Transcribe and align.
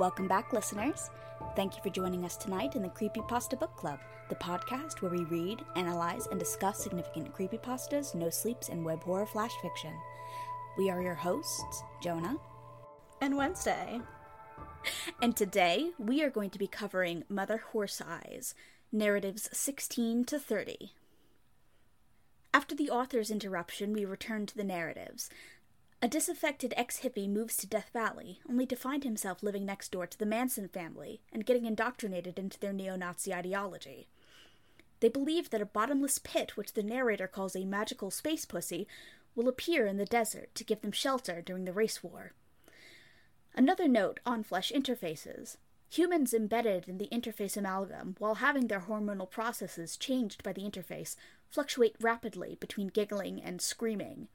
Welcome 0.00 0.28
back, 0.28 0.54
listeners. 0.54 1.10
Thank 1.54 1.76
you 1.76 1.82
for 1.82 1.90
joining 1.90 2.24
us 2.24 2.38
tonight 2.38 2.74
in 2.74 2.80
the 2.80 2.88
Creepypasta 2.88 3.60
Book 3.60 3.76
Club, 3.76 3.98
the 4.30 4.34
podcast 4.36 5.02
where 5.02 5.10
we 5.10 5.24
read, 5.24 5.62
analyze, 5.76 6.26
and 6.28 6.40
discuss 6.40 6.82
significant 6.82 7.34
creepypastas, 7.34 8.14
no 8.14 8.30
sleeps, 8.30 8.70
and 8.70 8.82
web 8.82 9.02
horror 9.02 9.26
flash 9.26 9.52
fiction. 9.60 9.92
We 10.78 10.88
are 10.88 11.02
your 11.02 11.16
hosts, 11.16 11.82
Jonah 12.02 12.38
and 13.20 13.36
Wednesday. 13.36 14.00
And 15.20 15.36
today 15.36 15.90
we 15.98 16.22
are 16.22 16.30
going 16.30 16.48
to 16.48 16.58
be 16.58 16.66
covering 16.66 17.24
Mother 17.28 17.58
Horse 17.58 18.00
Eyes, 18.00 18.54
narratives 18.90 19.50
16 19.52 20.24
to 20.24 20.38
30. 20.38 20.92
After 22.54 22.74
the 22.74 22.88
author's 22.88 23.30
interruption, 23.30 23.92
we 23.92 24.06
return 24.06 24.46
to 24.46 24.56
the 24.56 24.64
narratives. 24.64 25.28
A 26.02 26.08
disaffected 26.08 26.72
ex 26.78 27.00
hippie 27.00 27.28
moves 27.28 27.58
to 27.58 27.66
Death 27.66 27.90
Valley, 27.92 28.40
only 28.48 28.64
to 28.64 28.74
find 28.74 29.04
himself 29.04 29.42
living 29.42 29.66
next 29.66 29.92
door 29.92 30.06
to 30.06 30.18
the 30.18 30.24
Manson 30.24 30.66
family 30.66 31.20
and 31.30 31.44
getting 31.44 31.66
indoctrinated 31.66 32.38
into 32.38 32.58
their 32.58 32.72
neo 32.72 32.96
Nazi 32.96 33.34
ideology. 33.34 34.08
They 35.00 35.10
believe 35.10 35.50
that 35.50 35.60
a 35.60 35.66
bottomless 35.66 36.18
pit, 36.18 36.56
which 36.56 36.72
the 36.72 36.82
narrator 36.82 37.28
calls 37.28 37.54
a 37.54 37.66
magical 37.66 38.10
space 38.10 38.46
pussy, 38.46 38.88
will 39.34 39.46
appear 39.46 39.86
in 39.86 39.98
the 39.98 40.06
desert 40.06 40.54
to 40.54 40.64
give 40.64 40.80
them 40.80 40.92
shelter 40.92 41.42
during 41.42 41.66
the 41.66 41.72
race 41.72 42.02
war. 42.02 42.32
Another 43.54 43.86
note 43.86 44.20
on 44.24 44.42
flesh 44.42 44.72
interfaces. 44.74 45.58
Humans 45.90 46.32
embedded 46.32 46.88
in 46.88 46.96
the 46.96 47.08
interface 47.12 47.58
amalgam, 47.58 48.16
while 48.18 48.36
having 48.36 48.68
their 48.68 48.80
hormonal 48.80 49.30
processes 49.30 49.98
changed 49.98 50.42
by 50.42 50.54
the 50.54 50.62
interface, 50.62 51.14
fluctuate 51.50 51.96
rapidly 52.00 52.56
between 52.58 52.88
giggling 52.88 53.42
and 53.42 53.60
screaming. 53.60 54.28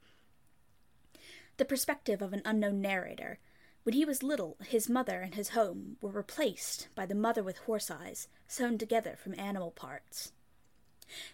The 1.58 1.64
perspective 1.64 2.20
of 2.20 2.32
an 2.32 2.42
unknown 2.44 2.82
narrator. 2.82 3.38
When 3.82 3.94
he 3.94 4.04
was 4.04 4.22
little, 4.22 4.58
his 4.66 4.90
mother 4.90 5.20
and 5.22 5.34
his 5.34 5.50
home 5.50 5.96
were 6.00 6.10
replaced 6.10 6.88
by 6.94 7.06
the 7.06 7.14
mother 7.14 7.42
with 7.42 7.58
horse 7.58 7.90
eyes, 7.90 8.28
sewn 8.46 8.76
together 8.76 9.16
from 9.16 9.38
animal 9.38 9.70
parts. 9.70 10.32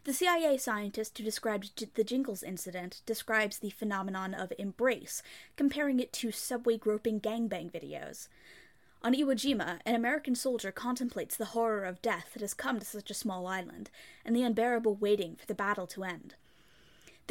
The 0.04 0.12
CIA 0.12 0.58
scientist 0.58 1.16
who 1.16 1.24
described 1.24 1.94
the 1.94 2.04
Jingles 2.04 2.42
incident 2.42 3.00
describes 3.06 3.58
the 3.58 3.70
phenomenon 3.70 4.34
of 4.34 4.52
embrace, 4.58 5.22
comparing 5.56 5.98
it 5.98 6.12
to 6.14 6.30
subway 6.30 6.76
groping 6.76 7.20
gangbang 7.20 7.72
videos. 7.72 8.28
On 9.02 9.14
Iwo 9.14 9.34
Jima, 9.34 9.80
an 9.84 9.96
American 9.96 10.36
soldier 10.36 10.70
contemplates 10.70 11.36
the 11.36 11.46
horror 11.46 11.84
of 11.84 12.02
death 12.02 12.30
that 12.34 12.42
has 12.42 12.54
come 12.54 12.78
to 12.78 12.86
such 12.86 13.10
a 13.10 13.14
small 13.14 13.48
island, 13.48 13.90
and 14.24 14.36
the 14.36 14.44
unbearable 14.44 14.94
waiting 14.94 15.34
for 15.34 15.46
the 15.46 15.54
battle 15.54 15.88
to 15.88 16.04
end. 16.04 16.36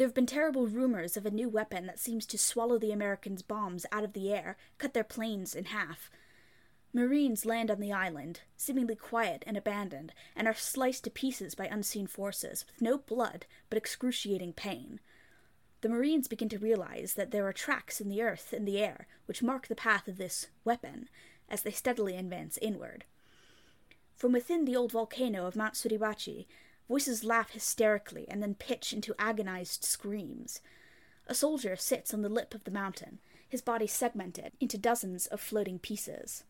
There 0.02 0.08
have 0.08 0.14
been 0.14 0.26
terrible 0.26 0.66
rumors 0.66 1.16
of 1.16 1.26
a 1.26 1.30
new 1.30 1.48
weapon 1.48 1.86
that 1.86 2.00
seems 2.00 2.26
to 2.26 2.36
swallow 2.36 2.76
the 2.76 2.90
Americans' 2.90 3.40
bombs 3.40 3.86
out 3.92 4.02
of 4.02 4.14
the 4.14 4.34
air, 4.34 4.56
cut 4.76 4.94
their 4.94 5.04
planes 5.04 5.54
in 5.54 5.66
half, 5.66 6.10
Marines 6.92 7.46
land 7.46 7.70
on 7.70 7.78
the 7.78 7.92
island, 7.92 8.40
seemingly 8.56 8.96
quiet 8.96 9.44
and 9.46 9.56
abandoned, 9.56 10.12
and 10.34 10.48
are 10.48 10.54
sliced 10.54 11.04
to 11.04 11.10
pieces 11.10 11.54
by 11.54 11.66
unseen 11.66 12.08
forces, 12.08 12.64
with 12.66 12.82
no 12.82 12.98
blood 12.98 13.46
but 13.70 13.78
excruciating 13.78 14.54
pain. 14.54 14.98
The 15.82 15.88
Marines 15.88 16.26
begin 16.26 16.48
to 16.48 16.58
realize 16.58 17.14
that 17.14 17.30
there 17.30 17.46
are 17.46 17.52
tracks 17.52 18.00
in 18.00 18.08
the 18.08 18.22
earth 18.22 18.52
and 18.52 18.66
the 18.66 18.80
air 18.80 19.06
which 19.26 19.40
mark 19.40 19.68
the 19.68 19.76
path 19.76 20.08
of 20.08 20.18
this 20.18 20.48
weapon 20.64 21.08
as 21.48 21.62
they 21.62 21.70
steadily 21.70 22.16
advance 22.16 22.58
inward. 22.60 23.04
From 24.16 24.32
within 24.32 24.64
the 24.64 24.74
old 24.74 24.90
volcano 24.90 25.46
of 25.46 25.54
Mount 25.54 25.74
Suribachi, 25.74 26.46
voices 26.92 27.24
laugh 27.24 27.52
hysterically 27.52 28.26
and 28.28 28.42
then 28.42 28.54
pitch 28.54 28.92
into 28.92 29.14
agonized 29.18 29.82
screams. 29.82 30.60
A 31.26 31.34
soldier 31.34 31.74
sits 31.74 32.12
on 32.12 32.20
the 32.20 32.28
lip 32.28 32.52
of 32.52 32.64
the 32.64 32.70
mountain, 32.70 33.18
his 33.48 33.62
body 33.62 33.86
segmented 33.86 34.52
into 34.60 34.76
dozens 34.76 35.26
of 35.28 35.40
floating 35.40 35.78
pieces. 35.78 36.44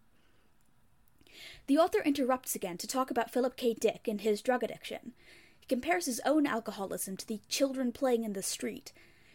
The 1.69 1.78
author 1.78 2.00
interrupts 2.00 2.56
again 2.56 2.76
to 2.78 2.88
talk 2.88 3.08
about 3.08 3.31
Philip 3.31 3.56
K. 3.56 3.72
Dick 3.72 4.08
and 4.08 4.20
his 4.20 4.42
drug 4.42 4.64
addiction. 4.64 5.12
He 5.60 5.66
compares 5.69 6.06
his 6.06 6.20
own 6.26 6.44
alcoholism 6.44 7.16
to 7.19 7.28
the 7.28 7.41
children 7.48 7.92
playing 7.92 8.25
in 8.25 8.32
the 8.32 8.42
street. 8.42 8.92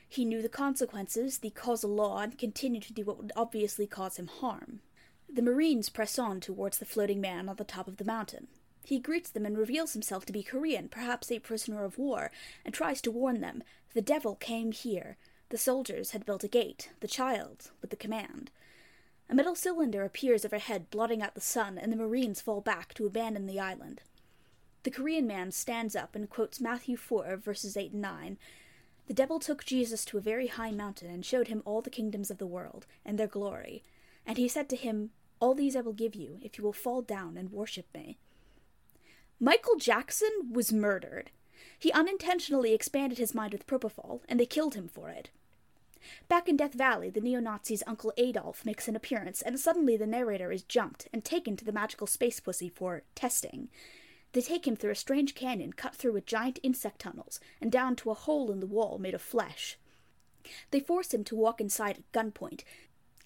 He 0.10 0.26
knew 0.26 0.42
the 0.42 0.50
consequences, 0.50 1.38
the 1.38 1.52
causal 1.52 1.92
law, 1.92 2.20
and 2.20 2.38
continued 2.38 2.84
to 2.84 2.92
do 2.92 3.06
what 3.06 3.18
would 3.18 3.32
obviously 3.34 3.88
cause 3.88 4.18
him 4.18 4.28
harm. 4.28 4.82
The 5.34 5.42
Marines 5.42 5.88
press 5.88 6.20
on 6.20 6.42
towards 6.42 6.80
the 6.80 6.86
floating 6.86 7.22
man 7.22 7.48
on 7.48 7.56
the 7.56 7.64
top 7.64 7.88
of 7.88 7.96
the 7.96 8.04
mountain. 8.04 8.48
He 8.88 9.00
greets 9.00 9.30
them 9.30 9.46
and 9.46 9.58
reveals 9.58 9.92
himself 9.92 10.26
to 10.28 10.32
be 10.32 10.44
Korean, 10.44 10.88
perhaps 10.88 11.30
a 11.30 11.40
prisoner 11.40 11.84
of 11.84 11.98
war, 11.98 12.32
and 12.64 12.74
tries 12.74 13.02
to 13.02 13.12
warn 13.12 13.42
them 13.42 13.62
the 13.94 14.02
devil 14.02 14.36
came 14.36 14.72
here. 14.72 15.18
The 15.50 15.58
soldiers 15.58 16.12
had 16.12 16.26
built 16.26 16.46
a 16.46 16.48
gate, 16.48 16.92
the 17.02 17.08
child, 17.10 17.72
with 17.82 17.90
the 17.90 17.98
command. 17.98 18.50
A 19.30 19.36
metal 19.36 19.56
cylinder 19.56 20.06
appears 20.06 20.46
overhead, 20.46 20.90
blotting 20.90 21.22
out 21.22 21.36
the 21.36 21.42
sun, 21.42 21.78
and 21.78 21.92
the 21.92 21.98
Marines 21.98 22.40
fall 22.40 22.62
back 22.62 22.94
to 22.94 23.06
abandon 23.06 23.46
the 23.46 23.60
island. 23.60 24.04
The 24.84 24.92
Korean 24.92 25.28
man 25.28 25.52
stands 25.52 25.94
up 25.94 26.16
and 26.16 26.30
quotes 26.30 26.62
Matthew 26.62 26.96
4, 26.96 27.36
verses 27.36 27.76
8 27.76 27.92
and 27.92 28.02
9. 28.02 28.38
The 29.08 29.14
devil 29.14 29.38
took 29.38 29.66
Jesus 29.66 30.06
to 30.06 30.18
a 30.18 30.22
very 30.22 30.48
high 30.48 30.72
mountain 30.72 31.10
and 31.10 31.26
showed 31.26 31.50
him 31.50 31.62
all 31.66 31.82
the 31.82 31.90
kingdoms 31.90 32.32
of 32.32 32.38
the 32.38 32.48
world 32.48 32.86
and 33.04 33.20
their 33.20 33.28
glory. 33.28 33.84
And 34.26 34.38
he 34.38 34.48
said 34.48 34.70
to 34.70 34.78
him, 34.78 35.10
All 35.42 35.54
these 35.54 35.76
I 35.76 35.82
will 35.82 35.92
give 35.92 36.16
you, 36.16 36.40
if 36.42 36.58
you 36.58 36.64
will 36.64 36.72
fall 36.72 37.02
down 37.02 37.36
and 37.36 37.52
worship 37.52 37.88
me. 37.94 38.18
Michael 39.40 39.76
Jackson 39.76 40.32
was 40.52 40.74
murdered. 40.74 41.30
He 41.78 41.92
unintentionally 41.92 42.74
expanded 42.74 43.20
his 43.20 43.36
mind 43.36 43.54
with 43.54 43.68
propofol, 43.68 44.22
and 44.28 44.40
they 44.40 44.48
killed 44.48 44.74
him 44.74 44.88
for 44.88 45.10
it. 45.10 45.30
Back 46.28 46.50
in 46.50 46.58
Death 46.58 46.74
Valley, 46.74 47.12
the 47.12 47.22
neo 47.22 47.40
Nazi's 47.40 47.84
Uncle 47.86 48.12
Adolf 48.18 48.66
makes 48.66 48.88
an 48.88 48.96
appearance, 48.96 49.44
and 49.44 49.60
suddenly 49.60 49.96
the 49.96 50.08
narrator 50.08 50.52
is 50.52 50.64
jumped 50.64 51.08
and 51.14 51.24
taken 51.24 51.56
to 51.56 51.66
the 51.66 51.72
magical 51.72 52.08
space 52.08 52.40
pussy 52.40 52.70
for 52.70 53.04
testing. 53.14 53.70
They 54.34 54.42
take 54.42 54.66
him 54.66 54.76
through 54.76 54.92
a 54.92 54.96
strange 54.96 55.36
canyon 55.36 55.74
cut 55.74 55.96
through 55.96 56.14
with 56.14 56.26
giant 56.26 56.60
insect 56.64 57.00
tunnels 57.00 57.40
and 57.62 57.72
down 57.72 57.96
to 57.98 58.12
a 58.12 58.16
hole 58.16 58.52
in 58.52 58.60
the 58.60 58.66
wall 58.66 58.98
made 58.98 59.14
of 59.14 59.22
flesh. 59.22 59.78
They 60.72 60.80
force 60.80 61.14
him 61.14 61.24
to 61.26 61.36
walk 61.36 61.62
inside 61.62 61.98
at 61.98 62.12
gunpoint, 62.12 62.64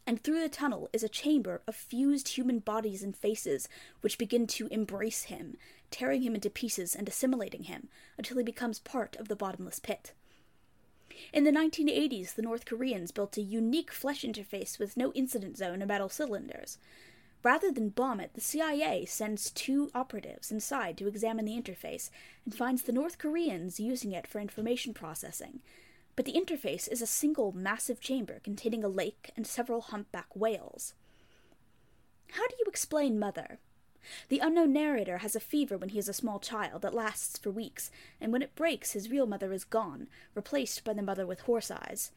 and 0.05 0.23
through 0.23 0.41
the 0.41 0.49
tunnel 0.49 0.89
is 0.91 1.03
a 1.03 1.09
chamber 1.09 1.61
of 1.67 1.75
fused 1.75 2.29
human 2.29 2.59
bodies 2.59 3.03
and 3.03 3.15
faces 3.15 3.69
which 4.01 4.17
begin 4.17 4.47
to 4.47 4.67
embrace 4.67 5.23
him, 5.23 5.57
tearing 5.91 6.23
him 6.23 6.33
into 6.33 6.49
pieces 6.49 6.95
and 6.95 7.07
assimilating 7.07 7.63
him 7.63 7.89
until 8.17 8.37
he 8.37 8.43
becomes 8.43 8.79
part 8.79 9.15
of 9.17 9.27
the 9.27 9.35
bottomless 9.35 9.79
pit. 9.79 10.13
In 11.33 11.43
the 11.43 11.51
1980s, 11.51 12.35
the 12.35 12.41
North 12.41 12.65
Koreans 12.65 13.11
built 13.11 13.37
a 13.37 13.41
unique 13.41 13.91
flesh 13.91 14.23
interface 14.23 14.79
with 14.79 14.97
no 14.97 15.11
incident 15.13 15.57
zone 15.57 15.81
and 15.81 15.87
metal 15.87 16.09
cylinders. 16.09 16.77
Rather 17.43 17.71
than 17.71 17.89
bomb 17.89 18.19
it, 18.19 18.33
the 18.33 18.41
CIA 18.41 19.05
sends 19.05 19.49
two 19.49 19.89
operatives 19.95 20.51
inside 20.51 20.97
to 20.97 21.07
examine 21.07 21.45
the 21.45 21.59
interface 21.59 22.09
and 22.45 22.53
finds 22.53 22.83
the 22.83 22.91
North 22.91 23.17
Koreans 23.17 23.79
using 23.79 24.11
it 24.11 24.27
for 24.27 24.39
information 24.39 24.93
processing. 24.93 25.59
But 26.15 26.25
the 26.25 26.33
interface 26.33 26.91
is 26.91 27.01
a 27.01 27.07
single 27.07 27.51
massive 27.51 27.99
chamber 27.99 28.39
containing 28.43 28.83
a 28.83 28.89
lake 28.89 29.31
and 29.35 29.47
several 29.47 29.81
humpback 29.81 30.27
whales. 30.35 30.93
How 32.31 32.47
do 32.47 32.55
you 32.59 32.65
explain 32.67 33.19
Mother? 33.19 33.59
The 34.29 34.39
unknown 34.39 34.73
narrator 34.73 35.19
has 35.19 35.35
a 35.35 35.39
fever 35.39 35.77
when 35.77 35.89
he 35.89 35.99
is 35.99 36.09
a 36.09 36.13
small 36.13 36.39
child 36.39 36.81
that 36.81 36.93
lasts 36.93 37.37
for 37.37 37.51
weeks, 37.51 37.91
and 38.19 38.31
when 38.31 38.41
it 38.41 38.55
breaks, 38.55 38.93
his 38.93 39.09
real 39.09 39.27
mother 39.27 39.53
is 39.53 39.63
gone, 39.63 40.07
replaced 40.33 40.83
by 40.83 40.93
the 40.93 41.01
mother 41.01 41.25
with 41.25 41.41
horse 41.41 41.71
eyes. 41.71 42.11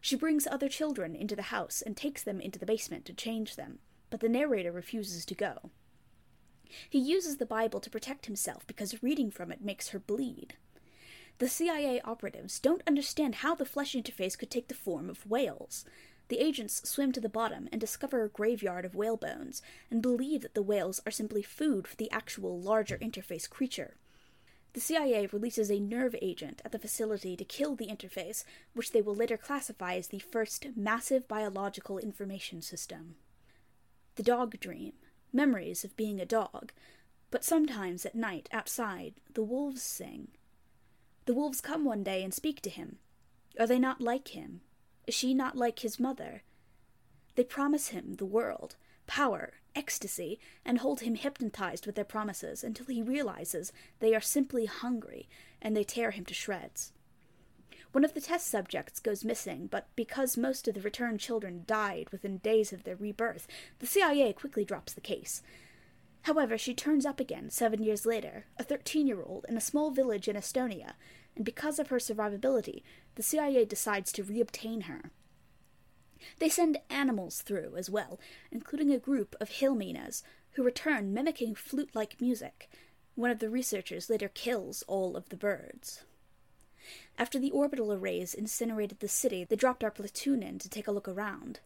She 0.00 0.16
brings 0.16 0.46
other 0.46 0.68
children 0.68 1.14
into 1.16 1.36
the 1.36 1.42
house 1.42 1.82
and 1.82 1.96
takes 1.96 2.22
them 2.22 2.40
into 2.40 2.58
the 2.58 2.66
basement 2.66 3.04
to 3.06 3.12
change 3.12 3.56
them, 3.56 3.80
but 4.10 4.20
the 4.20 4.28
narrator 4.28 4.72
refuses 4.72 5.24
to 5.26 5.34
go. 5.34 5.70
He 6.88 6.98
uses 6.98 7.36
the 7.36 7.46
Bible 7.46 7.80
to 7.80 7.90
protect 7.90 8.26
himself 8.26 8.66
because 8.66 9.02
reading 9.02 9.30
from 9.30 9.52
it 9.52 9.64
makes 9.64 9.88
her 9.88 9.98
bleed. 9.98 10.54
The 11.38 11.48
CIA 11.48 12.00
operatives 12.00 12.58
don't 12.58 12.82
understand 12.86 13.36
how 13.36 13.54
the 13.54 13.66
flesh 13.66 13.94
interface 13.94 14.38
could 14.38 14.50
take 14.50 14.68
the 14.68 14.74
form 14.74 15.10
of 15.10 15.26
whales. 15.26 15.84
The 16.28 16.38
agents 16.38 16.88
swim 16.88 17.12
to 17.12 17.20
the 17.20 17.28
bottom 17.28 17.68
and 17.70 17.80
discover 17.80 18.24
a 18.24 18.28
graveyard 18.28 18.84
of 18.84 18.94
whale 18.94 19.16
bones, 19.16 19.62
and 19.90 20.02
believe 20.02 20.42
that 20.42 20.54
the 20.54 20.62
whales 20.62 21.00
are 21.06 21.12
simply 21.12 21.42
food 21.42 21.86
for 21.86 21.96
the 21.96 22.10
actual 22.10 22.60
larger 22.60 22.98
interface 22.98 23.48
creature. 23.48 23.96
The 24.72 24.80
CIA 24.80 25.26
releases 25.28 25.70
a 25.70 25.80
nerve 25.80 26.14
agent 26.20 26.60
at 26.64 26.72
the 26.72 26.78
facility 26.78 27.36
to 27.36 27.44
kill 27.44 27.76
the 27.76 27.86
interface, 27.86 28.44
which 28.74 28.92
they 28.92 29.00
will 29.00 29.14
later 29.14 29.38
classify 29.38 29.94
as 29.94 30.08
the 30.08 30.18
first 30.18 30.66
massive 30.76 31.26
biological 31.26 31.98
information 31.98 32.60
system. 32.60 33.14
The 34.16 34.22
dog 34.22 34.58
dream 34.60 34.92
memories 35.32 35.84
of 35.84 35.96
being 35.96 36.20
a 36.20 36.26
dog, 36.26 36.72
but 37.30 37.44
sometimes 37.44 38.04
at 38.04 38.14
night 38.14 38.48
outside 38.52 39.14
the 39.32 39.42
wolves 39.42 39.82
sing. 39.82 40.28
The 41.26 41.34
wolves 41.34 41.60
come 41.60 41.84
one 41.84 42.02
day 42.02 42.22
and 42.22 42.34
speak 42.34 42.60
to 42.62 42.70
him. 42.70 42.98
Are 43.58 43.66
they 43.66 43.78
not 43.78 44.00
like 44.00 44.28
him? 44.28 44.60
Is 45.06 45.14
she 45.14 45.34
not 45.34 45.56
like 45.56 45.80
his 45.80 46.00
mother? 46.00 46.42
They 47.36 47.44
promise 47.44 47.88
him 47.88 48.14
the 48.14 48.24
world, 48.24 48.76
power, 49.06 49.54
ecstasy, 49.74 50.40
and 50.64 50.78
hold 50.78 51.00
him 51.00 51.14
hypnotized 51.14 51.86
with 51.86 51.94
their 51.94 52.04
promises 52.04 52.64
until 52.64 52.86
he 52.86 53.02
realizes 53.02 53.72
they 54.00 54.14
are 54.14 54.20
simply 54.20 54.66
hungry 54.66 55.28
and 55.62 55.76
they 55.76 55.84
tear 55.84 56.10
him 56.10 56.24
to 56.24 56.34
shreds. 56.34 56.92
One 57.92 58.04
of 58.04 58.14
the 58.14 58.20
test 58.20 58.48
subjects 58.48 59.00
goes 59.00 59.24
missing, 59.24 59.68
but 59.68 59.88
because 59.96 60.36
most 60.36 60.66
of 60.66 60.74
the 60.74 60.80
returned 60.80 61.20
children 61.20 61.64
died 61.66 62.10
within 62.10 62.38
days 62.38 62.72
of 62.72 62.84
their 62.84 62.96
rebirth, 62.96 63.46
the 63.78 63.86
CIA 63.86 64.32
quickly 64.32 64.64
drops 64.64 64.92
the 64.92 65.00
case. 65.00 65.42
However, 66.22 66.58
she 66.58 66.74
turns 66.74 67.06
up 67.06 67.20
again 67.20 67.50
seven 67.50 67.82
years 67.82 68.04
later, 68.04 68.46
a 68.58 68.64
13 68.64 69.06
year 69.06 69.22
old, 69.22 69.46
in 69.48 69.56
a 69.56 69.60
small 69.60 69.92
village 69.92 70.28
in 70.28 70.36
Estonia, 70.36 70.94
and 71.36 71.44
because 71.44 71.78
of 71.78 71.88
her 71.88 71.98
survivability, 71.98 72.82
the 73.16 73.22
CIA 73.22 73.64
decides 73.64 74.12
to 74.12 74.24
reobtain 74.24 74.84
her. 74.84 75.10
They 76.38 76.48
send 76.48 76.78
animals 76.88 77.42
through 77.42 77.74
as 77.76 77.90
well, 77.90 78.18
including 78.50 78.92
a 78.92 78.98
group 78.98 79.34
of 79.40 79.50
hill 79.50 79.74
mynas, 79.74 80.22
who 80.52 80.62
return 80.62 81.12
mimicking 81.12 81.54
flute 81.54 81.90
like 81.94 82.20
music. 82.20 82.70
One 83.14 83.30
of 83.30 83.38
the 83.38 83.50
researchers 83.50 84.08
later 84.08 84.28
kills 84.28 84.82
all 84.86 85.16
of 85.16 85.28
the 85.28 85.36
birds. 85.36 86.04
After 87.18 87.38
the 87.38 87.50
orbital 87.50 87.92
arrays 87.92 88.34
incinerated 88.34 89.00
the 89.00 89.08
city, 89.08 89.44
they 89.44 89.56
dropped 89.56 89.82
our 89.82 89.90
platoon 89.90 90.42
in 90.42 90.58
to 90.58 90.68
take 90.68 90.86
a 90.86 90.92
look 90.92 91.08
around. 91.08 91.60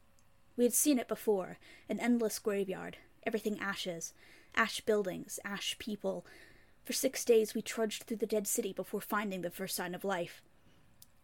We 0.57 0.65
had 0.65 0.73
seen 0.73 0.99
it 0.99 1.09
before 1.09 1.59
an 1.89 2.01
endless 2.01 2.39
graveyard, 2.39 2.97
everything 3.25 3.59
ashes, 3.61 4.13
ash 4.55 4.81
buildings, 4.81 5.39
ash 5.45 5.79
people. 5.79 6.25
For 6.85 6.93
six 6.93 7.25
days 7.25 7.55
we 7.55 7.63
trudged 7.63 8.05
through 8.05 8.19
the 8.19 8.27
dead 8.27 8.47
city 8.47 8.73
before 8.73 9.01
finding 9.01 9.43
the 9.43 9.51
first 9.51 9.77
sign 9.77 9.95
of 9.95 10.05
life. 10.05 10.43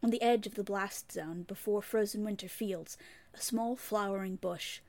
On 0.03 0.11
the 0.11 0.23
edge 0.23 0.47
of 0.47 0.55
the 0.55 0.65
blast 0.65 1.11
zone, 1.11 1.43
before 1.43 1.83
frozen 1.83 2.25
winter 2.25 2.49
fields, 2.49 2.97
a 3.35 3.41
small 3.41 3.77
flowering 3.77 4.37
bush. 4.37 4.81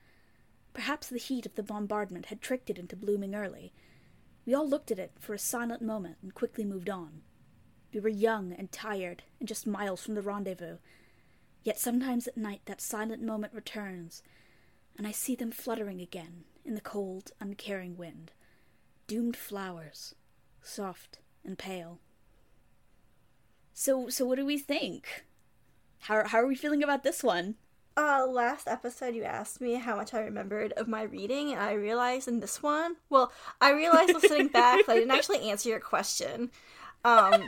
Perhaps 0.73 1.07
the 1.07 1.17
heat 1.17 1.45
of 1.45 1.55
the 1.55 1.63
bombardment 1.63 2.27
had 2.27 2.41
tricked 2.41 2.69
it 2.69 2.77
into 2.77 2.95
blooming 2.95 3.33
early. 3.33 3.73
We 4.45 4.53
all 4.53 4.67
looked 4.67 4.91
at 4.91 4.99
it 4.99 5.13
for 5.19 5.33
a 5.33 5.39
silent 5.39 5.81
moment 5.81 6.17
and 6.21 6.33
quickly 6.33 6.63
moved 6.63 6.89
on. 6.89 7.21
We 7.93 7.99
were 7.99 8.09
young 8.09 8.53
and 8.53 8.71
tired, 8.71 9.23
and 9.39 9.47
just 9.47 9.65
miles 9.65 10.03
from 10.03 10.15
the 10.15 10.21
rendezvous. 10.21 10.77
Yet 11.63 11.79
sometimes 11.79 12.27
at 12.27 12.37
night 12.37 12.61
that 12.65 12.81
silent 12.81 13.21
moment 13.23 13.53
returns, 13.53 14.21
and 14.97 15.07
I 15.07 15.11
see 15.11 15.35
them 15.35 15.51
fluttering 15.51 16.01
again 16.01 16.43
in 16.63 16.75
the 16.75 16.81
cold, 16.81 17.31
uncaring 17.39 17.97
wind. 17.97 18.33
Doomed 19.07 19.37
flowers, 19.37 20.15
soft 20.61 21.19
and 21.43 21.57
pale. 21.57 21.99
So, 23.79 24.09
so 24.09 24.25
what 24.25 24.37
do 24.37 24.45
we 24.45 24.57
think? 24.57 25.25
How 25.99 26.25
how 26.25 26.39
are 26.39 26.47
we 26.47 26.55
feeling 26.55 26.81
about 26.81 27.03
this 27.03 27.21
one? 27.21 27.57
Uh, 27.95 28.25
last 28.27 28.67
episode 28.67 29.13
you 29.13 29.23
asked 29.23 29.61
me 29.61 29.75
how 29.75 29.95
much 29.95 30.15
I 30.15 30.21
remembered 30.21 30.71
of 30.73 30.87
my 30.87 31.03
reading, 31.03 31.51
and 31.51 31.61
I 31.61 31.73
realized 31.73 32.27
in 32.27 32.39
this 32.39 32.63
one, 32.63 32.95
well, 33.11 33.31
I 33.61 33.73
realized 33.73 34.19
sitting 34.21 34.47
back, 34.47 34.89
I 34.89 34.95
didn't 34.95 35.11
actually 35.11 35.41
answer 35.51 35.69
your 35.69 35.79
question. 35.79 36.49
Um, 37.05 37.47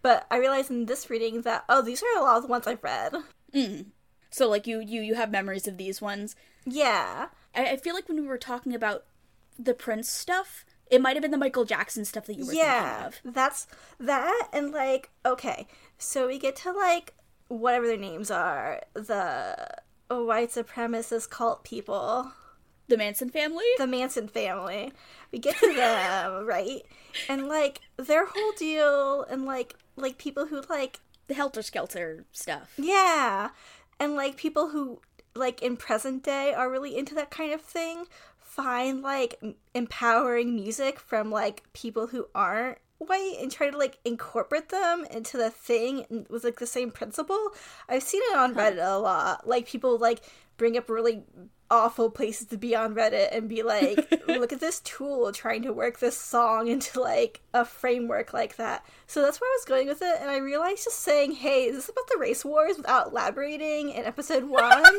but 0.00 0.28
I 0.30 0.36
realized 0.36 0.70
in 0.70 0.86
this 0.86 1.10
reading 1.10 1.42
that 1.42 1.64
oh, 1.68 1.82
these 1.82 2.04
are 2.04 2.20
a 2.20 2.22
lot 2.22 2.36
of 2.36 2.44
the 2.44 2.48
ones 2.48 2.68
I've 2.68 2.84
read. 2.84 3.16
Mm. 3.52 3.86
So, 4.30 4.48
like 4.48 4.68
you, 4.68 4.78
you, 4.78 5.00
you 5.00 5.16
have 5.16 5.32
memories 5.32 5.66
of 5.66 5.76
these 5.76 6.00
ones. 6.00 6.36
Yeah, 6.66 7.30
I, 7.52 7.64
I 7.72 7.76
feel 7.78 7.96
like 7.96 8.06
when 8.06 8.20
we 8.20 8.28
were 8.28 8.38
talking 8.38 8.76
about 8.76 9.06
the 9.58 9.74
Prince 9.74 10.08
stuff, 10.08 10.64
it 10.90 11.00
might 11.00 11.14
have 11.16 11.22
been 11.22 11.30
the 11.30 11.38
Michael 11.38 11.64
Jackson 11.64 12.04
stuff 12.04 12.26
that 12.26 12.34
you 12.36 12.46
were 12.46 12.52
yeah, 12.52 13.02
thinking 13.10 13.28
of. 13.28 13.34
that's 13.34 13.66
that, 14.00 14.48
and 14.52 14.72
like 14.72 15.10
okay, 15.24 15.66
so 15.98 16.26
we 16.26 16.38
get 16.38 16.56
to 16.56 16.72
like 16.72 17.14
whatever 17.48 17.86
their 17.86 17.96
names 17.96 18.30
are, 18.30 18.82
the 18.94 19.68
white 20.08 20.50
supremacist 20.50 21.30
cult 21.30 21.64
people. 21.64 22.32
The 22.88 22.96
Manson 22.96 23.28
family? 23.28 23.64
the 23.76 23.86
Manson 23.86 24.28
family. 24.28 24.92
We 25.30 25.38
get 25.38 25.58
to 25.58 25.74
them, 25.74 26.46
right? 26.46 26.80
And 27.28 27.46
like 27.46 27.80
their 27.98 28.24
whole 28.26 28.52
deal 28.56 29.24
and 29.24 29.44
like 29.44 29.74
like 29.96 30.16
people 30.16 30.46
who 30.46 30.62
like 30.70 31.00
The 31.26 31.34
Helter 31.34 31.62
Skelter 31.62 32.24
stuff. 32.32 32.72
yeah, 32.78 33.50
and 34.00 34.14
like 34.14 34.36
people 34.36 34.70
who 34.70 35.00
like 35.34 35.62
in 35.62 35.76
present 35.76 36.22
day 36.22 36.52
are 36.54 36.70
really 36.70 36.96
into 36.96 37.14
that 37.14 37.30
kind 37.30 37.52
of 37.52 37.60
thing 37.60 38.04
find 38.58 39.02
like 39.02 39.40
empowering 39.72 40.56
music 40.56 40.98
from 40.98 41.30
like 41.30 41.62
people 41.74 42.08
who 42.08 42.26
aren't 42.34 42.78
white 42.98 43.36
and 43.40 43.52
try 43.52 43.70
to 43.70 43.78
like 43.78 44.00
incorporate 44.04 44.70
them 44.70 45.06
into 45.12 45.36
the 45.36 45.48
thing 45.48 46.26
with 46.28 46.42
like 46.42 46.58
the 46.58 46.66
same 46.66 46.90
principle. 46.90 47.52
I've 47.88 48.02
seen 48.02 48.20
it 48.32 48.36
on 48.36 48.56
Reddit 48.56 48.84
a 48.84 48.98
lot. 48.98 49.46
Like 49.46 49.68
people 49.68 49.96
like 49.96 50.22
bring 50.56 50.76
up 50.76 50.90
really 50.90 51.22
awful 51.70 52.10
places 52.10 52.48
to 52.48 52.56
be 52.56 52.74
on 52.74 52.96
Reddit 52.96 53.28
and 53.30 53.48
be 53.48 53.62
like, 53.62 54.12
look 54.26 54.52
at 54.52 54.58
this 54.58 54.80
tool 54.80 55.30
trying 55.30 55.62
to 55.62 55.72
work 55.72 56.00
this 56.00 56.18
song 56.18 56.66
into 56.66 57.00
like 57.00 57.40
a 57.54 57.64
framework 57.64 58.32
like 58.32 58.56
that. 58.56 58.84
So 59.06 59.22
that's 59.22 59.40
where 59.40 59.48
I 59.48 59.56
was 59.56 59.66
going 59.66 59.86
with 59.86 60.02
it, 60.02 60.16
and 60.20 60.28
I 60.28 60.38
realized 60.38 60.82
just 60.82 60.98
saying, 60.98 61.30
hey, 61.32 61.66
is 61.66 61.76
this 61.76 61.88
about 61.88 62.08
the 62.08 62.18
race 62.18 62.44
wars 62.44 62.76
without 62.76 63.12
elaborating 63.12 63.90
in 63.90 64.04
episode 64.04 64.44
one? 64.44 64.82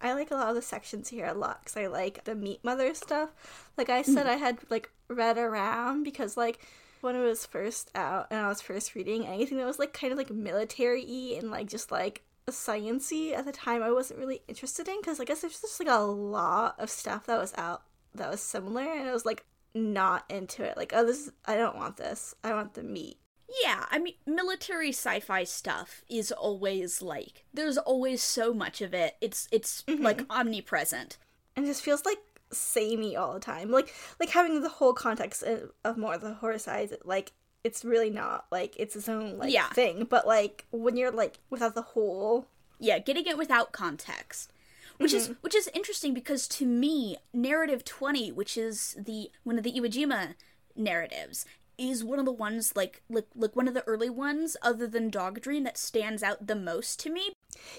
I 0.00 0.12
like 0.14 0.30
a 0.30 0.34
lot 0.34 0.48
of 0.48 0.54
the 0.54 0.62
sections 0.62 1.08
here 1.08 1.26
a 1.26 1.34
lot 1.34 1.60
because 1.64 1.76
I 1.76 1.86
like 1.86 2.24
the 2.24 2.34
meat 2.34 2.60
mother 2.62 2.94
stuff. 2.94 3.30
Like 3.76 3.90
I 3.90 4.02
said, 4.02 4.26
mm. 4.26 4.30
I 4.30 4.36
had 4.36 4.58
like 4.70 4.90
read 5.08 5.38
around 5.38 6.04
because 6.04 6.36
like 6.36 6.60
when 7.00 7.16
it 7.16 7.20
was 7.20 7.46
first 7.46 7.90
out 7.94 8.28
and 8.30 8.40
I 8.40 8.48
was 8.48 8.60
first 8.60 8.94
reading 8.94 9.26
anything 9.26 9.58
that 9.58 9.66
was 9.66 9.78
like 9.78 9.92
kind 9.92 10.12
of 10.12 10.18
like 10.18 10.30
military 10.30 11.04
y 11.04 11.38
and 11.38 11.50
like 11.50 11.68
just 11.68 11.90
like 11.90 12.22
sciency 12.50 13.34
at 13.34 13.44
the 13.44 13.52
time, 13.52 13.82
I 13.82 13.92
wasn't 13.92 14.20
really 14.20 14.42
interested 14.48 14.88
in 14.88 15.00
because 15.00 15.20
I 15.20 15.24
guess 15.24 15.40
there's 15.40 15.60
just 15.60 15.80
like 15.80 15.88
a 15.88 16.00
lot 16.00 16.76
of 16.78 16.90
stuff 16.90 17.26
that 17.26 17.38
was 17.38 17.54
out 17.56 17.82
that 18.14 18.30
was 18.30 18.40
similar, 18.40 18.82
and 18.82 19.08
I 19.08 19.12
was 19.12 19.26
like 19.26 19.44
not 19.74 20.24
into 20.28 20.64
it. 20.64 20.76
Like, 20.76 20.92
oh, 20.94 21.04
this 21.04 21.26
is, 21.26 21.32
I 21.44 21.56
don't 21.56 21.76
want 21.76 21.96
this. 21.96 22.34
I 22.42 22.52
want 22.52 22.74
the 22.74 22.82
meat. 22.82 23.18
Yeah, 23.64 23.86
I 23.90 23.98
mean, 23.98 24.14
military 24.26 24.90
sci-fi 24.90 25.44
stuff 25.44 26.02
is 26.08 26.30
always 26.30 27.00
like 27.00 27.44
there's 27.54 27.78
always 27.78 28.22
so 28.22 28.52
much 28.52 28.80
of 28.82 28.92
it. 28.92 29.16
It's 29.20 29.48
it's 29.50 29.82
mm-hmm. 29.88 30.02
like 30.04 30.22
omnipresent. 30.30 31.16
and 31.56 31.64
it 31.64 31.68
just 31.68 31.82
feels 31.82 32.04
like 32.04 32.18
samey 32.52 33.16
all 33.16 33.34
the 33.34 33.40
time. 33.40 33.70
Like 33.70 33.92
like 34.20 34.30
having 34.30 34.60
the 34.60 34.68
whole 34.68 34.92
context 34.92 35.42
of- 35.42 35.96
more 35.96 36.14
of 36.14 36.20
the 36.20 36.34
horror 36.34 36.58
side, 36.58 36.96
like 37.04 37.32
it's 37.64 37.84
really 37.84 38.10
not 38.10 38.46
like 38.50 38.74
it's 38.78 38.94
its 38.96 39.08
own 39.08 39.38
like 39.38 39.52
Yeah. 39.52 39.68
thing. 39.70 40.04
But 40.04 40.26
like 40.26 40.66
when 40.70 40.96
you're 40.96 41.10
like 41.10 41.38
without 41.50 41.74
the 41.74 41.82
whole, 41.82 42.46
Yeah, 42.78 42.98
getting 42.98 43.26
it 43.26 43.38
without 43.38 43.72
context. 43.72 44.52
Which 44.98 45.12
is 45.12 45.24
mm-hmm. 45.24 45.34
which 45.42 45.54
is 45.54 45.70
interesting 45.74 46.12
because 46.12 46.48
to 46.48 46.66
me, 46.66 47.16
narrative 47.32 47.84
20, 47.84 48.32
which 48.32 48.58
is 48.58 48.96
the 48.98 49.30
one 49.44 49.56
of 49.56 49.62
the 49.64 49.72
Iwo 49.72 49.86
Jima 49.86 50.34
narratives, 50.74 51.44
is 51.78 52.04
one 52.04 52.18
of 52.18 52.24
the 52.24 52.32
ones 52.32 52.74
like 52.76 53.02
like 53.08 53.26
like 53.34 53.56
one 53.56 53.68
of 53.68 53.74
the 53.74 53.86
early 53.86 54.10
ones 54.10 54.56
other 54.62 54.86
than 54.86 55.10
Dog 55.10 55.40
Dream 55.40 55.64
that 55.64 55.78
stands 55.78 56.22
out 56.22 56.46
the 56.46 56.56
most 56.56 57.00
to 57.00 57.10
me 57.10 57.32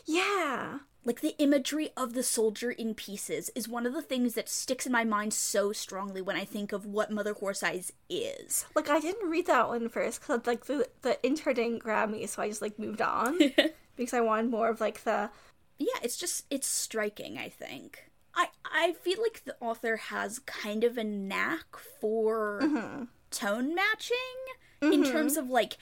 yeah, 0.05 0.79
like 1.05 1.21
the 1.21 1.35
imagery 1.37 1.89
of 1.95 2.13
the 2.13 2.23
soldier 2.23 2.71
in 2.71 2.93
pieces 2.93 3.49
is 3.55 3.67
one 3.67 3.85
of 3.85 3.93
the 3.93 4.01
things 4.01 4.33
that 4.33 4.49
sticks 4.49 4.85
in 4.85 4.91
my 4.91 5.03
mind 5.03 5.33
so 5.33 5.71
strongly 5.71 6.21
when 6.21 6.35
I 6.35 6.45
think 6.45 6.71
of 6.71 6.85
what 6.85 7.11
Mother 7.11 7.33
Horse 7.33 7.63
Eyes 7.63 7.91
is. 8.09 8.65
like 8.75 8.89
I 8.89 8.99
didn't 8.99 9.29
read 9.29 9.47
that 9.47 9.67
one 9.67 9.89
first 9.89 10.21
because 10.21 10.45
like 10.45 10.65
the 10.65 10.87
the 11.01 11.23
intro 11.23 11.53
didn't 11.53 11.79
grab 11.79 12.09
me, 12.09 12.25
so 12.25 12.41
I 12.41 12.49
just 12.49 12.61
like 12.61 12.79
moved 12.79 13.01
on 13.01 13.39
because 13.95 14.13
I 14.13 14.21
wanted 14.21 14.51
more 14.51 14.69
of 14.69 14.81
like 14.81 15.03
the 15.03 15.29
Yeah, 15.77 15.99
it's 16.03 16.17
just 16.17 16.45
it's 16.49 16.67
striking, 16.67 17.37
I 17.37 17.49
think. 17.49 18.05
I 18.35 18.47
I 18.65 18.93
feel 18.93 19.21
like 19.21 19.43
the 19.45 19.55
author 19.59 19.97
has 19.97 20.39
kind 20.39 20.83
of 20.83 20.97
a 20.97 21.03
knack 21.03 21.77
for 21.99 22.59
mm-hmm. 22.61 23.03
Tone 23.31 23.75
matching 23.75 24.15
in 24.81 25.03
mm-hmm. 25.03 25.11
terms 25.11 25.37
of 25.37 25.49
like 25.49 25.77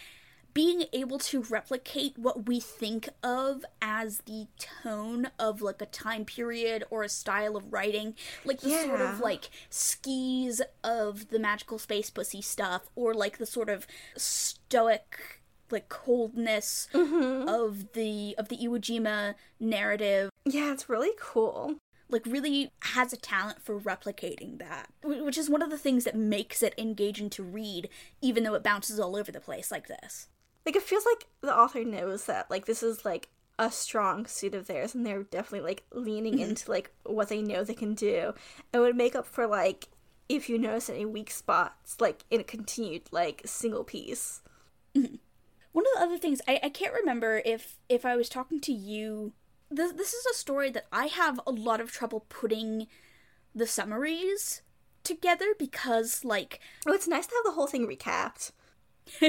being 0.54 0.86
able 0.92 1.20
to 1.20 1.44
replicate 1.44 2.18
what 2.18 2.48
we 2.48 2.60
think 2.60 3.10
of 3.22 3.63
as 3.80 4.22
the 4.25 4.48
tone 4.58 5.27
of 5.38 5.62
like 5.62 5.80
a 5.84 5.86
time 5.86 6.25
period 6.25 6.84
or 6.89 7.04
a 7.04 7.10
style 7.10 7.56
of 7.56 7.72
writing 7.72 8.16
like 8.44 8.62
the 8.62 8.72
sort 8.72 9.00
of 9.00 9.20
like 9.20 9.51
skis 9.70 10.60
of 10.84 11.30
the 11.30 11.38
magical 11.38 11.77
space 11.77 12.10
pussy 12.10 12.42
stuff 12.42 12.89
or 12.96 13.13
like 13.13 13.38
the 13.38 13.46
sort 13.46 13.70
of 13.70 13.86
stoic 14.16 15.42
like 15.70 15.89
coldness 15.89 16.88
mm-hmm. 16.92 17.48
of 17.48 17.94
the 17.94 18.34
of 18.38 18.48
the 18.48 18.58
Iwo 18.58 18.80
Jima 18.80 19.36
narrative. 19.60 20.32
Yeah, 20.46 20.72
it's 20.72 20.89
really 20.89 21.12
cool. 21.20 21.75
Like 22.10 22.26
really 22.26 22.72
has 22.82 23.12
a 23.14 23.18
talent 23.18 23.62
for 23.62 23.80
replicating 23.80 24.60
that 24.60 24.88
which 25.04 25.38
is 25.38 25.50
one 25.50 25.62
of 25.62 25.70
the 25.70 25.78
things 25.78 26.04
that 26.04 26.16
makes 26.16 26.64
it 26.64 26.74
engaging 26.78 27.30
to 27.30 27.44
read 27.44 27.90
even 28.22 28.44
though 28.44 28.54
it 28.54 28.64
bounces 28.64 29.00
all 29.00 29.16
over 29.16 29.32
the 29.32 29.40
place 29.40 29.72
like 29.72 29.88
this. 29.88 30.28
Like 30.66 30.76
it 30.76 30.84
feels 30.84 31.06
like 31.06 31.28
the 31.42 31.58
author 31.58 31.84
knows 31.84 32.26
that 32.26 32.50
like 32.50 32.66
this 32.66 32.84
is 32.84 33.06
like 33.06 33.30
a 33.60 33.72
strong 33.72 34.26
suit 34.26 34.54
of 34.54 34.68
theirs 34.68 34.94
and 34.94 35.06
they're 35.06 35.24
definitely 35.24 35.68
like 35.68 35.84
leaning 35.94 36.34
mm-hmm. 36.36 36.50
into 36.50 36.70
like 36.70 36.92
what 37.04 37.30
they 37.30 37.42
know 37.42 37.64
they 37.64 37.74
can 37.74 37.94
do. 37.94 38.34
It 38.74 38.80
would 38.80 38.96
make 38.96 39.16
up 39.16 39.26
for 39.26 39.48
like 39.48 39.88
if 40.30 40.50
you 40.50 40.58
notice 40.58 40.90
any 40.90 41.06
weak 41.06 41.32
spots 41.32 42.00
like 42.00 42.24
in 42.30 42.42
a 42.42 42.44
continued 42.44 43.04
like 43.12 43.42
single 43.46 43.84
piece. 43.84 44.42
Mm-hmm. 44.96 45.16
One 45.72 45.86
of 45.86 46.00
the 46.00 46.06
other 46.06 46.18
things 46.18 46.42
I, 46.48 46.60
I 46.64 46.70
can't 46.70 46.94
remember 46.94 47.42
if 47.46 47.78
if 47.88 48.04
i 48.04 48.16
was 48.16 48.30
talking 48.30 48.60
to 48.62 48.74
you 48.74 49.34
this, 49.70 49.92
this 49.94 50.14
is 50.14 50.26
a 50.28 50.34
story 50.36 50.70
that 50.70 50.86
i 50.92 51.06
have 51.08 51.40
a 51.48 51.52
lot 51.52 51.80
of 51.82 51.92
trouble 51.92 52.26
putting 52.30 52.88
the 53.56 53.68
summaries 53.68 54.62
together 55.04 55.54
because 55.58 56.24
like 56.26 56.60
oh 56.86 56.94
it's 56.94 57.08
nice 57.08 57.28
to 57.28 57.34
have 57.36 57.46
the 57.46 57.56
whole 57.56 57.68
thing 57.68 57.88
recapped 57.88 58.52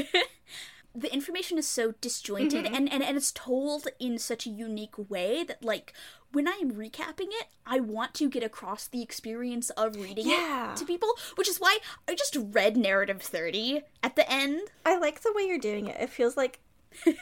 the 0.94 1.12
information 1.12 1.58
is 1.58 1.68
so 1.68 1.92
disjointed 2.00 2.64
Mm-hmm. 2.64 2.74
and, 2.74 2.92
and 2.92 3.02
and 3.02 3.16
it's 3.16 3.30
told 3.32 3.86
in 4.00 4.18
such 4.18 4.46
a 4.46 4.50
unique 4.50 4.94
way 5.10 5.44
that 5.44 5.62
like 5.64 5.92
when 6.32 6.46
I 6.46 6.58
am 6.60 6.72
recapping 6.72 7.28
it, 7.30 7.46
I 7.64 7.80
want 7.80 8.12
to 8.14 8.28
get 8.28 8.42
across 8.42 8.86
the 8.86 9.00
experience 9.00 9.70
of 9.70 9.96
reading 9.96 10.28
Yeah. 10.28 10.72
it 10.72 10.76
to 10.76 10.84
people, 10.84 11.08
which 11.36 11.48
is 11.48 11.56
why 11.58 11.78
I 12.06 12.14
just 12.14 12.36
read 12.38 12.76
narrative 12.76 13.22
30 13.22 13.80
at 14.02 14.14
the 14.14 14.30
end. 14.30 14.60
I 14.84 14.98
like 14.98 15.22
the 15.22 15.32
way 15.34 15.44
you're 15.44 15.56
doing 15.58 15.86
it. 15.86 15.96
It 15.98 16.10
feels 16.10 16.36
like 16.36 16.60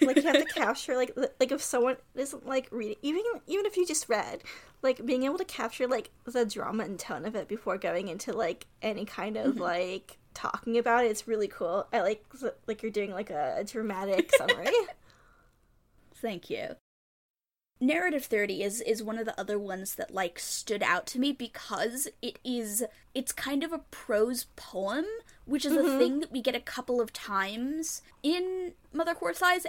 like 0.03 0.17
you 0.17 0.23
have 0.23 0.35
to 0.35 0.45
capture 0.55 0.97
like 0.97 1.17
like 1.41 1.53
if 1.53 1.63
someone 1.63 1.97
isn't 2.15 2.47
like 2.47 2.69
reading 2.71 2.97
even 3.03 3.23
even 3.47 3.67
if 3.67 3.77
you 3.77 3.87
just 3.87 4.09
read 4.09 4.43
like 4.83 5.05
being 5.05 5.25
able 5.25 5.39
to 5.39 5.45
capture 5.45 5.87
like 5.87 6.11
the 6.25 6.45
drama 6.45 6.85
and 6.85 6.99
tone 6.99 7.25
of 7.25 7.35
it 7.35 7.49
before 7.49 7.77
going 7.77 8.09
into 8.09 8.33
like 8.33 8.67
any 8.83 9.05
kind 9.05 9.37
of 9.37 9.55
mm-hmm. 9.55 9.63
like 9.63 10.19
talking 10.37 10.77
about 10.79 11.05
it 11.05 11.11
it's 11.11 11.27
really 11.27 11.49
cool. 11.49 11.87
I 11.93 12.03
like 12.03 12.25
like 12.67 12.83
you're 12.83 12.93
doing 12.93 13.11
like 13.11 13.31
a, 13.31 13.57
a 13.59 13.65
dramatic 13.65 14.31
summary. 14.37 14.71
Thank 16.15 16.51
you. 16.51 16.77
Narrative 17.81 18.25
30 18.25 18.63
is 18.63 18.81
is 18.83 19.03
one 19.03 19.19
of 19.19 19.27
the 19.27 19.39
other 19.39 19.59
ones 19.59 19.95
that 19.97 20.15
like 20.15 20.39
stood 20.39 20.83
out 20.83 21.07
to 21.09 21.19
me 21.19 21.33
because 21.33 22.09
it 22.23 22.39
is 22.45 22.85
it's 23.15 23.33
kind 23.33 23.65
of 23.65 23.73
a 23.73 23.81
prose 23.91 24.45
poem, 24.57 25.07
which 25.47 25.65
is 25.65 25.73
a 25.73 25.79
mm-hmm. 25.79 25.99
thing 25.99 26.21
that 26.21 26.33
we 26.33 26.43
get 26.43 26.55
a 26.55 26.61
couple 26.61 27.00
of 27.00 27.12
times 27.12 28.03
in 28.23 28.73
Mother 28.93 29.15
Eyes. 29.43 29.67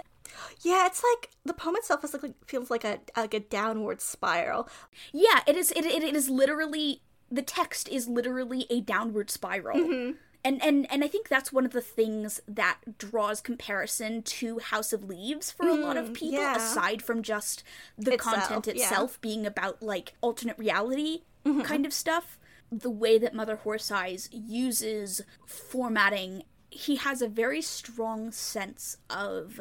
yeah 0.60 0.86
it's 0.86 1.02
like 1.02 1.30
the 1.44 1.54
poem 1.54 1.76
itself 1.76 2.04
is 2.04 2.14
like, 2.14 2.34
feels 2.46 2.70
like 2.70 2.84
a 2.84 3.00
like 3.16 3.34
a 3.34 3.40
downward 3.40 4.00
spiral 4.00 4.68
Yeah, 5.12 5.40
it 5.46 5.56
is 5.56 5.70
it, 5.72 5.84
it, 5.84 6.02
it 6.02 6.14
is 6.14 6.28
literally 6.28 7.02
the 7.30 7.42
text 7.42 7.88
is 7.88 8.08
literally 8.08 8.66
a 8.70 8.80
downward 8.80 9.30
spiral. 9.30 9.78
Mm-hmm. 9.78 10.12
And, 10.44 10.62
and 10.64 10.86
and 10.90 11.02
I 11.02 11.08
think 11.08 11.28
that's 11.28 11.52
one 11.52 11.66
of 11.66 11.72
the 11.72 11.80
things 11.80 12.40
that 12.46 12.78
draws 12.96 13.40
comparison 13.40 14.22
to 14.22 14.60
House 14.60 14.92
of 14.92 15.04
Leaves 15.04 15.50
for 15.50 15.66
a 15.66 15.74
lot 15.74 15.96
of 15.96 16.10
mm, 16.10 16.14
people, 16.14 16.38
yeah. 16.38 16.56
aside 16.56 17.02
from 17.02 17.22
just 17.22 17.64
the 17.98 18.14
Itself, 18.14 18.48
content 18.48 18.66
yeah. 18.76 18.84
itself 18.84 19.20
being 19.20 19.44
about 19.44 19.82
like 19.82 20.14
alternate 20.20 20.56
reality 20.56 21.22
mm-hmm. 21.44 21.62
kind 21.62 21.84
of 21.84 21.92
stuff. 21.92 22.38
The 22.70 22.90
way 22.90 23.18
that 23.18 23.34
Mother 23.34 23.56
Horse 23.56 23.90
Eyes 23.90 24.28
uses 24.32 25.22
formatting, 25.46 26.42
he 26.70 26.96
has 26.96 27.22
a 27.22 27.28
very 27.28 27.62
strong 27.62 28.30
sense 28.30 28.98
of 29.08 29.60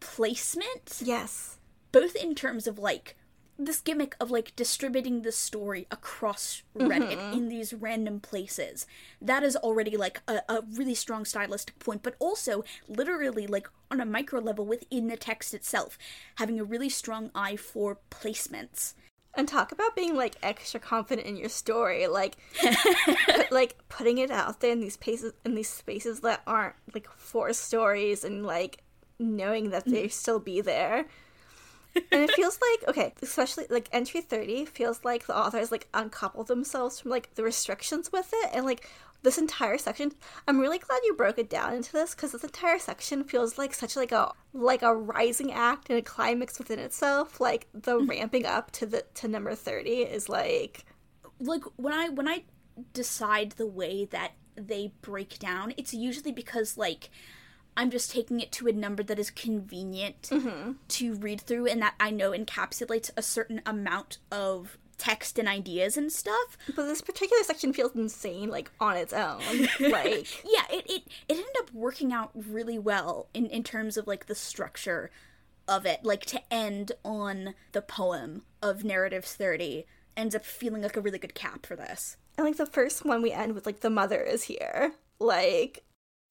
placement 0.00 1.02
yes 1.04 1.58
both 1.92 2.16
in 2.16 2.34
terms 2.34 2.66
of 2.66 2.78
like 2.78 3.16
this 3.58 3.80
gimmick 3.80 4.16
of 4.18 4.30
like 4.30 4.56
distributing 4.56 5.20
the 5.20 5.32
story 5.32 5.86
across 5.90 6.62
mm-hmm. 6.74 6.90
Reddit 6.90 7.34
in 7.36 7.48
these 7.48 7.74
random 7.74 8.18
places. 8.18 8.86
That 9.20 9.42
is 9.42 9.54
already 9.54 9.98
like 9.98 10.22
a, 10.26 10.40
a 10.48 10.62
really 10.72 10.94
strong 10.94 11.26
stylistic 11.26 11.78
point, 11.78 12.02
but 12.02 12.14
also 12.18 12.64
literally 12.88 13.46
like 13.46 13.68
on 13.90 14.00
a 14.00 14.06
micro 14.06 14.40
level 14.40 14.64
within 14.64 15.08
the 15.08 15.16
text 15.16 15.52
itself, 15.52 15.98
having 16.36 16.58
a 16.58 16.64
really 16.64 16.88
strong 16.88 17.30
eye 17.34 17.56
for 17.56 17.98
placements. 18.10 18.94
And 19.34 19.46
talk 19.46 19.72
about 19.72 19.94
being 19.94 20.16
like 20.16 20.34
extra 20.42 20.80
confident 20.80 21.26
in 21.26 21.36
your 21.36 21.48
story 21.48 22.06
like 22.06 22.36
put, 23.26 23.52
like 23.52 23.76
putting 23.88 24.18
it 24.18 24.30
out 24.30 24.60
there 24.60 24.72
in 24.72 24.80
these 24.80 24.94
spaces 24.94 25.32
in 25.44 25.54
these 25.54 25.68
spaces 25.68 26.20
that 26.20 26.42
aren't 26.46 26.74
like 26.94 27.08
for 27.16 27.52
stories 27.52 28.24
and 28.24 28.44
like 28.44 28.82
knowing 29.18 29.70
that 29.70 29.84
they 29.84 30.04
mm-hmm. 30.04 30.08
still 30.08 30.40
be 30.40 30.60
there. 30.60 31.06
And 32.12 32.22
it 32.22 32.30
feels 32.30 32.56
like 32.70 32.88
okay 32.88 33.12
especially 33.20 33.66
like 33.68 33.88
entry 33.90 34.20
30 34.20 34.64
feels 34.66 35.04
like 35.04 35.26
the 35.26 35.36
authors 35.36 35.72
like 35.72 35.88
uncouple 35.92 36.44
themselves 36.44 37.00
from 37.00 37.10
like 37.10 37.34
the 37.34 37.42
restrictions 37.42 38.12
with 38.12 38.30
it 38.32 38.50
and 38.52 38.64
like 38.64 38.88
this 39.22 39.38
entire 39.38 39.78
section 39.78 40.12
i'm 40.48 40.58
really 40.58 40.78
glad 40.78 41.00
you 41.04 41.14
broke 41.14 41.38
it 41.38 41.50
down 41.50 41.74
into 41.74 41.92
this 41.92 42.14
because 42.14 42.32
this 42.32 42.44
entire 42.44 42.78
section 42.78 43.24
feels 43.24 43.58
like 43.58 43.74
such 43.74 43.96
like 43.96 44.12
a 44.12 44.32
like 44.52 44.82
a 44.82 44.94
rising 44.94 45.52
act 45.52 45.90
and 45.90 45.98
a 45.98 46.02
climax 46.02 46.58
within 46.58 46.78
itself. 46.78 47.40
Like 47.40 47.68
the 47.72 47.98
mm. 47.98 48.08
ramping 48.08 48.46
up 48.46 48.70
to 48.72 48.86
the 48.86 49.04
to 49.14 49.28
number 49.28 49.54
30 49.54 49.90
is 49.90 50.28
like 50.28 50.84
like 51.38 51.62
when 51.76 51.94
I 51.94 52.08
when 52.08 52.28
I 52.28 52.44
decide 52.92 53.52
the 53.52 53.66
way 53.66 54.06
that 54.06 54.32
they 54.56 54.92
break 55.02 55.38
down, 55.38 55.74
it's 55.76 55.94
usually 55.94 56.32
because 56.32 56.76
like 56.76 57.10
I'm 57.76 57.90
just 57.90 58.10
taking 58.10 58.40
it 58.40 58.50
to 58.52 58.66
a 58.66 58.72
number 58.72 59.02
that 59.04 59.18
is 59.18 59.30
convenient 59.30 60.22
mm-hmm. 60.22 60.72
to 60.88 61.14
read 61.14 61.40
through 61.40 61.66
and 61.66 61.80
that 61.80 61.94
I 62.00 62.10
know 62.10 62.32
encapsulates 62.32 63.10
a 63.16 63.22
certain 63.22 63.62
amount 63.64 64.18
of 64.32 64.76
text 65.00 65.38
and 65.38 65.48
ideas 65.48 65.96
and 65.96 66.12
stuff. 66.12 66.58
but 66.76 66.86
this 66.86 67.00
particular 67.00 67.42
section 67.42 67.72
feels 67.72 67.94
insane 67.96 68.50
like 68.50 68.70
on 68.78 68.96
its 68.96 69.12
own 69.12 69.40
like 69.80 70.28
Yeah, 70.44 70.66
it, 70.70 70.84
it 70.88 71.02
it 71.28 71.32
ended 71.38 71.56
up 71.58 71.72
working 71.72 72.12
out 72.12 72.30
really 72.34 72.78
well 72.78 73.28
in, 73.34 73.46
in 73.46 73.62
terms 73.64 73.96
of 73.96 74.06
like 74.06 74.26
the 74.26 74.34
structure 74.34 75.10
of 75.66 75.86
it. 75.86 76.00
Like 76.04 76.24
to 76.26 76.40
end 76.52 76.92
on 77.04 77.54
the 77.72 77.82
poem 77.82 78.42
of 78.62 78.84
Narratives 78.84 79.34
30 79.34 79.86
ends 80.16 80.34
up 80.34 80.44
feeling 80.44 80.82
like 80.82 80.96
a 80.96 81.00
really 81.00 81.18
good 81.18 81.34
cap 81.34 81.64
for 81.64 81.74
this. 81.76 82.16
and 82.36 82.46
like 82.46 82.56
the 82.58 82.66
first 82.66 83.04
one 83.04 83.22
we 83.22 83.32
end 83.32 83.54
with 83.54 83.64
like 83.66 83.80
the 83.80 83.90
mother 83.90 84.20
is 84.20 84.42
here 84.44 84.92
like 85.18 85.82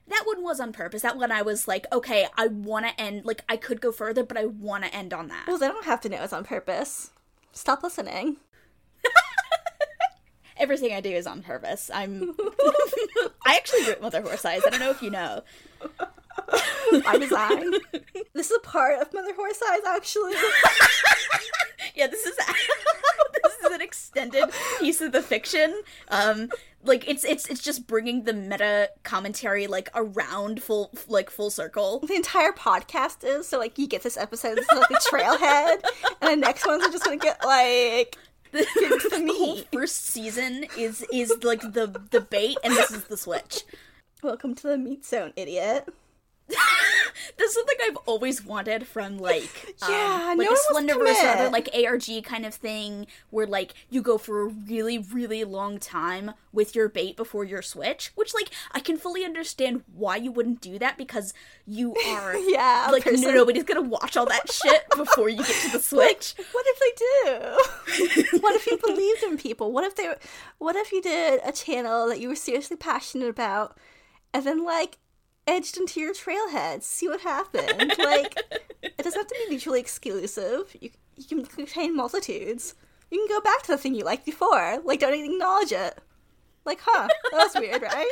That 0.07 0.23
one 0.25 0.43
was 0.43 0.59
on 0.59 0.73
purpose. 0.73 1.01
That 1.03 1.17
one 1.17 1.31
I 1.31 1.41
was 1.43 1.67
like, 1.67 1.85
okay, 1.93 2.27
I 2.37 2.47
want 2.47 2.85
to 2.87 2.99
end. 2.99 3.25
Like, 3.25 3.43
I 3.47 3.57
could 3.57 3.79
go 3.79 3.91
further, 3.91 4.23
but 4.23 4.37
I 4.37 4.45
want 4.45 4.83
to 4.83 4.93
end 4.95 5.13
on 5.13 5.27
that. 5.29 5.45
well 5.47 5.57
they 5.59 5.67
don't 5.67 5.85
have 5.85 6.01
to 6.01 6.09
know 6.09 6.23
it's 6.23 6.33
on 6.33 6.43
purpose 6.43 7.11
stop 7.51 7.81
listening 7.83 8.37
Everything 10.59 10.93
I 10.93 11.01
do 11.01 11.09
is 11.09 11.25
on 11.25 11.41
purpose. 11.41 11.89
I'm. 11.93 12.35
I 13.45 13.55
actually 13.55 13.87
wrote 13.87 14.01
Mother 14.01 14.21
Horse 14.21 14.45
Eyes. 14.45 14.61
I 14.65 14.69
don't 14.69 14.79
know 14.79 14.91
if 14.91 15.01
you 15.01 15.09
know. 15.09 15.41
by 17.05 17.17
design. 17.17 17.71
this 18.33 18.51
is 18.51 18.57
a 18.57 18.67
part 18.67 19.01
of 19.01 19.13
Mother 19.13 19.33
Horse 19.33 19.59
Eyes, 19.71 19.81
actually. 19.87 20.33
Yeah, 21.95 22.07
this 22.07 22.25
is 22.25 22.35
this 23.43 23.53
is 23.61 23.71
an 23.71 23.81
extended 23.81 24.49
piece 24.79 25.01
of 25.01 25.11
the 25.11 25.21
fiction. 25.21 25.81
Um, 26.09 26.49
like 26.83 27.07
it's 27.07 27.25
it's 27.25 27.45
it's 27.49 27.61
just 27.61 27.87
bringing 27.87 28.23
the 28.23 28.33
meta 28.33 28.89
commentary 29.03 29.67
like 29.67 29.89
around 29.93 30.63
full 30.63 30.91
like 31.07 31.29
full 31.29 31.49
circle. 31.49 31.99
the 31.99 32.15
entire 32.15 32.53
podcast 32.53 33.23
is 33.23 33.47
so 33.47 33.57
like 33.59 33.77
you 33.77 33.87
get 33.87 34.01
this 34.03 34.15
episode, 34.17 34.55
this 34.55 34.65
is 34.71 34.77
like 34.77 34.87
the 34.87 35.09
trailhead, 35.11 35.83
and 36.21 36.31
the 36.31 36.35
next 36.37 36.65
ones 36.65 36.83
are 36.85 36.91
just 36.91 37.03
gonna 37.03 37.17
get 37.17 37.43
like 37.43 38.17
The, 38.51 38.65
the 39.25 39.33
whole 39.37 39.55
meat. 39.57 39.67
first 39.71 40.05
season 40.05 40.65
is 40.77 41.05
is 41.13 41.31
like 41.43 41.61
the 41.61 42.01
the 42.11 42.21
bait, 42.21 42.57
and 42.63 42.73
this 42.75 42.91
is 42.91 43.03
the 43.05 43.17
switch. 43.17 43.63
welcome 44.23 44.55
to 44.55 44.67
the 44.67 44.77
meat 44.77 45.05
zone, 45.05 45.33
idiot. 45.35 45.87
This 47.37 47.51
is 47.51 47.55
something 47.55 47.77
I've 47.85 47.97
always 48.05 48.43
wanted 48.43 48.85
from 48.85 49.17
like 49.17 49.75
um, 49.81 49.91
Yeah, 49.91 50.33
like 50.37 50.49
no 50.49 50.53
a 50.55 50.73
Slenderverse 50.73 51.23
or 51.23 51.27
other 51.27 51.49
like 51.49 51.69
ARG 51.73 52.23
kind 52.23 52.45
of 52.45 52.53
thing 52.53 53.07
where 53.29 53.47
like 53.47 53.73
you 53.89 54.01
go 54.01 54.17
for 54.17 54.41
a 54.41 54.45
really 54.47 54.97
really 54.97 55.43
long 55.45 55.79
time 55.79 56.31
with 56.51 56.75
your 56.75 56.89
bait 56.89 57.15
before 57.15 57.45
your 57.45 57.61
switch, 57.61 58.11
which 58.15 58.33
like 58.33 58.49
I 58.73 58.79
can 58.81 58.97
fully 58.97 59.23
understand 59.23 59.83
why 59.93 60.17
you 60.17 60.31
wouldn't 60.31 60.59
do 60.59 60.77
that 60.79 60.97
because 60.97 61.33
you 61.65 61.93
are 62.09 62.35
Yeah, 62.35 62.89
like 62.91 63.05
no, 63.05 63.11
person- 63.11 63.33
nobody's 63.33 63.63
gonna 63.63 63.81
watch 63.83 64.17
all 64.17 64.25
that 64.25 64.51
shit 64.51 64.83
before 64.97 65.29
you 65.29 65.37
get 65.37 65.55
to 65.63 65.71
the 65.71 65.79
switch. 65.79 66.33
What 66.51 66.65
if 66.67 66.79
they 66.79 68.33
do? 68.33 68.39
what 68.41 68.55
if 68.55 68.67
you 68.67 68.77
believed 68.77 69.23
in 69.23 69.37
people? 69.37 69.71
What 69.71 69.83
if 69.85 69.95
they? 69.95 70.13
What 70.57 70.75
if 70.75 70.91
you 70.91 71.01
did 71.01 71.39
a 71.45 71.51
channel 71.53 72.07
that 72.09 72.19
you 72.19 72.27
were 72.27 72.35
seriously 72.35 72.75
passionate 72.75 73.29
about, 73.29 73.77
and 74.33 74.45
then 74.45 74.63
like 74.65 74.97
edged 75.49 75.77
into 75.77 75.99
your 75.99 76.13
trailhead? 76.13 76.83
See 76.83 77.07
what 77.07 77.21
happened. 77.21 77.93
Like 77.97 78.37
it 78.81 78.97
doesn't 78.97 79.19
have 79.19 79.27
to 79.27 79.35
be 79.43 79.49
mutually 79.49 79.79
exclusive. 79.79 80.75
You 80.79 80.91
you 81.17 81.25
can 81.25 81.45
contain 81.45 81.95
multitudes. 81.95 82.75
You 83.11 83.19
can 83.19 83.37
go 83.37 83.41
back 83.41 83.63
to 83.63 83.71
the 83.71 83.77
thing 83.77 83.95
you 83.95 84.05
liked 84.05 84.25
before. 84.25 84.79
Like 84.83 84.99
don't 84.99 85.13
even 85.15 85.33
acknowledge 85.33 85.71
it. 85.71 85.97
Like, 86.65 86.79
huh? 86.81 87.07
That 87.31 87.37
was 87.37 87.55
weird, 87.55 87.81
right? 87.81 88.11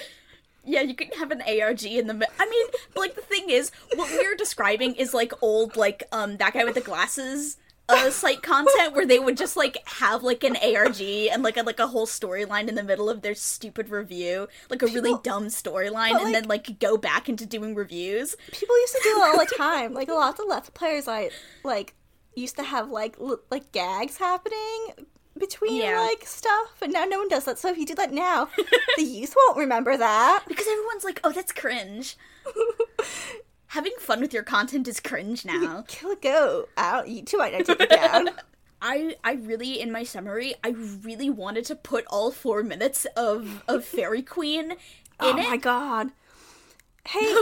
Yeah, 0.66 0.82
you 0.82 0.96
can 0.96 1.10
have 1.20 1.32
an 1.32 1.42
ARG 1.42 1.84
in 1.86 2.08
the. 2.08 2.14
mi- 2.14 2.26
I 2.40 2.50
mean, 2.50 2.68
like 2.96 3.16
the 3.16 3.22
thing 3.22 3.50
is, 3.50 3.72
what 3.96 4.10
we're 4.12 4.36
describing 4.36 4.96
is 4.96 5.14
like 5.14 5.32
old, 5.42 5.78
like 5.78 6.04
um 6.12 6.38
that 6.38 6.54
guy 6.54 6.66
with 6.66 6.76
the 6.76 6.82
glasses 6.82 7.58
uh 7.90 8.10
site 8.10 8.42
content 8.42 8.94
where 8.94 9.06
they 9.06 9.18
would 9.20 9.38
just 9.38 9.56
like 9.56 9.78
have 9.88 10.22
like 10.24 10.44
an 10.44 10.58
ARG 10.58 11.00
and 11.02 11.42
like 11.44 11.56
a 11.58 11.64
like 11.64 11.80
a 11.80 11.88
whole 11.88 12.06
storyline 12.06 12.68
in 12.68 12.76
the 12.76 12.84
middle 12.84 13.10
of 13.10 13.22
their 13.22 13.36
stupid 13.36 13.90
review, 13.90 14.48
like 14.70 14.82
a 14.82 14.88
really 14.88 15.12
People- 15.12 15.20
dumb 15.20 15.46
storyline, 15.48 16.12
but, 16.14 16.24
and 16.24 16.34
then 16.36 16.46
like 16.48 16.80
go 16.80 16.98
back 16.98 17.30
into 17.30 17.46
doing 17.46 17.76
reviews. 17.76 18.36
People 18.52 18.78
used 18.80 18.94
to 18.94 19.00
do 19.04 19.10
it 19.10 19.22
all 19.22 19.38
the 19.38 19.54
time. 19.58 19.94
Like 19.94 20.10
a 20.10 20.14
lot 20.14 20.32
of 20.32 20.38
the 20.38 20.46
Let's 20.46 20.70
Players, 20.70 21.08
I 21.08 21.30
like 21.64 21.94
used 22.36 22.58
to 22.58 22.64
have 22.64 22.90
like 22.90 23.16
l- 23.22 23.40
like 23.50 23.72
gags 23.72 24.18
happening 24.18 25.08
between 25.40 25.82
Yeah. 25.82 26.00
like 26.02 26.26
stuff, 26.28 26.82
and 26.82 26.92
now 26.92 27.06
no 27.06 27.20
one 27.20 27.30
does 27.30 27.46
that. 27.46 27.58
So 27.60 27.70
if 27.70 27.78
you 27.78 27.86
do 27.86 27.96
that 27.96 28.12
now, 28.12 28.50
the 28.98 29.04
youth 29.04 29.34
won't 29.38 29.58
remember 29.60 29.96
that. 29.96 30.44
Because 30.48 30.68
everyone's 30.68 31.04
like, 31.04 31.20
oh, 31.24 31.32
that's 31.32 31.52
cringe. 31.52 32.18
Having 33.68 33.94
fun 34.00 34.22
with 34.22 34.34
your 34.34 34.44
content 34.44 34.88
is 34.88 35.00
cringe 35.00 35.46
now. 35.46 35.84
Kill 35.88 36.12
a 36.12 36.16
goat. 36.16 36.70
I 36.78 36.92
don't. 36.98 37.08
You 37.10 37.24
two 37.24 37.42
I 37.42 37.52
take 37.52 37.70
it 37.82 37.90
down. 37.90 38.30
I 38.82 39.16
I 39.24 39.34
really 39.34 39.80
in 39.82 39.92
my 39.92 40.04
summary 40.04 40.56
I 40.64 40.70
really 40.70 41.30
wanted 41.30 41.66
to 41.66 41.76
put 41.76 42.06
all 42.08 42.32
four 42.32 42.64
minutes 42.64 43.06
of 43.18 43.64
of 43.68 43.84
Fairy 43.84 44.22
Queen 44.22 44.72
in 44.72 44.78
oh 45.20 45.38
it. 45.38 45.50
my 45.50 45.58
god. 45.58 46.12
Hey, 47.08 47.36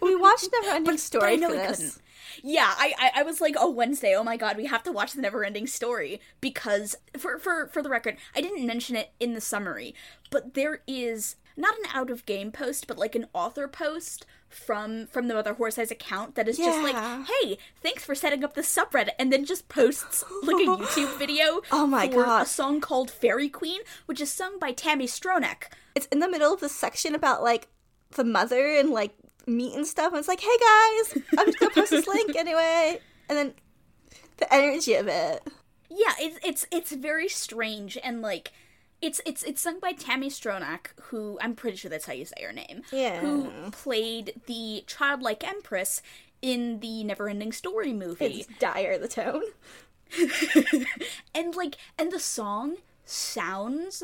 we 0.00 0.16
watched 0.16 0.48
Never 0.52 0.74
Ending 0.76 0.96
Story 0.96 1.34
I 1.34 1.36
know 1.36 1.48
for 1.48 1.52
we 1.54 1.58
this. 1.58 1.76
couldn't. 1.76 1.98
Yeah, 2.42 2.72
I, 2.76 2.92
I 2.98 3.20
I 3.20 3.22
was 3.22 3.40
like, 3.40 3.54
oh 3.58 3.70
Wednesday, 3.70 4.14
oh 4.16 4.24
my 4.24 4.36
god, 4.36 4.56
we 4.56 4.66
have 4.66 4.82
to 4.84 4.92
watch 4.92 5.12
the 5.12 5.20
never 5.22 5.44
ending 5.44 5.66
story 5.66 6.20
because 6.40 6.96
for 7.16 7.38
for 7.38 7.68
for 7.68 7.82
the 7.82 7.88
record, 7.90 8.16
I 8.34 8.40
didn't 8.40 8.66
mention 8.66 8.96
it 8.96 9.10
in 9.20 9.34
the 9.34 9.40
summary, 9.40 9.94
but 10.30 10.54
there 10.54 10.80
is 10.86 11.36
not 11.56 11.74
an 11.78 11.84
out 11.94 12.10
of 12.10 12.26
game 12.26 12.50
post, 12.52 12.86
but 12.86 12.98
like 12.98 13.14
an 13.14 13.26
author 13.32 13.68
post 13.68 14.26
from 14.48 15.06
from 15.08 15.28
the 15.28 15.34
Mother 15.34 15.54
Horse 15.54 15.78
Eyes 15.78 15.90
account 15.90 16.34
that 16.34 16.48
is 16.48 16.56
just 16.56 16.82
like, 16.82 16.96
hey, 17.26 17.58
thanks 17.82 18.04
for 18.04 18.14
setting 18.14 18.44
up 18.44 18.54
this 18.54 18.74
subreddit, 18.74 19.10
and 19.18 19.32
then 19.32 19.44
just 19.44 19.68
posts 19.68 20.24
like 20.42 20.56
a 20.56 20.68
YouTube 20.82 21.18
video. 21.18 21.60
Oh 21.72 21.86
my 21.86 22.06
God. 22.06 22.42
A 22.42 22.46
song 22.46 22.80
called 22.80 23.10
Fairy 23.10 23.48
Queen, 23.48 23.80
which 24.06 24.20
is 24.20 24.30
sung 24.30 24.58
by 24.58 24.72
Tami 24.72 25.04
Stronach. 25.04 25.64
It's 25.94 26.06
in 26.06 26.20
the 26.20 26.28
middle 26.28 26.52
of 26.52 26.60
the 26.60 26.68
section 26.68 27.14
about 27.14 27.42
like 27.42 27.68
the 28.12 28.24
mother 28.24 28.74
and 28.74 28.90
like 28.90 29.14
meat 29.46 29.74
and 29.74 29.86
stuff. 29.86 30.12
And 30.12 30.18
it's 30.18 30.28
like, 30.28 30.40
hey 30.40 30.58
guys, 30.58 31.22
I'm 31.38 31.46
just 31.46 31.58
gonna 31.58 31.74
post 31.74 31.90
this 31.90 32.06
link 32.06 32.36
anyway. 32.36 33.00
And 33.28 33.38
then 33.38 33.54
the 34.38 34.52
energy 34.52 34.94
of 34.94 35.08
it. 35.08 35.42
Yeah, 35.88 36.12
it's 36.18 36.38
it's 36.44 36.66
it's 36.70 36.92
very 36.92 37.28
strange 37.28 37.96
and 38.02 38.22
like 38.22 38.52
it's 39.02 39.20
it's 39.26 39.42
it's 39.42 39.60
sung 39.60 39.78
by 39.80 39.92
Tami 39.92 40.26
Stronach, 40.26 40.88
who 41.04 41.38
I'm 41.40 41.54
pretty 41.54 41.76
sure 41.76 41.90
that's 41.90 42.06
how 42.06 42.12
you 42.12 42.24
say 42.24 42.42
her 42.42 42.52
name. 42.52 42.82
Yeah. 42.92 43.20
Who 43.20 43.50
played 43.70 44.40
the 44.46 44.84
childlike 44.86 45.46
empress 45.46 46.02
in 46.42 46.80
the 46.80 47.04
Neverending 47.04 47.52
Story 47.52 47.92
movie. 47.92 48.24
It's 48.24 48.58
dire 48.58 48.98
the 48.98 49.08
tone. 49.08 49.42
and 51.34 51.54
like 51.54 51.76
and 51.98 52.12
the 52.12 52.20
song 52.20 52.76
sounds 53.04 54.02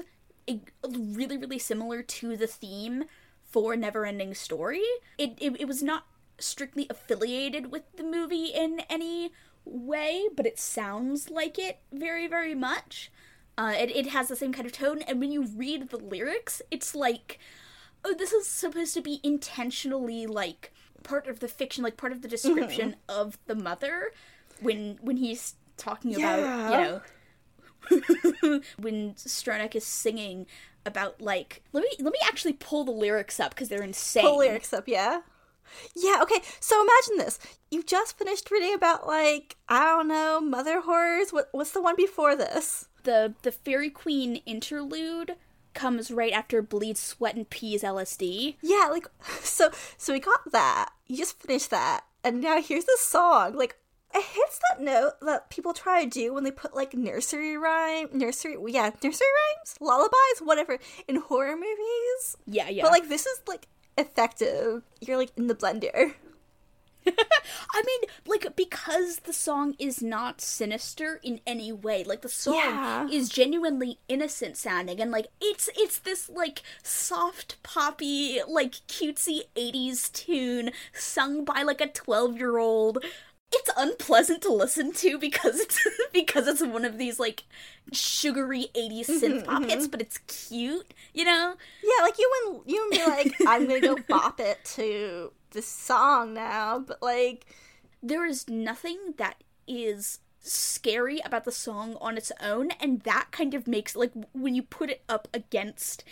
really 0.93 1.37
really 1.37 1.59
similar 1.59 2.03
to 2.03 2.37
the 2.37 2.47
theme 2.47 3.05
for 3.45 3.75
Neverending 3.77 4.37
Story. 4.37 4.83
It, 5.17 5.37
it 5.41 5.61
it 5.61 5.69
was 5.69 5.83
not 5.83 6.07
strictly 6.39 6.87
affiliated 6.91 7.71
with 7.71 7.85
the 7.97 8.03
movie 8.03 8.47
in 8.47 8.81
any 8.91 9.33
way, 9.65 10.29
but 10.35 10.47
it 10.47 10.59
sounds 10.59 11.31
like 11.31 11.59
it 11.59 11.79
very 11.93 12.27
very 12.27 12.55
much. 12.55 13.11
Uh, 13.59 13.75
it, 13.77 13.95
it 13.95 14.07
has 14.09 14.29
the 14.29 14.37
same 14.37 14.53
kind 14.53 14.67
of 14.67 14.73
tone, 14.73 15.03
and 15.03 15.21
when 15.21 15.31
you 15.31 15.47
read 15.57 15.91
the 15.91 15.99
lyrics, 15.99 16.63
it's 16.71 16.95
like, 16.95 17.39
oh, 18.05 18.15
this 18.15 18.33
is 18.33 18.47
supposed 18.47 18.95
to 18.95 19.03
be 19.03 19.21
intentionally 19.23 20.27
like 20.27 20.73
part 21.03 21.27
of 21.29 21.41
the 21.41 21.49
fiction, 21.49 21.85
like 21.85 21.97
part 21.97 22.13
of 22.13 22.23
the 22.23 22.29
description 22.29 22.97
of 23.09 23.39
the 23.47 23.55
mother 23.55 24.13
when 24.61 24.99
when 25.03 25.17
he's 25.17 25.55
talking 25.77 26.15
about 26.15 26.39
you 27.91 28.51
know 28.51 28.61
when 28.79 29.15
Stronach 29.15 29.75
is 29.75 29.85
singing 29.85 30.47
about 30.87 31.21
like 31.21 31.63
let 31.73 31.83
me 31.83 31.91
let 31.99 32.13
me 32.13 32.19
actually 32.25 32.53
pull 32.55 32.85
the 32.85 32.93
lyrics 32.93 33.41
up 33.41 33.51
because 33.55 33.69
they're 33.69 33.83
insane. 33.83 34.25
Pull 34.25 34.39
lyrics 34.39 34.73
up, 34.73 34.89
yeah. 34.89 35.21
Yeah, 35.97 36.19
okay. 36.23 36.41
So 36.61 36.83
imagine 36.83 37.25
this. 37.25 37.39
You 37.71 37.83
just 37.83 38.19
finished 38.19 38.51
reading 38.51 38.75
about 38.75 39.07
like, 39.07 39.57
I 39.69 39.85
don't 39.85 40.09
know, 40.09 40.41
mother 40.41 40.81
horrors. 40.81 41.33
What 41.33 41.49
what's 41.53 41.73
the 41.73 41.83
one 41.83 41.97
before 41.97 42.37
this? 42.37 42.89
The 43.05 43.35
the 43.43 43.53
Fairy 43.53 43.91
Queen 43.91 44.37
interlude 44.47 45.37
comes 45.75 46.11
right 46.11 46.33
after 46.33 46.63
Bleed, 46.63 46.97
Sweat, 46.99 47.35
and 47.35 47.49
Peas 47.49 47.83
LSD. 47.83 48.57
Yeah, 48.63 48.89
like 48.91 49.07
so 49.43 49.71
so 49.97 50.13
we 50.13 50.21
got 50.21 50.53
that. 50.53 50.91
You 51.07 51.17
just 51.17 51.41
finished 51.41 51.71
that. 51.71 52.05
And 52.25 52.41
now 52.41 52.61
here's 52.61 52.85
the 52.85 52.97
song. 52.99 53.57
Like 53.57 53.77
it 54.15 54.25
hits 54.25 54.61
that 54.69 54.83
note 54.83 55.15
that 55.23 55.51
people 55.51 55.73
try 55.73 56.05
to 56.05 56.11
do 56.11 56.35
when 56.35 56.45
they 56.45 56.51
put 56.51 56.75
like 56.75 56.95
nursery 56.95 57.57
rhyme 57.57 58.09
nursery 58.13 58.57
yeah, 58.69 58.91
nursery 59.03 59.27
rhymes, 59.57 59.77
lullabies, 59.81 60.41
whatever, 60.43 60.79
in 61.09 61.17
horror 61.17 61.57
movies. 61.57 62.37
Yeah, 62.47 62.69
yeah. 62.69 62.83
But 62.83 62.93
like 62.93 63.09
this 63.09 63.27
is 63.27 63.41
like 63.47 63.69
effective. 63.97 64.83
You're 65.01 65.17
like 65.17 65.33
in 65.37 65.47
the 65.47 65.55
blender. 65.55 66.15
I 67.75 67.83
mean, 67.85 68.01
like 68.27 68.55
because 68.57 69.19
the 69.21 69.33
song 69.33 69.75
is 69.79 70.03
not 70.03 70.41
sinister 70.41 71.21
in 71.23 71.41
any 71.47 71.73
way. 71.73 72.05
Like 72.05 72.23
the 72.23 72.29
song 72.29 72.55
Yeah. 72.55 73.09
is 73.09 73.29
genuinely 73.29 73.99
innocent 74.09 74.57
sounding 74.57 75.01
and 75.01 75.11
like 75.11 75.27
it's 75.41 75.69
it's 75.77 75.99
this 75.99 76.29
like 76.29 76.63
soft 76.83 77.63
poppy 77.63 78.41
like 78.47 78.73
cutesy 78.89 79.43
80s 79.57 80.13
tune 80.13 80.71
sung 80.93 81.45
by 81.45 81.63
like 81.63 81.81
a 81.81 81.89
12-year-old. 81.89 83.05
It's 83.55 83.71
unpleasant 83.77 84.41
to 84.43 84.53
listen 84.53 84.93
to 84.93 85.19
because 85.19 85.61
it's 85.61 85.79
because 86.13 86.47
it's 86.49 86.63
one 86.63 86.85
of 86.85 86.97
these 86.99 87.21
like 87.21 87.45
sugary 87.93 88.69
80s 88.75 89.07
synth 89.09 89.21
mm-hmm, 89.21 89.45
pop 89.45 89.63
hits, 89.65 89.85
mm-hmm. 89.85 89.91
but 89.91 90.01
it's 90.01 90.19
cute, 90.27 90.95
you 91.13 91.25
know? 91.25 91.55
Yeah, 91.83 92.05
like 92.05 92.19
you 92.19 92.31
wouldn't 92.47 92.69
you 92.69 92.89
be 92.91 93.05
like, 93.05 93.35
I'm 93.47 93.67
gonna 93.67 93.81
go 93.81 93.97
bop 94.09 94.41
it 94.41 94.65
to 94.77 95.33
this 95.53 95.69
song 95.69 96.35
now, 96.35 96.79
but 96.79 97.03
like 97.03 97.47
there 98.03 98.27
is 98.27 98.49
nothing 98.49 99.15
that 99.19 99.43
is 99.67 100.19
scary 100.41 101.21
about 101.25 101.45
the 101.45 101.53
song 101.53 101.97
on 102.01 102.17
its 102.17 102.33
own 102.41 102.71
and 102.81 103.03
that 103.03 103.29
kind 103.31 103.55
of 103.55 103.69
makes 103.69 103.95
like 103.95 104.11
when 104.33 104.57
you 104.57 104.63
put 104.63 104.91
it 104.91 105.03
up 105.09 105.29
against 105.33 106.03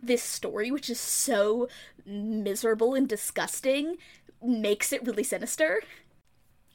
this 0.00 0.22
story 0.22 0.70
which 0.70 0.90
is 0.90 1.00
so 1.00 1.68
miserable 2.04 2.94
and 2.94 3.08
disgusting 3.08 3.96
makes 4.42 4.92
it 4.92 5.04
really 5.04 5.24
sinister. 5.24 5.80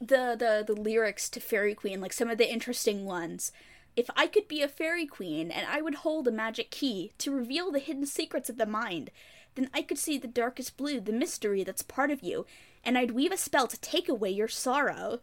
The 0.00 0.34
the 0.36 0.64
the 0.66 0.78
lyrics 0.78 1.28
to 1.30 1.40
fairy 1.40 1.74
queen 1.74 2.00
like 2.00 2.12
some 2.12 2.28
of 2.28 2.38
the 2.38 2.52
interesting 2.52 3.04
ones. 3.04 3.52
If 3.96 4.10
i 4.16 4.26
could 4.26 4.48
be 4.48 4.60
a 4.60 4.68
fairy 4.68 5.06
queen 5.06 5.52
and 5.52 5.66
i 5.68 5.80
would 5.80 5.96
hold 5.96 6.26
a 6.26 6.32
magic 6.32 6.72
key 6.72 7.12
to 7.18 7.30
reveal 7.30 7.70
the 7.70 7.78
hidden 7.78 8.06
secrets 8.06 8.50
of 8.50 8.58
the 8.58 8.66
mind 8.66 9.10
then 9.54 9.68
i 9.72 9.82
could 9.82 9.98
see 9.98 10.18
the 10.18 10.28
darkest 10.28 10.76
blue 10.76 11.00
the 11.00 11.12
mystery 11.12 11.64
that's 11.64 11.82
part 11.82 12.10
of 12.10 12.22
you 12.22 12.46
and 12.82 12.96
i'd 12.98 13.12
weave 13.12 13.32
a 13.32 13.36
spell 13.36 13.66
to 13.66 13.80
take 13.80 14.08
away 14.08 14.30
your 14.30 14.48
sorrow 14.48 15.20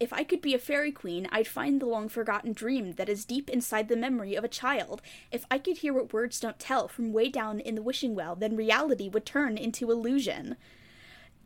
if 0.00 0.12
I 0.14 0.24
could 0.24 0.40
be 0.40 0.54
a 0.54 0.58
fairy 0.58 0.90
queen, 0.90 1.28
I'd 1.30 1.46
find 1.46 1.78
the 1.78 1.86
long 1.86 2.08
forgotten 2.08 2.54
dream 2.54 2.92
that 2.92 3.10
is 3.10 3.26
deep 3.26 3.50
inside 3.50 3.88
the 3.88 3.96
memory 3.96 4.34
of 4.34 4.42
a 4.42 4.48
child. 4.48 5.02
If 5.30 5.44
I 5.50 5.58
could 5.58 5.76
hear 5.78 5.92
what 5.92 6.14
words 6.14 6.40
don't 6.40 6.58
tell 6.58 6.88
from 6.88 7.12
way 7.12 7.28
down 7.28 7.60
in 7.60 7.74
the 7.74 7.82
wishing 7.82 8.14
well, 8.14 8.34
then 8.34 8.56
reality 8.56 9.10
would 9.10 9.26
turn 9.26 9.58
into 9.58 9.90
illusion. 9.90 10.56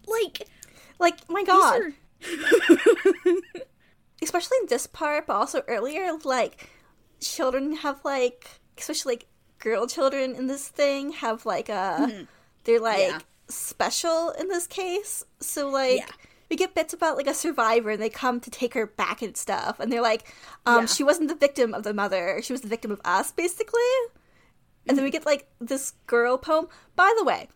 Like, 0.07 0.47
like 1.01 1.29
my 1.29 1.43
god. 1.43 1.81
are 1.81 1.93
especially 4.23 4.57
in 4.63 4.69
this 4.69 4.87
part, 4.87 5.27
but 5.27 5.35
also 5.35 5.63
earlier, 5.67 6.13
like 6.23 6.71
children 7.21 7.75
have 7.77 8.05
like, 8.05 8.61
especially 8.79 9.15
like 9.15 9.27
girl 9.65 9.87
children 9.87 10.35
in 10.37 10.47
this 10.47 10.69
thing 10.69 11.13
have 11.13 11.45
like 11.47 11.69
a, 11.69 12.27
they're 12.65 12.81
like 12.81 12.99
Mm-hmm. 13.09 13.19
Yeah. 13.19 13.21
special 13.49 14.31
in 14.41 14.49
this 14.49 14.67
case. 14.67 15.25
So 15.41 15.69
like. 15.69 15.99
Yeah. 16.01 16.07
We 16.51 16.57
get 16.57 16.75
bits 16.75 16.93
about 16.93 17.17
like 17.17 17.27
a 17.27 17.35
survivor, 17.35 17.91
and 17.91 18.03
they 18.03 18.11
come 18.11 18.39
to 18.41 18.51
take 18.51 18.75
her 18.75 18.87
back 18.87 19.23
and 19.23 19.35
stuff, 19.35 19.81
and 19.81 19.91
they're 19.91 20.03
like, 20.13 20.23
um, 20.67 20.81
Yeah. 20.83 20.87
"She 20.87 21.03
wasn't 21.03 21.29
the 21.31 21.35
victim 21.47 21.73
of 21.73 21.83
the 21.83 21.95
mother; 21.95 22.41
she 22.43 22.53
was 22.53 22.61
the 22.61 22.69
victim 22.69 22.91
of 22.93 23.01
us, 23.05 23.33
basically." 23.33 23.81
And 24.87 24.97
then 24.97 25.05
we 25.05 25.11
get 25.11 25.25
like 25.25 25.49
this 25.59 25.93
girl 26.07 26.37
poem. 26.37 26.69
By 26.95 27.13
the 27.19 27.25
way, 27.25 27.49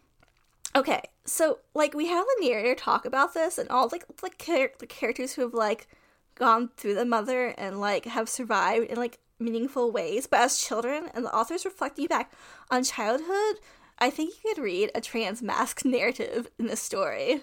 okay, 0.74 1.02
so 1.26 1.58
like 1.74 1.92
we 1.94 2.06
have 2.08 2.24
the 2.24 2.48
narrator 2.48 2.74
talk 2.74 3.04
about 3.04 3.34
this, 3.34 3.58
and 3.58 3.68
all 3.68 3.88
like 3.92 4.06
the, 4.08 4.30
char- 4.38 4.72
the 4.78 4.86
characters 4.86 5.34
who 5.34 5.42
have 5.42 5.54
like 5.54 5.86
gone 6.34 6.70
through 6.78 6.94
the 6.94 7.04
mother 7.04 7.48
and 7.58 7.78
like 7.80 8.06
have 8.06 8.28
survived 8.28 8.86
and 8.88 8.98
like 8.98 9.18
meaningful 9.38 9.90
ways, 9.90 10.26
but 10.26 10.40
as 10.40 10.58
children, 10.58 11.08
and 11.14 11.24
the 11.24 11.34
authors 11.34 11.64
reflecting 11.64 12.06
back 12.06 12.32
on 12.70 12.84
childhood. 12.84 13.56
I 13.98 14.10
think 14.10 14.34
you 14.44 14.54
could 14.54 14.62
read 14.62 14.90
a 14.94 15.00
trans 15.00 15.42
mask 15.42 15.84
narrative 15.84 16.48
in 16.58 16.66
this 16.66 16.80
story. 16.80 17.40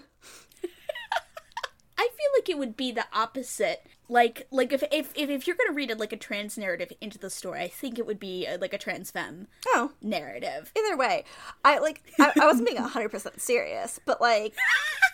I 1.98 2.08
feel 2.08 2.30
like 2.36 2.48
it 2.48 2.58
would 2.58 2.76
be 2.76 2.92
the 2.92 3.06
opposite. 3.12 3.86
Like, 4.08 4.46
like 4.50 4.72
if 4.72 4.82
if 4.92 5.12
if, 5.16 5.28
if 5.30 5.46
you're 5.46 5.56
gonna 5.56 5.72
read 5.74 5.90
it 5.90 5.98
like 5.98 6.12
a 6.12 6.16
trans 6.16 6.56
narrative 6.56 6.92
into 7.00 7.18
the 7.18 7.30
story, 7.30 7.60
I 7.62 7.68
think 7.68 7.98
it 7.98 8.06
would 8.06 8.20
be 8.20 8.46
uh 8.46 8.58
like 8.60 8.72
a 8.72 8.78
trans 8.78 9.10
femme 9.10 9.48
Oh, 9.68 9.92
narrative. 10.00 10.72
either 10.76 10.96
way, 10.96 11.24
I 11.64 11.78
like 11.78 12.02
I, 12.20 12.32
I 12.40 12.46
wasn't 12.46 12.68
being 12.68 12.80
hundred 12.80 13.08
percent 13.10 13.40
serious, 13.40 13.98
but 14.04 14.20
like, 14.20 14.54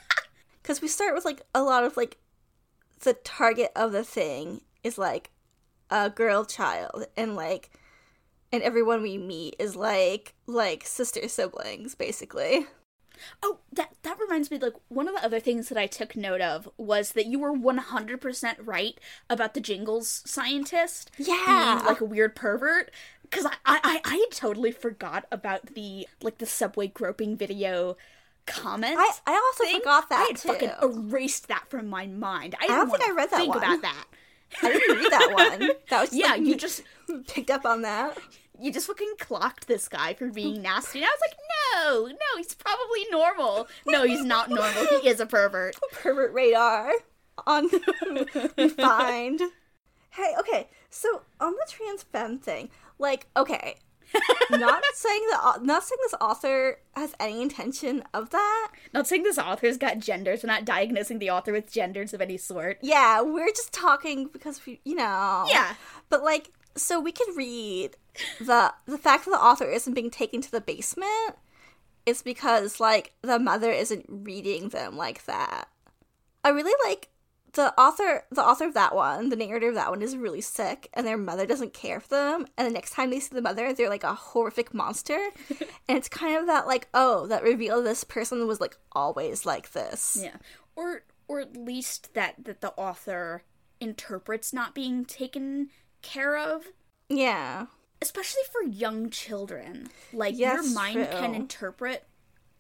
because 0.63 0.83
we 0.83 0.89
start 0.89 1.15
with 1.15 1.25
like 1.25 1.43
a 1.55 1.63
lot 1.63 1.85
of 1.85 1.97
like 1.97 2.19
the 3.01 3.15
target 3.15 3.71
of 3.75 3.93
the 3.93 4.05
thing 4.05 4.61
is 4.85 4.99
like 4.99 5.31
a 5.93 6.11
girl 6.11 6.45
child, 6.45 7.07
and 7.17 7.37
like, 7.37 7.71
and 8.51 8.63
everyone 8.63 9.03
we 9.03 9.19
meet 9.19 9.57
is 9.59 9.77
like 9.77 10.35
like 10.47 10.87
sister 10.87 11.29
siblings, 11.29 11.95
basically. 11.95 12.67
Oh, 13.43 13.59
that 13.73 13.91
that 14.03 14.19
reminds 14.19 14.51
me. 14.51 14.59
Like 14.59 14.73
one 14.89 15.07
of 15.07 15.15
the 15.15 15.25
other 15.25 15.39
things 15.39 15.69
that 15.69 15.79
I 15.79 15.87
took 15.87 16.17
note 16.17 16.41
of 16.41 16.69
was 16.77 17.13
that 17.13 17.27
you 17.27 17.39
were 17.39 17.53
one 17.53 17.79
hundred 17.79 18.21
percent 18.21 18.59
right 18.61 18.99
about 19.31 19.55
the 19.55 19.61
Jingles 19.61 20.23
scientist 20.27 21.11
Yeah. 21.19 21.75
being 21.77 21.87
like 21.87 22.01
a 22.01 22.05
weird 22.07 22.35
pervert. 22.35 22.91
Because 23.23 23.47
I, 23.47 23.53
I 23.65 23.81
I 23.85 24.01
I 24.05 24.27
totally 24.31 24.73
forgot 24.73 25.27
about 25.31 25.75
the 25.75 26.09
like 26.23 26.39
the 26.39 26.47
subway 26.47 26.89
groping 26.89 27.37
video 27.37 27.97
comment. 28.47 28.97
I 28.99 29.11
I 29.27 29.35
also 29.35 29.65
thing. 29.65 29.79
forgot 29.81 30.09
that 30.09 30.21
I 30.21 30.25
had 30.25 30.37
too. 30.37 30.49
fucking 30.49 30.73
erased 30.83 31.49
that 31.49 31.69
from 31.69 31.89
my 31.89 32.07
mind. 32.07 32.57
I, 32.61 32.67
don't 32.67 32.91
think 32.91 33.05
I 33.09 33.13
read 33.13 33.31
that 33.31 33.37
think 33.37 33.55
one. 33.55 33.63
about 33.63 33.83
that. 33.83 34.05
I 34.63 34.73
didn't 34.73 34.97
read 34.97 35.13
that 35.13 35.33
one. 35.33 35.71
That 35.91 36.01
was 36.01 36.13
Yeah, 36.15 36.29
like, 36.29 36.43
you 36.43 36.57
just 36.57 36.83
picked 37.29 37.51
up 37.51 37.65
on 37.65 37.83
that. 37.83 38.19
you 38.61 38.73
just 38.73 38.87
fucking 38.87 39.15
clocked 39.19 39.67
this 39.67 39.89
guy 39.89 40.15
for 40.15 40.29
being 40.31 40.63
nasty. 40.63 40.99
And 41.01 41.07
I 41.07 41.09
was 41.09 41.21
like, 41.29 41.39
no, 41.75 42.07
no, 42.07 42.37
he's 42.37 42.55
probably 42.55 43.07
normal. 43.11 43.69
No, 43.87 44.05
he's 44.05 44.25
not 44.25 44.51
normal. 44.51 44.87
He 45.01 45.09
is 45.09 45.21
a 45.21 45.27
pervert. 45.27 45.77
pervert 45.93 46.33
radar 46.33 46.93
on 47.47 47.69
find. 48.71 49.41
Hey, 50.11 50.35
okay, 50.39 50.69
so 50.91 51.23
on 51.41 51.53
the 51.53 51.67
trans 51.69 52.03
femme 52.03 52.39
thing, 52.39 52.69
like, 52.99 53.27
okay, 53.37 53.77
not 54.51 54.83
saying 54.95 55.27
that, 55.31 55.63
not 55.63 55.85
saying 55.85 55.99
this 56.03 56.15
author 56.21 56.79
has 56.95 57.15
any 57.19 57.43
intention 57.43 58.03
of 58.13 58.31
that. 58.31 58.69
Not 58.93 59.07
saying 59.07 59.23
this 59.23 59.39
author's 59.39 59.79
got 59.79 59.99
genders. 59.99 60.43
We're 60.43 60.49
not 60.49 60.65
diagnosing 60.65 61.19
the 61.19 61.31
author 61.31 61.53
with 61.53 61.73
genders 61.73 62.13
of 62.15 62.21
any 62.21 62.37
sort. 62.37 62.79
Yeah, 62.83 63.23
we're 63.23 63.49
just 63.49 63.73
talking 63.73 64.29
because 64.33 64.65
we, 64.67 64.81
you 64.85 64.95
know. 64.95 65.47
Yeah. 65.49 65.75
But 66.09 66.23
like, 66.23 66.51
so 66.77 67.01
we 67.01 67.13
could 67.13 67.37
read 67.37 67.97
the 68.39 68.73
the 68.87 68.99
fact 68.99 69.25
that 69.25 69.31
the 69.31 69.43
author 69.43 69.71
isn't 69.71 69.95
being 69.95 70.11
taken 70.11 70.41
to 70.43 70.51
the 70.51 70.61
basement 70.61 71.37
is 72.07 72.23
because 72.23 72.81
like 72.81 73.13
the 73.23 73.39
mother 73.39 73.71
isn't 73.71 74.07
reading 74.09 74.71
them 74.71 74.97
like 74.97 75.25
that. 75.27 75.69
I 76.45 76.49
really 76.51 76.75
like 76.89 77.09
the 77.55 77.79
author 77.79 78.25
the 78.31 78.43
author 78.43 78.65
of 78.65 78.75
that 78.75 78.95
one, 78.95 79.29
the 79.29 79.37
narrator 79.37 79.69
of 79.69 79.75
that 79.75 79.91
one 79.91 80.03
is 80.03 80.17
really 80.17 80.41
sick 80.41 80.89
and 80.95 81.07
their 81.07 81.19
mother 81.19 81.47
doesn't 81.47 81.75
care 81.75 82.01
for 82.01 82.09
them 82.09 82.47
and 82.57 82.67
the 82.67 82.73
next 82.73 82.93
time 82.93 83.11
they 83.11 83.21
see 83.21 83.35
the 83.35 83.43
mother 83.43 83.73
they're 83.73 83.91
like 83.91 84.05
a 84.05 84.15
horrific 84.15 84.73
monster. 84.73 85.31
and 85.89 85.99
it's 85.99 86.09
kind 86.09 86.39
of 86.39 86.47
that 86.47 86.67
like, 86.67 86.89
oh, 86.95 87.27
that 87.27 87.43
reveal 87.43 87.83
this 87.83 88.05
person 88.05 88.47
was 88.47 88.61
like 88.61 88.77
always 88.93 89.45
like 89.45 89.73
this. 89.73 90.19
Yeah. 90.21 90.37
Or 90.77 91.03
or 91.29 91.41
at 91.41 91.57
least 91.57 92.15
that 92.15 92.45
that 92.45 92.61
the 92.61 92.73
author 92.73 93.45
interprets 93.81 94.53
not 94.53 94.75
being 94.75 95.05
taken 95.05 95.69
care 96.01 96.37
of. 96.37 96.67
Yeah. 97.09 97.67
Especially 98.01 98.43
for 98.51 98.63
young 98.63 99.11
children. 99.11 99.91
Like 100.13 100.39
Yes, 100.39 100.65
your 100.65 100.75
mind 100.75 101.09
can 101.11 101.35
interpret 101.35 102.07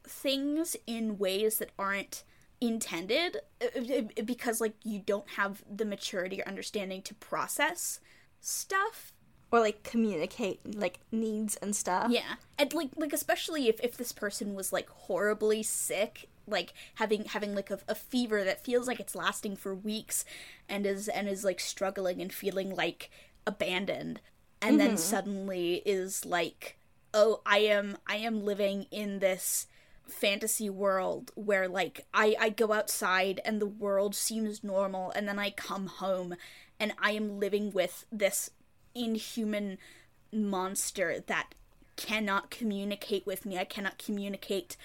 things 0.04 0.76
in 0.86 1.18
ways 1.18 1.58
that 1.58 1.70
aren't 1.78 2.24
intended 2.62 3.38
uh, 3.60 3.66
uh, 3.80 4.22
because 4.24 4.60
like 4.60 4.74
you 4.84 5.00
don't 5.00 5.30
have 5.30 5.62
the 5.68 5.84
maturity 5.84 6.40
or 6.40 6.46
understanding 6.48 7.02
to 7.02 7.14
process 7.14 8.00
stuff 8.40 9.12
Or 9.50 9.60
like 9.60 9.82
communicate 9.82 10.60
like 10.76 11.00
needs 11.10 11.56
and 11.56 11.74
stuff. 11.76 12.10
yeah 12.10 12.34
and 12.58 12.72
like 12.72 12.90
like 12.96 13.12
especially 13.12 13.68
if 13.68 13.80
if 13.80 13.96
this 13.96 14.12
person 14.12 14.54
was 14.54 14.72
like 14.72 14.88
horribly 14.90 15.62
sick 15.62 16.28
like 16.46 16.72
having 16.94 17.24
having 17.26 17.54
like 17.54 17.70
a, 17.70 17.78
a 17.88 17.94
fever 17.94 18.42
that 18.44 18.64
feels 18.64 18.86
like 18.88 19.00
it's 19.00 19.14
lasting 19.14 19.56
for 19.56 19.74
weeks 19.74 20.24
and 20.68 20.86
is 20.86 21.08
and 21.08 21.28
is 21.28 21.44
like 21.44 21.60
struggling 21.60 22.20
and 22.22 22.32
feeling 22.32 22.74
like 22.74 23.10
abandoned 23.46 24.20
and 24.60 24.78
then 24.80 24.96
suddenly 24.96 25.82
is 25.84 26.24
like 26.24 26.78
oh 27.14 27.40
i 27.46 27.58
am 27.58 27.96
i 28.08 28.16
am 28.16 28.44
living 28.44 28.86
in 28.90 29.18
this 29.20 29.66
fantasy 30.12 30.70
world 30.70 31.30
where 31.34 31.68
like 31.68 32.06
I, 32.12 32.36
I 32.38 32.48
go 32.50 32.72
outside 32.72 33.40
and 33.44 33.60
the 33.60 33.66
world 33.66 34.14
seems 34.14 34.62
normal 34.62 35.10
and 35.10 35.26
then 35.26 35.38
I 35.38 35.50
come 35.50 35.86
home 35.86 36.34
and 36.78 36.92
I 37.00 37.12
am 37.12 37.38
living 37.38 37.70
with 37.72 38.04
this 38.12 38.50
inhuman 38.94 39.78
monster 40.32 41.20
that 41.26 41.54
cannot 41.96 42.50
communicate 42.50 43.26
with 43.26 43.44
me. 43.44 43.58
I 43.58 43.64
cannot 43.64 43.98
communicate 43.98 44.76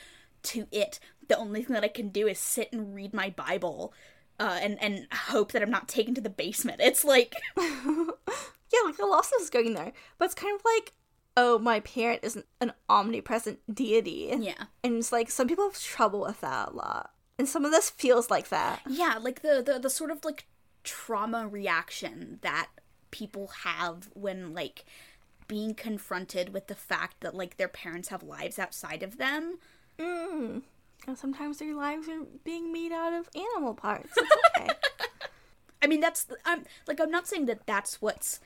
to 0.43 0.67
it. 0.71 0.99
The 1.27 1.37
only 1.37 1.63
thing 1.63 1.73
that 1.73 1.83
I 1.83 1.89
can 1.89 2.09
do 2.09 2.27
is 2.27 2.39
sit 2.39 2.71
and 2.71 2.95
read 2.95 3.13
my 3.13 3.29
Bible 3.29 3.93
uh, 4.39 4.59
and 4.61 4.81
and 4.81 5.07
hope 5.11 5.51
that 5.51 5.61
I'm 5.61 5.71
not 5.71 5.87
taken 5.87 6.13
to 6.15 6.21
the 6.21 6.29
basement. 6.29 6.79
It's 6.81 7.03
like 7.03 7.35
Yeah, 8.73 8.79
like 8.85 8.97
the 8.97 9.05
loss 9.05 9.31
is 9.33 9.49
going 9.49 9.73
there. 9.73 9.93
But 10.17 10.25
it's 10.25 10.33
kind 10.33 10.55
of 10.55 10.65
like, 10.65 10.93
oh, 11.37 11.59
my 11.59 11.79
parent 11.79 12.21
isn't 12.23 12.47
an 12.59 12.73
omnipresent 12.89 13.59
deity. 13.73 14.35
yeah. 14.39 14.65
And 14.83 14.97
it's 14.97 15.11
like 15.11 15.29
some 15.29 15.47
people 15.47 15.69
have 15.69 15.79
trouble 15.79 16.21
with 16.21 16.41
that 16.41 16.69
a 16.69 16.71
lot. 16.73 17.11
And 17.39 17.47
some 17.47 17.63
of 17.63 17.71
this 17.71 17.91
feels 17.91 18.31
like 18.31 18.49
that. 18.49 18.81
Yeah, 18.89 19.19
like 19.21 19.43
the, 19.43 19.61
the 19.63 19.77
the 19.79 19.91
sort 19.91 20.09
of 20.09 20.25
like 20.25 20.47
trauma 20.83 21.47
reaction 21.47 22.39
that 22.41 22.67
people 23.11 23.51
have 23.63 24.09
when 24.13 24.53
like 24.55 24.85
being 25.47 25.75
confronted 25.75 26.53
with 26.53 26.67
the 26.67 26.75
fact 26.75 27.21
that 27.21 27.35
like 27.35 27.57
their 27.57 27.67
parents 27.67 28.09
have 28.09 28.23
lives 28.23 28.57
outside 28.57 29.03
of 29.03 29.17
them. 29.17 29.59
Mm. 29.99 30.63
And 31.07 31.17
sometimes 31.17 31.59
their 31.59 31.75
lives 31.75 32.09
are 32.09 32.21
being 32.43 32.73
made 32.73 32.91
out 32.91 33.13
of 33.13 33.29
animal 33.35 33.75
parts. 33.75 34.09
It's 34.17 34.31
okay. 34.57 34.71
I 35.83 35.87
mean, 35.87 35.99
that's 35.99 36.25
I'm 36.43 36.63
like 36.87 36.99
I'm 36.99 37.11
not 37.11 37.27
saying 37.27 37.45
that 37.45 37.67
that's 37.67 38.01
what's 38.01 38.39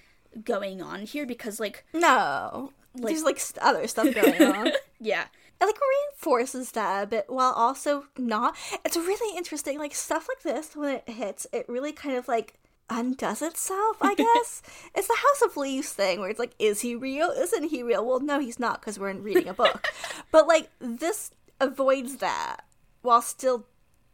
going 0.43 0.81
on 0.81 1.03
here 1.03 1.25
because 1.25 1.61
like 1.61 1.85
no. 1.93 2.73
There's 2.95 3.23
like 3.23 3.39
st- 3.39 3.63
other 3.63 3.87
stuff 3.87 4.13
going 4.13 4.41
on. 4.55 4.71
yeah. 4.99 5.25
it 5.61 5.65
like 5.65 5.77
reinforces 5.79 6.71
that 6.71 7.03
a 7.03 7.07
bit 7.07 7.25
while 7.29 7.53
also 7.53 8.05
not. 8.17 8.55
It's 8.85 8.97
really 8.97 9.37
interesting. 9.37 9.77
Like 9.79 9.93
stuff 9.95 10.27
like 10.27 10.41
this, 10.43 10.75
when 10.75 10.95
it 10.95 11.09
hits, 11.09 11.47
it 11.53 11.67
really 11.69 11.91
kind 11.93 12.15
of 12.17 12.27
like 12.27 12.55
undoes 12.89 13.41
itself, 13.41 13.97
I 14.01 14.13
guess. 14.15 14.61
it's 14.93 15.07
the 15.07 15.15
House 15.15 15.41
of 15.49 15.55
Leaves 15.57 15.93
thing 15.93 16.19
where 16.19 16.29
it's 16.29 16.39
like, 16.39 16.53
is 16.59 16.81
he 16.81 16.95
real? 16.95 17.29
Isn't 17.29 17.65
he 17.69 17.83
real? 17.83 18.05
Well, 18.05 18.19
no, 18.19 18.39
he's 18.39 18.59
not 18.59 18.81
because 18.81 18.99
we're 18.99 19.13
reading 19.13 19.47
a 19.47 19.53
book. 19.53 19.87
but 20.31 20.47
like 20.47 20.69
this 20.79 21.31
avoids 21.61 22.17
that 22.17 22.57
while 23.01 23.21
still 23.21 23.65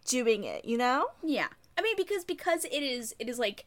doing 0.05 0.43
it, 0.43 0.65
you 0.65 0.77
know? 0.77 1.07
yeah. 1.23 1.47
I 1.77 1.81
mean 1.83 1.95
because 1.95 2.23
because 2.23 2.65
it 2.65 2.81
is 2.83 3.13
it 3.19 3.29
is 3.29 3.37
like 3.37 3.63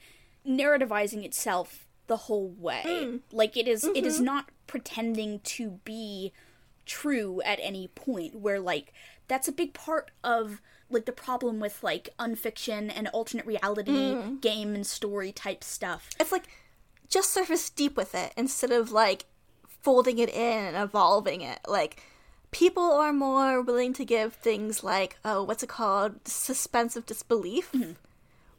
narrativizing 0.46 1.24
itself 1.24 1.86
the 2.10 2.16
whole 2.16 2.48
way. 2.58 2.82
Hmm. 2.84 3.16
Like 3.30 3.56
it 3.56 3.68
is- 3.68 3.84
it 3.84 4.04
is 4.04 4.16
mm-hmm. 4.16 4.24
not 4.24 4.48
pretending 4.66 5.38
to 5.40 5.78
be 5.84 6.32
true 6.84 7.40
at 7.42 7.60
any 7.62 7.86
point 7.86 8.34
where 8.34 8.58
like 8.58 8.92
that's 9.28 9.46
a 9.46 9.52
big 9.52 9.74
part 9.74 10.10
of 10.24 10.60
like 10.90 11.06
the 11.06 11.12
problem 11.12 11.60
with 11.60 11.84
like 11.84 12.08
unfiction 12.18 12.90
and 12.90 13.06
alternate 13.12 13.46
reality 13.46 14.14
hmm. 14.14 14.38
game 14.38 14.74
and 14.74 14.84
story 14.84 15.30
type 15.30 15.62
stuff. 15.62 16.10
It's 16.18 16.32
like 16.32 16.48
just 17.08 17.30
surface 17.30 17.70
deep 17.70 17.96
with 17.96 18.12
it 18.12 18.32
instead 18.36 18.72
of 18.72 18.90
like 18.90 19.26
folding 19.68 20.18
it 20.18 20.30
in 20.30 20.64
and 20.64 20.76
evolving 20.76 21.42
it. 21.42 21.60
Like 21.68 22.02
people 22.50 22.90
are 22.90 23.12
more 23.12 23.62
willing 23.62 23.92
to 23.92 24.04
give 24.04 24.34
things 24.34 24.82
like, 24.82 25.16
oh, 25.24 25.44
what's 25.44 25.62
it 25.62 25.68
called? 25.68 26.26
Suspense 26.26 26.96
of 26.96 27.06
disbelief. 27.06 27.70
Mm-hmm. 27.70 27.92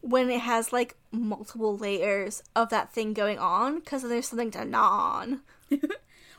When 0.02 0.30
it 0.30 0.42
has 0.42 0.74
like 0.74 0.96
multiple 1.12 1.78
layers 1.78 2.42
of 2.56 2.70
that 2.70 2.92
thing 2.92 3.14
going 3.14 3.38
on, 3.40 3.80
because 3.80 4.02
there's 4.04 4.28
something 4.28 4.52
to 4.52 4.66
gnaw 4.66 5.22
on. 5.22 5.42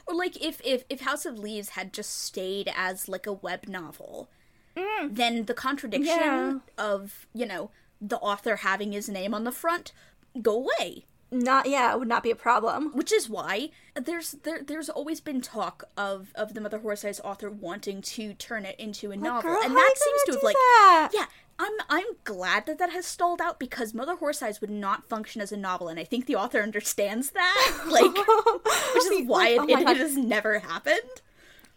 Or 0.06 0.14
like 0.14 0.42
if 0.44 0.60
if 0.64 0.84
if 0.88 1.00
House 1.00 1.24
of 1.26 1.38
Leaves 1.38 1.70
had 1.70 1.92
just 1.92 2.22
stayed 2.22 2.70
as 2.76 3.08
like 3.08 3.26
a 3.26 3.32
web 3.32 3.68
novel, 3.68 4.28
mm. 4.76 5.14
then 5.14 5.44
the 5.44 5.54
contradiction 5.54 6.04
Yeah. 6.06 6.58
of 6.76 7.26
you 7.32 7.46
know 7.46 7.70
the 8.00 8.18
author 8.18 8.56
having 8.56 8.92
his 8.92 9.08
name 9.08 9.32
on 9.32 9.44
the 9.44 9.52
front 9.52 9.92
go 10.40 10.56
away. 10.56 11.06
Not 11.30 11.66
yeah, 11.66 11.92
it 11.92 11.98
would 11.98 12.08
not 12.08 12.22
be 12.22 12.30
a 12.30 12.36
problem. 12.36 12.90
Which 12.94 13.12
is 13.12 13.28
why 13.30 13.70
there's 13.94 14.32
there 14.42 14.62
there's 14.62 14.90
always 14.90 15.20
been 15.20 15.40
talk 15.40 15.84
of 15.96 16.32
of 16.34 16.52
the 16.52 16.60
Mother 16.60 16.80
Horse 16.80 17.04
Eyes 17.04 17.20
author 17.20 17.50
wanting 17.50 18.02
to 18.02 18.34
turn 18.34 18.66
it 18.66 18.78
into 18.78 19.12
a 19.12 19.16
novel, 19.16 19.52
girl, 19.52 19.62
and 19.62 19.74
that 19.74 19.94
seems 19.96 20.22
to 20.24 20.32
have 20.32 20.42
like 20.42 20.56
that? 20.56 21.10
yeah. 21.14 21.26
I'm 21.58 21.72
I'm 21.88 22.06
glad 22.24 22.66
that 22.66 22.78
that 22.78 22.90
has 22.90 23.06
stalled 23.06 23.40
out 23.40 23.58
because 23.58 23.94
Mother 23.94 24.16
Horse 24.16 24.42
Eyes 24.42 24.60
would 24.60 24.70
not 24.70 25.08
function 25.08 25.40
as 25.40 25.52
a 25.52 25.56
novel, 25.56 25.88
and 25.88 25.98
I 25.98 26.04
think 26.04 26.26
the 26.26 26.36
author 26.36 26.60
understands 26.60 27.30
that. 27.30 27.78
Like, 27.92 28.04
which 28.94 29.04
is 29.12 29.26
why 29.26 29.48
it, 29.48 29.60
Oh 29.60 29.64
it, 29.64 29.88
it 29.88 29.96
has 29.96 30.16
never 30.16 30.60
happened. 30.60 31.20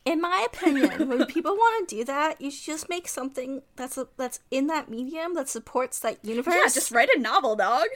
In 0.05 0.21
my 0.21 0.45
opinion, 0.45 1.09
when 1.09 1.25
people 1.25 1.53
want 1.53 1.89
to 1.89 1.95
do 1.97 2.03
that, 2.05 2.39
you 2.39 2.51
should 2.51 2.65
just 2.65 2.89
make 2.89 3.07
something 3.07 3.63
that's 3.75 3.97
a, 3.97 4.07
that's 4.17 4.39
in 4.51 4.67
that 4.67 4.89
medium 4.89 5.33
that 5.33 5.49
supports 5.49 5.99
that 5.99 6.23
universe. 6.23 6.53
Yeah, 6.55 6.71
just 6.73 6.91
write 6.91 7.09
a 7.15 7.19
novel, 7.19 7.55
dog. 7.55 7.87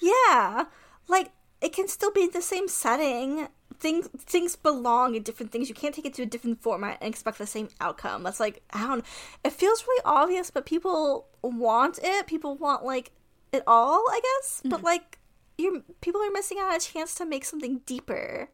Yeah, 0.00 0.64
like 1.06 1.30
it 1.60 1.72
can 1.72 1.86
still 1.86 2.10
be 2.10 2.26
the 2.26 2.42
same 2.42 2.66
setting. 2.66 3.48
Things 3.80 4.08
things 4.18 4.56
belong 4.56 5.14
in 5.14 5.22
different 5.22 5.50
things. 5.50 5.68
You 5.68 5.74
can't 5.74 5.94
take 5.94 6.04
it 6.04 6.14
to 6.14 6.22
a 6.22 6.26
different 6.26 6.62
format 6.62 6.98
and 7.00 7.08
expect 7.10 7.38
the 7.38 7.46
same 7.46 7.68
outcome. 7.80 8.22
That's 8.22 8.40
like 8.40 8.62
I 8.72 8.86
don't. 8.86 9.04
It 9.42 9.52
feels 9.52 9.84
really 9.86 10.02
obvious, 10.04 10.50
but 10.50 10.66
people 10.66 11.28
want 11.42 11.98
it. 12.02 12.26
People 12.26 12.56
want 12.56 12.84
like 12.84 13.12
it 13.52 13.62
all, 13.66 14.04
I 14.10 14.20
guess. 14.20 14.62
But 14.64 14.76
mm-hmm. 14.76 14.86
like 14.86 15.18
you, 15.58 15.82
people 16.00 16.20
are 16.20 16.30
missing 16.30 16.58
out 16.58 16.70
on 16.70 16.76
a 16.76 16.80
chance 16.80 17.14
to 17.16 17.26
make 17.26 17.44
something 17.44 17.80
deeper. 17.86 18.50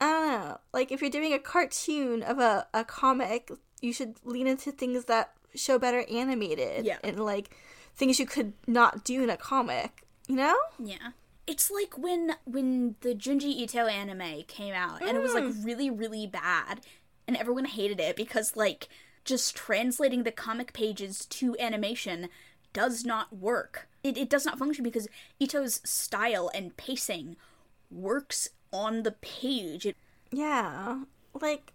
I 0.00 0.10
don't 0.10 0.28
know. 0.28 0.58
Like 0.72 0.92
if 0.92 1.00
you're 1.00 1.10
doing 1.10 1.32
a 1.32 1.38
cartoon 1.38 2.22
of 2.22 2.38
a 2.38 2.66
a 2.74 2.84
comic, 2.84 3.50
you 3.80 3.92
should 3.92 4.16
lean 4.24 4.46
into 4.46 4.72
things 4.72 5.06
that 5.06 5.32
show 5.54 5.78
better 5.78 6.04
animated. 6.10 6.84
Yeah. 6.84 6.98
and 7.02 7.18
like 7.18 7.56
things 7.96 8.20
you 8.20 8.26
could 8.26 8.52
not 8.66 9.04
do 9.04 9.22
in 9.22 9.30
a 9.30 9.36
comic. 9.36 10.06
You 10.28 10.36
know? 10.36 10.56
Yeah. 10.78 11.12
It's 11.46 11.70
like 11.70 11.96
when 11.96 12.36
when 12.44 12.96
the 13.00 13.14
Junji 13.14 13.44
Ito 13.44 13.86
anime 13.86 14.42
came 14.48 14.74
out 14.74 15.02
and 15.02 15.16
it 15.16 15.22
was 15.22 15.34
like 15.34 15.44
mm. 15.44 15.64
really 15.64 15.90
really 15.90 16.26
bad 16.26 16.80
and 17.28 17.36
everyone 17.36 17.66
hated 17.66 18.00
it 18.00 18.16
because 18.16 18.56
like 18.56 18.88
just 19.24 19.56
translating 19.56 20.22
the 20.22 20.32
comic 20.32 20.72
pages 20.72 21.26
to 21.26 21.56
animation 21.58 22.28
does 22.72 23.04
not 23.04 23.36
work. 23.36 23.88
It 24.02 24.16
it 24.16 24.28
does 24.28 24.44
not 24.44 24.58
function 24.58 24.82
because 24.82 25.08
Ito's 25.38 25.80
style 25.84 26.50
and 26.54 26.76
pacing 26.76 27.36
works 27.90 28.48
on 28.72 29.02
the 29.02 29.12
page. 29.12 29.86
It, 29.86 29.96
Yeah. 30.30 31.02
Like 31.40 31.72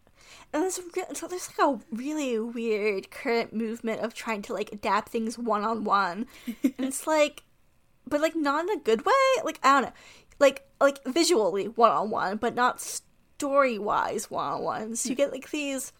And 0.54 0.64
there's, 0.64 0.80
re- 0.96 1.04
so 1.14 1.28
there's 1.28 1.50
like 1.58 1.68
a 1.68 1.80
really 1.96 2.40
weird 2.40 3.12
current 3.12 3.54
movement 3.54 4.02
of 4.02 4.14
trying 4.14 4.42
to 4.44 4.54
like 4.54 4.72
adapt 4.72 5.10
things 5.10 5.38
one 5.38 5.64
on 5.64 5.84
one, 5.84 6.28
and 6.64 6.74
it's 6.80 7.08
like, 7.08 7.44
but 8.08 8.22
like 8.22 8.36
not 8.36 8.66
in 8.66 8.70
a 8.78 8.82
good 8.82 9.06
way. 9.06 9.14
Like 9.44 9.60
I 9.64 9.74
don't 9.74 9.90
know, 9.90 9.94
like 10.40 10.68
like 10.80 11.00
visually 11.06 11.68
one 11.68 11.92
on 11.92 12.10
one, 12.10 12.38
but 12.38 12.56
not 12.56 12.82
story 12.82 13.78
wise 13.80 14.30
one 14.30 14.46
on 14.54 14.62
one. 14.64 14.96
So 14.96 15.10
you 15.10 15.16
get 15.16 15.32
like 15.32 15.52
these 15.52 15.92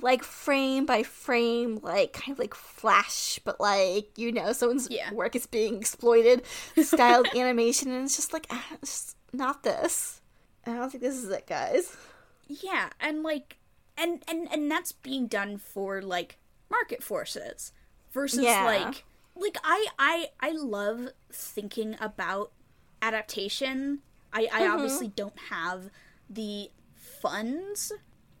like 0.00 0.22
frame 0.22 0.86
by 0.86 1.02
frame, 1.02 1.78
like 1.82 2.14
kind 2.14 2.32
of 2.32 2.38
like 2.38 2.54
flash, 2.54 3.38
but 3.44 3.60
like 3.60 4.16
you 4.16 4.32
know 4.32 4.52
someone's 4.52 4.88
Yeah. 4.90 5.12
work 5.12 5.36
is 5.36 5.46
being 5.46 5.76
exploited, 5.76 6.42
styled 6.82 7.28
animation, 7.36 7.90
and 7.92 8.04
it's 8.04 8.16
just 8.16 8.32
like 8.32 8.46
ah, 8.50 8.64
it's 8.74 8.90
just 8.90 9.16
not 9.32 9.62
this. 9.62 10.20
I 10.66 10.74
don't 10.74 10.90
think 10.90 11.02
this 11.02 11.16
is 11.16 11.28
it, 11.30 11.46
guys. 11.46 11.96
Yeah, 12.48 12.90
and 13.00 13.22
like 13.22 13.58
and 13.98 14.22
and 14.28 14.48
and 14.52 14.70
that's 14.70 14.92
being 14.92 15.26
done 15.26 15.58
for 15.58 16.00
like 16.00 16.38
market 16.70 17.02
forces 17.02 17.72
versus 18.12 18.40
Yeah. 18.40 18.64
like 18.64 19.04
like 19.34 19.56
I 19.64 19.86
I 19.98 20.28
I 20.40 20.52
love 20.52 21.08
thinking 21.32 21.96
about 22.00 22.52
adaptation. 23.00 24.00
I 24.32 24.48
I 24.52 24.62
Mm-hmm. 24.62 24.74
obviously 24.74 25.08
don't 25.08 25.38
have 25.50 25.90
the 26.28 26.70
funds 26.96 27.92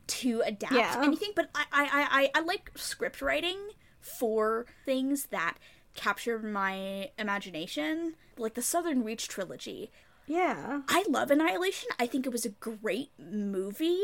to 0.08 0.42
adapt 0.44 0.74
Yeah. 0.74 1.00
anything, 1.02 1.32
but 1.34 1.50
I 1.54 1.64
I 1.72 1.84
I 1.84 2.22
I, 2.22 2.30
I 2.36 2.40
like 2.40 2.70
script 2.74 3.22
writing 3.22 3.58
for 4.00 4.66
things 4.84 5.26
that 5.26 5.58
capture 5.94 6.38
my 6.38 7.10
imagination, 7.18 8.14
like 8.38 8.54
the 8.54 8.62
Southern 8.62 9.04
Reach 9.04 9.28
trilogy. 9.28 9.90
Yeah. 10.26 10.82
I 10.88 11.04
love 11.08 11.30
Annihilation. 11.30 11.88
I 11.98 12.06
think 12.06 12.26
it 12.26 12.32
was 12.32 12.44
a 12.44 12.50
great 12.50 13.10
movie. 13.18 14.00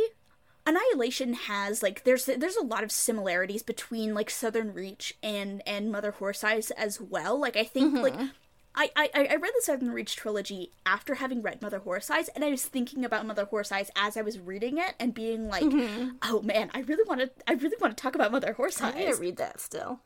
Annihilation 0.69 1.33
has 1.33 1.83
like 1.83 2.05
there's 2.05 2.27
there's 2.27 2.57
a 2.57 2.63
lot 2.63 2.85
of 2.85 2.93
similarities 2.93 3.63
between 3.63 4.13
like 4.13 4.29
Southern 4.29 4.75
Reach 4.75 5.17
and 5.23 5.63
and 5.67 5.91
Mother 5.91 6.11
Horse 6.11 6.45
Eyes 6.45 6.71
as 6.73 7.01
well. 7.01 7.41
Like 7.41 7.57
I 7.57 7.65
think 7.65 7.95
like 7.95 8.13
mm-hmm. 8.13 8.27
I, 8.75 8.91
I 8.95 9.11
I 9.15 9.37
read 9.37 9.53
the 9.57 9.63
Southern 9.63 9.93
Reach 9.93 10.15
trilogy 10.15 10.73
after 10.85 11.15
having 11.15 11.41
read 11.41 11.63
Mother 11.63 11.79
Horse 11.79 12.11
Eyes, 12.11 12.29
and 12.29 12.45
I 12.45 12.51
was 12.51 12.67
thinking 12.67 13.03
about 13.03 13.27
Mother 13.27 13.47
Horse 13.47 13.73
Eyes 13.73 13.91
as 13.97 14.19
I 14.19 14.23
was 14.23 14.39
reading 14.39 14.77
it, 14.77 14.95
and 15.01 15.15
being 15.15 15.49
like, 15.49 15.63
mm-hmm. 15.65 16.11
"Oh 16.23 16.43
man, 16.43 16.71
I 16.75 16.81
really 16.81 17.09
want 17.09 17.23
to, 17.23 17.31
I 17.49 17.55
really 17.55 17.77
want 17.81 17.97
to 17.97 18.03
talk 18.03 18.15
about 18.15 18.31
Mother 18.31 18.53
Horse 18.53 18.81
Eyes. 18.83 18.95
I 18.95 18.99
need 18.99 19.15
to 19.15 19.17
read 19.17 19.39
that 19.39 19.61
still. 19.61 20.01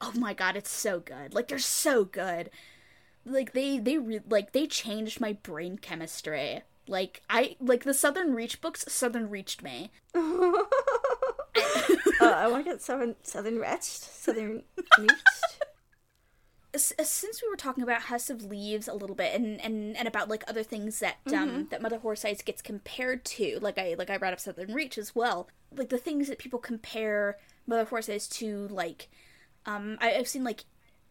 oh 0.00 0.12
my 0.16 0.34
god 0.34 0.56
it's 0.56 0.70
so 0.70 1.00
good 1.00 1.34
like 1.34 1.48
they're 1.48 1.58
so 1.58 2.04
good 2.04 2.50
like 3.24 3.52
they 3.52 3.78
they 3.78 3.98
re- 3.98 4.20
like 4.28 4.52
they 4.52 4.66
changed 4.66 5.20
my 5.20 5.32
brain 5.32 5.78
chemistry 5.78 6.62
like 6.86 7.22
i 7.30 7.56
like 7.60 7.84
the 7.84 7.94
southern 7.94 8.34
reach 8.34 8.60
books 8.60 8.84
southern 8.88 9.30
reached 9.30 9.62
me. 9.62 9.90
Uh, 12.20 12.26
I 12.26 12.48
want 12.48 12.64
to 12.64 12.70
get 12.70 12.82
Southern 12.82 13.16
Southern 13.22 13.58
Wretched, 13.58 13.82
Southern 13.82 14.62
Reached. 14.98 15.24
Uh, 16.74 17.04
since 17.04 17.40
we 17.40 17.48
were 17.48 17.56
talking 17.56 17.84
about 17.84 18.02
house 18.02 18.30
of 18.30 18.42
leaves 18.42 18.88
a 18.88 18.94
little 18.94 19.14
bit 19.14 19.32
and 19.32 19.60
and 19.60 19.96
and 19.96 20.08
about 20.08 20.28
like 20.28 20.42
other 20.48 20.64
things 20.64 20.98
that 20.98 21.18
um 21.32 21.68
that 21.70 21.80
mother 21.80 21.98
horse 21.98 22.24
eyes 22.24 22.42
gets 22.42 22.60
compared 22.60 23.24
to 23.24 23.60
like 23.62 23.78
i 23.78 23.94
like 23.96 24.10
i 24.10 24.18
brought 24.18 24.32
up 24.32 24.40
southern 24.40 24.74
reach 24.74 24.98
as 24.98 25.14
well 25.14 25.48
like 25.76 25.88
the 25.88 25.98
things 25.98 26.26
that 26.26 26.38
people 26.38 26.58
compare 26.58 27.36
mother 27.64 27.84
horse 27.84 28.08
eyes 28.08 28.26
to 28.26 28.66
like 28.68 29.08
um 29.66 29.98
I, 30.00 30.14
i've 30.14 30.26
seen 30.26 30.42
like 30.42 30.64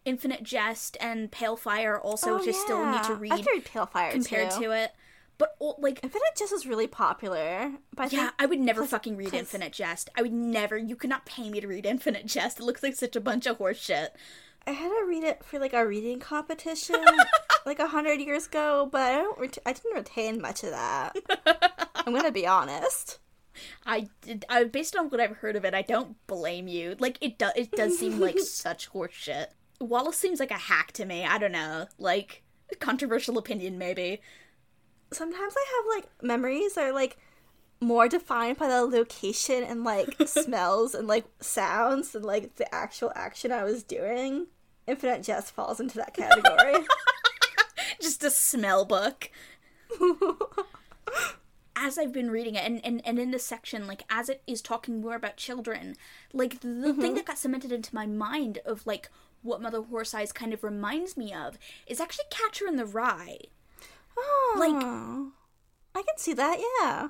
infinite 0.04 0.44
jest 0.44 0.98
and 1.00 1.32
pale 1.32 1.56
fire 1.56 1.98
also 1.98 2.38
which 2.40 2.50
i 2.50 2.52
still 2.52 2.86
need 2.86 3.04
to 3.04 3.16
read 3.16 3.46
read 3.46 3.64
Pale 3.64 3.86
Fire 3.86 4.12
compared 4.12 4.52
too. 4.52 4.64
to 4.64 4.72
it 4.72 4.92
but 5.38 5.56
like 5.80 6.00
Infinite 6.04 6.36
Jest 6.38 6.54
is 6.54 6.66
really 6.66 6.88
popular, 6.88 7.72
but 7.96 8.14
I 8.14 8.16
Yeah, 8.16 8.30
I 8.40 8.46
would 8.46 8.60
never 8.60 8.82
plus- 8.82 8.92
fucking 8.92 9.18
read 9.18 9.30
plus- 9.30 9.40
Infinite 9.40 9.74
Jest. 9.74 10.10
I 10.16 10.22
would 10.22 10.34
never. 10.34 10.78
You 10.78 10.96
could 10.96 11.10
not 11.10 11.26
pay 11.26 11.50
me 11.50 11.60
to 11.62 11.68
read 11.68 11.86
Infinite 11.86 12.26
Jest. 12.26 12.60
It 12.60 12.64
looks 12.64 12.84
like 12.84 12.96
such 12.96 13.16
a 13.16 13.22
bunch 13.22 13.46
of 13.46 13.58
horse 13.58 13.80
shit. 13.80 14.16
I 14.66 14.72
had 14.72 14.88
to 14.90 15.06
read 15.06 15.24
it 15.24 15.44
for 15.44 15.60
like 15.60 15.74
a 15.74 15.86
reading 15.86 16.20
competition 16.20 17.04
like 17.66 17.80
a 17.80 17.88
hundred 17.88 18.22
years 18.22 18.48
ago, 18.48 18.88
but 18.92 19.02
I 19.02 19.16
don't. 19.22 19.40
Ret- 19.40 19.58
I 19.66 19.74
didn't 19.74 19.94
retain 19.96 20.42
much 20.42 20.64
of 20.64 20.70
that. 20.72 21.16
I'm 21.96 22.14
gonna 22.14 22.32
be 22.32 22.48
honest. 22.48 23.20
I 23.86 24.08
did. 24.22 24.46
I, 24.50 24.64
based 24.64 24.96
on 24.96 25.10
what 25.10 25.20
I've 25.20 25.38
heard 25.38 25.56
of 25.56 25.66
it, 25.66 25.74
I 25.74 25.82
don't 25.82 26.16
blame 26.28 26.68
you. 26.68 26.96
Like 27.00 27.18
it 27.22 27.38
does. 27.38 27.52
It 27.56 27.72
does 27.72 27.98
seem 28.00 28.20
like 28.20 28.40
such 28.40 28.88
horse 28.88 29.14
shit. 29.14 29.52
Wallace 29.80 30.18
seems 30.18 30.40
like 30.40 30.52
a 30.52 30.56
hack 30.56 30.92
to 30.94 31.06
me. 31.06 31.26
I 31.26 31.38
don't 31.38 31.52
know. 31.52 31.88
Like 32.00 32.44
controversial 32.80 33.38
opinion, 33.38 33.78
maybe. 33.78 34.22
Sometimes 35.14 35.54
I 35.56 35.66
have 35.76 35.96
like 35.96 36.10
memories 36.22 36.74
that 36.74 36.86
are 36.86 36.94
like 36.94 37.18
more 37.80 38.08
defined 38.08 38.58
by 38.58 38.68
the 38.68 38.86
location 38.86 39.64
and 39.64 39.84
like 39.84 40.16
smells 40.26 40.96
and 40.96 41.08
like 41.08 41.26
sounds 41.42 42.12
than 42.12 42.24
like 42.24 42.56
the 42.56 42.74
actual 42.74 43.12
action 43.16 43.52
I 43.52 43.64
was 43.64 43.84
doing. 43.84 44.48
Infinite 44.88 45.24
Jest 45.24 45.54
falls 45.54 45.80
into 45.80 45.98
that 45.98 46.14
category. 46.14 46.86
Just 48.02 48.24
a 48.24 48.30
smell 48.32 48.86
book. 48.86 49.30
as 51.76 51.98
I've 51.98 52.12
been 52.12 52.32
reading 52.32 52.56
it, 52.56 52.66
and, 52.66 52.82
and, 52.86 53.02
and 53.06 53.20
in 53.20 53.32
this 53.32 53.46
section, 53.46 53.88
like 53.88 54.04
as 54.10 54.30
it 54.30 54.42
is 54.48 54.62
talking 54.62 55.02
more 55.02 55.16
about 55.16 55.38
children, 55.38 55.96
like 56.34 56.62
the 56.62 56.68
thing 56.68 56.94
mm-hmm. 56.94 57.16
that 57.16 57.26
got 57.26 57.38
cemented 57.38 57.72
into 57.72 57.96
my 57.96 58.06
mind 58.06 58.60
of 58.66 58.86
like 58.86 59.10
what 59.42 59.62
Mother 59.62 59.82
Horse 59.82 60.14
Eyes 60.14 60.32
kind 60.32 60.54
of 60.54 60.64
reminds 60.64 61.18
me 61.18 61.34
of 61.34 61.58
is 61.86 62.00
actually 62.00 62.26
Catcher 62.30 62.68
in 62.68 62.78
the 62.78 62.86
Rye. 62.86 63.40
Oh, 64.18 64.56
I 65.96 66.02
can 66.02 66.18
see 66.18 66.34
that. 66.34 66.60
Yeah. 66.82 67.10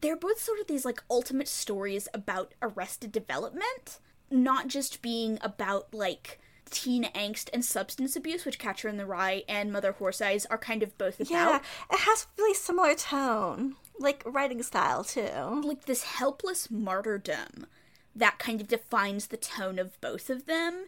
They're 0.00 0.16
both 0.16 0.40
sort 0.40 0.60
of 0.60 0.66
these 0.66 0.84
like 0.84 1.02
ultimate 1.10 1.48
stories 1.48 2.08
about 2.12 2.54
arrested 2.60 3.12
development, 3.12 4.00
not 4.30 4.68
just 4.68 5.02
being 5.02 5.38
about 5.40 5.94
like 5.94 6.40
teen 6.70 7.04
angst 7.14 7.48
and 7.52 7.64
substance 7.64 8.16
abuse, 8.16 8.44
which 8.44 8.58
Catcher 8.58 8.88
in 8.88 8.96
the 8.96 9.06
Rye 9.06 9.44
and 9.48 9.72
Mother 9.72 9.92
Horse 9.92 10.20
Eyes 10.20 10.46
are 10.46 10.58
kind 10.58 10.82
of 10.82 10.96
both 10.98 11.20
about. 11.20 11.30
Yeah, 11.30 11.60
it 11.90 12.00
has 12.00 12.26
really 12.38 12.54
similar 12.54 12.94
tone, 12.94 13.76
like 13.98 14.22
writing 14.26 14.62
style 14.62 15.04
too. 15.04 15.62
like 15.64 15.86
this 15.86 16.04
helpless 16.04 16.70
martyrdom 16.70 17.66
that 18.14 18.38
kind 18.38 18.60
of 18.60 18.68
defines 18.68 19.28
the 19.28 19.36
tone 19.36 19.78
of 19.78 20.00
both 20.00 20.30
of 20.30 20.46
them 20.46 20.86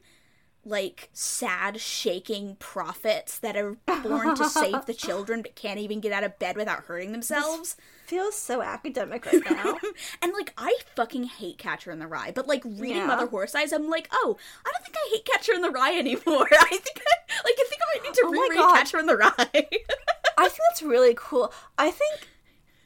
like 0.66 1.08
sad 1.12 1.80
shaking 1.80 2.56
prophets 2.56 3.38
that 3.38 3.56
are 3.56 3.76
born 4.02 4.34
to 4.34 4.48
save 4.48 4.84
the 4.86 4.94
children 5.06 5.40
but 5.40 5.54
can't 5.54 5.78
even 5.78 6.00
get 6.00 6.12
out 6.12 6.24
of 6.24 6.38
bed 6.38 6.56
without 6.56 6.84
hurting 6.84 7.12
themselves 7.12 7.76
Feels 8.06 8.34
so 8.36 8.62
academic 8.62 9.26
right 9.26 9.42
now. 9.50 9.78
and 10.22 10.32
like 10.32 10.52
i 10.58 10.76
fucking 10.94 11.24
hate 11.24 11.58
catcher 11.58 11.90
in 11.90 11.98
the 12.00 12.06
rye 12.06 12.32
but 12.34 12.46
like 12.48 12.64
reading 12.64 12.96
Yeah. 12.98 13.06
mother 13.06 13.26
horse 13.26 13.54
eyes 13.54 13.72
i'm 13.72 13.88
like 13.88 14.08
oh 14.12 14.36
i 14.66 14.70
don't 14.72 14.84
think 14.84 14.96
i 14.96 15.08
hate 15.14 15.24
catcher 15.24 15.52
in 15.54 15.62
the 15.62 15.70
rye 15.70 15.96
anymore 15.96 16.48
i 16.52 16.66
think 16.66 17.00
i 17.00 17.42
like 17.44 17.54
i 17.58 17.64
think 17.68 17.80
i 17.82 17.96
might 17.98 18.02
need 18.04 18.14
to 18.14 18.22
Oh 18.24 18.30
reread 18.30 18.76
catcher 18.76 18.98
in 18.98 19.06
the 19.06 19.16
rye 19.16 19.68
I 20.38 20.48
think 20.48 20.60
that's 20.68 20.82
really 20.82 21.14
cool. 21.16 21.50
I 21.78 21.90
think 21.90 22.28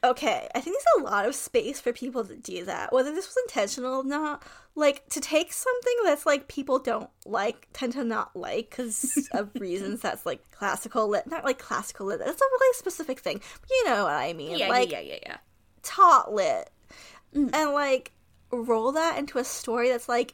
okay, 0.03 0.47
I 0.55 0.61
think 0.61 0.75
there's 0.75 1.05
a 1.05 1.09
lot 1.09 1.27
of 1.27 1.35
space 1.35 1.79
for 1.79 1.93
people 1.93 2.25
to 2.25 2.35
do 2.35 2.65
that. 2.65 2.91
Whether 2.91 3.13
this 3.13 3.27
was 3.27 3.37
intentional 3.47 3.95
or 3.95 4.03
not, 4.03 4.43
like 4.75 5.07
to 5.09 5.19
take 5.19 5.53
something 5.53 5.93
that's 6.03 6.25
like 6.25 6.47
people 6.47 6.79
don't 6.79 7.09
like, 7.25 7.67
tend 7.73 7.93
to 7.93 8.03
not 8.03 8.35
like 8.35 8.71
because 8.71 9.29
of 9.33 9.49
reasons 9.59 10.01
that's 10.01 10.25
like 10.25 10.49
classical 10.51 11.07
lit, 11.07 11.27
not 11.27 11.43
like 11.43 11.59
classical 11.59 12.07
lit. 12.07 12.19
That's 12.19 12.41
a 12.41 12.45
really 12.45 12.77
specific 12.77 13.19
thing. 13.19 13.41
But 13.61 13.69
you 13.69 13.85
know 13.85 14.03
what 14.05 14.13
I 14.13 14.33
mean? 14.33 14.57
yeah, 14.57 14.69
like 14.69 14.91
yeah 14.91 14.99
yeah 14.99 15.13
yeah 15.13 15.19
yeah 15.23 15.37
taught 15.83 16.33
lit, 16.33 16.69
mm. 17.35 17.49
and 17.53 17.71
like 17.71 18.11
roll 18.51 18.91
that 18.93 19.17
into 19.17 19.37
a 19.37 19.43
story 19.43 19.89
that's 19.89 20.09
like 20.09 20.33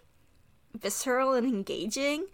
visceral 0.80 1.34
and 1.34 1.45
engaging. 1.45 2.25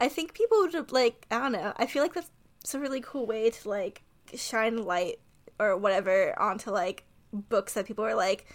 I 0.00 0.08
think 0.08 0.34
people 0.34 0.58
would 0.60 0.92
like 0.92 1.26
I 1.30 1.38
don't 1.38 1.52
know. 1.52 1.72
I 1.76 1.86
feel 1.86 2.02
like 2.02 2.14
that's 2.14 2.30
it's 2.62 2.74
a 2.74 2.80
really 2.80 3.00
cool 3.00 3.26
way 3.26 3.50
to 3.50 3.68
like 3.68 4.02
shine 4.34 4.84
light 4.84 5.18
or 5.60 5.76
whatever 5.76 6.38
onto 6.40 6.70
like 6.70 7.04
books 7.32 7.74
that 7.74 7.86
people 7.86 8.04
are 8.04 8.14
like, 8.14 8.46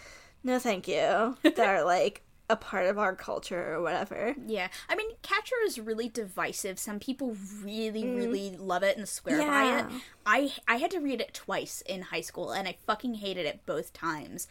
no, 0.43 0.59
thank 0.59 0.87
you, 0.87 1.37
that 1.43 1.59
are 1.59 1.83
like 1.83 2.23
a 2.49 2.55
part 2.55 2.85
of 2.85 2.99
our 2.99 3.15
culture 3.15 3.73
or 3.73 3.81
whatever. 3.81 4.35
Yeah, 4.45 4.67
I 4.87 4.95
mean, 4.95 5.09
Catcher 5.21 5.55
is 5.65 5.79
really 5.79 6.09
divisive. 6.09 6.77
Some 6.77 6.99
people 6.99 7.37
really, 7.63 8.07
really 8.07 8.55
love 8.57 8.83
it 8.83 8.97
and 8.97 9.07
swear 9.07 9.39
by 9.39 9.79
it. 9.79 9.87
Mm. 9.87 10.01
I 10.25 10.51
I 10.67 10.75
had 10.77 10.91
to 10.91 10.99
read 10.99 11.21
it 11.21 11.33
twice 11.33 11.81
in 11.81 12.03
high 12.03 12.21
school, 12.21 12.51
and 12.51 12.67
I 12.67 12.77
fucking 12.85 13.15
hated 13.15 13.45
it 13.45 13.65
both 13.65 13.93
times. 13.93 14.47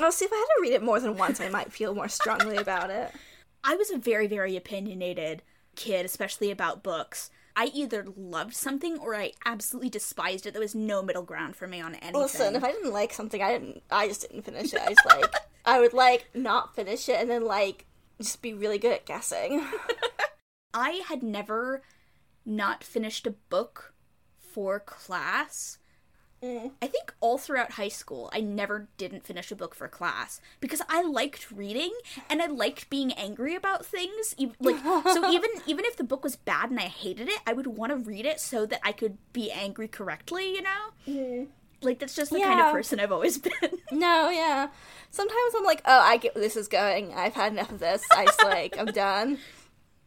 Oh, 0.00 0.10
see, 0.10 0.26
if 0.26 0.32
I 0.32 0.36
had 0.36 0.44
to 0.44 0.62
read 0.62 0.74
it 0.74 0.82
more 0.82 1.00
than 1.00 1.16
once, 1.16 1.40
I 1.40 1.48
might 1.48 1.72
feel 1.72 1.94
more 1.94 2.08
strongly 2.08 2.56
about 2.56 2.90
it. 2.90 3.12
I 3.64 3.74
was 3.74 3.90
a 3.90 3.98
very, 3.98 4.28
very 4.28 4.56
opinionated 4.56 5.42
kid, 5.74 6.06
especially 6.06 6.50
about 6.50 6.82
books. 6.82 7.30
I 7.60 7.72
either 7.74 8.06
loved 8.16 8.54
something 8.54 8.98
or 8.98 9.16
I 9.16 9.32
absolutely 9.44 9.90
despised 9.90 10.46
it. 10.46 10.52
There 10.52 10.62
was 10.62 10.76
no 10.76 11.02
middle 11.02 11.24
ground 11.24 11.56
for 11.56 11.66
me 11.66 11.80
on 11.80 11.96
anything. 11.96 12.20
Listen, 12.20 12.54
if 12.54 12.62
I 12.62 12.70
didn't 12.70 12.92
like 12.92 13.12
something, 13.12 13.42
I 13.42 13.50
didn't. 13.50 13.82
I 13.90 14.06
just 14.06 14.20
didn't 14.20 14.42
finish 14.44 14.72
it. 14.72 14.80
I 14.80 14.90
just 14.90 15.04
like 15.04 15.34
I 15.64 15.80
would 15.80 15.92
like 15.92 16.30
not 16.34 16.76
finish 16.76 17.08
it 17.08 17.20
and 17.20 17.28
then 17.28 17.44
like 17.44 17.86
just 18.22 18.40
be 18.42 18.54
really 18.54 18.78
good 18.78 18.92
at 18.92 19.06
guessing. 19.06 19.66
I 20.74 21.02
had 21.08 21.24
never 21.24 21.82
not 22.46 22.84
finished 22.84 23.26
a 23.26 23.32
book 23.32 23.92
for 24.38 24.78
class 24.78 25.78
Mm. 26.42 26.70
I 26.80 26.86
think 26.86 27.12
all 27.20 27.36
throughout 27.36 27.72
high 27.72 27.88
school, 27.88 28.30
I 28.32 28.40
never 28.40 28.86
didn't 28.96 29.24
finish 29.24 29.50
a 29.50 29.56
book 29.56 29.74
for 29.74 29.88
class 29.88 30.40
because 30.60 30.80
I 30.88 31.02
liked 31.02 31.50
reading 31.50 31.92
and 32.30 32.40
I 32.40 32.46
liked 32.46 32.88
being 32.90 33.12
angry 33.12 33.54
about 33.56 33.84
things. 33.84 34.34
Like 34.60 34.76
so, 35.04 35.30
even 35.32 35.50
even 35.66 35.84
if 35.84 35.96
the 35.96 36.04
book 36.04 36.22
was 36.22 36.36
bad 36.36 36.70
and 36.70 36.78
I 36.78 36.84
hated 36.84 37.28
it, 37.28 37.40
I 37.46 37.52
would 37.52 37.66
want 37.66 37.90
to 37.90 37.96
read 37.96 38.24
it 38.24 38.38
so 38.40 38.66
that 38.66 38.80
I 38.84 38.92
could 38.92 39.18
be 39.32 39.50
angry 39.50 39.88
correctly. 39.88 40.54
You 40.54 40.62
know, 40.62 41.46
like 41.82 41.98
that's 41.98 42.14
just 42.14 42.30
the 42.32 42.40
kind 42.40 42.60
of 42.60 42.72
person 42.72 43.00
I've 43.00 43.12
always 43.12 43.38
been. 43.48 43.52
No, 43.90 44.30
yeah. 44.30 44.68
Sometimes 45.10 45.54
I'm 45.56 45.64
like, 45.64 45.82
oh, 45.86 46.00
I 46.00 46.18
get 46.18 46.34
this 46.34 46.56
is 46.56 46.68
going. 46.68 47.14
I've 47.14 47.34
had 47.34 47.52
enough 47.52 47.72
of 47.72 47.80
this. 47.80 48.04
I 48.12 48.26
just 48.26 48.42
like, 48.44 48.78
I'm 48.78 48.86
done. 48.86 49.38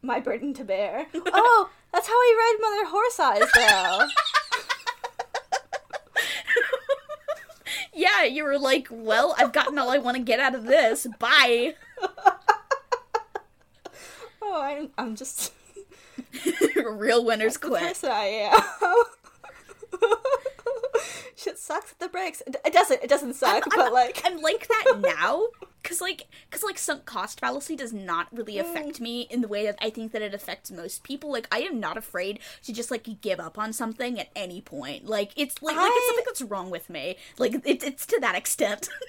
My 0.01 0.19
burden 0.19 0.53
to 0.55 0.63
bear. 0.63 1.07
Oh, 1.33 1.69
that's 1.93 2.07
how 2.07 2.13
I 2.13 2.55
read 2.57 2.61
Mother 2.61 2.89
Horse 2.89 3.19
Eyes, 3.19 3.49
though. 3.53 4.07
Yeah, 8.01 8.23
you 8.23 8.43
were 8.43 8.57
like, 8.57 8.87
well, 8.89 9.35
I've 9.37 9.53
gotten 9.53 9.77
all 9.77 9.91
I 9.91 9.99
want 9.99 10.17
to 10.17 10.23
get 10.23 10.39
out 10.39 10.55
of 10.55 10.63
this. 10.63 11.05
Bye. 11.19 11.75
oh, 14.41 14.61
I'm, 14.61 14.89
I'm 14.97 15.15
just 15.15 15.53
Real 16.75 17.23
winners 17.23 17.57
quit. 17.57 17.81
person 17.81 18.09
I 18.11 18.49
am. 18.51 18.59
Shit 21.41 21.57
sucks 21.57 21.93
at 21.93 21.99
the 21.99 22.07
breaks. 22.07 22.41
It, 22.45 22.71
doesn't. 22.71 23.01
It 23.01 23.09
doesn't 23.09 23.33
suck, 23.33 23.63
but 23.75 23.91
like, 23.91 24.21
I'm 24.23 24.41
like 24.41 24.67
that 24.67 24.99
now 24.99 25.47
because 25.81 25.99
like 25.99 26.27
because 26.47 26.63
like 26.63 26.77
sunk 26.77 27.05
cost 27.05 27.39
fallacy 27.39 27.75
does 27.75 27.91
not 27.91 28.27
really 28.31 28.55
mm. 28.55 28.61
affect 28.61 29.01
me 29.01 29.21
in 29.21 29.41
the 29.41 29.47
way 29.47 29.65
that 29.65 29.77
I 29.81 29.89
think 29.89 30.11
that 30.11 30.21
it 30.21 30.33
affects 30.33 30.69
most 30.69 31.03
people. 31.03 31.31
Like 31.31 31.47
I 31.51 31.61
am 31.61 31.79
not 31.79 31.97
afraid 31.97 32.39
to 32.63 32.73
just 32.73 32.91
like 32.91 33.21
give 33.21 33.39
up 33.39 33.57
on 33.57 33.73
something 33.73 34.19
at 34.19 34.29
any 34.35 34.61
point. 34.61 35.07
Like 35.07 35.31
it's 35.35 35.61
like 35.61 35.75
like 35.75 35.91
it's 35.91 36.07
something 36.07 36.25
that's 36.27 36.41
wrong 36.43 36.69
with 36.69 36.89
me. 36.89 37.17
Like 37.37 37.55
it, 37.65 37.83
it's 37.83 38.05
to 38.07 38.19
that 38.21 38.35
extent. 38.35 38.89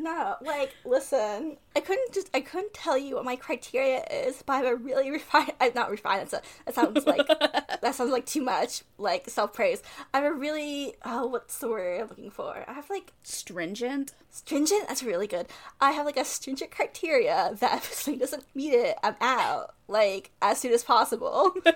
no, 0.00 0.36
like, 0.40 0.74
listen. 0.84 1.56
I 1.74 1.80
couldn't 1.80 2.12
just. 2.14 2.30
I 2.32 2.40
couldn't 2.40 2.72
tell 2.72 2.96
you 2.96 3.16
what 3.16 3.24
my 3.24 3.34
criteria 3.34 4.04
is, 4.10 4.42
but 4.46 4.52
I 4.52 4.56
have 4.58 4.66
a 4.66 4.76
really 4.76 5.10
refined. 5.18 5.52
I'm 5.60 5.72
not 5.74 5.90
refined. 5.90 6.32
A, 6.32 6.40
that 6.66 6.74
sounds 6.74 7.04
like 7.04 7.26
that 7.82 7.94
sounds 7.94 8.12
like 8.12 8.24
too 8.24 8.42
much 8.42 8.82
like 8.96 9.28
self 9.28 9.52
praise. 9.52 9.82
I 10.14 10.18
have 10.18 10.26
a 10.26 10.32
really. 10.32 10.94
Oh, 11.04 11.26
what's 11.26 11.58
the 11.58 11.68
word 11.68 12.00
I'm 12.00 12.08
looking 12.08 12.30
for? 12.30 12.64
I 12.68 12.72
have 12.74 12.88
like 12.88 13.12
Stringent. 13.24 14.12
stringent. 14.30 14.86
That's 14.86 15.02
really 15.02 15.26
good. 15.26 15.46
I 15.80 15.90
have 15.92 16.06
like 16.06 16.16
a 16.16 16.24
stringent 16.24 16.70
criteria 16.70 17.54
that 17.58 17.78
if 17.78 17.92
something 17.92 18.20
doesn't 18.20 18.44
meet 18.54 18.74
it, 18.74 18.96
I'm 19.02 19.16
out. 19.20 19.74
Like 19.88 20.30
as 20.40 20.58
soon 20.58 20.72
as 20.72 20.84
possible. 20.84 21.52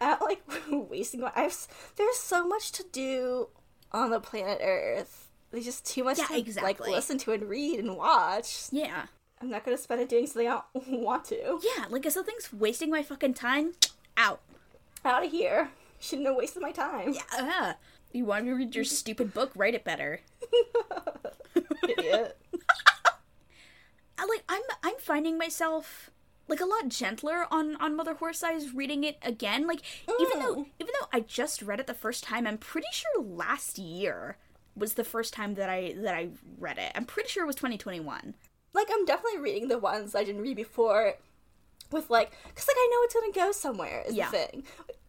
I'm 0.00 0.10
not 0.10 0.22
like 0.22 0.42
wasting 0.70 1.20
my. 1.20 1.32
I 1.34 1.42
have, 1.42 1.66
there's 1.96 2.16
so 2.16 2.46
much 2.46 2.72
to 2.72 2.84
do 2.92 3.48
on 3.92 4.10
the 4.10 4.20
planet 4.20 4.60
Earth. 4.62 5.19
There's 5.50 5.64
just 5.64 5.84
too 5.84 6.04
much 6.04 6.18
Yeah, 6.18 6.26
to 6.26 6.62
like 6.62 6.78
listen 6.80 7.18
to 7.18 7.32
and 7.32 7.48
read 7.48 7.80
and 7.80 7.96
watch. 7.96 8.66
Yeah. 8.70 9.06
I'm 9.42 9.50
not 9.50 9.64
gonna 9.64 9.78
spend 9.78 10.00
it 10.00 10.08
doing 10.08 10.26
something 10.26 10.48
I 10.48 10.60
don't 10.74 10.88
want 11.02 11.24
to. 11.26 11.58
Yeah. 11.76 11.86
Like 11.88 12.06
if 12.06 12.12
something's 12.12 12.52
wasting 12.52 12.90
my 12.90 13.02
fucking 13.02 13.34
time, 13.34 13.72
out. 14.16 14.40
Out 15.04 15.24
of 15.24 15.30
here. 15.30 15.70
Shouldn't 15.98 16.28
have 16.28 16.36
wasted 16.36 16.62
my 16.62 16.72
time. 16.72 17.14
Yeah. 17.36 17.74
You 18.12 18.24
want 18.26 18.44
me 18.44 18.50
to 18.50 18.56
read 18.56 18.74
your 18.74 18.84
stupid 18.84 19.32
book? 19.34 19.52
Write 19.54 19.74
it 19.74 19.84
better. 19.84 20.20
Idiot. 21.88 22.36
I 24.18 24.26
like 24.26 24.42
I'm 24.48 24.62
I'm 24.82 24.96
finding 24.98 25.38
myself 25.38 26.10
like 26.48 26.60
a 26.60 26.64
lot 26.66 26.88
gentler 26.88 27.46
on 27.50 27.76
on 27.76 27.96
Mother 27.96 28.14
Horse 28.14 28.42
Eyes 28.42 28.74
reading 28.74 29.04
it 29.04 29.16
again. 29.22 29.66
Like 29.66 29.80
even 30.20 30.38
though 30.40 30.54
Mm. 30.56 30.66
even 30.78 30.92
though 31.00 31.08
I 31.12 31.20
just 31.20 31.62
read 31.62 31.80
it 31.80 31.86
the 31.86 31.94
first 31.94 32.24
time, 32.24 32.46
I'm 32.46 32.58
pretty 32.58 32.88
sure 32.92 33.22
last 33.22 33.78
year 33.78 34.36
was 34.76 34.94
the 34.94 35.04
first 35.04 35.32
time 35.32 35.54
that 35.54 35.68
I 35.68 35.94
that 35.98 36.14
I 36.14 36.28
read 36.58 36.78
it. 36.78 36.92
I'm 36.94 37.04
pretty 37.04 37.28
sure 37.28 37.44
it 37.44 37.46
was 37.46 37.56
2021. 37.56 38.34
like 38.72 38.88
I'm 38.92 39.04
definitely 39.04 39.40
reading 39.40 39.68
the 39.68 39.78
ones 39.78 40.14
I 40.14 40.24
didn't 40.24 40.42
read 40.42 40.56
before 40.56 41.14
with 41.90 42.08
like 42.10 42.30
cuz 42.54 42.66
like 42.68 42.76
I 42.78 42.88
know 42.92 43.02
it's 43.04 43.14
going 43.14 43.32
to 43.32 43.38
go 43.38 43.52
somewhere 43.52 44.04
is 44.06 44.14
Yeah. 44.14 44.30
the 44.30 44.36
thing. 44.38 44.64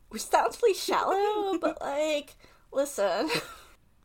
Which 0.10 0.24
sounds 0.24 0.60
really 0.62 0.74
shallow, 0.74 1.58
but 1.62 1.80
like 1.82 2.36
listen. 2.72 3.30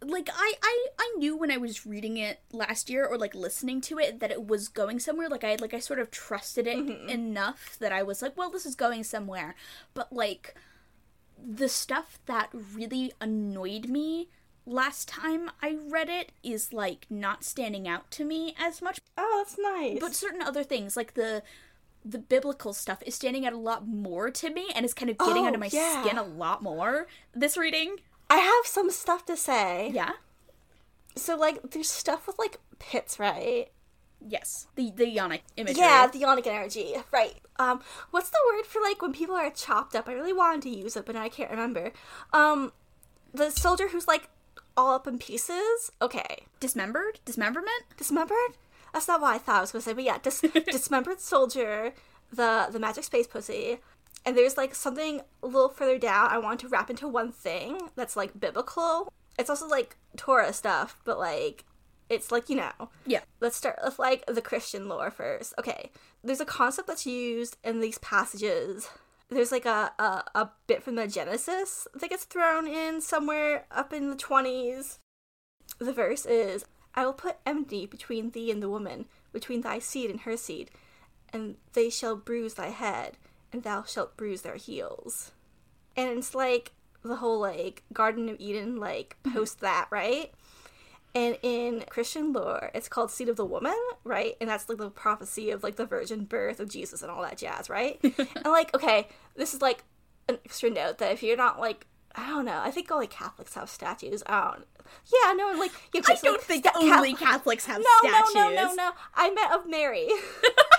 Like 0.02 0.28
I 0.32 0.52
I 0.62 0.86
I 0.98 1.14
knew 1.16 1.36
when 1.36 1.50
I 1.50 1.56
was 1.56 1.86
reading 1.86 2.18
it 2.18 2.40
last 2.52 2.90
year 2.90 3.06
or 3.06 3.16
like 3.16 3.34
listening 3.34 3.80
to 3.82 3.98
it 3.98 4.20
that 4.20 4.30
it 4.30 4.46
was 4.46 4.68
going 4.68 5.00
somewhere. 5.00 5.28
Like 5.28 5.42
I 5.42 5.56
like 5.58 5.72
I 5.72 5.78
sort 5.80 5.98
of 5.98 6.10
trusted 6.10 6.66
it 6.66 6.76
mm-hmm. 6.76 7.08
enough 7.08 7.78
that 7.80 7.92
I 7.92 8.02
was 8.02 8.20
like, 8.20 8.36
well, 8.36 8.50
this 8.50 8.66
is 8.66 8.74
going 8.74 9.04
somewhere. 9.04 9.54
But 9.94 10.12
like 10.12 10.54
the 11.42 11.68
stuff 11.68 12.18
that 12.26 12.50
really 12.52 13.12
annoyed 13.20 13.88
me 13.88 14.28
last 14.66 15.08
time 15.08 15.50
I 15.62 15.78
read 15.88 16.08
it 16.08 16.32
is 16.42 16.72
like 16.72 17.06
not 17.08 17.44
standing 17.44 17.86
out 17.88 18.10
to 18.12 18.24
me 18.24 18.54
as 18.58 18.82
much. 18.82 18.98
Oh, 19.16 19.42
that's 19.44 19.56
nice. 19.58 19.98
But 20.00 20.14
certain 20.14 20.42
other 20.42 20.64
things 20.64 20.96
like 20.96 21.14
the 21.14 21.42
the 22.04 22.18
biblical 22.18 22.72
stuff 22.72 23.02
is 23.04 23.14
standing 23.16 23.44
out 23.46 23.52
a 23.52 23.56
lot 23.58 23.86
more 23.86 24.30
to 24.30 24.50
me 24.50 24.68
and 24.74 24.84
is 24.84 24.94
kind 24.94 25.10
of 25.10 25.18
getting 25.18 25.42
Oh, 25.42 25.46
under 25.46 25.58
my 25.58 25.68
yeah. 25.72 26.02
skin 26.04 26.18
a 26.18 26.22
lot 26.22 26.62
more 26.62 27.06
this 27.34 27.56
reading. 27.56 27.96
I 28.30 28.36
have 28.38 28.66
some 28.66 28.90
stuff 28.90 29.24
to 29.26 29.36
say. 29.36 29.90
Yeah. 29.94 30.12
So 31.16 31.36
like 31.36 31.70
there's 31.70 31.88
stuff 31.90 32.26
with 32.26 32.38
like 32.38 32.58
pits, 32.78 33.18
right? 33.18 33.68
Yes. 34.20 34.66
The 34.76 34.90
the 34.94 35.04
yonic 35.06 35.40
imagery. 35.56 35.80
Yeah, 35.82 36.06
the 36.06 36.24
ionic 36.24 36.46
energy. 36.46 36.94
Right. 37.12 37.34
Um 37.58 37.80
what's 38.10 38.30
the 38.30 38.38
word 38.52 38.66
for 38.66 38.80
like 38.82 39.00
when 39.02 39.12
people 39.12 39.34
are 39.34 39.50
chopped 39.50 39.94
up? 39.96 40.08
I 40.08 40.12
really 40.12 40.32
wanted 40.32 40.62
to 40.62 40.70
use 40.70 40.96
it, 40.96 41.06
but 41.06 41.16
I 41.16 41.28
can't 41.28 41.50
remember. 41.50 41.92
Um 42.32 42.72
the 43.34 43.50
soldier 43.50 43.88
who's 43.88 44.06
like 44.08 44.28
all 44.76 44.94
up 44.94 45.06
in 45.06 45.18
pieces. 45.18 45.90
Okay. 46.00 46.44
dismembered 46.60 47.20
dismemberment 47.24 47.84
Dismembered? 47.96 48.56
That's 48.92 49.08
not 49.08 49.20
what 49.20 49.34
I 49.34 49.38
thought 49.38 49.58
I 49.58 49.60
was 49.60 49.72
gonna 49.72 49.82
say, 49.82 49.92
but 49.92 50.04
yeah, 50.04 50.18
dis- 50.18 50.40
dismembered 50.70 51.20
soldier, 51.20 51.92
the 52.32 52.68
the 52.70 52.78
magic 52.78 53.04
space 53.04 53.26
pussy, 53.26 53.78
and 54.24 54.36
there's 54.36 54.56
like 54.56 54.74
something 54.74 55.20
a 55.42 55.46
little 55.46 55.68
further 55.68 55.98
down 55.98 56.28
I 56.30 56.38
want 56.38 56.60
to 56.60 56.68
wrap 56.68 56.90
into 56.90 57.08
one 57.08 57.32
thing 57.32 57.90
that's 57.94 58.16
like 58.16 58.38
biblical. 58.38 59.12
It's 59.38 59.50
also 59.50 59.68
like 59.68 59.96
Torah 60.16 60.52
stuff, 60.52 60.98
but 61.04 61.18
like 61.18 61.64
it's 62.08 62.30
like 62.30 62.48
you 62.48 62.56
know. 62.56 62.90
yeah 63.06 63.20
Let's 63.40 63.56
start 63.56 63.78
with 63.84 63.98
like 63.98 64.24
the 64.26 64.42
Christian 64.42 64.88
lore 64.88 65.10
first. 65.10 65.54
Okay, 65.58 65.90
there's 66.24 66.40
a 66.40 66.46
concept 66.46 66.88
that's 66.88 67.06
used 67.06 67.56
in 67.64 67.80
these 67.80 67.98
passages. 67.98 68.88
There's 69.28 69.52
like 69.52 69.66
a, 69.66 69.92
a, 69.98 70.24
a 70.34 70.50
bit 70.66 70.82
from 70.82 70.94
the 70.94 71.08
Genesis 71.08 71.88
that 71.94 72.10
gets 72.10 72.24
thrown 72.24 72.66
in 72.66 73.00
somewhere 73.00 73.66
up 73.70 73.92
in 73.92 74.10
the 74.10 74.16
20s. 74.16 74.98
The 75.78 75.92
verse 75.92 76.24
is 76.26 76.64
I 76.94 77.04
will 77.04 77.12
put 77.12 77.38
enmity 77.44 77.86
between 77.86 78.30
thee 78.30 78.50
and 78.50 78.62
the 78.62 78.70
woman, 78.70 79.06
between 79.32 79.62
thy 79.62 79.80
seed 79.80 80.10
and 80.10 80.20
her 80.20 80.36
seed, 80.36 80.70
and 81.32 81.56
they 81.72 81.90
shall 81.90 82.16
bruise 82.16 82.54
thy 82.54 82.68
head, 82.68 83.18
and 83.52 83.62
thou 83.62 83.82
shalt 83.82 84.16
bruise 84.16 84.42
their 84.42 84.56
heels. 84.56 85.32
And 85.96 86.18
it's 86.18 86.34
like 86.34 86.72
the 87.02 87.16
whole 87.16 87.40
like 87.40 87.82
Garden 87.92 88.28
of 88.28 88.36
Eden, 88.38 88.76
like 88.76 89.16
mm-hmm. 89.24 89.36
post 89.36 89.60
that, 89.60 89.88
right? 89.90 90.32
And 91.16 91.38
in 91.42 91.82
Christian 91.88 92.34
lore, 92.34 92.70
it's 92.74 92.90
called 92.90 93.10
Seed 93.10 93.30
of 93.30 93.36
the 93.36 93.44
Woman, 93.46 93.74
right? 94.04 94.36
And 94.38 94.50
that's 94.50 94.68
like 94.68 94.76
the 94.76 94.90
prophecy 94.90 95.50
of 95.50 95.62
like 95.62 95.76
the 95.76 95.86
virgin 95.86 96.26
birth 96.26 96.60
of 96.60 96.68
Jesus 96.68 97.00
and 97.00 97.10
all 97.10 97.22
that 97.22 97.38
jazz, 97.38 97.70
right? 97.70 97.98
and 98.02 98.44
like, 98.44 98.74
okay, 98.74 99.08
this 99.34 99.54
is 99.54 99.62
like 99.62 99.84
an 100.28 100.36
extra 100.44 100.68
note 100.68 100.98
that 100.98 101.12
if 101.12 101.22
you're 101.22 101.34
not 101.34 101.58
like, 101.58 101.86
I 102.14 102.28
don't 102.28 102.44
know, 102.44 102.60
I 102.62 102.70
think 102.70 102.90
only 102.92 103.06
Catholics 103.06 103.54
have 103.54 103.70
statues. 103.70 104.22
I 104.26 104.42
don't. 104.42 104.66
Yeah, 105.06 105.32
no, 105.32 105.58
like 105.58 105.72
you 105.94 106.02
i 106.06 106.16
don't 106.22 106.42
think 106.42 106.66
only 106.76 107.14
Catholics 107.14 107.64
have 107.64 107.80
no, 107.80 108.08
statues 108.08 108.34
no, 108.34 108.50
no, 108.50 108.54
no, 108.54 108.74
no. 108.74 108.90
I 109.14 109.30
meant 109.30 109.52
of 109.52 109.66
Mary. 109.66 110.06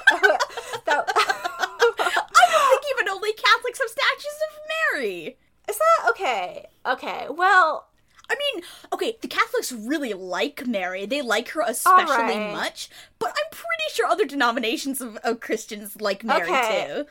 that, 0.86 1.12
i 1.18 2.48
don't 2.52 2.70
think 2.70 2.84
even 2.94 3.10
only 3.10 3.34
catholics 3.34 3.80
have 3.80 3.90
statues 3.90 4.40
of 4.48 4.60
mary 4.94 5.38
is 5.70 5.78
that 5.78 6.10
okay? 6.12 6.68
Okay, 6.86 7.28
well, 7.30 7.90
i 8.30 8.36
mean 8.36 8.64
okay 8.94 9.18
the 9.22 9.28
catholics 9.28 9.72
really 9.72 10.14
like 10.14 10.66
mary 10.68 11.06
they 11.06 11.22
like 11.22 11.50
her 11.50 11.62
especially 11.68 12.34
Alright. 12.34 12.54
much 12.54 12.90
but 13.20 13.30
i'm 13.30 13.52
pretty 13.52 13.94
sure 13.94 14.06
other 14.08 14.26
denominations 14.26 15.02
of, 15.02 15.18
of 15.18 15.40
christians 15.40 16.00
like 16.02 16.24
mary 16.24 16.44
Okay. 16.50 16.86
too 16.88 17.06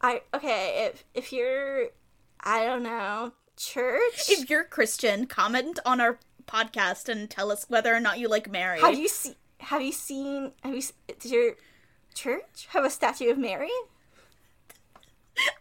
I 0.00 0.20
okay 0.34 0.90
if 0.92 1.04
if 1.14 1.32
you're, 1.32 1.86
I 2.40 2.64
don't 2.66 2.82
know, 2.82 3.32
church. 3.56 4.28
if 4.28 4.50
you're 4.50 4.64
christian 4.64 5.26
comment 5.26 5.78
on 5.86 6.00
our 6.02 6.18
podcast 6.46 7.08
and 7.08 7.30
tell 7.30 7.50
us 7.50 7.64
whether 7.68 7.94
or 7.94 7.98
not 8.00 8.18
you 8.18 8.28
like 8.28 8.50
mary 8.50 8.80
Have 8.80 8.98
you 8.98 9.08
seen? 9.08 9.34
Have 9.58 9.80
you 9.80 9.90
seen? 9.92 10.52
Have 10.62 10.74
you? 10.74 10.82
Does 11.18 11.32
your 11.32 11.54
church 12.14 12.68
have 12.68 12.84
a 12.84 12.90
statue 12.90 13.30
of 13.30 13.38
Mary? 13.38 13.70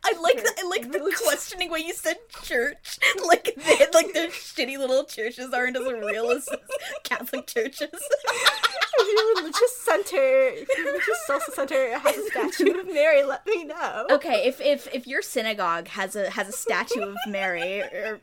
I 0.03 0.13
like 0.21 0.37
the, 0.37 0.51
I 0.57 0.67
like 0.69 0.91
the 0.91 1.15
questioning 1.23 1.69
when 1.69 1.85
you 1.85 1.93
said 1.93 2.17
church. 2.43 2.99
Like 3.25 3.55
they, 3.55 3.85
like 3.93 4.13
their 4.13 4.29
shitty 4.29 4.77
little 4.77 5.03
churches 5.03 5.51
aren't 5.53 5.77
as 5.77 5.83
real 5.91 6.29
as 6.31 6.47
Catholic 7.03 7.47
churches. 7.47 7.89
Religious 9.37 9.77
center, 9.77 10.51
religious 10.77 11.25
social 11.27 11.53
center 11.53 11.97
has 11.97 12.17
a 12.17 12.29
statue 12.29 12.79
of 12.79 12.87
Mary, 12.87 13.23
let 13.23 13.45
me 13.45 13.65
know. 13.65 14.05
okay, 14.11 14.47
if 14.47 14.61
if 14.61 14.87
if 14.93 15.07
your 15.07 15.21
synagogue 15.21 15.87
has 15.89 16.15
a 16.15 16.29
has 16.29 16.47
a 16.47 16.51
statue 16.51 17.01
of 17.01 17.15
Mary, 17.27 17.81
or 17.81 18.21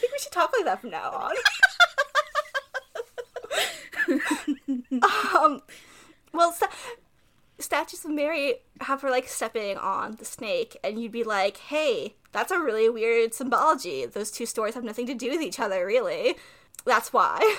think 0.00 0.12
we 0.12 0.18
should 0.18 0.32
talk 0.32 0.52
like 0.56 0.64
that 0.64 0.80
from 0.80 0.90
now 0.90 1.10
on. 1.10 1.34
um, 5.36 5.60
well, 6.32 6.52
sta- 6.52 6.68
statues 7.58 8.04
of 8.04 8.10
Mary 8.10 8.56
have 8.82 9.02
her 9.02 9.10
like 9.10 9.28
stepping 9.28 9.76
on 9.76 10.16
the 10.16 10.24
snake, 10.24 10.76
and 10.84 11.00
you'd 11.00 11.12
be 11.12 11.24
like, 11.24 11.56
"Hey, 11.56 12.16
that's 12.32 12.50
a 12.50 12.58
really 12.60 12.88
weird 12.90 13.34
symbology. 13.34 14.04
Those 14.06 14.30
two 14.30 14.46
stories 14.46 14.74
have 14.74 14.84
nothing 14.84 15.06
to 15.06 15.14
do 15.14 15.30
with 15.30 15.40
each 15.40 15.58
other, 15.60 15.86
really. 15.86 16.36
That's 16.84 17.12
why." 17.12 17.56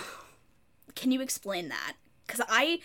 Can 0.96 1.12
you 1.12 1.22
explain 1.22 1.70
that? 1.70 1.94
Because 2.26 2.42
I, 2.50 2.80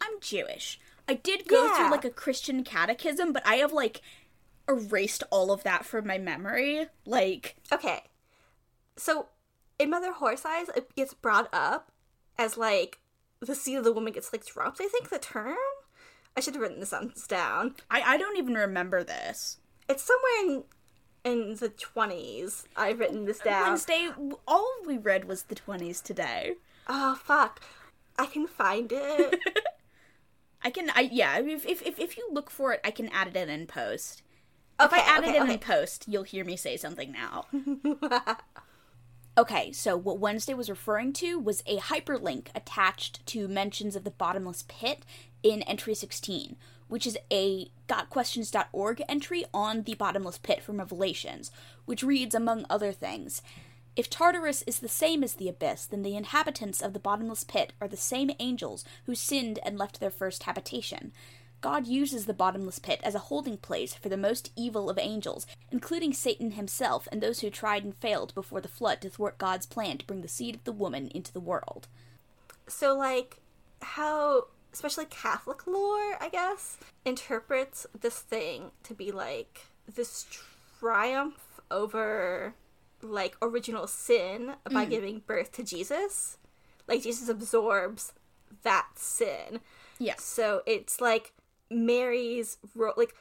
I'm 0.00 0.20
Jewish. 0.20 0.78
I 1.08 1.14
did 1.14 1.48
go 1.48 1.66
Yeah. 1.66 1.76
through 1.76 1.90
like 1.90 2.04
a 2.04 2.10
Christian 2.10 2.62
catechism, 2.62 3.32
but 3.32 3.44
I 3.46 3.56
have 3.56 3.72
like 3.72 4.00
erased 4.68 5.24
all 5.30 5.50
of 5.50 5.64
that 5.64 5.84
from 5.84 6.06
my 6.06 6.16
memory. 6.18 6.86
Like, 7.04 7.56
Okay. 7.72 8.04
So 8.96 9.26
in 9.78 9.90
Mother 9.90 10.12
Horse 10.12 10.44
Eyes, 10.44 10.68
it 10.76 10.94
gets 10.94 11.12
brought 11.14 11.48
up 11.52 11.90
as 12.38 12.56
like 12.56 13.00
the 13.40 13.54
seed 13.54 13.78
of 13.78 13.84
the 13.84 13.92
woman 13.92 14.12
gets 14.12 14.32
like 14.32 14.46
dropped, 14.46 14.80
I 14.80 14.86
think 14.86 15.08
the 15.08 15.18
term. 15.18 15.56
I 16.36 16.40
should 16.40 16.54
have 16.54 16.62
written 16.62 16.80
this 16.80 16.90
sentence 16.90 17.26
down. 17.26 17.74
I 17.90 18.02
I 18.02 18.16
don't 18.16 18.38
even 18.38 18.54
remember 18.54 19.02
this. 19.04 19.58
It's 19.88 20.02
somewhere 20.02 20.32
in 20.42 20.64
in 21.24 21.56
the 21.56 21.68
twenties. 21.68 22.64
I've 22.76 22.98
written 22.98 23.24
this 23.24 23.38
down. 23.38 23.68
Wednesday, 23.68 24.08
all 24.46 24.72
we 24.86 24.98
read 24.98 25.26
was 25.26 25.44
the 25.44 25.54
twenties 25.54 26.00
today. 26.00 26.54
Oh 26.88 27.14
fuck. 27.22 27.60
I 28.18 28.26
can 28.26 28.46
find 28.46 28.92
it. 28.92 29.40
I 30.62 30.70
can, 30.70 30.90
I 30.94 31.08
yeah. 31.10 31.38
If 31.38 31.64
if 31.66 31.82
if, 31.82 31.98
if 31.98 32.16
you 32.16 32.28
look 32.30 32.50
for 32.50 32.72
it, 32.72 32.80
I 32.84 32.90
can 32.90 33.08
add 33.08 33.28
it 33.28 33.36
in 33.36 33.48
in 33.48 33.66
post. 33.66 34.22
If 34.78 34.92
I 34.92 34.98
add 34.98 35.22
okay, 35.22 35.32
it 35.32 35.36
in 35.36 35.42
okay. 35.42 35.52
in 35.54 35.58
post, 35.58 36.06
you'll 36.08 36.22
hear 36.22 36.44
me 36.44 36.56
say 36.56 36.76
something 36.76 37.12
now. 37.12 37.46
Okay, 39.40 39.72
so 39.72 39.96
what 39.96 40.18
Wednesday 40.18 40.52
was 40.52 40.68
referring 40.68 41.14
to 41.14 41.38
was 41.38 41.62
a 41.64 41.78
hyperlink 41.78 42.48
attached 42.54 43.24
to 43.24 43.48
mentions 43.48 43.96
of 43.96 44.04
the 44.04 44.10
bottomless 44.10 44.66
pit 44.68 45.06
in 45.42 45.62
entry 45.62 45.94
16, 45.94 46.56
which 46.88 47.06
is 47.06 47.16
a 47.32 47.70
gotquestions.org 47.88 49.02
entry 49.08 49.46
on 49.54 49.84
the 49.84 49.94
bottomless 49.94 50.36
pit 50.36 50.62
from 50.62 50.76
Revelations, 50.76 51.50
which 51.86 52.02
reads, 52.02 52.34
among 52.34 52.66
other 52.68 52.92
things, 52.92 53.40
if 53.96 54.10
Tartarus 54.10 54.60
is 54.66 54.80
the 54.80 54.88
same 54.88 55.24
as 55.24 55.32
the 55.32 55.48
abyss, 55.48 55.86
then 55.86 56.02
the 56.02 56.16
inhabitants 56.16 56.82
of 56.82 56.92
the 56.92 56.98
bottomless 56.98 57.42
pit 57.42 57.72
are 57.80 57.88
the 57.88 57.96
same 57.96 58.30
angels 58.40 58.84
who 59.06 59.14
sinned 59.14 59.58
and 59.62 59.78
left 59.78 60.00
their 60.00 60.10
first 60.10 60.42
habitation. 60.42 61.12
God 61.60 61.86
uses 61.86 62.26
the 62.26 62.34
bottomless 62.34 62.78
pit 62.78 63.00
as 63.02 63.14
a 63.14 63.20
holding 63.20 63.56
place 63.56 63.94
for 63.94 64.08
the 64.08 64.16
most 64.16 64.52
evil 64.56 64.88
of 64.88 64.98
angels, 64.98 65.46
including 65.70 66.12
Satan 66.12 66.52
himself 66.52 67.06
and 67.12 67.20
those 67.20 67.40
who 67.40 67.50
tried 67.50 67.84
and 67.84 67.96
failed 67.96 68.34
before 68.34 68.60
the 68.60 68.68
flood 68.68 69.00
to 69.02 69.10
thwart 69.10 69.38
God's 69.38 69.66
plan 69.66 69.98
to 69.98 70.06
bring 70.06 70.22
the 70.22 70.28
seed 70.28 70.54
of 70.54 70.64
the 70.64 70.72
woman 70.72 71.08
into 71.08 71.32
the 71.32 71.40
world. 71.40 71.88
so 72.68 72.96
like 72.96 73.38
how 73.82 74.44
especially 74.72 75.06
Catholic 75.06 75.66
lore, 75.66 76.16
I 76.20 76.28
guess, 76.30 76.78
interprets 77.04 77.86
this 77.98 78.18
thing 78.20 78.70
to 78.84 78.94
be 78.94 79.10
like 79.10 79.66
this 79.92 80.26
triumph 80.78 81.60
over 81.70 82.54
like 83.02 83.36
original 83.42 83.86
sin 83.86 84.52
by 84.70 84.86
mm. 84.86 84.90
giving 84.90 85.22
birth 85.26 85.52
to 85.52 85.62
Jesus. 85.62 86.38
Like 86.86 87.02
Jesus 87.02 87.28
absorbs 87.28 88.12
that 88.62 88.88
sin. 88.94 89.60
Yes. 89.98 90.22
So 90.22 90.62
it's 90.66 91.00
like 91.00 91.32
Mary's 91.70 92.58
role, 92.74 92.94
like 92.96 93.14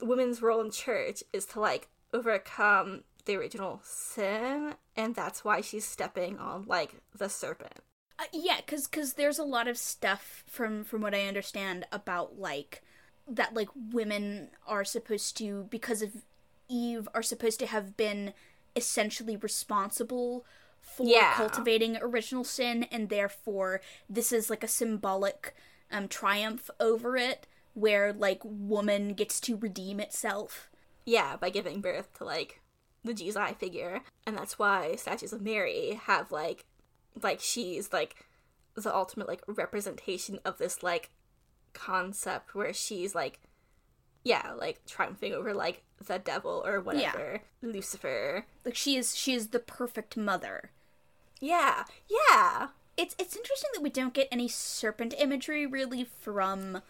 women's 0.00 0.42
role 0.42 0.60
in 0.60 0.70
church 0.70 1.22
is 1.32 1.44
to 1.46 1.60
like 1.60 1.88
overcome 2.12 3.04
the 3.24 3.36
original 3.36 3.80
sin, 3.84 4.74
and 4.96 5.14
that's 5.14 5.44
why 5.44 5.60
she's 5.60 5.84
stepping 5.84 6.38
on 6.38 6.64
like 6.66 6.94
the 7.16 7.28
serpent. 7.28 7.80
Uh, 8.18 8.24
yeah, 8.32 8.60
cuz 8.66 8.86
cuz 8.86 9.14
there's 9.14 9.38
a 9.38 9.44
lot 9.44 9.68
of 9.68 9.78
stuff 9.78 10.44
from 10.46 10.84
from 10.84 11.00
what 11.02 11.14
I 11.14 11.26
understand 11.26 11.86
about 11.92 12.38
like 12.38 12.82
that 13.28 13.54
like 13.54 13.68
women 13.74 14.50
are 14.66 14.84
supposed 14.84 15.36
to 15.38 15.64
because 15.70 16.02
of 16.02 16.24
Eve 16.68 17.08
are 17.14 17.22
supposed 17.22 17.58
to 17.60 17.66
have 17.66 17.96
been 17.96 18.34
essentially 18.74 19.36
responsible 19.36 20.44
for 20.80 21.06
Yeah. 21.06 21.34
cultivating 21.34 21.96
original 22.00 22.44
sin 22.44 22.84
and 22.84 23.08
therefore 23.08 23.80
this 24.08 24.32
is 24.32 24.50
like 24.50 24.64
a 24.64 24.68
symbolic 24.68 25.54
um 25.90 26.08
triumph 26.08 26.70
over 26.80 27.16
it 27.16 27.46
where 27.74 28.12
like 28.12 28.40
woman 28.44 29.14
gets 29.14 29.40
to 29.40 29.56
redeem 29.56 30.00
itself. 30.00 30.70
Yeah, 31.04 31.36
by 31.36 31.50
giving 31.50 31.80
birth 31.80 32.16
to 32.18 32.24
like 32.24 32.60
the 33.04 33.14
Jesus 33.14 33.42
figure, 33.58 34.00
and 34.26 34.36
that's 34.36 34.58
why 34.58 34.94
statues 34.96 35.32
of 35.32 35.42
Mary 35.42 36.00
have 36.04 36.30
like, 36.30 36.64
like 37.20 37.40
she's 37.40 37.92
like 37.92 38.26
the 38.74 38.94
ultimate 38.94 39.28
like 39.28 39.42
representation 39.46 40.38
of 40.44 40.58
this 40.58 40.82
like 40.82 41.10
concept 41.72 42.54
where 42.54 42.72
she's 42.72 43.14
like, 43.14 43.40
yeah, 44.24 44.52
like 44.56 44.84
triumphing 44.86 45.32
over 45.32 45.52
like 45.52 45.82
the 46.06 46.18
devil 46.18 46.62
or 46.64 46.80
whatever, 46.80 47.40
Lucifer. 47.60 48.46
Like 48.64 48.76
she 48.76 48.96
is 48.96 49.16
she 49.16 49.34
is 49.34 49.48
the 49.48 49.58
perfect 49.58 50.16
mother. 50.16 50.70
Yeah, 51.40 51.84
yeah, 52.08 52.68
it's 52.96 53.16
it's 53.18 53.36
interesting 53.36 53.70
that 53.74 53.82
we 53.82 53.90
don't 53.90 54.14
get 54.14 54.28
any 54.30 54.46
serpent 54.46 55.14
imagery 55.18 55.66
really 55.66 56.04
from 56.04 56.82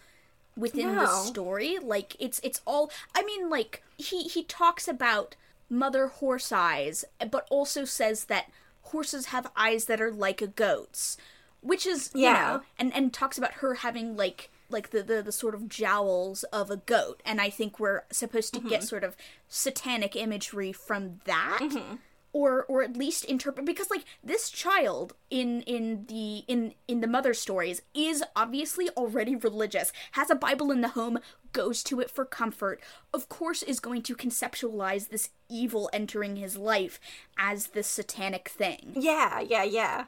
within 0.57 0.97
the 0.97 1.07
story 1.07 1.79
like 1.83 2.17
it's 2.19 2.41
it's 2.45 2.61
all 2.67 2.91
i 3.15 3.23
mean 3.23 3.49
like 3.49 3.83
he 3.97 4.25
he 4.25 4.45
talks 4.45 4.87
about 4.87 5.35
mother 5.71 6.09
horse 6.09 6.53
eyes 6.53 7.05
but 7.31 7.47
also 7.51 7.85
says 7.85 8.25
that 8.25 8.51
horses 8.83 9.27
have 9.27 9.51
eyes 9.57 9.87
that 9.87 10.01
are 10.01 10.13
like 10.13 10.43
a 10.43 10.47
goat's 10.47 11.17
which 11.61 11.87
is 11.87 12.11
you 12.15 12.23
Yeah. 12.23 12.33
know 12.33 12.61
and 12.79 12.95
and 12.95 13.13
talks 13.13 13.39
about 13.39 13.55
her 13.55 13.75
having 13.75 14.17
like 14.17 14.51
like 14.69 14.91
the, 14.91 15.03
the 15.03 15.23
the 15.23 15.33
sort 15.33 15.55
of 15.55 15.69
jowls 15.69 16.45
of 16.45 16.71
a 16.71 16.77
goat 16.77 17.23
and 17.25 17.41
i 17.41 17.49
think 17.49 17.79
we're 17.79 18.03
supposed 18.11 18.53
to 18.55 18.61
get 18.61 18.81
mm-hmm. 18.81 18.87
sort 18.87 19.05
of 19.05 19.17
satanic 19.49 20.17
imagery 20.17 20.73
from 20.73 21.21
that 21.25 21.61
mm-hmm. 21.63 21.97
Or 22.33 22.65
or 22.65 22.83
at 22.83 22.97
least 22.97 23.25
interpret 23.25 23.67
because 23.67 23.91
like 23.91 24.05
this 24.25 24.49
child 24.49 25.15
in 25.31 25.61
in 25.63 26.07
the 26.09 26.45
in 26.49 26.75
in 26.89 27.01
the 27.01 27.07
mother 27.07 27.35
stories 27.35 27.83
is 27.95 28.23
obviously 28.35 28.89
already 28.91 29.37
religious 29.37 29.93
has 30.13 30.31
a 30.31 30.35
bible 30.35 30.71
in 30.71 30.81
the 30.81 30.89
home 30.89 31.19
goes 31.53 31.83
to 31.83 32.01
it 32.01 32.11
for 32.11 32.25
comfort 32.25 32.81
of 33.13 33.29
course 33.29 33.63
is 33.63 33.79
going 33.81 34.01
to 34.01 34.15
conceptualize 34.15 35.11
this 35.11 35.29
evil 35.51 35.91
entering 35.93 36.37
his 36.37 36.57
life 36.57 36.99
as 37.37 37.69
this 37.69 37.87
satanic 37.87 38.49
thing 38.49 38.97
yeah, 39.03 39.41
yeah, 39.41 39.65
yeah. 39.65 40.05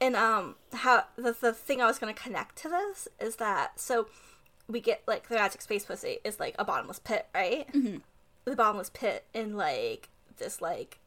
And 0.00 0.16
um, 0.16 0.54
how 0.72 1.04
the 1.16 1.36
the 1.38 1.52
thing 1.52 1.82
I 1.82 1.86
was 1.86 1.98
gonna 1.98 2.14
connect 2.14 2.56
to 2.62 2.68
this 2.68 3.08
is 3.20 3.36
that 3.36 3.78
so 3.78 4.06
we 4.66 4.80
get 4.80 5.02
like 5.06 5.28
the 5.28 5.34
magic 5.34 5.60
space 5.60 5.84
pussy 5.84 6.18
is 6.24 6.40
like 6.40 6.54
a 6.58 6.64
bottomless 6.64 7.00
pit, 7.00 7.26
right? 7.34 7.70
Mm-hmm. 7.72 7.98
The 8.44 8.56
bottomless 8.56 8.90
pit 8.94 9.26
in 9.34 9.56
like 9.56 10.08
this 10.38 10.62
like 10.62 11.00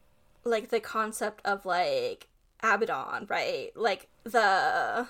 like 0.44 0.68
the 0.68 0.80
concept 0.80 1.42
of 1.44 1.66
like 1.66 2.28
Abaddon, 2.62 3.26
right? 3.28 3.70
Like 3.74 4.08
the 4.24 5.06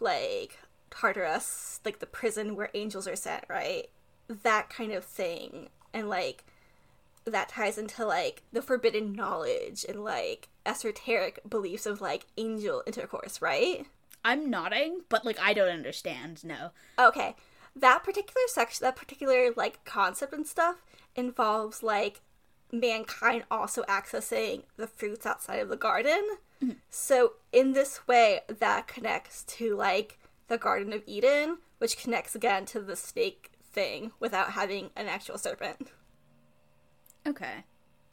like 0.00 0.58
Tartarus, 0.90 1.80
like 1.84 1.98
the 1.98 2.06
prison 2.06 2.56
where 2.56 2.70
angels 2.74 3.06
are 3.06 3.16
sent, 3.16 3.44
right? 3.48 3.88
That 4.28 4.70
kind 4.70 4.92
of 4.92 5.04
thing, 5.04 5.68
and 5.92 6.08
like 6.08 6.44
that 7.24 7.48
ties 7.50 7.78
into 7.78 8.04
like 8.06 8.42
the 8.52 8.62
forbidden 8.62 9.12
knowledge 9.12 9.84
and 9.88 10.02
like 10.02 10.48
esoteric 10.64 11.40
beliefs 11.48 11.86
of 11.86 12.00
like 12.00 12.26
angel 12.36 12.82
intercourse, 12.86 13.40
right? 13.42 13.86
i'm 14.22 14.50
nodding 14.50 15.00
but 15.08 15.24
like 15.24 15.38
i 15.40 15.54
don't 15.54 15.70
understand 15.70 16.44
no 16.44 16.70
Okay. 16.98 17.34
That 17.74 18.04
particular 18.04 18.42
section, 18.48 18.84
that 18.84 18.96
particular 18.96 19.52
like 19.56 19.84
concept 19.84 20.32
and 20.34 20.46
stuff 20.46 20.82
involves 21.16 21.82
like 21.82 22.20
mankind 22.72 23.44
also 23.50 23.82
accessing 23.84 24.62
the 24.76 24.86
fruits 24.86 25.26
outside 25.26 25.60
of 25.60 25.68
the 25.68 25.76
garden. 25.76 26.22
Mm-hmm. 26.62 26.72
So 26.90 27.34
in 27.52 27.72
this 27.72 28.06
way 28.06 28.40
that 28.48 28.86
connects 28.86 29.44
to 29.44 29.76
like 29.76 30.18
the 30.48 30.58
Garden 30.58 30.92
of 30.92 31.02
Eden, 31.06 31.58
which 31.78 31.96
connects 31.96 32.34
again 32.34 32.66
to 32.66 32.80
the 32.80 32.96
snake 32.96 33.52
thing 33.72 34.12
without 34.20 34.52
having 34.52 34.90
an 34.96 35.06
actual 35.06 35.38
serpent. 35.38 35.92
Okay. 37.26 37.64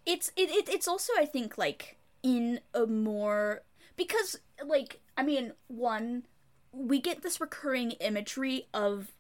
It's 0.06 0.32
it, 0.36 0.50
it 0.50 0.70
it's 0.70 0.88
also 0.88 1.14
I 1.18 1.26
think 1.26 1.58
like 1.58 1.98
in 2.24 2.62
a 2.74 2.86
more 2.86 3.64
because 3.96 4.40
like 4.66 5.02
I 5.18 5.24
mean 5.24 5.54
one 5.68 6.24
we 6.72 7.00
get 7.00 7.24
this 7.24 7.42
recurring 7.42 7.92
imagery 7.92 8.68
of 8.74 9.12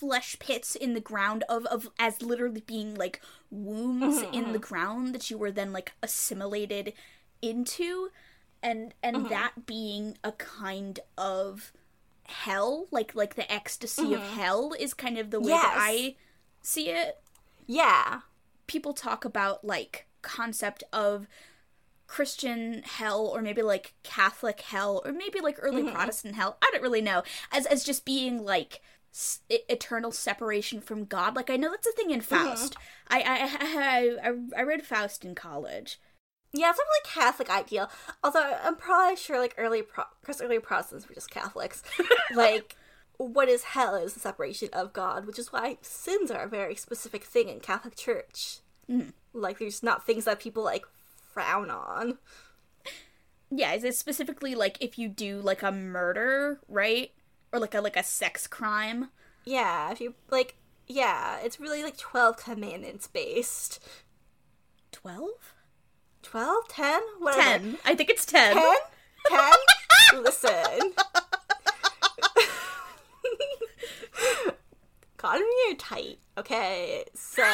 flesh 0.00 0.38
pits 0.38 0.74
in 0.74 0.94
the 0.94 1.00
ground 1.00 1.44
of 1.48 1.66
of 1.66 1.90
as 1.98 2.22
literally 2.22 2.62
being 2.66 2.94
like 2.94 3.20
wombs 3.50 4.22
mm-hmm, 4.22 4.34
in 4.34 4.52
the 4.52 4.58
mm-hmm. 4.58 4.74
ground 4.74 5.14
that 5.14 5.30
you 5.30 5.36
were 5.36 5.50
then 5.50 5.72
like 5.72 5.92
assimilated 6.02 6.94
into. 7.42 8.08
And 8.62 8.94
and 9.02 9.16
mm-hmm. 9.16 9.28
that 9.28 9.66
being 9.66 10.16
a 10.24 10.32
kind 10.32 10.98
of 11.18 11.72
hell 12.24 12.86
like 12.90 13.14
like 13.14 13.34
the 13.34 13.50
ecstasy 13.52 14.14
of 14.14 14.22
hell 14.22 14.72
is 14.78 14.94
kind 14.94 15.18
of 15.18 15.30
the 15.30 15.40
way 15.40 15.48
that 15.48 15.74
I 15.76 16.16
see 16.62 16.88
it. 16.88 17.18
Yeah. 17.66 18.20
people 18.66 18.94
talk 18.94 19.24
about 19.24 19.64
like 19.64 20.06
concept 20.22 20.82
of 20.92 21.26
Christian 22.06 22.82
hell 22.84 23.26
or 23.26 23.40
maybe 23.42 23.62
like 23.62 23.94
Catholic 24.02 24.60
hell 24.60 25.02
or 25.04 25.12
maybe 25.12 25.40
like 25.40 25.58
early 25.60 25.84
Protestant 25.90 26.34
hell. 26.34 26.56
I 26.62 26.70
don't 26.72 26.82
really 26.82 27.02
know. 27.02 27.22
As 27.52 27.66
as 27.66 27.84
just 27.84 28.04
being 28.04 28.44
like 28.44 28.80
s- 29.12 29.40
eternal 29.48 30.12
separation 30.12 30.80
from 30.80 31.04
God. 31.04 31.36
Like 31.36 31.50
I 31.50 31.56
know 31.56 31.70
that's 31.70 31.86
a 31.86 31.92
thing 31.92 32.10
in 32.10 32.20
uh-huh. 32.20 32.46
Faust. 32.46 32.76
I, 33.08 33.20
I 33.20 33.48
I 33.60 34.30
I 34.30 34.60
I 34.60 34.62
read 34.62 34.86
Faust 34.86 35.24
in 35.24 35.34
college. 35.34 35.98
Yeah, 36.52 36.70
it's 36.70 36.78
a 36.78 36.82
really 36.82 37.04
Catholic 37.04 37.50
ideal. 37.50 37.90
Although 38.24 38.56
I'm 38.62 38.76
probably 38.76 39.16
sure 39.16 39.38
like 39.38 39.54
early 39.56 39.82
pro 39.82 40.04
because 40.20 40.40
early 40.42 40.58
Protestants 40.58 41.08
were 41.08 41.14
just 41.14 41.30
Catholics. 41.30 41.82
like 42.34 42.76
what 43.18 43.48
is 43.48 43.64
hell 43.64 43.94
is 43.94 44.14
the 44.14 44.20
separation 44.20 44.70
of 44.72 44.92
God, 44.92 45.26
which 45.26 45.38
is 45.38 45.52
why 45.52 45.76
sins 45.82 46.30
are 46.30 46.44
a 46.44 46.48
very 46.48 46.74
specific 46.74 47.24
thing 47.24 47.48
in 47.48 47.60
Catholic 47.60 47.94
Church. 47.94 48.60
Mm-hmm. 48.90 49.10
Like 49.32 49.58
there's 49.58 49.82
not 49.82 50.06
things 50.06 50.24
that 50.24 50.40
people 50.40 50.64
like 50.64 50.84
frown 51.32 51.70
on. 51.70 52.18
Yeah, 53.50 53.72
is 53.74 53.84
it 53.84 53.94
specifically 53.94 54.54
like 54.54 54.78
if 54.80 54.98
you 54.98 55.08
do 55.08 55.40
like 55.40 55.62
a 55.62 55.72
murder, 55.72 56.60
right? 56.68 57.12
Or 57.52 57.58
like 57.58 57.74
a 57.74 57.80
like 57.80 57.96
a 57.96 58.02
sex 58.02 58.46
crime? 58.46 59.08
Yeah, 59.44 59.90
if 59.90 60.00
you 60.00 60.14
like 60.30 60.56
yeah, 60.86 61.38
it's 61.42 61.60
really 61.60 61.82
like 61.84 61.96
12 61.96 62.36
commandments 62.36 63.06
based. 63.06 63.78
12? 64.92 65.30
12, 66.22 66.68
10, 66.68 67.00
whatever. 67.20 67.42
10. 67.42 67.78
I 67.84 67.94
think 67.94 68.10
it's 68.10 68.26
10. 68.26 68.54
10? 68.54 68.64
10? 69.28 69.40
Listen. 70.22 70.92
God 75.16 75.36
and 75.36 75.44
me 75.44 75.72
are 75.72 75.76
tight, 75.76 76.18
okay? 76.38 77.04
So, 77.14 77.44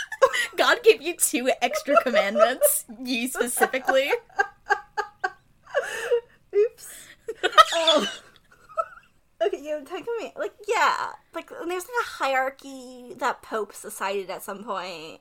God 0.56 0.82
gave 0.84 1.00
you 1.02 1.16
two 1.16 1.50
extra 1.62 2.00
commandments, 2.02 2.84
you 3.02 3.28
specifically. 3.28 4.08
oops. 6.54 6.88
Oh. 7.74 8.06
Um, 9.48 9.54
okay, 9.54 9.64
you 9.64 9.78
know, 9.78 9.84
Ten 9.84 10.04
Command- 10.04 10.32
like, 10.36 10.54
yeah, 10.68 11.12
like, 11.34 11.50
and 11.50 11.70
there's 11.70 11.84
like 11.84 12.06
a 12.06 12.10
hierarchy 12.24 13.14
that 13.18 13.42
popes 13.42 13.82
decided 13.82 14.30
at 14.30 14.42
some 14.42 14.64
point. 14.64 15.20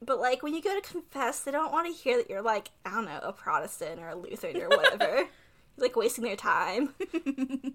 But, 0.00 0.20
like, 0.20 0.42
when 0.42 0.54
you 0.54 0.62
go 0.62 0.80
to 0.80 0.88
confess, 0.92 1.40
they 1.40 1.50
don't 1.50 1.72
want 1.72 1.86
to 1.88 1.92
hear 1.92 2.16
that 2.18 2.30
you're, 2.30 2.42
like, 2.42 2.70
I 2.84 2.90
don't 2.90 3.06
know, 3.06 3.18
a 3.20 3.32
Protestant 3.32 4.00
or 4.00 4.10
a 4.10 4.14
Lutheran 4.14 4.56
or 4.62 4.68
whatever. 4.68 5.26
like, 5.76 5.96
wasting 5.96 6.24
their 6.24 6.36
time. 6.36 6.94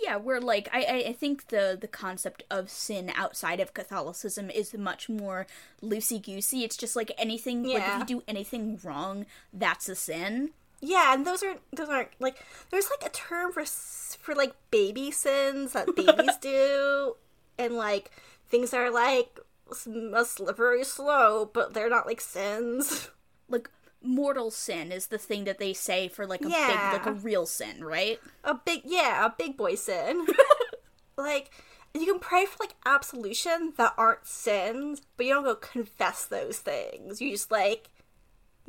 Yeah, 0.00 0.16
we're 0.16 0.40
like 0.40 0.68
I, 0.72 0.82
I 0.82 1.08
I 1.08 1.12
think 1.12 1.48
the 1.48 1.78
the 1.80 1.88
concept 1.88 2.42
of 2.50 2.68
sin 2.68 3.10
outside 3.14 3.60
of 3.60 3.72
Catholicism 3.72 4.50
is 4.50 4.74
much 4.74 5.08
more 5.08 5.46
loosey 5.82 6.22
goosey. 6.22 6.64
It's 6.64 6.76
just 6.76 6.96
like 6.96 7.10
anything 7.16 7.62
like 7.64 7.82
if 7.82 7.98
you 7.98 8.04
do 8.04 8.22
anything 8.28 8.78
wrong, 8.82 9.26
that's 9.52 9.88
a 9.88 9.94
sin. 9.94 10.50
Yeah, 10.84 11.14
and 11.14 11.24
those 11.24 11.42
aren't 11.44 11.60
those 11.74 11.88
aren't 11.88 12.08
like 12.18 12.36
there's 12.70 12.90
like 12.90 13.08
a 13.08 13.14
term 13.14 13.52
for 13.52 13.64
for 13.64 14.34
like 14.34 14.52
baby 14.72 15.10
sins 15.12 15.72
that 15.72 15.94
babies 15.94 16.36
do, 16.40 17.14
and 17.56 17.74
like 17.74 18.10
things 18.48 18.72
that 18.72 18.80
are 18.80 18.90
like 18.90 19.38
a 19.70 20.24
slippery 20.24 20.82
slope, 20.84 21.54
but 21.54 21.72
they're 21.72 21.88
not 21.90 22.06
like 22.06 22.20
sins. 22.20 23.08
Like 23.48 23.68
mortal 24.02 24.50
sin 24.50 24.90
is 24.90 25.08
the 25.08 25.18
thing 25.18 25.44
that 25.44 25.58
they 25.58 25.74
say 25.74 26.08
for 26.08 26.26
like 26.26 26.42
a 26.42 26.48
Yeah. 26.48 26.90
big 26.92 27.00
like 27.00 27.06
a 27.06 27.12
real 27.20 27.44
sin, 27.44 27.84
right? 27.84 28.18
A 28.44 28.54
big 28.54 28.80
yeah, 28.86 29.26
a 29.26 29.30
big 29.36 29.58
boy 29.58 29.74
sin. 29.74 30.26
like 31.18 31.50
you 31.92 32.06
can 32.06 32.18
pray 32.18 32.46
for 32.46 32.56
like 32.60 32.74
absolution 32.86 33.74
that 33.76 33.92
aren't 33.98 34.26
sins, 34.26 35.02
but 35.18 35.26
you 35.26 35.34
don't 35.34 35.44
go 35.44 35.54
confess 35.54 36.24
those 36.24 36.60
things. 36.60 37.20
You 37.20 37.30
just 37.32 37.50
like 37.50 37.90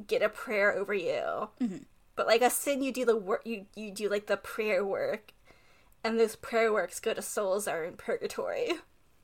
get 0.05 0.22
a 0.22 0.28
prayer 0.28 0.74
over 0.76 0.93
you. 0.93 1.47
Mm-hmm. 1.61 1.78
But 2.16 2.28
like 2.28 2.41
a 2.41 2.49
sin, 2.49 2.84
you 2.84 2.91
do 2.91 3.05
the 3.05 3.16
work. 3.16 3.41
You 3.45 3.66
you 3.76 3.91
do 3.91 4.09
like 4.09 4.28
the 4.28 4.38
prayer 4.38 4.86
work, 4.86 5.34
and 6.03 6.20
those 6.20 6.36
prayer 6.36 6.72
works 6.72 6.99
go 6.99 7.14
to 7.14 7.22
souls 7.22 7.66
that 7.66 7.76
are 7.76 7.86
in 7.86 7.97
purgatory. 7.97 8.74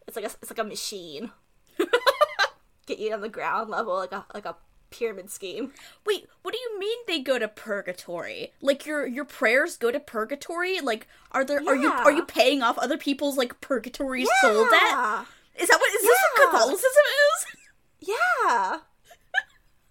It's 0.07 0.15
like 0.15 0.25
a 0.25 0.31
it's 0.41 0.49
like 0.49 0.59
a 0.59 0.63
machine. 0.63 1.31
get 2.87 2.99
you 2.99 3.13
on 3.13 3.21
the 3.21 3.29
ground 3.29 3.69
level, 3.69 3.95
like 3.95 4.11
a 4.11 4.25
like 4.33 4.45
a 4.45 4.55
pyramid 4.89 5.29
scheme. 5.29 5.71
Wait, 6.05 6.27
what 6.41 6.53
do 6.53 6.59
you 6.59 6.79
mean 6.79 6.97
they 7.07 7.19
go 7.19 7.39
to 7.39 7.47
purgatory? 7.47 8.53
Like 8.61 8.85
your 8.85 9.05
your 9.05 9.25
prayers 9.25 9.77
go 9.77 9.91
to 9.91 9.99
purgatory? 9.99 10.79
Like 10.81 11.07
are 11.31 11.45
there 11.45 11.61
are 11.67 11.75
you 11.75 11.91
are 11.91 12.11
you 12.11 12.25
paying 12.25 12.61
off 12.61 12.77
other 12.77 12.97
people's 12.97 13.37
like 13.37 13.61
purgatory 13.61 14.25
soul 14.41 14.65
debt? 14.69 15.25
Is 15.55 15.67
that 15.67 15.79
what 15.79 15.93
is 15.93 16.01
this 16.01 16.19
what 16.35 16.51
Catholicism 16.51 16.89
is? 16.91 17.45
Yeah. 18.01 18.77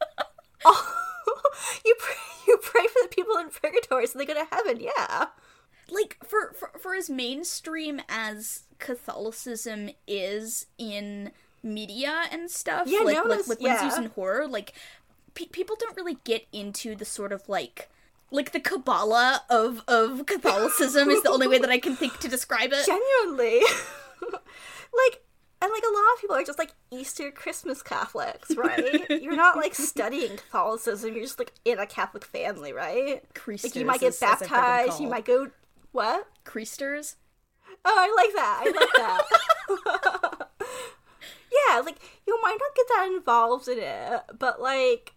oh, 0.65 0.95
you 1.85 1.95
pray, 1.99 2.15
you 2.49 2.59
pray 2.63 2.87
for 2.87 2.99
the 3.03 3.09
people 3.09 3.37
in 3.37 3.51
purgatory 3.51 4.07
so 4.07 4.19
they 4.19 4.25
go 4.27 4.35
to 4.35 4.47
heaven. 4.51 4.81
Yeah. 4.81 5.27
like 5.91 6.17
for, 6.25 6.53
for 6.55 6.71
for 6.79 6.95
as 6.95 7.09
mainstream 7.09 8.01
as 8.09 8.65
Catholicism 8.79 9.91
is 10.07 10.67
in 10.79 11.31
media 11.63 12.23
and 12.31 12.51
stuff, 12.51 12.87
Yeah, 12.87 13.01
like 13.01 13.17
no, 13.17 13.23
like, 13.25 13.41
it's- 13.41 13.49
like 13.49 13.61
when 13.61 13.73
it's 13.73 13.81
yeah. 13.83 13.85
used 13.87 13.99
in 13.99 14.07
horror, 14.11 14.47
like 14.49 14.73
pe- 15.35 15.47
people 15.47 15.77
don't 15.79 15.97
really 15.97 16.19
get 16.25 16.47
into 16.53 16.95
the 16.95 17.05
sort 17.05 17.33
of 17.33 17.49
like 17.49 17.89
like 18.31 18.53
the 18.53 18.61
Kabbalah 18.61 19.43
of 19.51 19.83
of 19.89 20.27
Catholicism 20.27 21.09
is 21.11 21.23
the 21.23 21.31
only 21.31 21.49
way 21.49 21.59
that 21.59 21.71
I 21.71 21.79
can 21.79 21.97
think 21.97 22.19
to 22.21 22.29
describe 22.29 22.71
it. 22.73 22.87
Genuinely. 22.95 23.61
like, 24.33 25.23
and 25.61 25.73
like 25.73 25.83
a 25.83 25.93
lot 25.93 26.15
of 26.15 26.21
people 26.21 26.37
are 26.37 26.45
just 26.45 26.59
like 26.59 26.73
Easter 26.91 27.31
Christmas 27.31 27.83
Catholics, 27.83 28.55
right? 28.57 29.09
you're 29.11 29.37
not 29.37 29.57
like 29.57 29.75
studying 29.77 30.37
Catholicism. 30.37 31.15
You're 31.15 31.25
just 31.25 31.39
like 31.39 31.53
in 31.65 31.79
a 31.79 31.87
Catholic 31.87 32.25
family, 32.25 32.73
right? 32.73 33.23
Like 33.65 33.75
you 33.77 33.85
might 33.87 34.01
get 34.01 34.09
as- 34.09 34.23
as 34.23 34.23
I've 34.23 34.39
heard 34.41 34.49
them 34.49 34.51
baptized. 34.51 35.01
You 35.01 35.09
might 35.09 35.25
go. 35.25 35.51
What? 35.93 36.27
Creasters. 36.45 37.17
Oh, 37.85 37.95
I 37.97 38.15
like 38.17 38.35
that. 38.35 38.63
I 38.65 39.85
like 39.87 39.99
that. 40.39 40.49
yeah, 41.71 41.81
like 41.81 41.97
you 42.27 42.39
might 42.43 42.57
not 42.61 42.75
get 42.77 42.87
that 42.89 43.11
involved 43.15 43.69
in 43.69 43.79
it, 43.79 44.23
but 44.39 44.61
like 44.61 45.13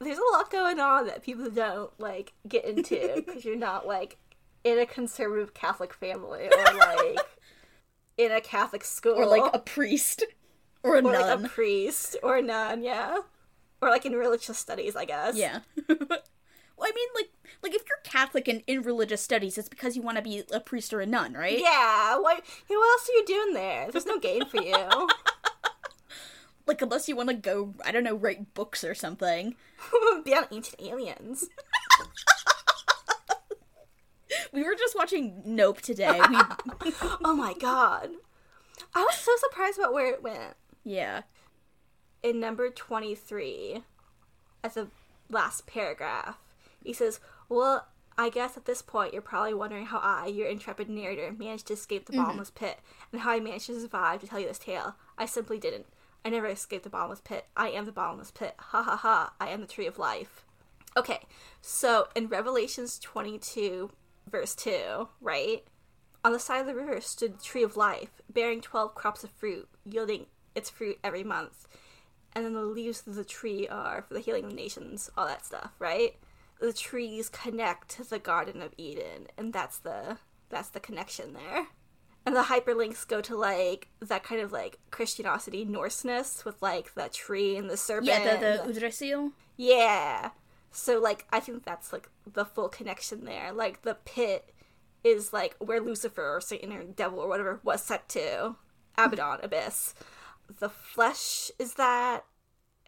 there's 0.00 0.18
a 0.18 0.32
lot 0.32 0.50
going 0.50 0.80
on 0.80 1.06
that 1.06 1.22
people 1.22 1.48
don't 1.50 1.90
like 2.00 2.32
get 2.48 2.64
into 2.64 3.12
because 3.16 3.44
you're 3.44 3.56
not 3.56 3.86
like 3.86 4.16
in 4.64 4.78
a 4.78 4.86
conservative 4.86 5.54
Catholic 5.54 5.92
family 5.92 6.46
or 6.46 6.74
like 6.74 7.18
in 8.16 8.32
a 8.32 8.40
Catholic 8.40 8.84
school 8.84 9.14
Or 9.14 9.26
like 9.26 9.54
a 9.54 9.58
priest. 9.58 10.24
Or 10.82 10.96
a 10.96 10.98
or 10.98 11.02
nun. 11.02 11.12
like 11.14 11.40
a 11.44 11.48
priest 11.48 12.14
or 12.22 12.36
a 12.36 12.42
nun, 12.42 12.82
yeah, 12.82 13.16
or 13.80 13.88
like 13.88 14.04
in 14.04 14.12
religious 14.12 14.58
studies, 14.58 14.94
I 14.94 15.06
guess. 15.06 15.34
Yeah. 15.34 15.60
well, 15.88 15.98
I 15.98 16.92
mean, 16.94 17.08
like, 17.14 17.30
like 17.62 17.74
if 17.74 17.84
you're 17.88 17.96
Catholic 18.04 18.48
and 18.48 18.62
in 18.66 18.82
religious 18.82 19.22
studies, 19.22 19.56
it's 19.56 19.70
because 19.70 19.96
you 19.96 20.02
want 20.02 20.18
to 20.18 20.22
be 20.22 20.42
a 20.52 20.60
priest 20.60 20.92
or 20.92 21.00
a 21.00 21.06
nun, 21.06 21.32
right? 21.32 21.58
Yeah, 21.58 22.18
what? 22.18 22.44
You 22.68 22.76
know, 22.76 22.80
what 22.80 23.00
else 23.00 23.08
are 23.08 23.12
you 23.12 23.24
doing 23.26 23.54
there? 23.54 23.90
There's 23.90 24.04
no 24.04 24.18
gain 24.18 24.44
for 24.44 24.60
you. 24.62 25.08
Like, 26.66 26.80
unless 26.80 27.08
you 27.08 27.16
want 27.16 27.28
to 27.28 27.34
go, 27.34 27.74
I 27.84 27.92
don't 27.92 28.04
know, 28.04 28.14
write 28.16 28.54
books 28.54 28.84
or 28.84 28.94
something. 28.94 29.54
Be 30.24 30.34
on 30.34 30.46
Ancient 30.50 30.80
Aliens. 30.80 31.48
We 34.54 34.62
were 34.62 34.76
just 34.76 34.96
watching 34.96 35.42
Nope 35.44 35.80
today. 35.80 36.20
We, 36.30 36.36
Oh 37.24 37.34
my 37.34 37.54
god. 37.54 38.10
I 38.94 39.02
was 39.02 39.16
so 39.16 39.32
surprised 39.36 39.78
about 39.78 39.92
where 39.92 40.12
it 40.12 40.22
went. 40.22 40.54
yeah. 40.84 41.22
In 42.22 42.40
number 42.40 42.70
23, 42.70 43.82
at 44.62 44.74
the 44.74 44.88
last 45.28 45.66
paragraph, 45.66 46.38
he 46.82 46.92
says, 46.92 47.20
Well, 47.48 47.88
I 48.16 48.30
guess 48.30 48.56
at 48.56 48.64
this 48.64 48.80
point 48.80 49.12
you're 49.12 49.22
probably 49.22 49.54
wondering 49.54 49.86
how 49.86 49.98
I, 49.98 50.26
your 50.26 50.46
intrepid 50.46 50.88
narrator, 50.88 51.34
managed 51.36 51.66
to 51.66 51.72
escape 51.72 52.06
the 52.06 52.12
mm-hmm. 52.12 52.22
bottomless 52.22 52.50
pit, 52.50 52.78
and 53.12 53.22
how 53.22 53.32
I 53.32 53.40
managed 53.40 53.66
to 53.66 53.80
survive 53.80 54.20
to 54.20 54.28
tell 54.28 54.38
you 54.38 54.46
this 54.46 54.58
tale. 54.58 54.94
I 55.18 55.26
simply 55.26 55.58
didn't. 55.58 55.86
I 56.24 56.30
never 56.30 56.46
escaped 56.46 56.84
the 56.84 56.90
bottomless 56.90 57.20
pit. 57.20 57.46
I 57.56 57.70
am 57.70 57.84
the 57.84 57.92
bottomless 57.92 58.30
pit. 58.30 58.54
Ha 58.56 58.82
ha 58.82 58.96
ha. 58.96 59.34
I 59.40 59.48
am 59.48 59.60
the 59.60 59.66
tree 59.66 59.86
of 59.86 59.98
life. 59.98 60.44
Okay, 60.96 61.20
so 61.60 62.06
in 62.14 62.28
Revelations 62.28 63.00
22, 63.00 63.90
verse 64.34 64.56
2, 64.56 65.08
right? 65.20 65.64
On 66.24 66.32
the 66.32 66.40
side 66.40 66.60
of 66.60 66.66
the 66.66 66.74
river 66.74 67.00
stood 67.00 67.38
the 67.38 67.44
tree 67.44 67.62
of 67.62 67.76
life, 67.76 68.20
bearing 68.28 68.60
twelve 68.60 68.96
crops 68.96 69.22
of 69.22 69.30
fruit, 69.30 69.68
yielding 69.84 70.26
its 70.56 70.70
fruit 70.70 70.98
every 71.04 71.22
month. 71.22 71.68
And 72.32 72.44
then 72.44 72.54
the 72.54 72.62
leaves 72.62 73.06
of 73.06 73.14
the 73.14 73.24
tree 73.24 73.68
are 73.68 74.02
for 74.02 74.14
the 74.14 74.20
healing 74.20 74.44
of 74.44 74.50
the 74.50 74.56
nations, 74.56 75.08
all 75.16 75.26
that 75.26 75.46
stuff, 75.46 75.70
right? 75.78 76.16
The 76.60 76.72
trees 76.72 77.28
connect 77.28 77.90
to 77.90 78.02
the 78.02 78.18
Garden 78.18 78.60
of 78.60 78.72
Eden, 78.76 79.28
and 79.38 79.52
that's 79.52 79.78
the 79.78 80.18
that's 80.48 80.70
the 80.70 80.80
connection 80.80 81.34
there. 81.34 81.68
And 82.26 82.34
the 82.34 82.44
hyperlinks 82.44 83.06
go 83.06 83.20
to 83.20 83.36
like 83.36 83.88
that 84.00 84.24
kind 84.24 84.40
of 84.40 84.50
like 84.50 84.78
Christianosity 84.90 85.64
Norseness 85.64 86.44
with 86.44 86.60
like 86.60 86.94
the 86.94 87.08
tree 87.08 87.56
and 87.56 87.70
the 87.70 87.76
serpent. 87.76 88.08
Yeah, 88.08 88.36
the, 88.36 88.72
the 88.72 88.72
yeah. 89.56 90.30
So 90.74 90.98
like 90.98 91.26
I 91.30 91.40
think 91.40 91.64
that's 91.64 91.92
like 91.92 92.08
the 92.30 92.44
full 92.44 92.68
connection 92.68 93.24
there. 93.24 93.52
Like 93.52 93.82
the 93.82 93.96
pit 94.04 94.52
is 95.02 95.32
like 95.32 95.56
where 95.58 95.80
Lucifer 95.80 96.36
or 96.36 96.40
Satan 96.40 96.72
or 96.72 96.84
devil 96.84 97.20
or 97.20 97.28
whatever 97.28 97.60
was 97.62 97.82
set 97.82 98.08
to. 98.10 98.56
Abaddon, 98.96 99.40
abyss. 99.42 99.94
The 100.58 100.68
flesh 100.68 101.50
is 101.58 101.74
that 101.74 102.24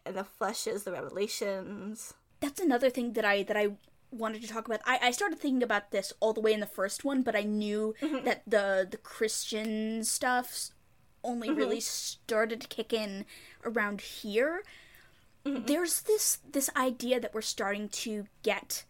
and 0.05 0.15
the 0.15 0.23
flesh 0.23 0.67
is 0.67 0.83
the 0.83 0.91
revelations. 0.91 2.13
that's 2.39 2.59
another 2.61 2.89
thing 2.89 3.13
that 3.13 3.25
I 3.25 3.43
that 3.43 3.57
I 3.57 3.77
wanted 4.11 4.41
to 4.41 4.47
talk 4.47 4.67
about. 4.67 4.79
I, 4.85 4.99
I 5.03 5.11
started 5.11 5.39
thinking 5.39 5.63
about 5.63 5.91
this 5.91 6.13
all 6.19 6.33
the 6.33 6.41
way 6.41 6.53
in 6.53 6.59
the 6.59 6.65
first 6.65 7.03
one, 7.03 7.21
but 7.23 7.35
I 7.35 7.43
knew 7.43 7.93
mm-hmm. 8.01 8.25
that 8.25 8.43
the 8.47 8.87
the 8.89 8.97
Christian 8.97 10.03
stuff 10.03 10.69
only 11.23 11.49
mm-hmm. 11.49 11.57
really 11.57 11.79
started 11.79 12.61
to 12.61 12.67
kick 12.67 12.93
in 12.93 13.25
around 13.65 14.01
here. 14.01 14.63
Mm-hmm. 15.47 15.65
There's 15.65 16.01
this 16.01 16.39
this 16.51 16.69
idea 16.75 17.19
that 17.19 17.33
we're 17.33 17.41
starting 17.41 17.89
to 17.89 18.27
get 18.43 18.83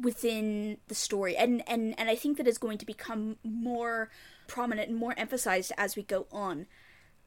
within 0.00 0.78
the 0.88 0.94
story. 0.94 1.36
And 1.36 1.62
and 1.68 1.94
and 1.98 2.08
I 2.08 2.16
think 2.16 2.36
that 2.36 2.48
is 2.48 2.58
going 2.58 2.78
to 2.78 2.86
become 2.86 3.36
more 3.42 4.10
prominent 4.46 4.90
and 4.90 4.98
more 4.98 5.14
emphasized 5.16 5.72
as 5.76 5.96
we 5.96 6.02
go 6.02 6.26
on. 6.32 6.66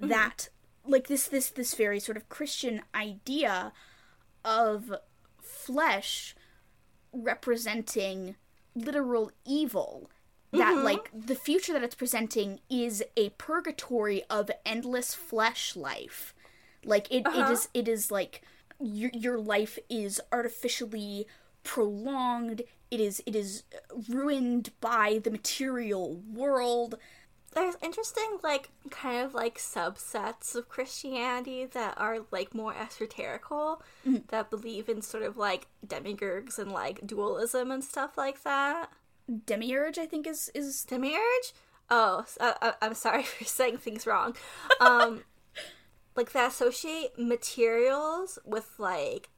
Mm-hmm. 0.01 0.09
That 0.09 0.49
like 0.85 1.07
this 1.07 1.27
this 1.27 1.49
this 1.49 1.73
very 1.73 1.99
sort 1.99 2.17
of 2.17 2.29
Christian 2.29 2.81
idea 2.93 3.73
of 4.43 4.93
flesh 5.41 6.35
representing 7.11 8.35
literal 8.75 9.31
evil. 9.45 10.09
That 10.51 10.75
mm-hmm. 10.75 10.85
like 10.85 11.11
the 11.13 11.35
future 11.35 11.73
that 11.73 11.83
it's 11.83 11.95
presenting 11.95 12.61
is 12.69 13.03
a 13.17 13.29
purgatory 13.31 14.23
of 14.29 14.49
endless 14.65 15.13
flesh 15.13 15.75
life. 15.75 16.33
Like 16.85 17.11
it, 17.11 17.19
it 17.19 17.27
uh-huh. 17.27 17.51
is 17.51 17.69
it 17.73 17.87
is 17.87 18.11
like 18.11 18.41
your, 18.79 19.11
your 19.13 19.37
life 19.39 19.79
is 19.89 20.21
artificially 20.31 21.27
prolonged 21.63 22.61
it 22.89 22.99
is 22.99 23.21
it 23.25 23.35
is 23.35 23.63
ruined 24.09 24.69
by 24.79 25.19
the 25.23 25.29
material 25.31 26.15
world 26.33 26.95
There's 27.53 27.75
interesting, 27.81 28.37
like, 28.43 28.69
kind 28.91 29.25
of 29.25 29.33
like 29.33 29.57
subsets 29.57 30.53
of 30.55 30.69
Christianity 30.69 31.65
that 31.65 31.95
are 31.97 32.19
like 32.31 32.53
more 32.53 32.73
esoterical, 32.73 33.81
that 34.27 34.49
believe 34.49 34.87
in 34.89 35.01
sort 35.01 35.23
of 35.23 35.37
like 35.37 35.67
demiurges 35.85 36.59
and 36.59 36.71
like 36.71 37.05
dualism 37.05 37.71
and 37.71 37.83
stuff 37.83 38.17
like 38.17 38.43
that. 38.43 38.91
demiurge 39.45 39.97
i 39.97 40.05
think 40.05 40.25
is 40.27 40.49
is 40.53 40.83
Demiurge? 40.85 41.53
Oh, 41.89 42.25
uh, 42.39 42.53
uh, 42.61 42.71
I'm 42.81 42.93
sorry 42.93 43.23
for 43.33 43.43
saying 43.45 43.77
things 43.77 44.05
wrong. 44.05 44.35
Um, 44.79 45.23
like 46.17 46.31
they 46.31 46.43
associate 46.43 47.17
materials 47.17 48.39
with 48.43 48.71
like 48.79 49.29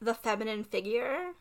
the 0.00 0.14
feminine 0.14 0.62
figure, 0.62 1.32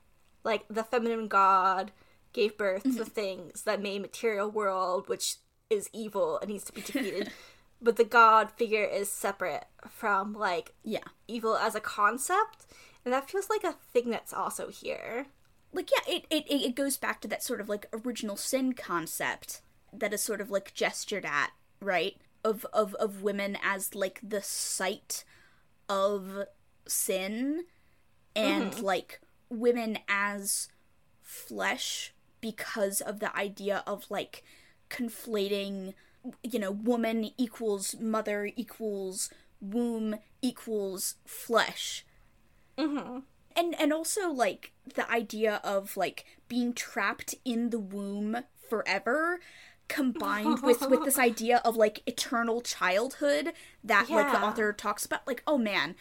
like 0.43 0.65
the 0.69 0.83
feminine 0.83 1.27
god 1.27 1.91
gave 2.31 2.57
birth 2.57 2.83
to 2.83 2.89
mm-hmm. 2.89 3.03
things 3.03 3.63
that 3.63 3.81
made 3.81 4.01
material 4.01 4.49
world, 4.49 5.07
which 5.09 5.35
is 5.69 5.89
evil 5.93 6.39
and 6.39 6.49
needs 6.49 6.63
to 6.63 6.73
be 6.73 6.81
defeated. 6.81 7.31
but 7.81 7.97
the 7.97 8.03
god 8.05 8.51
figure 8.51 8.85
is 8.85 9.11
separate 9.11 9.65
from 9.89 10.33
like 10.33 10.73
yeah. 10.83 10.99
evil 11.27 11.57
as 11.57 11.75
a 11.75 11.81
concept, 11.81 12.65
and 13.03 13.13
that 13.13 13.29
feels 13.29 13.49
like 13.49 13.65
a 13.65 13.75
thing 13.93 14.09
that's 14.09 14.33
also 14.33 14.69
here. 14.69 15.27
like 15.73 15.89
yeah 15.91 16.13
it, 16.15 16.25
it 16.29 16.45
it 16.49 16.75
goes 16.75 16.95
back 16.95 17.19
to 17.19 17.27
that 17.27 17.43
sort 17.43 17.59
of 17.59 17.67
like 17.67 17.93
original 18.05 18.37
sin 18.37 18.71
concept 18.71 19.61
that 19.91 20.13
is 20.13 20.21
sort 20.21 20.39
of 20.41 20.49
like 20.49 20.73
gestured 20.73 21.25
at 21.25 21.51
right 21.81 22.17
of 22.45 22.65
of 22.71 22.93
of 22.95 23.23
women 23.23 23.57
as 23.63 23.95
like 23.95 24.19
the 24.23 24.41
site 24.41 25.25
of 25.89 26.45
sin 26.87 27.65
and 28.35 28.71
mm-hmm. 28.71 28.85
like 28.85 29.19
women 29.49 29.97
as 30.07 30.69
flesh 31.21 32.13
because 32.39 33.01
of 33.01 33.19
the 33.19 33.35
idea 33.35 33.83
of 33.87 34.05
like 34.09 34.43
conflating 34.89 35.95
you 36.43 36.59
know 36.59 36.71
woman 36.71 37.31
equals 37.37 37.95
mother 37.99 38.51
equals 38.55 39.31
womb 39.59 40.15
equals 40.41 41.15
flesh. 41.25 42.05
Mm-hmm. 42.77 43.19
And 43.55 43.79
and 43.79 43.93
also 43.93 44.29
like 44.29 44.73
the 44.95 45.09
idea 45.09 45.61
of 45.63 45.97
like 45.97 46.25
being 46.47 46.73
trapped 46.73 47.33
in 47.43 47.71
the 47.71 47.79
womb 47.79 48.37
forever 48.69 49.39
combined 49.87 50.61
with 50.61 50.81
with 50.89 51.03
this 51.05 51.19
idea 51.31 51.61
of 51.63 51.75
like 51.75 52.01
eternal 52.07 52.61
childhood 52.61 53.53
that 53.83 54.09
like 54.09 54.31
the 54.31 54.41
author 54.41 54.73
talks 54.73 55.05
about 55.05 55.25
like 55.27 55.43
oh 55.45 55.57
man 55.57 55.95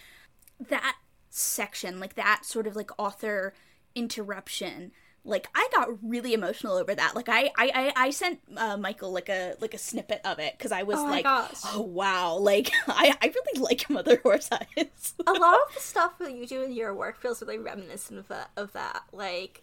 that 0.69 0.97
section 1.31 2.01
like 2.01 2.15
that 2.15 2.43
sort 2.45 2.67
of 2.67 2.77
like 2.77 2.91
author 2.99 3.53
interruption 3.95 4.91
like 5.25 5.49
i 5.55 5.69
got 5.75 5.89
really 6.03 6.33
emotional 6.35 6.75
over 6.75 6.95
that 6.95 7.15
like 7.17 7.29
i 7.29 7.51
i 7.59 7.71
i, 7.75 7.93
I 8.07 8.11
sent 8.11 8.41
uh, 8.57 8.77
michael 8.77 9.11
like 9.13 9.29
a 9.29 9.55
like 9.61 9.75
a 9.75 9.79
snippet 9.79 10.21
of 10.25 10.39
it 10.39 10.55
because 10.57 10.71
i 10.73 10.83
was 10.83 10.99
Oh 10.99 11.05
like 11.05 11.25
gosh. 11.25 11.61
oh 11.73 11.81
wow 11.81 12.37
like 12.37 12.71
i 12.89 13.15
i 13.21 13.27
really 13.27 13.61
like 13.61 13.89
mother 13.91 14.17
horse 14.23 14.51
eyes 14.53 15.15
a 15.27 15.33
lot 15.33 15.59
of 15.69 15.75
the 15.75 15.81
stuff 15.81 16.19
that 16.19 16.35
you 16.35 16.47
do 16.47 16.63
in 16.63 16.73
your 16.73 16.95
work 16.95 17.21
feels 17.21 17.41
really 17.43 17.59
reminiscent 17.59 18.19
of 18.19 18.29
that, 18.29 18.51
of 18.57 18.73
that. 18.73 19.03
Like, 19.13 19.63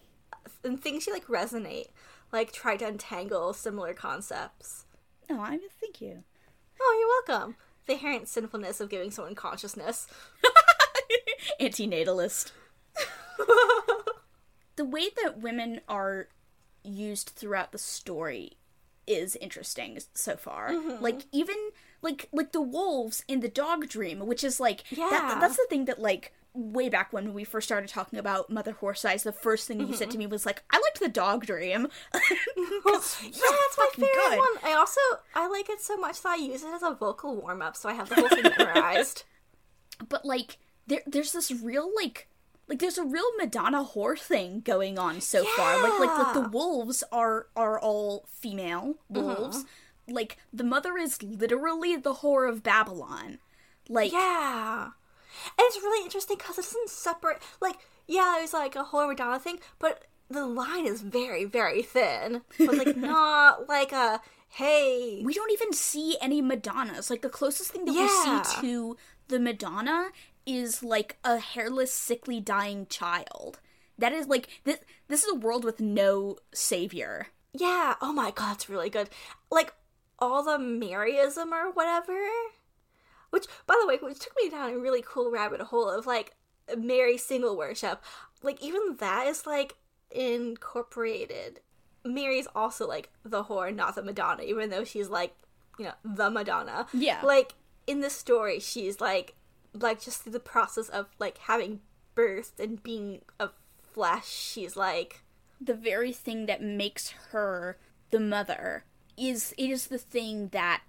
and 0.63 0.81
things 0.81 1.05
you 1.07 1.13
like 1.13 1.27
resonate, 1.27 1.87
like 2.31 2.51
try 2.51 2.77
to 2.77 2.85
untangle 2.87 3.53
similar 3.53 3.93
concepts. 3.93 4.85
no 5.29 5.39
i 5.41 5.51
mean, 5.51 5.69
thank 5.79 6.01
you 6.01 6.23
Oh, 6.81 7.23
you're 7.27 7.35
welcome. 7.37 7.55
The 7.85 7.93
inherent 7.93 8.27
sinfulness 8.27 8.81
of 8.81 8.89
giving 8.89 9.11
someone 9.11 9.35
consciousness. 9.35 10.07
antinatalist. 11.61 12.51
the 14.75 14.85
way 14.85 15.09
that 15.23 15.39
women 15.39 15.81
are 15.87 16.27
used 16.83 17.33
throughout 17.35 17.71
the 17.71 17.77
story 17.77 18.53
is 19.05 19.35
interesting 19.35 19.99
so 20.13 20.35
far. 20.35 20.71
Mm-hmm. 20.71 21.03
Like 21.03 21.25
even 21.31 21.55
like 22.01 22.29
like 22.31 22.51
the 22.51 22.61
wolves 22.61 23.23
in 23.27 23.39
the 23.41 23.49
dog 23.49 23.87
dream, 23.87 24.25
which 24.25 24.43
is 24.43 24.59
like 24.59 24.83
that, 24.89 24.97
Yeah. 24.97 25.37
that's 25.39 25.57
the 25.57 25.65
thing 25.69 25.85
that 25.85 25.99
like 25.99 26.33
way 26.53 26.89
back 26.89 27.13
when 27.13 27.33
we 27.33 27.43
first 27.43 27.67
started 27.67 27.89
talking 27.89 28.19
about 28.19 28.49
Mother 28.49 28.73
Horse 28.73 29.05
Eyes, 29.05 29.23
the 29.23 29.31
first 29.31 29.67
thing 29.67 29.79
you 29.79 29.93
said 29.93 30.11
to 30.11 30.17
mm-hmm. 30.17 30.19
me 30.19 30.27
was 30.27 30.45
like, 30.45 30.63
"I 30.69 30.77
liked 30.77 30.99
the 30.99 31.07
dog 31.09 31.45
dream." 31.45 31.87
yeah, 32.13 32.21
that's 32.91 33.77
my 33.77 33.87
favorite 33.93 34.11
good. 34.13 34.37
one. 34.37 34.47
I 34.63 34.73
also 34.77 35.01
I 35.35 35.47
like 35.47 35.69
it 35.69 35.81
so 35.81 35.97
much 35.97 36.21
that 36.21 36.29
I 36.29 36.35
use 36.35 36.63
it 36.63 36.73
as 36.73 36.83
a 36.83 36.93
vocal 36.93 37.35
warm 37.35 37.61
up, 37.61 37.75
so 37.75 37.89
I 37.89 37.93
have 37.93 38.09
the 38.09 38.15
whole 38.15 38.29
thing 38.29 38.51
memorized. 38.57 39.23
but 40.09 40.25
like 40.25 40.57
there 40.87 41.01
there's 41.05 41.31
this 41.31 41.51
real 41.51 41.89
like 41.95 42.27
like 42.67 42.79
there's 42.79 42.97
a 42.97 43.03
real 43.03 43.29
Madonna 43.37 43.83
whore 43.83 44.17
thing 44.17 44.61
going 44.61 44.97
on 44.97 45.21
so 45.21 45.43
far. 45.43 45.81
Like 45.81 45.99
like 45.99 46.17
like 46.17 46.33
the 46.33 46.49
wolves 46.49 47.03
are 47.11 47.47
are 47.55 47.79
all 47.79 48.25
female 48.27 48.95
mm-hmm. 49.11 49.21
wolves. 49.21 49.65
Like 50.11 50.37
the 50.53 50.63
mother 50.63 50.97
is 50.97 51.21
literally 51.23 51.95
the 51.95 52.15
whore 52.15 52.49
of 52.49 52.63
Babylon. 52.63 53.39
Like 53.89 54.11
Yeah. 54.11 54.89
And 55.45 55.59
it's 55.59 55.77
really 55.77 56.03
interesting 56.03 56.37
because 56.37 56.57
it 56.57 56.63
doesn't 56.63 56.89
separate. 56.89 57.41
Like, 57.61 57.77
yeah, 58.07 58.35
there's 58.37 58.53
like 58.53 58.75
a 58.75 58.83
whole 58.83 59.07
Madonna 59.07 59.39
thing, 59.39 59.59
but 59.79 60.03
the 60.29 60.45
line 60.45 60.85
is 60.85 61.01
very, 61.01 61.45
very 61.45 61.81
thin. 61.81 62.41
But 62.57 62.75
like, 62.77 62.95
not 62.97 63.67
like 63.69 63.91
a 63.91 64.21
hey. 64.49 65.21
we 65.23 65.33
don't 65.33 65.51
even 65.51 65.73
see 65.73 66.17
any 66.21 66.41
Madonnas. 66.41 67.09
Like 67.09 67.21
the 67.21 67.29
closest 67.29 67.71
thing 67.71 67.85
that 67.85 67.93
Yeah. 67.95 68.37
we 68.37 68.43
see 68.43 68.61
to 68.61 68.97
the 69.29 69.39
Madonna 69.39 70.09
is 70.45 70.83
like 70.83 71.17
a 71.23 71.37
hairless, 71.37 71.93
sickly, 71.93 72.39
dying 72.39 72.85
child. 72.87 73.59
That 73.97 74.13
is 74.13 74.27
like 74.27 74.47
this. 74.63 74.79
This 75.07 75.23
is 75.23 75.31
a 75.31 75.35
world 75.39 75.63
with 75.63 75.79
no 75.79 76.37
savior. 76.53 77.27
Yeah. 77.53 77.95
Oh 78.01 78.11
my 78.13 78.31
god, 78.31 78.55
it's 78.55 78.69
really 78.69 78.89
good. 78.89 79.09
Like 79.51 79.73
all 80.21 80.43
the 80.43 80.57
Maryism 80.57 81.51
or 81.51 81.71
whatever. 81.71 82.17
Which, 83.31 83.47
by 83.65 83.75
the 83.81 83.87
way, 83.87 83.97
which 84.01 84.19
took 84.19 84.33
me 84.41 84.49
down 84.49 84.71
a 84.71 84.77
really 84.77 85.03
cool 85.05 85.31
rabbit 85.31 85.61
hole 85.61 85.89
of 85.89 86.05
like 86.05 86.35
Mary 86.77 87.17
single 87.17 87.57
worship. 87.57 88.01
Like 88.43 88.61
even 88.61 88.97
that 88.99 89.27
is 89.27 89.45
like 89.45 89.75
incorporated. 90.11 91.61
Mary's 92.03 92.47
also 92.55 92.87
like 92.87 93.09
the 93.23 93.45
whore, 93.45 93.73
not 93.73 93.95
the 93.95 94.03
Madonna, 94.03 94.43
even 94.43 94.69
though 94.69 94.83
she's 94.83 95.09
like, 95.09 95.35
you 95.79 95.85
know, 95.85 95.93
the 96.03 96.29
Madonna. 96.29 96.87
Yeah. 96.93 97.21
Like 97.23 97.53
in 97.87 98.01
the 98.01 98.09
story, 98.09 98.59
she's 98.59 99.01
like, 99.01 99.35
like 99.73 100.01
just 100.01 100.23
through 100.23 100.33
the 100.33 100.39
process 100.39 100.89
of 100.89 101.07
like 101.19 101.37
having 101.39 101.79
birth 102.15 102.59
and 102.59 102.83
being 102.83 103.21
a 103.39 103.49
flesh, 103.93 104.27
she's 104.27 104.75
like, 104.75 105.23
the 105.59 105.73
very 105.73 106.11
thing 106.11 106.47
that 106.47 106.61
makes 106.61 107.11
her 107.31 107.77
the 108.09 108.19
mother 108.19 108.83
is 109.21 109.53
it 109.57 109.69
is 109.69 109.87
the 109.87 109.97
thing 109.97 110.49
that 110.49 110.81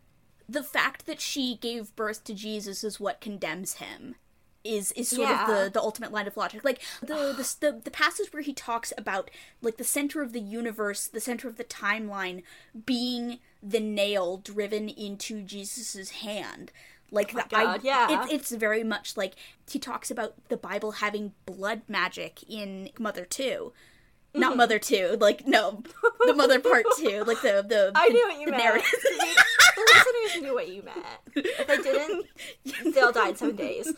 the 0.48 0.62
fact 0.62 1.06
that 1.06 1.20
she 1.20 1.56
gave 1.56 1.94
birth 1.96 2.24
to 2.24 2.34
Jesus 2.34 2.82
is 2.84 2.98
what 2.98 3.20
condemns 3.20 3.74
him 3.74 4.16
is 4.64 4.92
is 4.92 5.08
sort 5.08 5.28
Yeah. 5.28 5.42
of 5.42 5.48
the 5.64 5.70
the 5.70 5.80
ultimate 5.80 6.12
line 6.12 6.26
of 6.28 6.36
logic 6.36 6.64
like 6.64 6.80
the, 7.00 7.14
the 7.36 7.56
the 7.60 7.80
the 7.84 7.90
passage 7.90 8.32
where 8.32 8.42
he 8.44 8.52
talks 8.54 8.92
about 8.96 9.28
like 9.60 9.76
the 9.76 9.84
center 9.84 10.22
of 10.22 10.32
the 10.32 10.40
universe 10.40 11.06
the 11.08 11.20
center 11.20 11.48
of 11.48 11.56
the 11.56 11.64
timeline 11.64 12.42
being 12.86 13.38
the 13.62 13.80
nail 13.80 14.36
driven 14.38 14.88
into 14.88 15.42
Jesus's 15.42 16.10
hand 16.10 16.70
like 17.10 17.34
oh 17.34 17.42
the, 17.50 17.56
I, 17.56 17.62
Oh 17.62 17.64
God, 17.66 17.80
yeah. 17.84 18.24
it, 18.24 18.32
it's 18.32 18.52
very 18.52 18.84
much 18.84 19.16
like 19.16 19.34
he 19.68 19.78
talks 19.80 20.10
about 20.12 20.34
the 20.48 20.56
Bible 20.56 20.92
having 20.92 21.32
blood 21.44 21.82
magic 21.88 22.42
in 22.48 22.88
Mother 23.00 23.24
2 23.24 23.72
Mm-hmm. 24.32 24.40
not 24.40 24.56
Mother 24.56 24.78
2 24.78 25.18
like 25.20 25.46
no 25.46 25.82
the 26.26 26.32
Mother 26.34 26.58
Part 26.58 26.86
2 26.96 27.24
like 27.26 27.42
the 27.42 27.62
the 27.68 27.92
I 27.94 28.08
knew 28.08 28.26
what 28.28 28.38
you 28.40 28.46
the 28.46 28.52
meant. 28.52 28.62
narrative. 28.64 28.88
the 29.02 29.92
listeners 29.94 30.42
knew 30.42 30.54
what 30.54 30.68
you 30.68 30.82
meant. 30.82 31.06
If 31.34 31.66
they 31.66 31.76
didn't, 31.76 32.94
they 32.94 33.00
all 33.02 33.12
died 33.12 33.36
seven 33.36 33.56
days. 33.56 33.92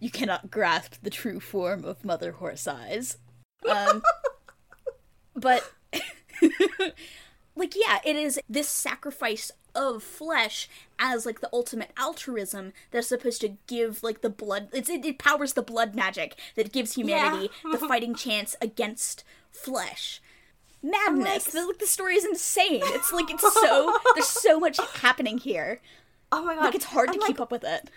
you 0.00 0.10
cannot 0.10 0.50
grasp 0.50 0.94
the 1.02 1.10
true 1.10 1.40
form 1.40 1.84
of 1.84 2.04
Mother 2.06 2.32
Horse 2.32 2.66
Eyes. 2.66 3.18
Um, 3.68 4.02
but, 5.36 5.70
like, 7.54 7.74
yeah, 7.76 7.98
it 8.04 8.16
is 8.16 8.40
this 8.48 8.68
sacrifice 8.68 9.50
of 9.74 10.02
flesh 10.02 10.68
as 10.98 11.24
like 11.26 11.40
the 11.40 11.48
ultimate 11.52 11.90
altruism 11.96 12.72
that's 12.90 13.08
supposed 13.08 13.40
to 13.40 13.56
give 13.66 14.02
like 14.02 14.20
the 14.20 14.28
blood 14.30 14.68
it's 14.72 14.88
it, 14.90 15.04
it 15.04 15.18
powers 15.18 15.54
the 15.54 15.62
blood 15.62 15.94
magic 15.94 16.36
that 16.56 16.72
gives 16.72 16.94
humanity 16.94 17.50
Yeah. 17.64 17.72
the 17.78 17.78
fighting 17.86 18.14
chance 18.14 18.54
against 18.60 19.24
flesh. 19.50 20.20
Madness 20.82 21.46
like- 21.46 21.52
the, 21.52 21.66
like, 21.66 21.78
the 21.78 21.86
story 21.86 22.16
is 22.16 22.24
insane. 22.24 22.80
It's 22.84 23.12
like 23.12 23.30
it's 23.30 23.52
so 23.60 23.96
there's 24.14 24.26
so 24.28 24.58
much 24.58 24.78
happening 25.00 25.38
here. 25.38 25.80
Oh 26.32 26.44
my 26.44 26.54
god. 26.54 26.64
like 26.64 26.74
it's 26.74 26.86
hard 26.86 27.08
to 27.12 27.14
And, 27.14 27.22
keep 27.24 27.40
up 27.40 27.52
with 27.52 27.62
it. 27.64 27.90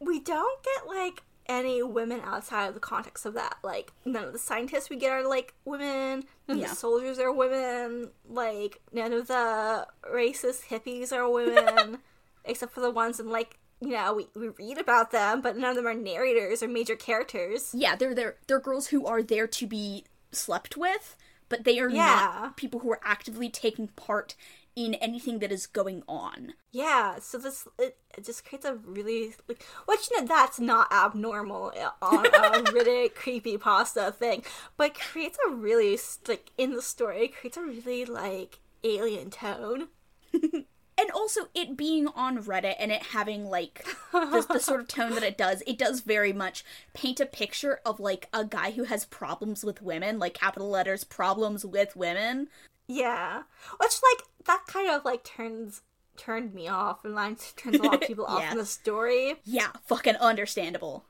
we 0.00 0.20
don't 0.20 0.62
get 0.62 0.86
like 0.86 1.22
any 1.46 1.82
women 1.82 2.20
outside 2.24 2.66
of 2.68 2.74
the 2.74 2.80
context 2.80 3.26
of 3.26 3.34
that. 3.34 3.56
Like 3.62 3.92
none 4.04 4.24
of 4.24 4.32
the 4.32 4.38
scientists 4.38 4.88
we 4.90 4.96
get 4.96 5.10
are 5.12 5.26
like 5.28 5.54
women. 5.64 6.24
None 6.48 6.58
Yeah. 6.58 6.64
of 6.64 6.70
the 6.70 6.76
soldiers 6.76 7.18
are 7.18 7.32
women. 7.32 8.10
Like 8.28 8.80
none 8.92 9.12
of 9.12 9.26
the 9.28 9.86
racist 10.12 10.66
hippies 10.68 11.12
are 11.12 11.28
women, 11.30 11.98
except 12.44 12.72
for 12.72 12.80
the 12.80 12.90
ones 12.90 13.18
in 13.20 13.28
like 13.30 13.58
you 13.80 13.88
know 13.90 14.14
we, 14.14 14.28
we 14.34 14.48
read 14.48 14.78
about 14.78 15.10
them, 15.10 15.40
but 15.40 15.56
none 15.56 15.70
of 15.70 15.76
them 15.76 15.86
are 15.86 15.94
narrators 15.94 16.62
or 16.62 16.68
major 16.68 16.94
characters. 16.96 17.70
yeah 17.74 17.96
they're 17.96 18.14
they're 18.14 18.36
they're 18.46 18.60
girls 18.60 18.88
who 18.88 19.04
are 19.06 19.22
there 19.22 19.46
to 19.48 19.66
be 19.66 20.04
slept 20.30 20.76
with 20.76 21.16
but 21.48 21.64
they 21.64 21.78
are 21.80 21.88
Yeah. 21.90 22.04
not 22.42 22.56
people 22.56 22.80
who 22.80 22.90
are 22.92 23.00
actively 23.04 23.48
taking 23.50 23.88
part 23.88 24.34
in 24.74 24.94
anything 24.94 25.38
that 25.40 25.52
is 25.52 25.66
going 25.66 26.02
on 26.08 26.54
Yeah, 26.70 27.18
so 27.20 27.38
this 27.38 27.66
it, 27.78 27.96
it 28.16 28.24
just 28.24 28.44
creates 28.44 28.64
a 28.64 28.74
really 28.74 29.34
like 29.48 29.62
which 29.86 30.10
you 30.10 30.20
know 30.20 30.26
that's 30.26 30.58
not 30.58 30.92
abnormal 30.92 31.72
uh, 31.78 31.90
on 32.04 32.26
a 32.26 32.72
really 32.72 33.08
creepy 33.08 33.58
pasta 33.58 34.12
thing, 34.12 34.44
but 34.76 34.94
creates 34.94 35.38
a 35.46 35.50
really 35.50 35.98
like 36.28 36.50
in 36.56 36.72
the 36.72 36.82
story 36.82 37.28
creates 37.28 37.56
a 37.56 37.62
really 37.62 38.04
like 38.04 38.60
alien 38.84 39.30
tone. 39.30 39.88
and 41.02 41.10
also 41.14 41.42
it 41.54 41.76
being 41.76 42.06
on 42.08 42.42
Reddit 42.42 42.76
and 42.78 42.92
it 42.92 43.02
having 43.02 43.46
like 43.46 43.84
the, 44.12 44.46
the 44.48 44.58
sort 44.58 44.80
of 44.80 44.88
tone 44.88 45.14
that 45.14 45.22
it 45.22 45.36
does, 45.36 45.62
it 45.66 45.78
does 45.78 46.00
very 46.00 46.32
much 46.32 46.64
paint 46.94 47.20
a 47.20 47.26
picture 47.26 47.80
of 47.84 48.00
like 48.00 48.28
a 48.32 48.44
guy 48.44 48.72
who 48.72 48.84
has 48.84 49.04
problems 49.04 49.64
with 49.64 49.82
women, 49.82 50.18
like 50.18 50.34
capital 50.34 50.68
letters 50.68 51.04
problems 51.04 51.64
with 51.64 51.96
women. 51.96 52.48
Yeah, 52.94 53.42
which 53.78 53.92
like 54.12 54.24
that 54.46 54.64
kind 54.66 54.90
of 54.90 55.04
like 55.04 55.24
turns 55.24 55.82
turned 56.16 56.52
me 56.54 56.68
off 56.68 57.04
and 57.04 57.14
like 57.14 57.38
turns 57.56 57.78
a 57.78 57.82
lot 57.82 57.94
of 57.94 58.00
people 58.08 58.26
off 58.26 58.52
in 58.52 58.58
the 58.58 58.66
story. 58.66 59.36
Yeah, 59.44 59.68
fucking 59.86 60.16
understandable. 60.16 61.04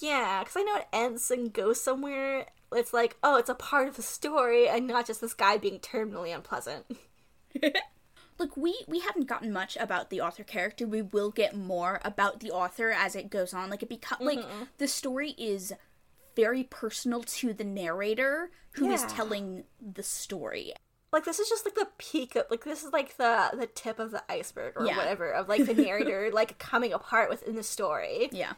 Yeah, 0.00 0.40
because 0.40 0.56
I 0.56 0.62
know 0.62 0.76
it 0.76 0.88
ends 0.92 1.30
and 1.30 1.52
goes 1.52 1.80
somewhere. 1.80 2.46
It's 2.72 2.92
like 2.92 3.16
oh, 3.22 3.36
it's 3.36 3.48
a 3.48 3.54
part 3.54 3.88
of 3.88 3.96
the 3.96 4.02
story 4.02 4.68
and 4.68 4.86
not 4.86 5.06
just 5.06 5.20
this 5.20 5.34
guy 5.34 5.56
being 5.56 5.78
terminally 5.78 6.34
unpleasant. 6.34 6.84
Look, 8.38 8.56
we 8.56 8.84
we 8.88 9.00
haven't 9.00 9.28
gotten 9.28 9.52
much 9.52 9.76
about 9.78 10.10
the 10.10 10.20
author 10.20 10.42
character. 10.44 10.86
We 10.86 11.02
will 11.02 11.30
get 11.30 11.56
more 11.56 12.00
about 12.04 12.40
the 12.40 12.50
author 12.50 12.90
as 12.90 13.14
it 13.14 13.30
goes 13.30 13.54
on. 13.54 13.70
Like 13.70 13.82
it 13.82 13.88
becomes 13.88 14.22
like 14.22 14.40
mm-hmm. 14.40 14.64
the 14.78 14.88
story 14.88 15.30
is 15.38 15.72
very 16.34 16.64
personal 16.64 17.22
to 17.22 17.52
the 17.52 17.64
narrator 17.64 18.50
who 18.72 18.90
is 18.90 19.02
Yeah. 19.02 19.08
telling 19.08 19.64
the 19.80 20.02
story. 20.02 20.72
Like 21.14 21.24
this 21.24 21.38
is 21.38 21.48
just 21.48 21.64
like 21.64 21.74
the 21.76 21.88
peak 21.96 22.36
of 22.36 22.44
like 22.50 22.64
this 22.64 22.84
is 22.84 22.92
like 22.92 23.16
the 23.16 23.50
the 23.56 23.66
tip 23.66 23.98
of 23.98 24.10
the 24.10 24.22
iceberg 24.30 24.74
or 24.76 24.84
Yeah. 24.84 24.96
whatever 24.96 25.30
of 25.30 25.48
like 25.48 25.64
the 25.64 25.74
narrator 25.86 26.30
like 26.32 26.58
coming 26.58 26.92
apart 26.92 27.30
within 27.30 27.54
the 27.54 27.62
story 27.62 28.28
Yeah. 28.32 28.52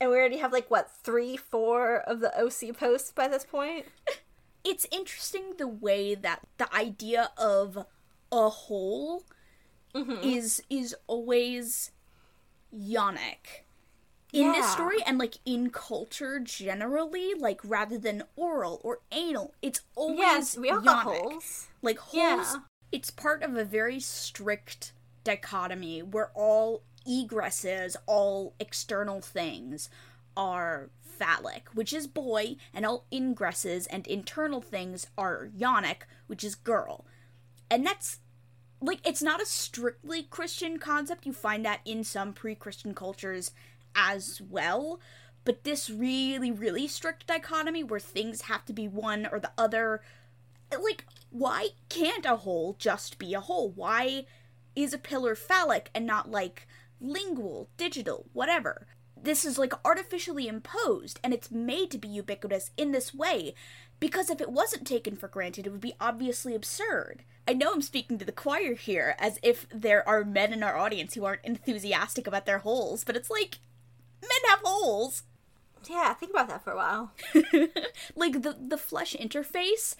and 0.00 0.10
we 0.10 0.16
already 0.16 0.38
have 0.38 0.52
like 0.52 0.70
what 0.70 0.90
three 0.90 1.36
four 1.36 1.98
of 2.00 2.20
the 2.20 2.32
oc 2.38 2.76
posts 2.76 3.12
by 3.12 3.28
this 3.28 3.44
point 3.44 3.86
it's 4.64 4.86
interesting 4.90 5.54
the 5.56 5.68
way 5.68 6.14
that 6.14 6.40
the 6.58 6.74
idea 6.74 7.30
of 7.38 7.86
a 8.32 8.48
whole 8.48 9.24
mm-hmm. 9.94 10.22
is 10.22 10.62
is 10.68 10.94
always 11.06 11.92
yonic 12.74 13.63
in 14.34 14.52
this 14.52 14.70
story 14.72 14.98
and 15.06 15.18
like 15.18 15.38
in 15.46 15.70
culture 15.70 16.40
generally 16.40 17.32
like 17.38 17.60
rather 17.64 17.96
than 17.98 18.22
oral 18.36 18.80
or 18.82 19.00
anal 19.12 19.54
it's 19.62 19.80
always 19.94 20.18
yes 20.18 20.56
we 20.58 20.70
all 20.70 20.80
got 20.80 21.04
holes. 21.04 21.68
Like 21.82 21.98
holes 21.98 22.14
Yeah. 22.54 22.56
it's 22.92 23.10
part 23.10 23.42
of 23.42 23.56
a 23.56 23.64
very 23.64 24.00
strict 24.00 24.92
dichotomy 25.24 26.02
where 26.02 26.30
all 26.34 26.82
egresses 27.06 27.96
all 28.06 28.54
external 28.58 29.20
things 29.20 29.88
are 30.36 30.90
phallic 31.00 31.68
which 31.74 31.92
is 31.92 32.06
boy 32.08 32.56
and 32.72 32.84
all 32.84 33.06
ingresses 33.12 33.86
and 33.90 34.06
internal 34.06 34.60
things 34.60 35.06
are 35.16 35.48
yonic 35.56 35.98
which 36.26 36.42
is 36.42 36.54
girl. 36.54 37.06
And 37.70 37.86
that's 37.86 38.18
like 38.80 39.00
it's 39.06 39.22
not 39.22 39.40
a 39.40 39.46
strictly 39.46 40.24
christian 40.24 40.78
concept. 40.78 41.24
You 41.24 41.32
find 41.32 41.64
that 41.64 41.80
in 41.84 42.04
some 42.04 42.32
pre-christian 42.32 42.94
cultures 42.94 43.52
as 43.94 44.40
well 44.48 45.00
but 45.44 45.64
this 45.64 45.90
really 45.90 46.50
really 46.50 46.86
strict 46.86 47.26
dichotomy 47.26 47.82
where 47.82 48.00
things 48.00 48.42
have 48.42 48.64
to 48.64 48.72
be 48.72 48.88
one 48.88 49.26
or 49.30 49.38
the 49.38 49.52
other 49.56 50.00
like 50.72 51.04
why 51.30 51.68
can't 51.88 52.26
a 52.26 52.36
hole 52.36 52.76
just 52.78 53.18
be 53.18 53.34
a 53.34 53.40
hole 53.40 53.70
why 53.70 54.24
is 54.76 54.92
a 54.92 54.98
pillar 54.98 55.34
phallic 55.34 55.90
and 55.94 56.06
not 56.06 56.30
like 56.30 56.66
lingual 57.00 57.68
digital 57.76 58.26
whatever? 58.32 58.86
This 59.20 59.44
is 59.44 59.58
like 59.58 59.72
artificially 59.84 60.48
imposed 60.48 61.18
and 61.22 61.32
it's 61.32 61.50
made 61.50 61.90
to 61.92 61.98
be 61.98 62.08
ubiquitous 62.08 62.70
in 62.76 62.92
this 62.92 63.14
way 63.14 63.54
because 64.00 64.28
if 64.28 64.40
it 64.40 64.50
wasn't 64.50 64.86
taken 64.86 65.16
for 65.16 65.28
granted 65.28 65.66
it 65.66 65.70
would 65.70 65.80
be 65.80 65.94
obviously 66.00 66.54
absurd. 66.54 67.22
I 67.46 67.52
know 67.52 67.72
i'm 67.72 67.82
speaking 67.82 68.18
to 68.18 68.24
the 68.24 68.32
choir 68.32 68.74
here 68.74 69.14
as 69.18 69.38
if 69.42 69.66
there 69.70 70.06
are 70.08 70.24
men 70.24 70.52
in 70.52 70.62
our 70.62 70.76
audience 70.76 71.14
who 71.14 71.24
aren't 71.24 71.44
enthusiastic 71.44 72.26
about 72.26 72.46
their 72.46 72.58
holes 72.58 73.04
but 73.04 73.16
it's 73.16 73.30
like 73.30 73.58
men 74.24 74.50
have 74.50 74.60
holes. 74.62 75.22
Yeah 75.88 76.14
think 76.14 76.30
about 76.30 76.48
that 76.48 76.64
for 76.64 76.72
a 76.72 76.76
while. 76.76 77.12
Like 78.16 78.42
the 78.42 78.56
the 78.58 78.78
flesh 78.78 79.16
interface 79.18 79.96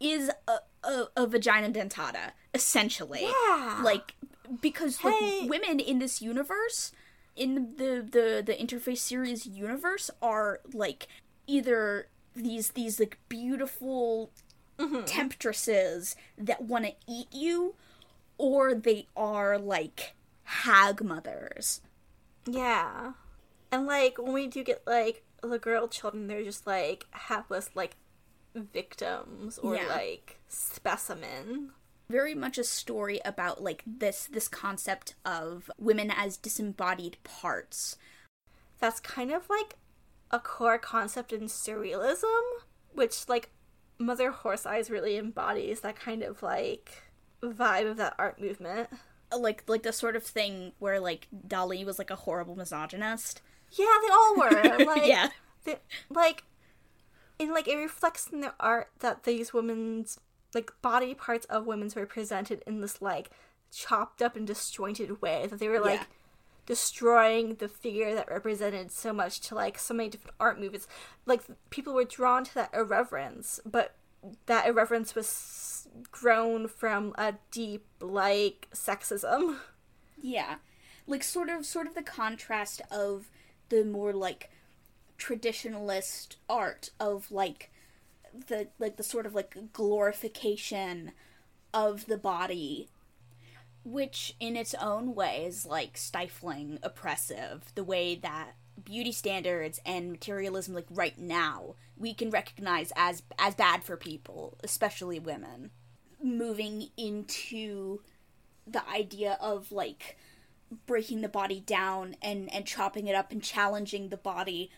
is 0.00 0.30
a, 0.46 0.58
a, 0.86 1.08
a 1.16 1.26
vagina 1.26 1.70
dentata 1.70 2.32
essentially. 2.54 3.22
Yeah. 3.22 3.80
like 3.82 4.14
because 4.60 5.02
like 5.04 5.14
Hey. 5.14 5.46
women 5.46 5.80
in 5.80 5.98
this 5.98 6.22
universe 6.22 6.92
in 7.36 7.76
the 7.76 8.06
the 8.10 8.42
the 8.44 8.54
interface 8.54 8.98
series 8.98 9.46
universe 9.46 10.10
are 10.20 10.60
like 10.72 11.08
either 11.46 12.08
these 12.34 12.70
these 12.70 12.98
like 13.00 13.18
beautiful 13.28 14.30
mm-hmm. 14.78 15.04
temptresses 15.04 16.16
that 16.36 16.62
want 16.62 16.84
to 16.84 16.92
eat 17.06 17.28
you 17.32 17.74
or 18.38 18.74
they 18.74 19.06
are 19.16 19.58
like 19.58 20.14
hag 20.44 21.02
mothers. 21.02 21.80
Yeah 22.46 23.12
and 23.70 23.86
like 23.86 24.18
when 24.18 24.32
we 24.32 24.46
do 24.46 24.62
get 24.64 24.82
like 24.86 25.24
the 25.42 25.58
girl 25.58 25.88
children 25.88 26.26
they're 26.26 26.42
just 26.44 26.66
like 26.66 27.06
hapless 27.10 27.70
like 27.74 27.96
victims 28.54 29.58
or 29.58 29.76
Yeah. 29.76 29.86
like 29.86 30.38
specimen 30.48 31.72
very 32.10 32.34
much 32.34 32.56
a 32.58 32.64
story 32.64 33.20
about 33.24 33.62
like 33.62 33.82
this 33.86 34.26
this 34.32 34.48
concept 34.48 35.14
of 35.24 35.70
women 35.78 36.10
as 36.10 36.36
disembodied 36.36 37.18
parts 37.22 37.96
that's 38.80 39.00
kind 39.00 39.30
of 39.30 39.48
like 39.50 39.76
a 40.30 40.38
core 40.38 40.78
concept 40.78 41.32
in 41.32 41.42
surrealism, 41.42 42.42
which 42.92 43.28
like 43.28 43.50
Mother 43.98 44.30
Horse 44.30 44.66
Eyes 44.66 44.90
really 44.90 45.16
embodies 45.16 45.80
that 45.80 45.96
kind 45.98 46.22
of 46.22 46.42
like 46.42 47.02
vibe 47.42 47.90
of 47.90 47.96
that 47.96 48.14
art 48.18 48.40
movement. 48.40 48.88
like 49.36 49.64
like 49.66 49.82
the 49.82 49.92
sort 49.92 50.16
of 50.16 50.22
thing 50.22 50.72
where 50.78 51.00
like 51.00 51.28
Dali 51.46 51.84
was 51.84 51.98
like 51.98 52.10
a 52.10 52.16
horrible 52.16 52.56
misogynist. 52.56 53.40
Yeah, 53.72 53.86
they 54.06 54.12
all 54.12 54.36
were. 54.36 54.84
Like 54.86 55.06
yeah. 55.06 55.28
they, 55.64 55.76
like 56.10 56.44
and 57.40 57.50
like 57.50 57.68
it 57.68 57.76
reflects 57.76 58.28
in 58.28 58.40
the 58.40 58.54
art 58.58 58.88
that 59.00 59.24
these 59.24 59.52
women's 59.52 60.18
like 60.54 60.72
body 60.82 61.14
parts 61.14 61.46
of 61.46 61.66
women's 61.66 61.94
were 61.94 62.06
presented 62.06 62.62
in 62.66 62.80
this 62.80 63.02
like 63.02 63.30
chopped 63.70 64.22
up 64.22 64.34
and 64.36 64.46
disjointed 64.46 65.20
way 65.20 65.46
that 65.46 65.58
they 65.60 65.68
were 65.68 65.78
like 65.80 66.00
Yeah. 66.00 66.06
destroying 66.66 67.56
the 67.56 67.68
figure 67.68 68.14
that 68.14 68.30
represented 68.30 68.90
so 68.90 69.12
much 69.12 69.40
to 69.40 69.54
like 69.54 69.78
so 69.78 69.94
many 69.94 70.08
different 70.08 70.34
art 70.40 70.58
movements 70.60 70.88
like 71.26 71.42
people 71.70 71.92
were 71.94 72.04
drawn 72.04 72.44
to 72.44 72.54
that 72.54 72.70
irreverence 72.72 73.60
but 73.66 73.94
that 74.46 74.66
irreverence 74.66 75.14
was 75.14 75.86
grown 76.10 76.66
from 76.66 77.14
a 77.18 77.34
deep 77.50 77.84
like 78.00 78.68
sexism 78.74 79.56
Yeah. 80.20 80.56
Like 81.06 81.22
sort 81.22 81.48
of 81.48 81.64
sort 81.64 81.86
of 81.86 81.94
the 81.94 82.02
contrast 82.02 82.82
of 82.90 83.30
the 83.68 83.84
more 83.84 84.12
like 84.12 84.50
traditionalist 85.18 86.36
art 86.48 86.90
of 87.00 87.30
like 87.30 87.70
the 88.46 88.68
like 88.78 88.96
the 88.96 89.02
sort 89.02 89.26
of 89.26 89.34
like 89.34 89.72
glorification 89.72 91.12
of 91.74 92.06
the 92.06 92.16
body 92.16 92.88
which 93.84 94.34
in 94.38 94.56
its 94.56 94.74
own 94.74 95.14
way 95.14 95.44
is 95.46 95.64
like 95.64 95.96
stifling 95.96 96.78
oppressive. 96.82 97.72
The 97.74 97.84
way 97.84 98.14
that 98.16 98.52
beauty 98.84 99.12
standards 99.12 99.80
and 99.84 100.12
materialism 100.12 100.74
like 100.74 100.86
right 100.90 101.18
now 101.18 101.74
we 101.96 102.14
can 102.14 102.30
recognize 102.30 102.92
as 102.94 103.22
as 103.38 103.54
bad 103.54 103.82
for 103.82 103.96
people 103.96 104.58
especially 104.62 105.18
women. 105.18 105.70
Moving 106.22 106.88
into 106.96 108.00
the 108.66 108.86
idea 108.88 109.38
of 109.40 109.72
like 109.72 110.18
breaking 110.86 111.20
the 111.20 111.28
body 111.28 111.60
down 111.60 112.16
and 112.22 112.52
and 112.52 112.66
chopping 112.66 113.06
it 113.06 113.14
up 113.14 113.32
and 113.32 113.42
challenging 113.42 114.08
the 114.08 114.16
body. 114.16 114.70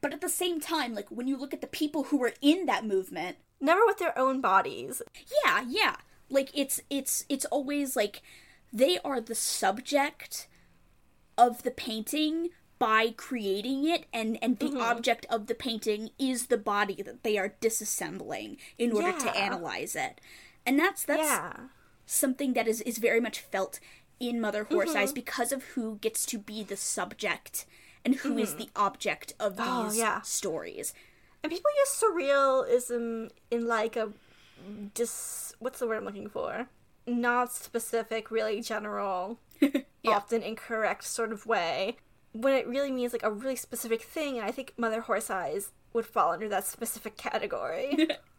But 0.00 0.12
at 0.12 0.20
the 0.20 0.28
same 0.28 0.60
time 0.60 0.94
like 0.94 1.08
when 1.10 1.28
you 1.28 1.36
look 1.36 1.54
at 1.54 1.60
the 1.60 1.66
people 1.66 2.04
who 2.04 2.18
were 2.18 2.34
in 2.40 2.66
that 2.66 2.86
movement 2.86 3.36
Never 3.60 3.84
with 3.86 3.98
their 3.98 4.18
own 4.18 4.40
bodies. 4.40 5.02
yeah 5.44 5.64
yeah. 5.68 5.96
Like 6.28 6.50
it's 6.54 6.80
it's 6.88 7.24
it's 7.28 7.44
always 7.46 7.96
like 7.96 8.22
they 8.72 8.98
are 9.04 9.20
the 9.20 9.34
subject 9.34 10.48
of 11.36 11.62
the 11.62 11.70
painting 11.70 12.50
by 12.78 13.12
creating 13.16 13.86
it 13.86 14.06
and 14.12 14.38
and 14.42 14.58
the 14.58 14.66
mm-hmm. 14.66 14.80
object 14.80 15.26
of 15.28 15.46
the 15.46 15.54
painting 15.54 16.10
is 16.18 16.46
the 16.46 16.56
body 16.56 17.02
that 17.02 17.22
they 17.22 17.36
are 17.36 17.54
disassembling 17.60 18.56
in 18.78 18.92
order 18.92 19.12
to 19.12 19.36
analyze 19.36 19.94
it. 19.94 20.20
And 20.64 20.78
that's 20.78 21.04
that's 21.04 21.22
yeah. 21.22 21.52
something 22.06 22.54
that 22.54 22.66
is 22.66 22.80
is 22.82 22.98
very 22.98 23.20
much 23.20 23.40
felt 23.40 23.80
in 24.20 24.40
mother 24.40 24.64
horse 24.64 24.94
eyes 24.94 25.08
mm-hmm. 25.08 25.14
because 25.14 25.50
of 25.50 25.64
who 25.64 25.96
gets 26.00 26.24
to 26.26 26.38
be 26.38 26.62
the 26.62 26.76
subject 26.76 27.66
and 28.04 28.16
who 28.16 28.38
is 28.38 28.50
mm-hmm. 28.50 28.58
the 28.58 28.70
object 28.76 29.32
of 29.40 29.56
oh, 29.58 29.84
these 29.84 29.98
Oh, 29.98 30.02
yeah. 30.02 30.20
stories 30.20 30.94
And 31.42 31.50
people 31.50 31.70
use 31.78 32.02
surrealism 32.02 33.30
in 33.50 33.66
like 33.66 33.96
a 33.96 34.12
dis 34.94 35.54
what's 35.58 35.78
the 35.78 35.86
word 35.86 35.98
I'm 35.98 36.04
looking 36.04 36.28
for? 36.28 36.68
Not 37.06 37.52
specific, 37.52 38.30
really 38.30 38.60
general, 38.60 39.38
often 40.06 40.42
incorrect 40.42 41.04
sort 41.04 41.32
of 41.32 41.46
way. 41.46 41.96
When 42.32 42.54
it 42.54 42.68
really 42.68 42.92
means 42.92 43.12
like 43.12 43.22
a 43.22 43.30
really 43.30 43.56
specific 43.56 44.02
thing, 44.02 44.36
and 44.38 44.46
I 44.46 44.52
think 44.52 44.74
Mother 44.76 45.00
Horse 45.00 45.30
Eyes 45.30 45.72
would 45.92 46.06
fall 46.06 46.32
under 46.32 46.48
that 46.48 46.66
specific 46.66 47.16
category. 47.16 48.08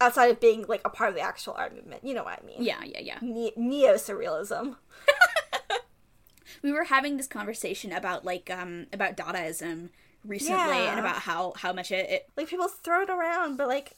Outside 0.00 0.30
of 0.30 0.40
being 0.40 0.64
like 0.68 0.80
a 0.84 0.88
part 0.90 1.10
of 1.10 1.14
the 1.14 1.20
actual 1.20 1.54
art 1.58 1.74
movement, 1.74 2.02
you 2.04 2.14
know 2.14 2.24
what 2.24 2.40
I 2.42 2.46
mean? 2.46 2.56
yeah 2.62 2.82
yeah 2.84 3.00
yeah 3.00 3.18
Ne- 3.20 3.52
Neo 3.56 3.94
surrealism. 3.94 4.76
we 6.62 6.72
were 6.72 6.84
having 6.84 7.16
this 7.16 7.26
conversation 7.26 7.92
about 7.92 8.24
like 8.24 8.50
um 8.50 8.86
about 8.92 9.16
dadaism 9.16 9.90
recently 10.24 10.56
Yeah. 10.58 10.90
and 10.90 11.00
about 11.00 11.16
how 11.16 11.52
how 11.56 11.72
much 11.72 11.90
it, 11.92 12.08
it 12.10 12.30
Like 12.36 12.48
people 12.48 12.68
throw 12.68 13.02
it 13.02 13.10
around, 13.10 13.56
but 13.56 13.68
like 13.68 13.92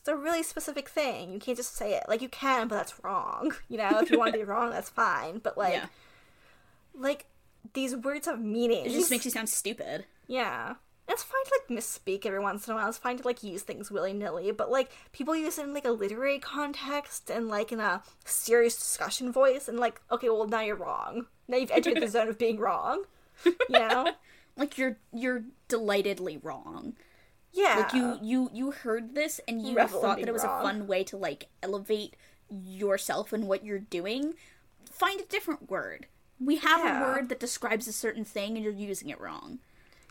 it's 0.00 0.08
a 0.08 0.16
really 0.16 0.42
specific 0.42 0.88
thing. 0.88 1.32
You 1.34 1.38
can't 1.38 1.56
just 1.56 1.76
say 1.76 1.94
it. 1.94 2.04
Like 2.08 2.22
you 2.22 2.28
can, 2.28 2.66
but 2.68 2.74
that's 2.76 3.02
wrong. 3.04 3.52
You 3.68 3.78
know, 3.78 4.00
if 4.00 4.10
you 4.10 4.18
want 4.18 4.32
to 4.32 4.38
be 4.38 4.44
wrong, 4.52 4.70
that's 4.70 4.90
fine. 4.90 5.38
But 5.38 5.56
like, 5.58 5.74
yeah 5.74 5.86
like 6.94 7.24
these 7.72 7.96
words 7.96 8.26
have 8.26 8.38
meaning. 8.40 8.84
it 8.84 8.90
just 8.90 9.10
makes 9.10 9.24
you 9.24 9.30
sound 9.30 9.48
stupid 9.48 10.04
yeah. 10.26 10.74
It's 11.08 11.22
fine 11.24 11.44
to 11.44 11.60
like 11.68 11.78
misspeak 11.78 12.24
every 12.24 12.38
once 12.40 12.66
in 12.66 12.72
a 12.72 12.76
while. 12.76 12.88
It's 12.88 12.96
fine 12.98 13.18
to 13.18 13.24
like 13.24 13.42
use 13.42 13.62
things 13.62 13.90
willy 13.90 14.12
nilly, 14.12 14.50
but 14.52 14.70
like 14.70 14.90
people 15.12 15.34
use 15.36 15.58
it 15.58 15.64
in 15.64 15.74
like 15.74 15.84
a 15.84 15.90
literary 15.90 16.38
context 16.38 17.28
and 17.30 17.48
like 17.48 17.72
in 17.72 17.80
a 17.80 18.02
serious 18.24 18.76
discussion 18.78 19.32
voice, 19.32 19.68
and 19.68 19.78
like, 19.78 20.00
okay, 20.10 20.28
well 20.30 20.46
now 20.46 20.60
you're 20.60 20.76
wrong. 20.76 21.26
Now 21.48 21.56
you've 21.58 21.70
entered 21.72 22.00
the 22.00 22.08
zone 22.16 22.28
of 22.28 22.38
being 22.38 22.58
wrong. 22.58 23.04
You 23.44 23.54
know? 23.70 24.12
like 24.56 24.76
you're 24.78 24.98
you're 25.14 25.44
delightedly 25.68 26.36
wrong 26.42 26.92
Yeah. 27.52 27.78
like 27.78 27.94
you 27.94 28.18
you 28.22 28.50
you 28.52 28.70
heard 28.70 29.14
this 29.14 29.40
and 29.48 29.66
you 29.66 29.74
Revel 29.74 29.98
thought 30.02 30.18
that 30.18 30.28
it 30.28 30.32
was 30.32 30.44
wrong. 30.44 30.60
a 30.60 30.62
fun 30.62 30.86
way 30.86 31.02
to 31.04 31.16
like 31.16 31.48
elevate 31.62 32.14
yourself 32.50 33.32
and 33.32 33.48
what 33.48 33.64
you're 33.64 33.78
doing 33.78 34.34
find 34.84 35.20
a 35.20 35.24
different 35.24 35.70
word 35.70 36.06
we 36.38 36.56
have 36.56 36.80
Yeah. 36.84 37.00
a 37.00 37.14
word 37.14 37.30
that 37.30 37.40
describes 37.40 37.88
a 37.88 37.92
certain 37.94 38.26
thing 38.26 38.56
and 38.56 38.62
you're 38.62 38.74
using 38.74 39.08
it 39.08 39.18
wrong 39.18 39.58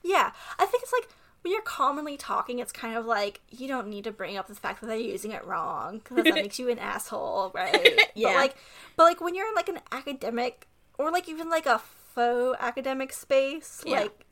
Yeah, 0.04 0.32
I 0.60 0.66
think 0.66 0.84
it's 0.84 0.92
like 0.94 1.10
when 1.42 1.52
you're 1.54 1.62
commonly 1.62 2.18
talking, 2.18 2.60
it's 2.60 2.72
kind 2.72 2.96
of 2.96 3.06
like 3.06 3.42
you 3.50 3.68
don't 3.68 3.88
need 3.88 4.04
to 4.06 4.12
bring 4.12 4.38
up 4.38 4.48
the 4.48 4.56
fact 4.56 4.82
that 4.82 4.88
they're 4.88 4.96
using 4.98 5.32
it 5.32 5.44
wrong 5.46 6.00
because 6.00 6.24
that 6.24 6.34
makes 6.34 6.60
you 6.60 6.70
an 6.70 6.80
asshole, 6.94 7.52
right? 7.56 8.00
Yeah. 8.16 8.30
But 8.30 8.36
like, 8.36 8.56
but 8.96 9.04
like 9.04 9.22
when 9.22 9.36
you're 9.36 9.48
in 9.48 9.56
like 9.56 9.70
an 9.70 9.80
academic 9.92 10.68
or 10.98 11.12
like 11.12 11.28
even 11.30 11.50
like 11.50 11.66
a 11.66 11.80
faux 12.14 12.58
academic 12.60 13.14
space, 13.14 13.84
Yeah. 13.86 14.02
like. 14.02 14.26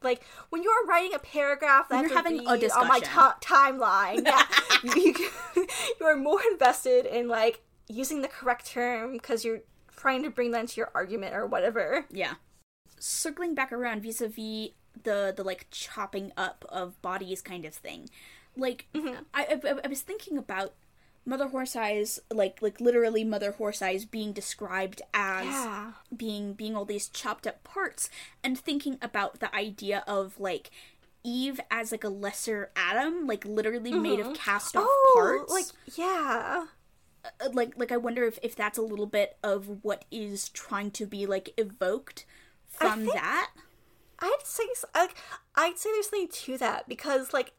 Like 0.00 0.22
when 0.50 0.62
you're 0.62 0.86
writing 0.86 1.12
a 1.12 1.18
paragraph 1.18 1.88
that 1.88 2.00
you're 2.02 2.12
I 2.12 2.14
have 2.14 2.24
to 2.24 2.30
having 2.30 2.46
a 2.46 2.52
read 2.52 2.70
on 2.70 2.86
my 2.86 3.00
discussion. 3.00 3.32
ti- 3.40 3.46
timeline, 3.48 4.24
yeah, 4.24 4.42
you, 4.94 5.02
you, 5.56 5.66
you 6.00 6.06
are 6.06 6.14
more 6.14 6.38
invested 6.52 7.04
in 7.04 7.26
like 7.26 7.64
using 7.88 8.22
the 8.22 8.28
correct 8.28 8.66
term 8.68 9.10
because 9.10 9.44
you're 9.44 9.62
trying 9.96 10.22
to 10.22 10.30
bring 10.30 10.52
that 10.52 10.60
into 10.60 10.76
your 10.76 10.92
argument 10.94 11.34
or 11.34 11.46
whatever. 11.48 12.04
yeah 12.12 12.34
circling 13.00 13.56
back 13.56 13.72
around 13.72 14.02
vis-a-vis 14.04 14.68
the 15.04 15.32
the 15.36 15.42
like 15.44 15.66
chopping 15.70 16.32
up 16.36 16.64
of 16.68 17.00
bodies 17.02 17.40
kind 17.42 17.64
of 17.64 17.74
thing 17.74 18.08
like 18.56 18.86
Mm-hmm. 18.94 19.22
I, 19.34 19.46
I 19.64 19.74
i 19.84 19.88
was 19.88 20.00
thinking 20.00 20.38
about 20.38 20.72
mother 21.26 21.48
horse 21.48 21.74
eyes 21.76 22.20
like 22.32 22.62
like 22.62 22.80
literally 22.80 23.24
mother 23.24 23.52
horse 23.52 23.82
eyes 23.82 24.04
being 24.04 24.32
described 24.32 25.02
as 25.12 25.46
Yeah. 25.46 25.92
being 26.16 26.52
being 26.54 26.76
all 26.76 26.84
these 26.84 27.08
chopped 27.08 27.46
up 27.46 27.62
parts 27.64 28.08
and 28.44 28.58
thinking 28.58 28.96
about 29.02 29.40
the 29.40 29.54
idea 29.54 30.04
of 30.06 30.38
like 30.40 30.70
Eve 31.28 31.58
as 31.72 31.90
like 31.90 32.04
a 32.04 32.08
lesser 32.08 32.70
Adam, 32.76 33.26
like 33.26 33.44
literally 33.44 33.90
made 33.92 34.20
of 34.20 34.32
cast 34.34 34.76
off 34.76 34.84
Oh, 34.86 35.12
parts. 35.16 35.52
like 35.52 35.96
yeah. 35.98 36.66
Uh, 37.24 37.48
like 37.52 37.72
like 37.76 37.90
I 37.90 37.96
wonder 37.96 38.22
if, 38.24 38.38
if 38.44 38.54
that's 38.54 38.78
a 38.78 38.82
little 38.82 39.06
bit 39.06 39.36
of 39.42 39.82
what 39.82 40.04
is 40.12 40.48
trying 40.50 40.92
to 40.92 41.04
be 41.04 41.26
like 41.26 41.52
evoked 41.58 42.24
from 42.68 43.00
think- 43.00 43.14
that. 43.14 43.50
I'd 44.20 44.38
say 44.44 44.64
like 44.94 45.14
I'd 45.54 45.78
say 45.78 45.90
there's 45.92 46.08
something 46.08 46.28
to 46.28 46.58
that 46.58 46.88
because 46.88 47.32
like 47.32 47.52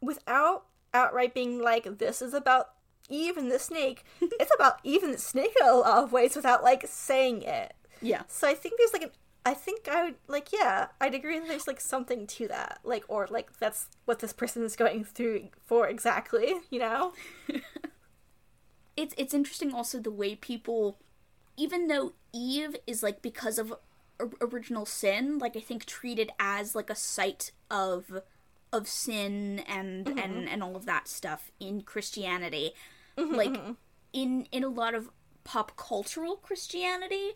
without 0.00 0.64
outright 0.92 1.34
being 1.34 1.60
like 1.60 1.98
this 1.98 2.20
is 2.20 2.34
about 2.34 2.70
Eve 3.08 3.36
and 3.36 3.50
the 3.50 3.58
snake, 3.58 4.04
it's 4.20 4.52
about 4.54 4.78
Eve 4.84 5.02
and 5.02 5.14
the 5.14 5.18
snake 5.18 5.54
in 5.60 5.66
a 5.66 5.72
lot 5.72 6.04
of 6.04 6.12
ways 6.12 6.36
without 6.36 6.62
like 6.62 6.84
saying 6.86 7.42
it. 7.42 7.74
Yeah. 8.00 8.22
So 8.28 8.48
I 8.48 8.54
think 8.54 8.74
there's 8.78 8.92
like 8.92 9.02
an 9.02 9.10
I 9.44 9.54
think 9.54 9.88
I 9.88 10.04
would 10.04 10.14
like 10.28 10.52
yeah 10.52 10.88
I'd 11.00 11.14
agree 11.14 11.38
that 11.38 11.48
there's 11.48 11.66
like 11.66 11.80
something 11.80 12.26
to 12.26 12.48
that 12.48 12.80
like 12.84 13.04
or 13.08 13.26
like 13.30 13.58
that's 13.58 13.88
what 14.04 14.18
this 14.18 14.32
person 14.32 14.62
is 14.64 14.76
going 14.76 15.04
through 15.04 15.48
for 15.64 15.88
exactly 15.88 16.56
you 16.70 16.78
know 16.78 17.14
it's 18.96 19.14
it's 19.16 19.32
interesting 19.32 19.72
also 19.72 19.98
the 19.98 20.10
way 20.10 20.34
people 20.34 20.98
even 21.56 21.86
though 21.86 22.12
eve 22.32 22.76
is 22.86 23.02
like 23.02 23.22
because 23.22 23.58
of 23.58 23.72
original 24.40 24.86
sin 24.86 25.38
like 25.38 25.56
i 25.56 25.60
think 25.60 25.84
treated 25.84 26.30
as 26.38 26.74
like 26.74 26.90
a 26.90 26.94
site 26.94 27.52
of 27.70 28.20
of 28.72 28.88
sin 28.88 29.62
and 29.66 30.06
mm-hmm. 30.06 30.18
and 30.18 30.48
and 30.48 30.62
all 30.62 30.76
of 30.76 30.86
that 30.86 31.08
stuff 31.08 31.50
in 31.58 31.82
christianity. 31.82 32.72
Mm-hmm, 33.18 33.34
like 33.34 33.50
mm-hmm. 33.50 33.72
in 34.12 34.46
in 34.52 34.64
a 34.64 34.68
lot 34.68 34.94
of 34.94 35.10
pop 35.42 35.76
cultural 35.76 36.36
christianity 36.36 37.32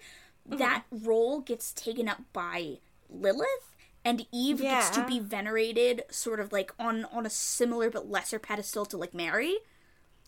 that 0.47 0.85
role 0.91 1.41
gets 1.41 1.73
taken 1.73 2.09
up 2.09 2.21
by 2.33 2.79
lilith 3.09 3.75
and 4.05 4.27
eve 4.31 4.61
gets 4.61 4.91
to 4.91 5.05
be 5.07 5.19
venerated 5.19 6.03
sort 6.11 6.39
of 6.39 6.53
like 6.53 6.73
on 6.79 7.07
on 7.07 7.25
a 7.25 7.31
similar 7.31 7.91
but 7.91 8.11
lesser 8.11 8.39
pedestal 8.39 8.85
to 8.87 8.97
like 8.97 9.15
mary. 9.15 9.57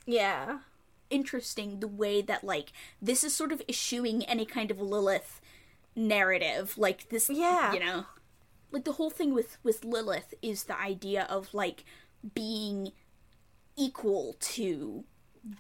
Yeah. 0.07 0.61
Interesting 1.11 1.80
the 1.80 1.88
way 1.88 2.22
that 2.22 2.42
like 2.42 2.72
this 3.02 3.22
is 3.22 3.34
sort 3.34 3.52
of 3.52 3.62
eschewing 3.68 4.24
any 4.24 4.46
kind 4.46 4.70
of 4.70 4.80
Lilith 4.80 5.40
narrative 5.97 6.76
like 6.76 7.09
this 7.09 7.28
Yeah. 7.32 7.72
you 7.72 7.80
know 7.80 8.05
like 8.70 8.84
the 8.84 8.92
whole 8.92 9.11
thing 9.11 9.32
with 9.34 9.57
with 9.62 9.84
Lilith 9.84 10.34
is 10.42 10.64
the 10.64 10.78
idea 10.78 11.26
of 11.30 11.53
like 11.55 11.84
being 12.34 12.92
equal 13.76 14.36
to 14.40 15.05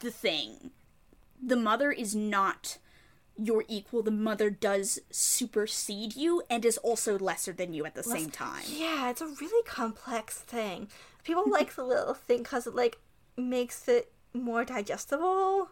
the 0.00 0.10
thing 0.10 0.70
the 1.42 1.56
mother 1.56 1.90
is 1.92 2.14
not 2.14 2.78
your 3.36 3.64
equal 3.68 4.02
the 4.02 4.10
mother 4.10 4.48
does 4.50 4.98
supersede 5.10 6.16
you 6.16 6.42
and 6.48 6.64
is 6.64 6.78
also 6.78 7.18
lesser 7.18 7.52
than 7.52 7.72
you 7.74 7.84
at 7.84 7.94
the 7.94 8.02
same 8.02 8.30
time 8.30 8.62
Yeah, 8.66 9.10
it's 9.10 9.20
a 9.20 9.26
really 9.26 9.62
complex 9.66 10.38
thing. 10.38 10.88
People 11.22 11.44
like 11.50 11.74
the 11.76 11.84
little 11.84 12.14
thing 12.14 12.38
because 12.38 12.66
it 12.66 12.74
like 12.74 12.98
makes 13.36 13.86
it 13.88 14.10
more 14.32 14.64
digestible. 14.64 15.68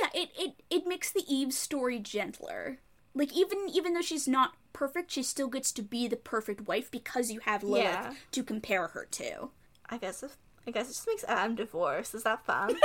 yeah 0.00 0.08
it, 0.14 0.28
it 0.38 0.54
it 0.68 0.86
makes 0.86 1.10
the 1.10 1.24
eve 1.26 1.54
story 1.54 1.98
gentler 1.98 2.78
like 3.14 3.32
even 3.36 3.68
even 3.72 3.94
though 3.94 4.02
she's 4.02 4.28
not 4.28 4.52
perfect 4.72 5.10
she 5.10 5.22
still 5.22 5.48
gets 5.48 5.72
to 5.72 5.82
be 5.82 6.06
the 6.08 6.16
perfect 6.16 6.66
wife 6.68 6.90
because 6.90 7.30
you 7.30 7.40
have 7.40 7.62
lilith 7.62 7.82
Yeah. 7.84 8.14
to 8.32 8.42
compare 8.42 8.88
her 8.88 9.06
to 9.12 9.50
I 9.88 9.98
guess 9.98 10.22
if 10.22 10.36
I 10.66 10.70
guess 10.70 10.86
it 10.86 10.92
just 10.92 11.06
makes 11.08 11.24
Adam 11.26 11.56
divorce. 11.56 12.14
Is 12.14 12.22
that 12.24 12.44
fun? 12.44 12.76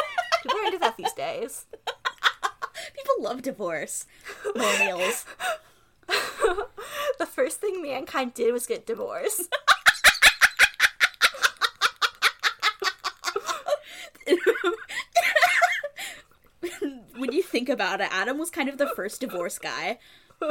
People 0.41 0.57
are 0.59 0.65
into 0.65 0.79
that 0.79 0.97
these 0.97 1.11
days. 1.13 1.65
people 2.95 3.15
love 3.19 3.41
divorce 3.41 4.05
millennials 4.55 5.25
the 7.19 7.25
first 7.25 7.59
thing 7.61 7.81
mankind 7.81 8.33
did 8.33 8.51
was 8.53 8.65
get 8.65 8.85
divorced. 8.85 9.49
when 17.17 17.31
you 17.31 17.41
think 17.65 17.73
about 17.73 18.01
it 18.01 18.09
adam 18.11 18.37
was 18.37 18.49
kind 18.49 18.69
of 18.69 18.77
the 18.77 18.87
first 18.95 19.21
divorce 19.21 19.57
guy 19.57 19.97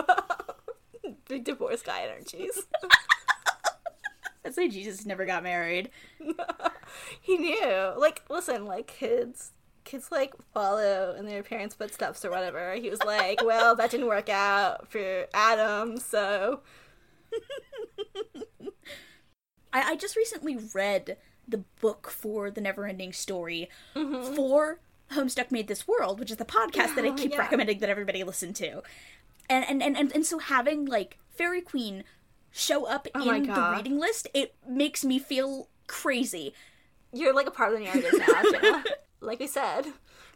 Big 1.29 1.45
divorce 1.45 1.83
guy 1.83 2.03
energies. 2.03 2.67
I'd 4.45 4.55
say 4.55 4.69
Jesus 4.69 5.07
never 5.07 5.25
got 5.25 5.43
married. 5.43 5.91
he 7.21 7.39
knew. 7.39 7.93
Like, 7.97 8.23
listen, 8.29 8.67
like 8.67 8.87
kids 8.87 9.53
kids 9.85 10.11
like 10.11 10.33
follow 10.55 11.15
in 11.15 11.27
their 11.27 11.43
parents' 11.43 11.75
footsteps 11.75 12.25
or 12.25 12.31
whatever. 12.31 12.75
He 12.75 12.89
was 12.89 13.03
like, 13.03 13.45
Well, 13.45 13.75
that 13.77 13.91
didn't 13.91 14.07
work 14.07 14.31
out 14.31 14.91
for 14.91 15.27
Adam, 15.35 15.99
so 15.99 16.61
I, 19.73 19.93
I 19.93 19.97
just 19.97 20.17
recently 20.17 20.57
read 20.75 21.19
the 21.47 21.65
book 21.83 22.09
for 22.09 22.51
the 22.51 22.63
Neverending 22.63 23.15
Story 23.15 23.69
mm-hmm. 23.95 24.35
for 24.35 24.81
Homestuck 25.13 25.51
Made 25.51 25.69
This 25.69 25.87
World, 25.87 26.19
which 26.19 26.31
is 26.31 26.37
the 26.37 26.45
podcast 26.45 26.95
that 26.97 27.05
I 27.05 27.11
keep 27.13 27.33
yeah. 27.33 27.39
recommending 27.39 27.79
that 27.81 27.91
everybody 27.91 28.25
listen 28.25 28.53
to. 28.55 28.83
And 29.49 29.65
and, 29.69 29.83
and, 29.83 29.97
and 29.97 30.13
and 30.13 30.27
so 30.27 30.39
having 30.39 30.87
like 30.87 31.19
Fairy 31.31 31.61
Queen 31.61 32.05
show 32.51 32.87
up 32.87 33.09
Oh 33.15 33.31
in 33.31 33.47
the 33.47 33.75
reading 33.77 33.99
list, 33.99 34.29
it 34.33 34.55
makes 34.67 35.05
me 35.05 35.19
feel 35.19 35.69
crazy. 35.87 36.55
you're 37.13 37.35
like 37.35 37.47
a 37.47 37.51
part 37.51 37.73
of 37.73 37.79
the 37.79 37.85
narrative 37.85 38.63
now. 38.63 38.83
Like 39.25 39.41
I 39.41 39.47
said. 39.47 39.87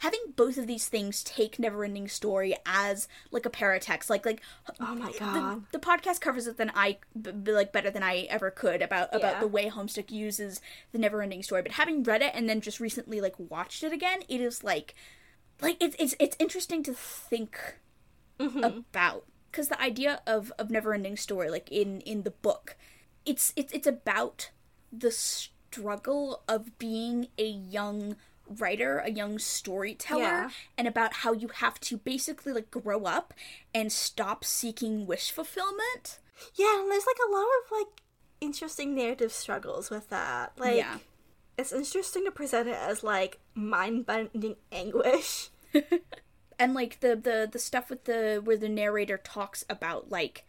Having 0.01 0.20
both 0.36 0.59
of 0.59 0.68
these 0.68 0.86
things 0.89 1.24
take 1.24 1.57
Neverending 1.57 2.09
Story 2.09 2.55
as 2.64 3.09
like 3.32 3.45
a 3.45 3.51
paratext, 3.51 4.09
like 4.09 4.24
like 4.24 4.41
Oh 4.78 4.95
my 4.95 5.11
the, 5.11 5.18
god. 5.18 5.62
the 5.72 5.78
podcast 5.80 6.20
covers 6.20 6.47
it 6.47 6.57
than 6.57 6.70
I 6.72 6.99
b- 7.20 7.32
b- 7.32 7.51
like 7.53 7.72
better 7.72 7.91
than 7.91 8.05
I 8.05 8.28
ever 8.30 8.53
could 8.53 8.80
about 8.80 9.09
about 9.12 9.34
Yeah. 9.34 9.41
the 9.41 9.49
way 9.49 9.68
Homestuck 9.68 10.12
uses 10.12 10.61
the 10.93 10.99
Neverending 10.99 11.43
Story. 11.45 11.62
But 11.62 11.72
having 11.72 12.05
read 12.05 12.22
it 12.22 12.30
and 12.32 12.49
then 12.49 12.61
just 12.61 12.78
recently 12.78 13.20
like 13.20 13.34
watched 13.39 13.82
it 13.82 13.93
again, 13.93 14.20
it 14.28 14.41
is 14.41 14.62
like 14.62 14.95
like 15.61 15.76
it's 15.82 15.97
it's 15.99 16.14
it's 16.20 16.36
interesting 16.39 16.82
to 16.84 16.95
think 16.95 17.59
Mm-hmm. 18.39 18.62
about 18.62 19.24
because 19.51 19.66
the 19.66 19.82
idea 19.82 20.22
of 20.28 20.53
of 20.61 20.68
Neverending 20.68 21.18
Story, 21.18 21.51
like 21.51 21.68
in 21.72 22.03
in 22.03 22.22
the 22.22 22.30
book, 22.30 22.76
it's 23.26 23.53
it's 23.57 23.72
it's 23.72 23.86
about 23.89 24.51
the 24.93 25.11
struggle 25.11 26.43
of 26.49 26.78
being 26.78 27.26
a 27.36 27.47
young 27.49 28.14
writer, 28.49 28.99
a 28.99 29.11
young 29.11 29.38
storyteller, 29.38 30.22
Yeah. 30.22 30.51
and 30.76 30.88
about 30.88 31.12
how 31.14 31.32
you 31.32 31.49
have 31.49 31.78
to 31.80 31.96
basically 31.96 32.53
like 32.53 32.70
grow 32.70 33.05
up 33.05 33.34
and 33.74 33.92
stop 33.92 34.44
seeking 34.44 35.07
wish 35.07 35.30
fulfillment. 35.30 36.18
Yeah, 36.55 36.80
and 36.80 36.90
there's 36.90 37.07
like 37.07 37.18
a 37.28 37.32
lot 37.32 37.42
of 37.64 37.72
like 37.72 38.03
interesting 38.40 38.94
narrative 38.94 39.32
struggles 39.32 39.90
with 39.90 40.09
that. 40.11 40.53
Like 40.59 40.76
Yeah. 40.76 40.99
it's 41.57 41.72
interesting 41.72 42.24
to 42.24 42.30
present 42.30 42.68
it 42.68 42.76
as 42.76 43.03
like 43.03 43.40
mind 43.55 44.07
bending 44.07 44.57
anguish. 44.72 45.51
And 46.61 46.74
like 46.74 46.99
the 46.99 47.14
the 47.14 47.49
the 47.51 47.59
stuff 47.61 47.88
with 47.88 48.03
the 48.05 48.40
where 48.42 48.57
the 48.57 48.68
narrator 48.68 49.16
talks 49.16 49.64
about 49.70 50.11
like 50.11 50.44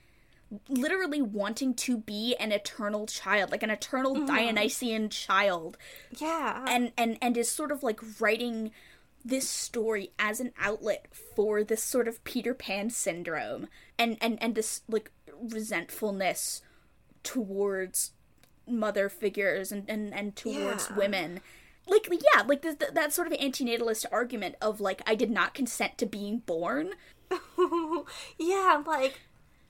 literally 0.68 1.22
wanting 1.22 1.74
to 1.76 1.98
be 1.98 2.36
an 2.40 2.52
eternal 2.52 3.06
child, 3.06 3.52
like 3.52 3.64
an 3.64 3.70
eternal 3.70 4.16
mm-hmm. 4.16 4.26
Dionysian 4.26 5.10
child 5.10 5.78
Yeah. 6.20 6.66
and 6.68 6.92
and 6.98 7.18
and 7.22 7.38
is 7.38 7.50
sort 7.52 7.72
of 7.72 7.84
like 7.84 8.00
writing 8.20 8.72
this 9.24 9.50
story 9.50 10.12
as 10.18 10.40
an 10.40 10.54
outlet 10.60 11.08
for 11.36 11.64
this 11.64 11.84
sort 11.84 12.08
of 12.08 12.24
Peter 12.24 12.54
Pan 12.54 12.90
syndrome 12.90 13.68
and 13.98 14.18
and 14.22 14.42
and 14.42 14.56
this 14.56 14.82
like 14.88 15.12
resentfulness 15.40 16.62
towards 17.24 18.14
mother 18.68 19.10
figures 19.10 19.72
and 19.72 19.90
and, 19.90 20.14
and 20.14 20.36
towards 20.36 20.90
Yeah. 20.90 20.96
women 20.96 21.42
like 21.88 22.08
yeah 22.12 22.44
like 22.44 22.62
the, 22.62 22.74
the, 22.74 22.92
that 22.94 23.12
sort 23.14 23.28
of 23.28 23.34
antinatalist 23.34 24.06
argument 24.12 24.56
of 24.62 24.80
like 24.80 25.02
i 25.08 25.16
did 25.16 25.32
not 25.32 25.54
consent 25.56 25.98
to 25.98 26.06
being 26.06 26.40
born 26.40 26.92
yeah, 28.38 28.82
like 28.86 29.20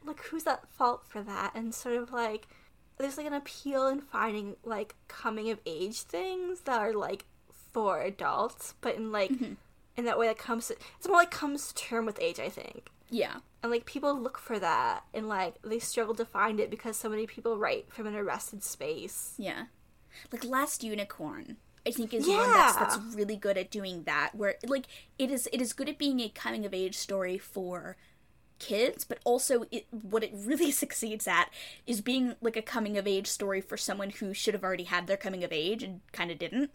like 0.09 0.21
who's 0.25 0.45
at 0.45 0.69
fault 0.69 1.03
for 1.07 1.21
that? 1.23 1.55
And 1.55 1.73
sort 1.73 1.95
of 1.95 2.11
like 2.11 2.47
there's 2.97 3.17
like 3.17 3.27
an 3.27 3.33
appeal 3.33 3.87
in 3.87 4.01
finding 4.01 4.57
like 4.63 4.95
coming 5.07 5.49
of 5.49 5.59
age 5.65 6.01
things 6.01 6.61
that 6.61 6.79
are 6.79 6.93
like 6.93 7.25
for 7.71 8.01
adults, 8.01 8.75
but 8.81 8.95
in 8.95 9.11
like 9.11 9.31
mm-hmm. 9.31 9.53
in 9.95 10.05
that 10.05 10.19
way 10.19 10.27
that 10.27 10.37
comes 10.37 10.67
to, 10.67 10.75
it's 10.97 11.07
more 11.07 11.17
like 11.17 11.31
comes 11.31 11.69
to 11.69 11.75
term 11.75 12.05
with 12.05 12.19
age, 12.21 12.39
I 12.39 12.49
think. 12.49 12.89
yeah 13.09 13.37
And 13.63 13.71
like 13.71 13.85
people 13.85 14.19
look 14.19 14.37
for 14.37 14.59
that 14.59 15.03
and 15.13 15.29
like 15.29 15.55
they 15.63 15.79
struggle 15.79 16.15
to 16.15 16.25
find 16.25 16.59
it 16.59 16.69
because 16.69 16.97
so 16.97 17.09
many 17.09 17.25
people 17.25 17.57
write 17.57 17.91
from 17.93 18.05
an 18.07 18.15
arrested 18.15 18.63
space. 18.63 19.33
Yeah. 19.37 19.65
Like 20.31 20.43
Last 20.43 20.83
Unicorn, 20.83 21.57
I 21.87 21.91
think 21.91 22.13
is 22.13 22.27
one 22.27 22.51
that's 22.51 22.75
that's 22.75 22.97
really 23.15 23.37
good 23.37 23.57
at 23.57 23.71
doing 23.71 24.03
that 24.03 24.31
where 24.33 24.55
like 24.67 24.85
it 25.17 25.31
is 25.31 25.47
it 25.53 25.61
is 25.61 25.71
good 25.71 25.87
at 25.87 25.97
being 25.97 26.19
a 26.19 26.29
coming 26.29 26.65
of 26.65 26.73
age 26.73 26.97
story 26.97 27.37
for 27.37 27.95
kids, 28.59 29.03
but 29.03 29.19
also 29.23 29.65
it 29.71 29.87
what 29.91 30.23
it 30.23 30.31
really 30.33 30.71
succeeds 30.83 31.27
at 31.27 31.49
is 31.87 32.01
being 32.01 32.35
like 32.41 32.57
a 32.57 32.61
coming 32.61 32.97
of 32.97 33.07
age 33.07 33.27
story 33.27 33.61
for 33.61 33.77
someone 33.77 34.09
who 34.11 34.33
should 34.33 34.53
have 34.53 34.63
already 34.63 34.83
had 34.83 35.07
their 35.07 35.17
coming 35.17 35.43
of 35.43 35.51
age 35.51 35.83
and 35.83 36.01
kind 36.11 36.29
of 36.31 36.37
didn't. 36.37 36.71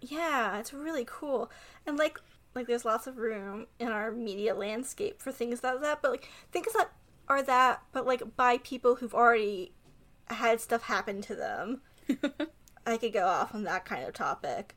Yeah, 0.00 0.58
it's 0.58 0.72
really 0.72 1.04
cool. 1.06 1.50
And 1.86 1.96
like 1.96 2.20
like 2.54 2.66
there's 2.66 2.84
lots 2.84 3.06
of 3.06 3.18
room 3.18 3.66
in 3.78 3.88
our 3.88 4.10
media 4.10 4.54
landscape 4.54 5.20
for 5.22 5.32
things 5.32 5.62
like 5.62 5.80
that, 5.80 6.02
but 6.02 6.10
like 6.10 6.28
things 6.52 6.72
that 6.74 6.90
are 7.28 7.42
that 7.42 7.82
but 7.92 8.06
like 8.06 8.36
by 8.36 8.58
people 8.58 8.96
who've 8.96 9.14
already 9.14 9.72
had 10.26 10.60
stuff 10.60 10.82
happen 10.82 11.22
to 11.22 11.34
them. 11.34 11.80
I 12.86 12.96
could 12.96 13.12
go 13.12 13.26
off 13.26 13.54
on 13.54 13.64
that 13.64 13.84
kind 13.84 14.04
of 14.04 14.14
topic. 14.14 14.74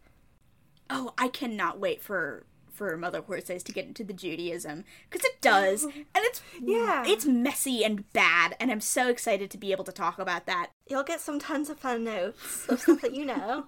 Oh, 0.89 1.14
I 1.18 1.30
cannot 1.30 1.80
wait 1.80 2.01
for 2.01 2.45
for 2.74 2.97
Mother 2.97 3.21
Horse 3.21 3.49
Eyes 3.49 3.63
to 3.63 3.71
get 3.71 3.86
into 3.86 4.03
the 4.03 4.13
Judaism 4.13 4.84
because 5.09 5.26
it 5.26 5.39
does, 5.41 5.84
and 5.86 5.95
it's 6.15 6.41
Yeah. 6.59 7.03
it's 7.05 7.26
messy 7.26 7.84
and 7.86 8.11
bad, 8.13 8.55
and 8.59 8.71
I'm 8.71 8.82
so 8.82 9.07
excited 9.09 9.49
to 9.51 9.57
be 9.57 9.71
able 9.71 9.84
to 9.86 9.91
talk 9.91 10.19
about 10.19 10.45
that. 10.47 10.71
You'll 10.89 11.03
get 11.03 11.21
some 11.21 11.39
tons 11.39 11.69
of 11.69 11.80
fun 11.80 12.03
notes 12.03 12.67
of 12.67 12.82
stuff 12.82 13.01
that 13.01 13.13
you 13.15 13.26
know. 13.26 13.65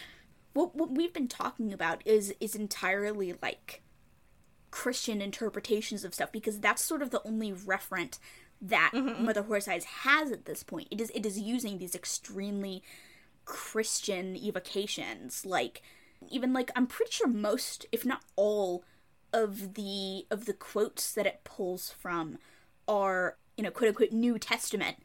what 0.54 0.74
what 0.74 0.90
we've 0.90 1.12
been 1.12 1.28
talking 1.28 1.72
about 1.72 2.02
is 2.06 2.34
is 2.40 2.54
entirely 2.54 3.34
like 3.42 3.82
Christian 4.70 5.20
interpretations 5.22 6.04
of 6.04 6.14
stuff 6.14 6.32
because 6.32 6.60
that's 6.60 6.82
sort 6.84 7.02
of 7.02 7.10
the 7.10 7.22
only 7.26 7.52
referent 7.52 8.18
that 8.60 8.92
Mother 8.94 9.42
Horse 9.42 9.68
Eyes 9.68 9.84
has 9.84 10.32
at 10.32 10.46
this 10.46 10.62
point. 10.62 10.88
It 10.90 11.00
is 11.00 11.10
it 11.14 11.26
is 11.26 11.38
using 11.38 11.78
these 11.78 11.94
extremely 11.94 12.82
Christian 13.44 14.34
evocations, 14.34 15.46
like 15.46 15.82
even 16.30 16.52
like 16.52 16.70
I'm 16.76 16.86
pretty 16.86 17.12
sure 17.12 17.28
most, 17.28 17.86
if 17.92 18.04
not 18.04 18.22
all, 18.36 18.84
of 19.32 19.74
the 19.74 20.26
of 20.30 20.46
the 20.46 20.52
quotes 20.52 21.12
that 21.12 21.26
it 21.26 21.40
pulls 21.44 21.90
from 21.90 22.38
are 22.88 23.36
you 23.56 23.64
know 23.64 23.70
quote 23.70 23.88
unquote 23.88 24.12
New 24.12 24.38
Testament 24.38 24.96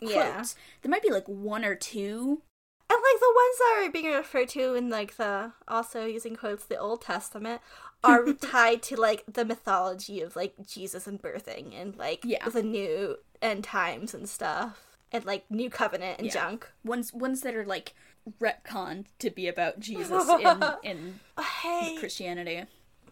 quotes. 0.00 0.14
Yeah. 0.14 0.44
There 0.82 0.90
might 0.90 1.02
be 1.02 1.10
like 1.10 1.26
one 1.26 1.64
or 1.64 1.74
two 1.74 2.42
And 2.90 2.98
like 2.98 3.20
the 3.20 3.34
ones 3.34 3.58
that 3.58 3.84
are 3.86 3.90
being 3.92 4.12
referred 4.12 4.48
to 4.50 4.74
in 4.74 4.90
like 4.90 5.16
the 5.16 5.52
also 5.68 6.04
using 6.04 6.34
quotes 6.36 6.64
the 6.64 6.76
Old 6.78 7.02
Testament 7.02 7.60
are 8.04 8.32
tied 8.34 8.82
to 8.84 8.96
like 9.00 9.22
the 9.32 9.44
mythology 9.44 10.20
of 10.22 10.34
like 10.36 10.54
Jesus 10.66 11.06
and 11.06 11.20
birthing 11.22 11.80
and 11.80 11.96
like 11.96 12.22
Yeah. 12.24 12.48
the 12.48 12.62
new 12.62 13.16
end 13.40 13.64
times 13.64 14.14
and 14.14 14.28
stuff 14.28 14.86
and 15.12 15.24
like 15.24 15.50
new 15.50 15.70
covenant 15.70 16.18
and 16.18 16.26
Yeah. 16.26 16.32
junk. 16.32 16.70
ones 16.84 17.12
ones 17.12 17.42
that 17.42 17.54
are 17.54 17.64
like 17.66 17.94
retconned 18.40 19.06
to 19.18 19.30
be 19.30 19.48
about 19.48 19.80
Jesus 19.80 20.28
in 20.28 20.64
in 20.82 21.20
Oh, 21.36 21.42
hey, 21.62 21.96
Christianity. 21.98 22.64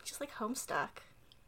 just 0.05 0.21
like 0.21 0.33
Homestuck. 0.35 0.89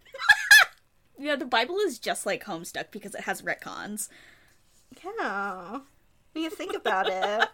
Yeah, 1.23 1.37
the 1.37 1.45
Bible 1.45 1.77
is 1.81 1.99
just 1.99 2.25
like 2.25 2.45
Homestuck 2.45 2.87
because 2.91 3.15
it 3.15 3.23
has 3.25 3.43
retcons. 3.43 4.09
Yeah, 5.05 5.81
when 6.33 6.45
you 6.45 6.49
think 6.49 6.75
about 6.77 7.09
it. 7.11 7.47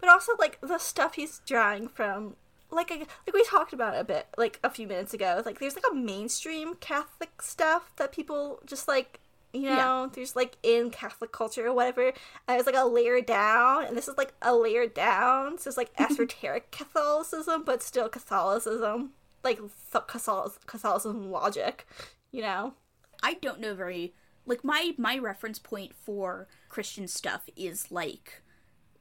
but 0.00 0.08
also 0.08 0.32
like 0.38 0.58
the 0.60 0.78
stuff 0.78 1.14
he's 1.14 1.40
drawing 1.46 1.86
from 1.88 2.34
like 2.70 2.90
I- 2.90 2.98
like 3.26 3.32
we 3.34 3.44
talked 3.44 3.72
about 3.72 3.94
it 3.94 4.00
a 4.00 4.04
bit 4.04 4.26
like 4.36 4.58
a 4.64 4.70
few 4.70 4.86
minutes 4.88 5.14
ago 5.14 5.40
like 5.46 5.60
there's 5.60 5.76
like 5.76 5.84
a 5.90 5.94
mainstream 5.94 6.74
catholic 6.74 7.40
stuff 7.40 7.92
that 7.96 8.10
people 8.12 8.58
just 8.66 8.88
like 8.88 9.20
you 9.62 9.70
know 9.70 10.10
there's 10.14 10.36
like 10.36 10.56
in 10.62 10.90
catholic 10.90 11.32
culture 11.32 11.66
or 11.66 11.72
whatever 11.72 12.06
and 12.06 12.14
there's 12.46 12.66
like 12.66 12.76
a 12.76 12.86
layer 12.86 13.20
down 13.20 13.84
and 13.84 13.96
this 13.96 14.08
is 14.08 14.16
like 14.16 14.32
a 14.42 14.54
layer 14.54 14.86
down 14.86 15.58
so 15.58 15.68
it's 15.68 15.76
like 15.76 15.90
esoteric 15.98 16.70
catholicism 16.70 17.62
but 17.64 17.82
still 17.82 18.08
catholicism 18.08 19.10
like 19.42 19.60
Catholic- 19.92 20.66
catholicism 20.66 21.30
logic 21.30 21.86
you 22.32 22.42
know 22.42 22.74
I 23.22 23.34
don't 23.34 23.60
know 23.60 23.74
very 23.74 24.14
like 24.44 24.64
my 24.64 24.94
my 24.96 25.18
reference 25.18 25.58
point 25.58 25.92
for 25.94 26.48
Christian 26.68 27.08
stuff 27.08 27.48
is 27.56 27.90
like 27.90 28.42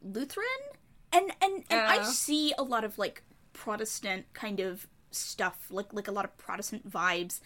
Lutheran 0.02 0.46
and 1.12 1.32
and, 1.42 1.64
and 1.70 1.82
I 1.82 2.04
see 2.04 2.54
a 2.58 2.64
lot 2.64 2.84
of 2.84 2.98
like 2.98 3.24
Protestant 3.54 4.26
kind 4.34 4.60
of 4.60 4.88
stuff 5.12 5.68
like 5.70 5.94
like 5.94 6.08
a 6.08 6.12
lot 6.12 6.26
of 6.26 6.38
Protestant 6.38 6.90
vibes 6.90 7.40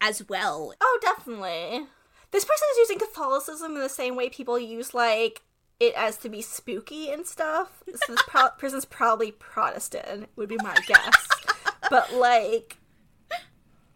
as 0.00 0.28
well. 0.28 0.74
Oh, 0.80 0.98
definitely. 1.00 1.86
This 2.34 2.44
person 2.44 2.66
is 2.72 2.78
using 2.78 2.98
Catholicism 2.98 3.76
in 3.76 3.80
the 3.80 3.88
same 3.88 4.16
way 4.16 4.28
people 4.28 4.58
use 4.58 4.92
like 4.92 5.42
it 5.80 5.94
as 5.96 6.16
to 6.18 6.28
be 6.28 6.42
spooky 6.42 7.10
and 7.10 7.24
stuff. 7.24 7.82
So 7.86 8.12
this 8.12 8.22
pro- 8.26 8.50
person's 8.58 8.84
probably 8.84 9.30
Protestant, 9.30 10.28
would 10.36 10.48
be 10.48 10.56
my 10.62 10.74
guess. 10.86 11.28
but 11.90 12.12
like, 12.12 12.78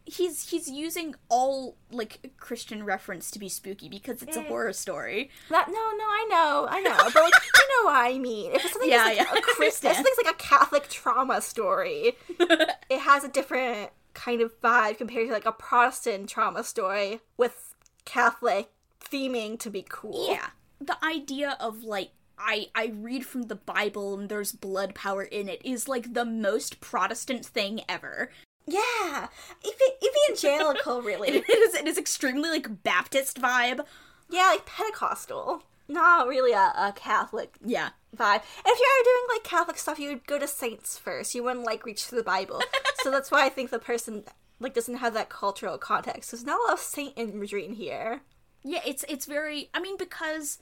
he's 0.04 0.48
he's 0.50 0.68
using 0.70 1.14
all 1.28 1.76
like 1.90 2.32
Christian 2.38 2.84
reference 2.84 3.30
to 3.32 3.38
be 3.38 3.48
spooky 3.48 3.88
because 3.88 4.22
it's 4.22 4.36
a 4.36 4.40
Mm. 4.40 4.46
horror 4.46 4.72
story. 4.72 5.30
That 5.50 5.68
no, 5.68 5.74
no, 5.74 5.80
I 6.04 6.26
know, 6.30 6.66
I 6.70 6.80
know, 6.80 6.96
but 7.12 7.22
like 7.22 7.34
you 7.34 7.68
know 7.82 7.90
what 7.90 7.96
I 8.06 8.18
mean. 8.18 8.52
If 8.52 8.64
it's 8.64 8.72
something 8.72 8.90
Yeah, 8.90 9.04
like 9.04 9.16
yeah, 9.16 9.32
a 9.36 9.40
Christian, 9.42 9.94
something's 9.94 10.16
like 10.24 10.32
a 10.34 10.38
Catholic 10.38 10.88
trauma 10.88 11.40
story, 11.40 12.16
it 12.38 13.00
has 13.00 13.24
a 13.24 13.28
different 13.28 13.90
kind 14.14 14.40
of 14.40 14.58
vibe 14.60 14.98
compared 14.98 15.26
to 15.28 15.32
like 15.32 15.46
a 15.46 15.52
Protestant 15.52 16.28
trauma 16.28 16.64
story 16.64 17.20
with 17.36 17.67
Catholic 18.08 18.70
theming 19.00 19.58
to 19.60 19.70
be 19.70 19.84
cool. 19.88 20.28
Yeah. 20.30 20.46
The 20.80 20.96
idea 21.04 21.56
of 21.60 21.82
like 21.84 22.10
I 22.38 22.68
I 22.74 22.92
read 22.94 23.26
from 23.26 23.42
the 23.42 23.54
Bible 23.56 24.18
and 24.18 24.28
there's 24.28 24.52
blood 24.52 24.94
power 24.94 25.22
in 25.22 25.48
it 25.48 25.60
is 25.64 25.88
like 25.88 26.14
the 26.14 26.24
most 26.24 26.80
Protestant 26.80 27.44
thing 27.44 27.82
ever. 27.88 28.30
yeah, 28.66 29.28
ev- 29.64 30.08
evangelical, 30.28 31.02
really. 31.10 31.28
It 31.28 31.48
is 31.48 31.74
it 31.74 31.86
is 31.86 31.98
extremely 31.98 32.48
like 32.50 32.82
Baptist 32.82 33.40
vibe. 33.40 33.84
yeah, 34.30 34.48
like 34.52 34.66
Pentecostal, 34.66 35.62
not 35.88 36.26
really 36.28 36.52
a, 36.52 36.72
a 36.76 36.92
Catholic 36.96 37.54
Yeah. 37.64 37.90
vibe. 38.16 38.42
And 38.64 38.66
if 38.66 38.78
you're 38.78 39.04
doing 39.04 39.26
like 39.34 39.44
Catholic 39.44 39.78
stuff, 39.78 39.98
you 39.98 40.08
would 40.10 40.26
go 40.26 40.38
to 40.38 40.48
saints 40.48 40.96
first. 40.98 41.34
You 41.34 41.42
wouldn't 41.44 41.66
like 41.66 41.84
reach 41.84 42.04
through 42.04 42.18
the 42.18 42.24
Bible. 42.24 42.62
so 43.02 43.10
that's 43.10 43.30
why 43.30 43.44
I 43.44 43.48
think 43.48 43.70
the 43.70 43.78
person 43.78 44.24
like 44.60 44.74
doesn't 44.74 44.96
have 44.96 45.14
that 45.14 45.28
cultural 45.28 45.78
context. 45.78 46.30
There's 46.30 46.44
not 46.44 46.58
a 46.60 46.64
lot 46.64 46.72
of 46.74 46.80
saint 46.80 47.14
imagery 47.16 47.64
in 47.64 47.74
here. 47.74 48.22
Yeah, 48.62 48.80
it's 48.86 49.04
it's 49.08 49.26
very 49.26 49.70
I 49.72 49.80
mean 49.80 49.96
because 49.96 50.58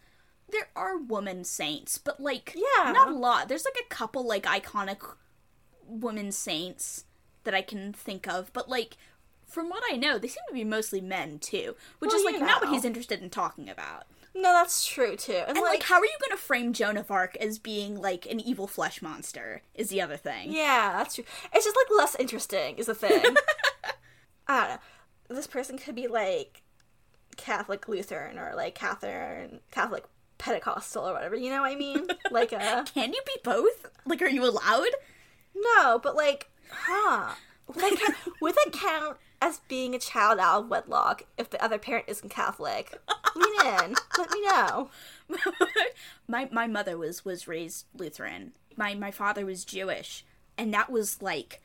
there 0.51 0.69
are 0.77 0.97
woman 0.99 1.45
saints, 1.45 1.99
but 1.99 2.21
like 2.21 2.55
Yeah. 2.55 2.93
not 2.93 3.09
a 3.09 3.15
lot. 3.15 3.49
There's 3.49 3.65
like 3.65 3.83
a 3.85 3.89
couple 3.95 4.27
like 4.27 4.45
iconic 4.45 4.99
women 5.87 6.33
saints 6.33 7.05
that 7.45 7.55
I 7.55 7.63
can 7.63 7.93
think 7.93 8.27
of, 8.29 8.53
but 8.53 8.69
like 8.69 8.97
from 9.47 9.69
what 9.69 9.83
I 9.91 9.97
know, 9.97 10.19
they 10.19 10.29
seem 10.29 10.43
to 10.49 10.55
be 10.55 10.65
mostly 10.65 11.01
men 11.01 11.39
too, 11.39 11.77
which 12.01 12.09
Well, 12.11 12.19
is 12.19 12.25
like 12.25 12.41
not 12.41 12.63
what 12.63 12.71
he's 12.73 12.85
interested 12.85 13.23
in 13.23 13.31
talking 13.31 13.69
about. 13.71 14.05
No, 14.35 14.53
that's 14.53 14.85
true 14.87 15.17
too. 15.17 15.33
And, 15.33 15.57
And 15.57 15.61
like, 15.61 15.79
like, 15.79 15.83
how 15.85 15.95
are 15.99 16.05
you 16.05 16.17
going 16.21 16.37
to 16.37 16.43
frame 16.43 16.73
Joan 16.75 16.97
of 16.99 17.11
Arc 17.11 17.37
as 17.37 17.59
being 17.59 17.97
like 17.97 18.27
an 18.27 18.39
evil 18.41 18.67
flesh 18.67 19.01
monster? 19.01 19.63
Is 19.75 19.89
the 19.89 20.03
other 20.03 20.17
thing. 20.19 20.53
yeah, 20.53 20.93
that's 20.93 21.15
true. 21.15 21.25
It's 21.55 21.65
just 21.65 21.77
like 21.77 21.99
less 21.99 22.17
interesting 22.17 22.77
is 22.77 22.87
the 22.87 22.95
thing. 22.95 23.23
I 24.49 24.61
don't 24.61 24.71
know. 24.71 25.37
This 25.37 25.47
person 25.47 25.79
could 25.79 25.95
be 25.95 26.07
like 26.07 26.63
Catholic 27.37 27.89
Lutheran 27.89 28.39
or 28.39 28.53
like 28.55 28.75
Catherine 28.75 29.61
Catholic 29.71 30.05
Pentecostal 30.39 31.09
or 31.09 31.13
whatever. 31.13 31.37
You 31.37 31.51
know 31.51 31.63
what 31.63 31.73
I 31.73 31.77
mean? 31.77 32.07
like 32.31 32.53
uh 32.53 32.85
Can 32.85 33.13
you 33.13 33.21
be 33.27 33.41
both? 33.43 33.87
Like, 34.05 34.23
are 34.23 34.29
you 34.29 34.45
allowed? 34.45 34.91
no, 35.57 35.99
but 35.99 36.17
like, 36.17 36.51
huh? 36.71 37.35
Would 37.67 37.77
that 37.77 37.99
count, 37.99 38.17
would 38.41 38.55
that 38.55 38.73
count 38.73 39.17
as 39.41 39.61
being 39.69 39.95
a 39.95 39.99
child 39.99 40.39
out 40.39 40.63
of 40.63 40.69
wedlock 40.69 41.23
if 41.37 41.51
the 41.51 41.63
other 41.63 41.79
parent 41.79 42.07
isn't 42.09 42.29
Catholic? 42.31 42.99
Lean 43.35 43.67
in. 43.67 43.95
Let 44.19 44.31
me 44.31 44.43
know. 44.47 44.91
my 46.29 46.49
my 46.53 46.67
mother 46.67 46.97
was 46.97 47.25
was 47.25 47.49
raised 47.49 47.87
Lutheran. 47.95 48.53
My 48.77 48.95
my 48.95 49.11
father 49.11 49.45
was 49.45 49.65
Jewish, 49.65 50.25
and 50.57 50.73
that 50.73 50.91
was 50.91 51.21
like 51.21 51.61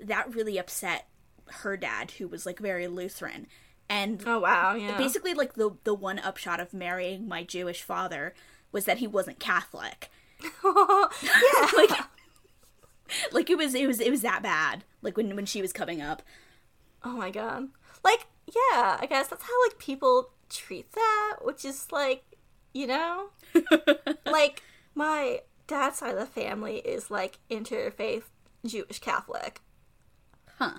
that 0.00 0.34
really 0.34 0.58
upset 0.58 1.06
her 1.46 1.76
dad, 1.76 2.12
who 2.12 2.28
was 2.28 2.46
like 2.46 2.58
very 2.58 2.86
Lutheran. 2.86 3.46
And 3.88 4.22
Oh 4.26 4.38
wow, 4.38 4.74
yeah. 4.74 4.96
basically, 4.96 5.34
like 5.34 5.54
the 5.54 5.76
the 5.84 5.94
one 5.94 6.18
upshot 6.18 6.60
of 6.60 6.72
marrying 6.72 7.28
my 7.28 7.44
Jewish 7.44 7.82
father 7.82 8.34
was 8.72 8.86
that 8.86 8.98
he 8.98 9.06
wasn't 9.06 9.38
Catholic. 9.38 10.10
yeah. 10.64 11.06
like 11.76 11.90
like 13.32 13.50
it 13.50 13.58
was 13.58 13.74
it 13.74 13.86
was 13.86 14.00
it 14.00 14.10
was 14.10 14.22
that 14.22 14.42
bad. 14.42 14.84
Like 15.02 15.16
when 15.16 15.36
when 15.36 15.46
she 15.46 15.60
was 15.60 15.72
coming 15.72 16.00
up. 16.00 16.22
Oh 17.02 17.12
my 17.12 17.30
god. 17.30 17.68
Like, 18.02 18.26
yeah, 18.48 18.98
I 19.00 19.06
guess 19.08 19.28
that's 19.28 19.42
how 19.42 19.64
like 19.66 19.78
people 19.78 20.30
treat 20.50 20.92
that, 20.92 21.36
which 21.42 21.64
is 21.64 21.90
like, 21.90 22.22
you 22.72 22.86
know? 22.86 23.30
like 24.26 24.62
my 24.94 25.40
dad's 25.66 25.98
side 25.98 26.12
of 26.12 26.18
the 26.18 26.26
family 26.26 26.76
is 26.78 27.10
like 27.10 27.38
interfaith 27.50 28.24
Jewish 28.64 28.98
Catholic. 28.98 29.60
Huh. 30.58 30.78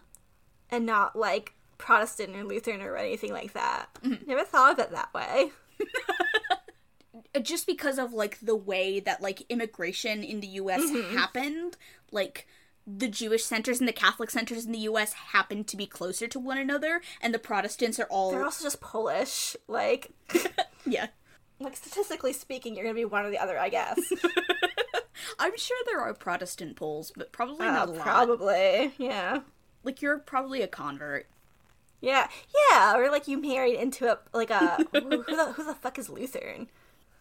And 0.72 0.86
not 0.86 1.16
like 1.16 1.54
Protestant 1.78 2.36
or 2.36 2.44
Lutheran 2.44 2.82
or 2.82 2.96
anything 2.98 3.32
like 3.32 3.54
that. 3.54 3.88
Never 4.26 4.44
thought 4.44 4.74
of 4.74 4.80
it 4.80 4.92
that 4.92 5.14
way. 5.14 5.52
Just 7.42 7.68
because 7.68 7.98
of 8.00 8.14
like 8.14 8.40
the 8.40 8.56
way 8.56 9.00
that 9.02 9.22
like 9.22 9.44
immigration 9.50 10.24
in 10.24 10.40
the 10.40 10.48
US 10.48 10.82
Mm-hmm. 10.84 11.18
happened, 11.18 11.78
like 12.12 12.48
the 12.88 13.08
Jewish 13.08 13.44
centers 13.44 13.80
and 13.80 13.88
the 13.88 13.94
Catholic 13.94 14.30
centers 14.32 14.66
in 14.66 14.72
the 14.72 14.80
US 14.80 15.14
happen 15.14 15.64
to 15.66 15.76
be 15.78 15.86
closer 15.86 16.28
to 16.28 16.40
one 16.40 16.58
another 16.58 17.02
and 17.22 17.34
the 17.34 17.40
Protestants 17.40 18.00
are 18.00 18.06
all 18.10 18.32
They're 18.32 18.44
also 18.44 18.64
just 18.64 18.80
Polish. 18.82 19.56
Like 19.68 20.12
Yeah. 20.86 21.08
like 21.60 21.76
statistically 21.76 22.32
speaking, 22.34 22.76
you're 22.76 22.84
gonna 22.86 22.94
be 22.96 23.06
one 23.06 23.26
or 23.26 23.30
the 23.30 23.40
other, 23.40 23.60
I 23.60 23.70
guess. 23.70 24.00
I'm 25.40 25.58
sure 25.58 25.78
there 25.86 26.00
are 26.02 26.14
Protestant 26.14 26.76
Poles, 26.76 27.12
but 27.18 27.32
probably 27.32 27.68
Uh, 27.68 27.72
not 27.74 27.88
a 27.90 27.92
lot. 27.92 28.02
probably. 28.02 28.94
Yeah. 28.98 29.40
Like 29.86 30.02
you're 30.02 30.18
probably 30.18 30.62
a 30.62 30.68
convert. 30.68 31.28
Yeah, 32.02 32.28
yeah, 32.72 32.98
or 32.98 33.10
like 33.10 33.28
you 33.28 33.42
married 33.42 33.80
into 33.80 34.12
a 34.12 34.20
like 34.34 34.50
a 34.50 34.76
who, 34.92 35.24
who 35.24 35.36
the 35.36 35.54
who 35.56 35.64
the 35.64 35.76
fuck 35.76 35.98
is 35.98 36.10
Lutheran? 36.10 36.68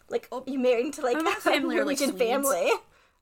Like 0.09 0.29
oh, 0.33 0.43
you 0.47 0.59
married 0.59 0.87
into 0.87 1.03
like 1.03 1.17
a 1.17 1.31
family 1.41 1.81
like, 1.81 1.99
Swedes. 1.99 2.19
family. 2.19 2.71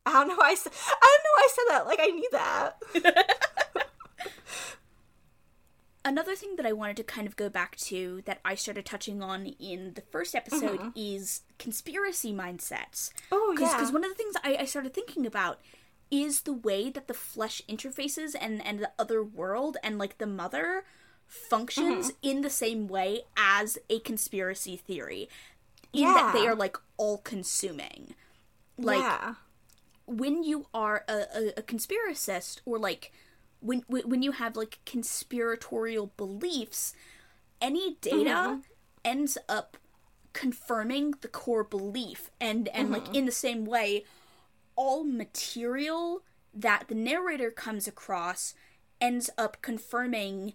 I 0.04 0.12
don't 0.12 0.28
know. 0.28 0.36
Why 0.36 0.50
I 0.50 0.54
said 0.54 0.72
I 0.86 1.18
don't 1.18 1.24
know. 1.24 1.30
why 1.34 1.42
I 1.44 1.48
said 1.54 1.64
that. 1.68 1.86
Like 1.86 1.98
I 2.00 2.06
knew 2.06 2.28
that. 2.32 3.36
Another 6.04 6.34
thing 6.34 6.56
that 6.56 6.66
I 6.66 6.72
wanted 6.72 6.96
to 6.96 7.04
kind 7.04 7.28
of 7.28 7.36
go 7.36 7.48
back 7.48 7.76
to 7.76 8.22
that 8.24 8.40
I 8.44 8.56
started 8.56 8.84
touching 8.84 9.22
on 9.22 9.46
in 9.60 9.94
the 9.94 10.00
first 10.00 10.34
episode 10.34 10.80
mm-hmm. 10.80 10.88
is 10.96 11.42
conspiracy 11.58 12.32
mindsets. 12.32 13.12
Oh 13.30 13.54
yeah. 13.58 13.68
Because 13.68 13.92
one 13.92 14.04
of 14.04 14.10
the 14.10 14.16
things 14.16 14.34
I, 14.42 14.56
I 14.60 14.64
started 14.64 14.94
thinking 14.94 15.26
about 15.26 15.60
is 16.12 16.42
the 16.42 16.52
way 16.52 16.90
that 16.90 17.08
the 17.08 17.14
flesh 17.14 17.62
interfaces 17.68 18.36
and, 18.38 18.64
and 18.64 18.78
the 18.78 18.90
other 18.98 19.24
world 19.24 19.78
and 19.82 19.98
like 19.98 20.18
the 20.18 20.26
mother 20.26 20.84
functions 21.26 22.08
mm-hmm. 22.08 22.28
in 22.28 22.42
the 22.42 22.50
same 22.50 22.86
way 22.86 23.22
as 23.34 23.78
a 23.88 23.98
conspiracy 24.00 24.76
theory. 24.76 25.28
In 25.94 26.04
that 26.04 26.32
they 26.34 26.46
are 26.46 26.54
like 26.54 26.76
all 26.96 27.18
consuming. 27.18 28.14
Like 28.78 28.98
yeah. 28.98 29.34
when 30.06 30.42
you 30.42 30.66
are 30.72 31.04
a, 31.08 31.12
a, 31.12 31.48
a 31.58 31.62
conspiracist 31.62 32.60
or 32.64 32.78
like 32.78 33.12
when 33.60 33.82
when 33.86 34.08
when 34.08 34.22
you 34.22 34.32
have 34.32 34.56
like 34.56 34.78
conspiratorial 34.86 36.12
beliefs 36.16 36.94
any 37.60 37.96
data 38.00 38.30
mm-hmm. 38.30 38.60
ends 39.04 39.36
up 39.48 39.76
confirming 40.32 41.14
the 41.20 41.28
core 41.28 41.62
belief 41.62 42.30
and 42.40 42.68
and 42.68 42.90
like 42.90 43.04
mm-hmm. 43.04 43.16
in 43.16 43.26
the 43.26 43.32
same 43.32 43.66
way 43.66 44.04
all 44.76 45.04
material 45.04 46.22
that 46.54 46.84
the 46.88 46.94
narrator 46.94 47.50
comes 47.50 47.86
across 47.86 48.54
ends 49.00 49.30
up 49.36 49.60
confirming 49.62 50.52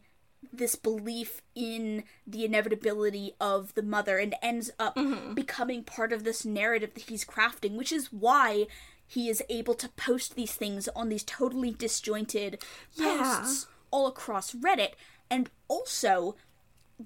this 0.53 0.75
belief 0.75 1.41
in 1.55 2.03
the 2.25 2.45
inevitability 2.45 3.33
of 3.41 3.73
the 3.73 3.81
mother 3.81 4.17
and 4.17 4.35
ends 4.41 4.71
up 4.79 4.95
mm-hmm. 4.95 5.33
becoming 5.33 5.83
part 5.83 6.13
of 6.13 6.23
this 6.23 6.45
narrative 6.45 6.93
that 6.93 7.09
he's 7.09 7.25
crafting, 7.25 7.75
which 7.75 7.91
is 7.91 8.13
why 8.13 8.67
he 9.05 9.29
is 9.29 9.43
able 9.49 9.73
to 9.73 9.89
post 9.89 10.35
these 10.35 10.53
things 10.53 10.87
on 10.95 11.09
these 11.09 11.23
totally 11.23 11.71
disjointed 11.71 12.61
Yeah. 12.93 13.41
posts 13.41 13.67
all 13.91 14.07
across 14.07 14.53
Reddit. 14.53 14.93
And 15.29 15.49
also, 15.67 16.35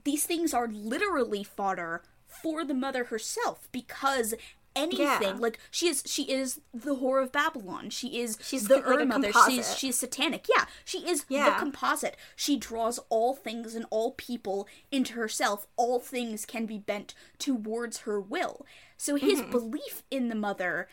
these 0.03 0.25
things 0.25 0.53
are 0.53 0.67
literally 0.67 1.43
fodder 1.43 2.03
for 2.27 2.63
the 2.63 2.73
mother 2.73 3.05
herself 3.05 3.67
because 3.71 4.33
anything. 4.75 5.05
Yeah. 5.21 5.35
like 5.37 5.59
she 5.69 5.87
is 5.87 6.03
she 6.05 6.31
is 6.31 6.61
the 6.73 6.95
whore 6.95 7.21
of 7.21 7.31
babylon. 7.31 7.89
She 7.89 8.19
is 8.19 8.37
She's 8.41 8.67
the 8.67 8.77
like 8.77 8.85
Ur 8.87 9.05
mother 9.05 9.31
she's 9.47 9.77
she's 9.77 9.97
satanic. 9.97 10.47
Yeah 10.55 10.65
she 10.85 10.99
is 10.99 11.25
the 11.25 11.55
composite. 11.59 12.15
She 12.35 12.57
draws 12.57 12.99
all 13.09 13.35
things 13.35 13.75
and 13.75 13.85
all 13.89 14.11
people 14.11 14.67
into 14.91 15.13
herself. 15.13 15.67
All 15.75 15.99
things 15.99 16.45
can 16.45 16.65
be 16.65 16.77
bent 16.77 17.13
towards 17.37 17.99
her 17.99 18.19
will. 18.19 18.65
So 18.97 19.15
his 19.15 19.41
Mm-hmm. 19.41 19.51
belief 19.51 20.03
in 20.11 20.29
the 20.29 20.35
mother 20.35 20.87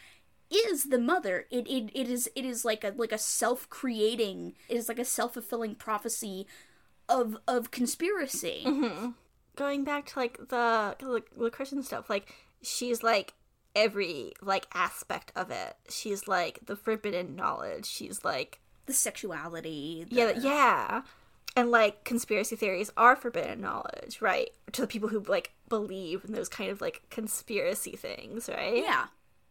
is 0.51 0.85
the 0.85 0.99
mother. 0.99 1.47
It, 1.51 1.67
it 1.69 1.91
it 1.95 2.09
is 2.09 2.31
it 2.35 2.45
is 2.45 2.65
like 2.65 2.83
a 2.83 2.93
like 2.97 3.13
a 3.13 3.19
self-creating 3.19 4.55
it 4.69 4.77
is 4.77 4.89
like 4.89 4.99
a 4.99 5.05
self-fulfilling 5.05 5.75
prophecy 5.77 6.47
of 7.09 7.37
of 7.47 7.71
conspiracy. 7.71 8.63
Mm-hmm. 8.67 9.11
Going 9.57 9.85
back 9.85 10.07
to 10.07 10.19
like 10.19 10.39
the 10.49 10.97
the, 10.99 11.23
the 11.37 11.51
Christian 11.51 11.83
stuff, 11.83 12.09
like 12.09 12.33
she's 12.63 13.03
like 13.03 13.35
every 13.79 14.33
like 14.43 14.67
aspect 14.75 15.33
of 15.37 15.51
it. 15.51 15.77
She's 15.89 16.29
like 16.29 16.61
the 16.67 16.77
forbidden 16.77 17.37
knowledge. 17.37 17.87
She's 17.87 18.25
like 18.25 18.61
the 18.87 18.93
sexuality 18.93 20.07
the, 20.09 20.17
Yeah, 20.17 20.33
yeah. 20.39 21.03
And 21.57 21.71
like 21.71 22.05
conspiracy 22.05 22.57
theories 22.57 22.91
are 22.97 23.17
forbidden 23.17 23.61
knowledge, 23.61 24.21
right? 24.21 24.51
To 24.73 24.83
the 24.83 24.87
people 24.87 25.09
who 25.09 25.21
like 25.21 25.53
believe 25.69 26.25
in 26.25 26.33
those 26.33 26.49
kind 26.49 26.71
of 26.71 26.81
like 26.81 27.03
conspiracy 27.11 27.97
things, 27.97 28.49
right? 28.49 28.83
Yeah. 28.83 29.07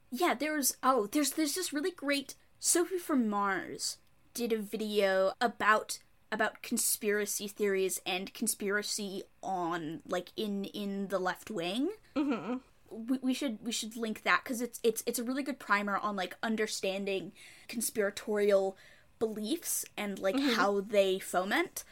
Yeah, 0.10 0.34
there's 0.34 0.78
oh, 0.84 1.08
there's 1.12 1.32
there's 1.32 1.56
this 1.56 1.74
really 1.74 1.91
great 1.91 2.36
Sophie 2.60 2.98
from 2.98 3.30
Mars 3.30 3.98
did 4.34 4.54
a 4.54 4.58
video 4.58 5.34
about 5.41 5.99
about 6.32 6.62
conspiracy 6.62 7.48
theories 7.48 8.02
and 8.06 8.34
conspiracy 8.34 9.24
on 9.41 10.02
like 10.08 10.32
in 10.36 10.66
in 10.66 11.08
the 11.08 11.20
left 11.20 11.49
wing. 11.49 11.90
Mm-hmm. 12.16 12.58
We, 12.90 13.20
we 13.22 13.34
should 13.34 13.60
we 13.64 13.72
should 13.72 13.96
link 13.96 14.24
that 14.24 14.42
because 14.44 14.62
it's 14.62 14.80
it's 14.84 15.04
it's 15.06 15.20
a 15.20 15.24
really 15.24 15.44
good 15.44 15.60
primer 15.60 15.98
on 15.98 16.16
like 16.16 16.36
understanding 16.44 17.32
conspiratorial 17.68 18.78
beliefs 19.20 19.86
and 19.98 20.20
like 20.20 20.40
how 20.40 20.82
they 20.82 21.20
foment. 21.20 21.84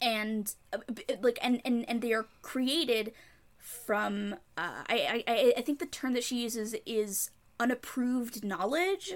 And 0.00 0.52
uh, 0.72 0.78
like 1.22 1.38
and 1.42 1.60
and 1.64 1.84
and 1.88 2.02
they 2.02 2.12
are 2.12 2.26
created 2.42 3.12
from 3.58 4.34
uh, 4.58 4.82
I, 4.88 5.22
I 5.26 5.54
I 5.58 5.60
think 5.62 5.78
the 5.78 5.86
term 5.86 6.12
that 6.14 6.24
she 6.24 6.42
uses 6.42 6.74
is 6.84 7.30
unapproved 7.58 8.44
knowledge. 8.44 9.14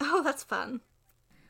Oh, 0.00 0.22
that's 0.22 0.44
fun. 0.44 0.80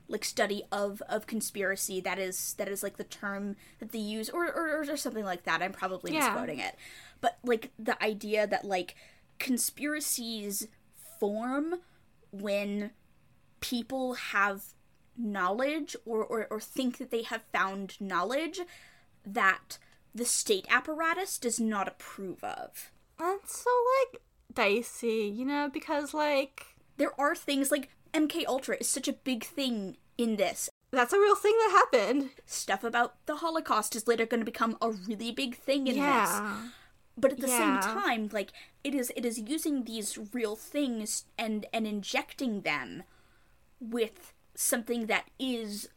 like 0.09 0.25
study 0.25 0.63
of 0.73 1.03
of 1.09 1.27
conspiracy. 1.27 2.01
That 2.01 2.19
is 2.19 2.55
that 2.55 2.69
is 2.69 2.83
like 2.83 2.97
the 2.97 3.05
term 3.05 3.57
that 3.79 3.93
they 3.93 3.99
use 3.99 4.31
or 4.31 4.47
or, 4.51 4.81
or 4.89 4.97
something 4.97 5.25
like 5.25 5.45
that. 5.45 5.63
I'm 5.63 5.73
probably 5.73 6.13
Yeah. 6.13 6.29
misquoting 6.29 6.59
it. 6.61 6.77
But 7.21 7.39
like 7.45 7.71
the 7.79 8.03
idea 8.03 8.47
that 8.47 8.65
like 8.65 8.95
conspiracies 9.43 10.69
form 11.21 11.75
when 12.31 12.93
people 13.61 14.15
have 14.15 14.63
knowledge 15.17 15.95
or, 16.07 16.25
or 16.25 16.47
or 16.51 16.59
think 16.61 16.97
that 16.99 17.11
they 17.11 17.23
have 17.23 17.43
found 17.53 18.01
knowledge 18.01 18.61
that 19.27 19.79
the 20.15 20.25
state 20.25 20.67
apparatus 20.71 21.39
does 21.39 21.59
not 21.61 21.87
approve 21.89 22.43
of 22.43 22.91
That's 23.19 23.63
so 23.63 23.71
like 24.01 24.23
dicey, 24.55 25.33
you 25.35 25.45
know, 25.45 25.69
because 25.73 26.15
like 26.15 26.65
there 26.97 27.19
are 27.21 27.35
things 27.35 27.71
like 27.71 27.91
mk 28.15 28.45
ultra 28.47 28.77
is 28.81 28.89
such 28.89 29.09
a 29.09 29.13
big 29.13 29.43
thing 29.45 29.97
in 30.19 30.37
this 30.37 30.69
that's 30.93 31.13
a 31.15 31.19
real 31.19 31.35
thing 31.37 31.57
that 31.59 31.71
happened. 31.93 32.31
stuff 32.45 32.85
about 32.85 33.15
the 33.27 33.37
Holocaust 33.37 33.97
is 33.97 34.07
later 34.07 34.27
going 34.27 34.41
to 34.43 34.45
become 34.45 34.77
a 34.83 34.91
really 34.91 35.33
big 35.33 35.57
thing 35.57 35.87
in 35.87 35.95
this. 35.95 36.03
yeah. 36.05 36.57
But 37.17 37.33
at 37.33 37.41
the 37.41 37.49
Yeah. 37.49 37.57
same 37.57 37.95
time, 37.95 38.29
like 38.31 38.53
it 38.85 38.95
is 38.95 39.13
it 39.17 39.25
is 39.25 39.39
using 39.39 39.85
these 39.85 40.19
real 40.33 40.57
things 40.57 41.25
and 41.39 41.67
and 41.73 41.87
injecting 41.87 42.63
them 42.63 43.03
with 43.81 44.33
something 44.55 45.07
that 45.07 45.25
is 45.39 45.89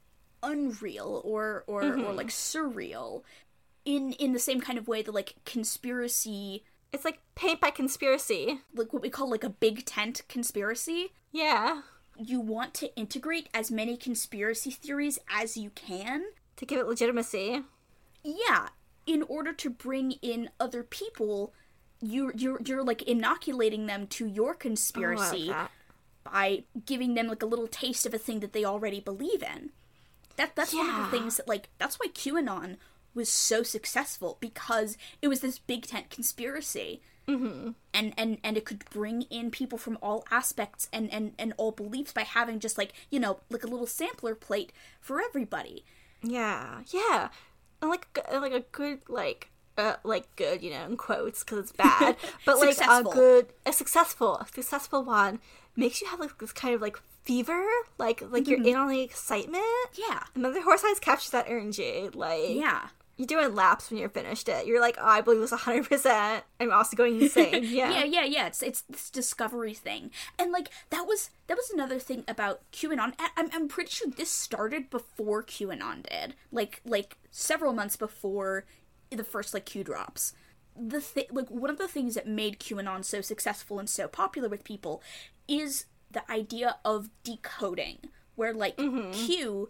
unreal 0.44 1.22
or 1.26 1.64
or 1.68 1.82
or 1.84 1.96
mm-hmm. 1.96 2.16
like 2.16 2.28
surreal 2.28 3.24
in 3.84 4.12
in 4.14 4.34
the 4.34 4.40
same 4.40 4.62
kind 4.62 4.78
of 4.78 4.88
way 4.88 5.02
that 5.02 5.14
like 5.14 5.36
conspiracy 5.46 6.64
It's 6.94 7.06
like 7.06 7.20
paint 7.36 7.60
by 7.60 7.72
conspiracy. 7.72 8.62
like 8.74 8.94
what 8.94 9.02
we 9.02 9.10
call 9.10 9.30
like 9.30 9.44
a 9.44 9.50
big 9.50 9.86
tent 9.86 10.22
conspiracy 10.28 11.14
Yeah. 11.32 11.82
you 12.18 12.40
want 12.40 12.74
to 12.76 12.96
integrate 12.96 13.50
as 13.54 13.72
many 13.72 13.98
conspiracy 13.98 14.72
theories 14.72 15.20
as 15.30 15.58
you 15.58 15.70
can 15.72 16.26
To 16.58 16.66
give 16.66 16.80
it 16.80 16.88
legitimacy. 16.88 17.64
yeah 18.24 18.70
in 19.06 19.22
order 19.24 19.54
to 19.54 19.70
bring 19.70 20.14
in 20.24 20.50
other 20.60 20.82
people 20.84 21.54
you 22.06 22.32
you're 22.36 22.62
you're 22.66 22.84
like 22.84 23.02
inoculating 23.04 23.86
them 23.88 24.08
to 24.08 24.26
your 24.28 24.52
Oh, 24.52 24.58
conspiracy 24.58 25.54
by 26.24 26.64
giving 26.86 27.14
them 27.14 27.28
like 27.28 27.44
a 27.44 27.46
little 27.48 27.68
taste 27.68 28.06
of 28.06 28.14
a 28.14 28.18
thing 28.18 28.40
that 28.40 28.54
they 28.54 28.66
already 28.66 29.00
believe 29.00 29.44
in. 29.44 29.72
That 30.38 30.56
that's 30.56 30.74
one 30.74 30.90
of 30.90 30.98
the 30.98 31.18
things 31.18 31.38
that 31.38 31.48
like 31.48 31.70
that's 31.78 31.98
why 32.00 32.08
QAnon 32.08 32.78
was 33.14 33.30
so 33.30 33.64
successful 33.64 34.38
because 34.40 34.98
it 35.22 35.28
was 35.30 35.40
this 35.40 35.60
big 35.60 35.86
tent 35.88 36.10
conspiracy. 36.10 37.02
Mm-hmm. 37.28 37.72
and 37.92 38.14
and 38.20 38.38
and 38.44 38.56
it 38.56 38.66
could 38.66 38.86
bring 38.92 39.24
in 39.32 39.50
people 39.50 39.80
from 39.80 39.98
all 40.00 40.24
aspects 40.30 40.88
and 40.94 41.12
and 41.12 41.34
and 41.40 41.54
all 41.58 41.72
beliefs 41.72 42.14
by 42.14 42.22
having 42.22 42.60
just 42.60 42.78
like 42.78 42.94
you 43.10 43.20
know 43.20 43.40
like 43.50 43.64
a 43.64 43.68
little 43.68 43.88
sampler 43.88 44.36
plate 44.36 44.72
for 45.02 45.20
everybody. 45.20 45.84
Yeah, 46.22 46.82
yeah, 46.94 47.30
and 47.82 47.90
like 47.90 48.08
like 48.32 48.52
a 48.54 48.60
good 48.72 49.00
like 49.10 49.50
uh 49.78 49.96
like 50.04 50.34
good 50.36 50.62
you 50.62 50.72
know 50.72 50.86
in 50.86 50.98
quotes 50.98 51.44
because 51.44 51.60
it's 51.60 51.72
bad, 51.72 52.16
but 52.46 52.60
like 52.60 52.78
a 52.80 53.04
good 53.04 53.48
a 53.66 53.74
successful 53.74 54.38
a 54.38 54.46
successful 54.54 55.04
one 55.04 55.40
makes 55.76 56.02
you 56.02 56.08
have 56.08 56.20
like 56.20 56.38
this 56.40 56.52
kind 56.52 56.74
of 56.76 56.82
like 56.82 56.98
fever, 57.24 57.64
like 57.98 58.22
like 58.30 58.48
you're 58.48 58.64
in 58.64 58.76
on 58.76 58.88
the 58.90 59.02
excitement. 59.02 59.64
yeah 59.98 60.24
And 60.34 60.44
Mother 60.44 60.62
Horse 60.62 60.84
Eyes 60.86 61.00
captures 61.00 61.32
that 61.32 61.48
energy. 61.48 62.10
Like 62.14 62.50
yeah 62.50 62.88
you're 63.18 63.28
doing 63.28 63.56
laps 63.56 63.90
when 63.90 63.98
you're 64.00 64.10
finished 64.10 64.50
it. 64.50 64.66
You're 64.68 64.82
like, 64.82 64.98
oh, 65.00 65.06
I 65.06 65.22
believe 65.22 65.40
this 65.40 65.52
100. 65.52 65.88
percent 65.88 66.44
I'm 66.60 66.72
also 66.74 66.98
going 66.98 67.22
insane. 67.22 67.64
Yeah, 67.64 67.90
yeah 67.90 68.04
yeah 68.04 68.26
yeah 68.26 68.48
it's 68.48 68.62
it's 68.62 68.82
this 68.82 69.10
discovery 69.10 69.74
thing 69.74 70.12
and 70.38 70.52
like 70.52 70.70
that 70.90 71.06
was 71.08 71.30
that 71.48 71.56
was 71.58 71.70
another 71.70 72.00
thing 72.00 72.24
about 72.28 72.62
qanon 72.72 73.14
i'm, 73.38 73.50
I'm 73.54 73.68
pretty 73.68 73.90
sure 73.92 74.10
this 74.10 74.30
started 74.30 74.90
before 74.90 75.44
qanon 75.44 76.04
did 76.10 76.36
like 76.52 76.82
like 76.86 77.18
several 77.32 77.74
months 77.74 77.96
before 77.96 78.66
the 79.12 79.24
first 79.24 79.54
like 79.54 79.66
q 79.66 79.84
drops 79.84 80.34
the 80.76 81.00
thing 81.00 81.26
like 81.32 81.50
one 81.50 81.70
of 81.70 81.78
the 81.78 81.88
things 81.88 82.16
that 82.16 82.28
made 82.28 82.60
qanon 82.60 83.04
so 83.04 83.22
successful 83.22 83.80
and 83.80 83.90
so 83.90 84.08
popular 84.08 84.50
with 84.50 84.64
people 84.64 85.02
is 85.48 85.86
the 86.12 86.30
idea 86.32 86.78
of 86.84 87.10
decoding 87.24 87.98
where 88.36 88.54
like 88.54 88.76
mm-hmm. 88.78 89.12
q 89.12 89.70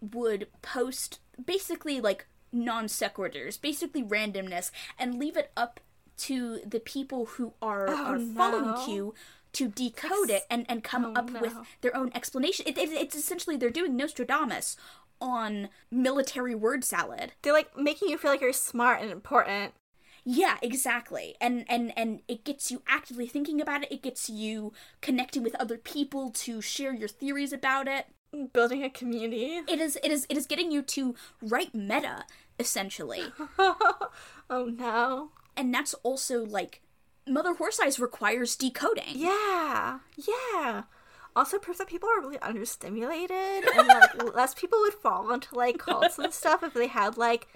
would 0.00 0.46
post 0.62 1.20
basically 1.44 2.00
like 2.00 2.26
non 2.54 2.86
sequiturs, 2.86 3.60
basically 3.60 4.02
randomness, 4.02 4.70
and 4.98 5.18
leave 5.18 5.36
it 5.36 5.50
up 5.56 5.80
to 6.16 6.60
the 6.64 6.80
people 6.80 7.26
who 7.26 7.52
are, 7.60 7.88
oh, 7.88 8.04
are 8.04 8.18
following 8.18 8.66
no. 8.66 8.84
Q 8.84 9.14
to 9.54 9.68
decode 9.68 10.30
it 10.30 10.44
and, 10.50 10.66
and 10.68 10.82
come 10.82 11.04
Oh, 11.04 11.12
up 11.14 11.30
with 11.40 11.54
their 11.80 11.96
own 11.96 12.10
explanation. 12.14 12.66
It, 12.66 12.76
it, 12.78 12.90
it's 12.90 13.14
essentially 13.14 13.56
they're 13.56 13.70
doing 13.70 13.96
Nostradamus 13.96 14.76
on 15.24 15.70
military 15.90 16.54
word 16.54 16.84
salad. 16.84 17.32
they're 17.42 17.52
like 17.52 17.76
making 17.76 18.10
you 18.10 18.18
feel 18.18 18.30
like 18.30 18.42
you're 18.42 18.52
smart 18.52 19.00
and 19.00 19.10
important. 19.10 19.72
Yeah, 20.24 20.56
exactly. 20.62 21.34
And 21.40 21.64
and 21.68 21.92
and 21.96 22.20
it 22.28 22.44
gets 22.44 22.70
you 22.70 22.82
actively 22.86 23.26
thinking 23.26 23.60
about 23.60 23.82
it. 23.82 23.92
It 23.92 24.02
gets 24.02 24.28
you 24.30 24.72
connecting 25.00 25.42
with 25.42 25.54
other 25.56 25.76
people 25.76 26.30
to 26.30 26.60
share 26.60 26.94
your 26.94 27.08
theories 27.08 27.52
about 27.52 27.88
it. 27.88 28.06
Building 28.52 28.82
a 28.82 28.90
community. 28.90 29.60
It 29.68 29.80
is 29.80 29.98
it 30.02 30.10
is 30.10 30.26
it 30.28 30.36
is 30.36 30.46
getting 30.46 30.70
you 30.70 30.82
to 30.82 31.14
write 31.42 31.74
meta 31.74 32.24
essentially. 32.58 33.24
oh 33.58 34.10
no. 34.50 35.30
and 35.56 35.74
that's 35.74 35.94
also 36.02 36.44
like 36.44 36.80
Mother 37.26 37.54
Horse 37.54 37.80
Eyes 37.80 37.98
requires 37.98 38.56
decoding. 38.56 39.14
Yeah, 39.14 40.00
yeah. 40.16 40.82
Also 41.36 41.58
proves 41.58 41.78
that 41.78 41.88
people 41.88 42.08
are 42.08 42.20
really 42.20 42.38
understimulated, 42.38 43.64
and 43.76 43.88
like 43.88 44.34
less 44.34 44.54
people 44.54 44.78
would 44.80 44.94
fall 44.94 45.32
into 45.32 45.54
like 45.56 45.78
cults 45.78 46.18
and 46.18 46.32
stuff 46.32 46.62
if 46.62 46.74
they 46.74 46.86
had 46.86 47.16
like 47.16 47.48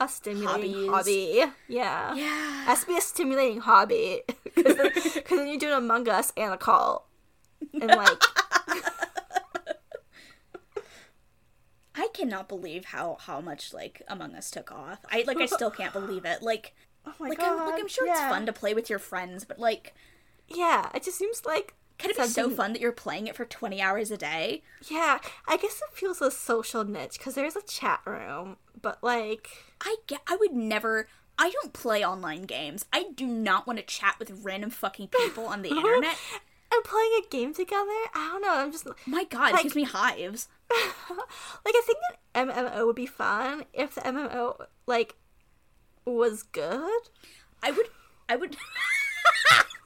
a 0.00 0.08
stimulating 0.08 0.88
Hobbies. 0.88 0.90
hobby. 0.90 1.52
Yeah, 1.68 2.14
Yeah. 2.14 2.64
has 2.64 2.80
to 2.80 2.86
be 2.88 2.96
a 2.96 3.00
stimulating 3.00 3.60
hobby 3.60 4.22
because 4.56 4.76
then, 4.76 4.90
then 5.28 5.46
you're 5.46 5.58
doing 5.58 5.74
Among 5.74 6.08
Us 6.08 6.32
and 6.36 6.52
a 6.52 6.56
cult, 6.56 7.04
and 7.74 7.86
like 7.86 8.08
I 11.94 12.08
cannot 12.14 12.48
believe 12.48 12.86
how 12.86 13.18
how 13.20 13.40
much 13.40 13.72
like 13.74 14.02
Among 14.08 14.34
Us 14.34 14.50
took 14.50 14.72
off. 14.72 15.00
I 15.10 15.24
like 15.26 15.36
I 15.40 15.46
still 15.46 15.70
can't 15.70 15.92
believe 15.92 16.24
it. 16.24 16.42
Like 16.42 16.74
oh 17.06 17.12
my 17.20 17.28
like 17.28 17.38
god, 17.38 17.60
I'm 17.60 17.66
like 17.70 17.80
I'm 17.80 17.88
sure 17.88 18.08
it's 18.08 18.18
fun 18.20 18.46
to 18.46 18.52
play 18.52 18.74
with 18.74 18.88
your 18.90 18.98
friends, 18.98 19.44
but 19.44 19.58
like 19.58 19.94
Yeah, 20.48 20.88
it 20.94 21.02
just 21.04 21.18
seems 21.18 21.44
like 21.44 21.74
can 22.02 22.10
it 22.10 22.16
be 22.16 22.26
so 22.26 22.50
fun 22.50 22.72
that 22.72 22.82
you're 22.82 22.92
playing 22.92 23.26
it 23.26 23.36
for 23.36 23.44
20 23.44 23.80
hours 23.80 24.10
a 24.10 24.16
day? 24.16 24.62
Yeah, 24.90 25.18
I 25.46 25.56
guess 25.56 25.80
it 25.80 25.96
feels 25.96 26.20
a 26.20 26.30
social 26.30 26.84
niche 26.84 27.18
because 27.18 27.34
there's 27.34 27.56
a 27.56 27.62
chat 27.62 28.00
room, 28.04 28.56
but 28.80 29.02
like. 29.02 29.48
I 29.84 29.96
get 30.06 30.20
I 30.28 30.36
would 30.36 30.52
never 30.52 31.08
I 31.38 31.50
don't 31.50 31.72
play 31.72 32.04
online 32.04 32.42
games. 32.42 32.84
I 32.92 33.06
do 33.14 33.26
not 33.26 33.66
want 33.66 33.78
to 33.78 33.84
chat 33.84 34.16
with 34.18 34.44
random 34.44 34.70
fucking 34.70 35.08
people 35.08 35.46
on 35.46 35.62
the 35.62 35.70
internet. 35.76 36.16
And 36.74 36.84
playing 36.84 37.10
a 37.18 37.28
game 37.28 37.52
together, 37.52 37.84
I 38.14 38.30
don't 38.32 38.42
know. 38.42 38.54
I'm 38.54 38.72
just 38.72 38.86
My 39.06 39.24
god, 39.24 39.54
it 39.54 39.62
gives 39.62 39.74
me 39.74 39.84
hives. 39.84 40.48
like 40.70 41.74
I 41.74 41.82
think 41.84 41.98
an 42.34 42.48
MMO 42.48 42.86
would 42.86 42.96
be 42.96 43.06
fun 43.06 43.64
if 43.74 43.94
the 43.94 44.00
MMO 44.02 44.66
like 44.86 45.16
was 46.06 46.42
good. 46.42 47.02
I 47.62 47.72
would 47.72 47.86
I 48.28 48.36
would 48.36 48.56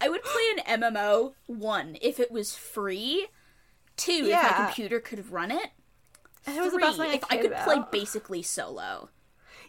I 0.00 0.08
would 0.08 0.22
play 0.22 0.42
an 0.56 0.80
MMO 0.80 1.34
one 1.46 1.96
if 2.02 2.20
it 2.20 2.30
was 2.30 2.54
free, 2.54 3.28
two 3.96 4.26
if 4.26 4.32
my 4.32 4.64
computer 4.66 5.00
could 5.00 5.30
run 5.30 5.50
it, 5.50 5.70
And 6.46 6.56
it 6.56 6.60
was 6.60 6.72
three 6.72 6.82
about 6.82 6.96
something 6.96 7.16
if 7.16 7.24
I, 7.30 7.36
I 7.36 7.38
could 7.38 7.52
cared 7.52 7.64
play 7.64 7.82
basically 7.90 8.42
solo. 8.42 9.10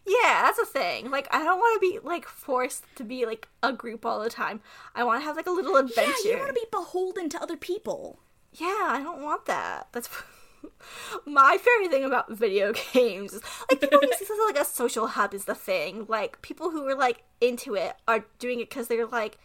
Yeah, 0.06 0.42
that's 0.44 0.60
a 0.60 0.66
thing. 0.66 1.12
Like 1.12 1.28
I 1.32 1.44
don't 1.44 1.60
want 1.60 1.82
to 1.82 1.90
be 1.90 2.00
like 2.06 2.26
forced 2.26 2.84
to 2.96 3.04
be 3.04 3.26
like 3.26 3.48
a 3.62 3.74
group 3.74 4.06
all 4.06 4.22
the 4.22 4.30
time. 4.30 4.62
I 4.96 5.04
want 5.04 5.22
to 5.22 5.26
have 5.26 5.36
like 5.36 5.48
a 5.48 5.52
little 5.52 5.76
adventure. 5.76 6.12
Yeah, 6.24 6.32
you 6.32 6.38
want 6.38 6.50
to 6.50 6.54
be 6.54 6.66
beholden 6.72 7.30
to 7.30 7.42
other 7.42 7.58
people. 7.58 8.20
Yeah, 8.54 8.68
I 8.68 9.02
don't 9.04 9.22
want 9.22 9.46
that. 9.48 9.88
That's 9.92 10.10
my 11.26 11.58
favorite 11.58 11.92
thing 11.92 12.06
about 12.06 12.32
video 12.32 12.74
games. 12.94 13.34
is, 13.34 13.42
Like 13.70 13.82
people 13.82 14.00
use 14.02 14.20
this 14.20 14.30
as 14.30 14.38
like 14.46 14.58
a 14.58 14.66
social 14.66 15.08
hub 15.08 15.34
is 15.34 15.46
the 15.46 15.56
thing. 15.56 16.06
Like 16.08 16.42
people 16.42 16.70
who 16.72 16.88
are 16.88 16.96
like 16.96 17.24
into 17.42 17.76
it 17.76 17.96
are 18.08 18.26
doing 18.40 18.60
it 18.62 18.70
because 18.70 18.88
they're 18.88 19.06
like 19.06 19.38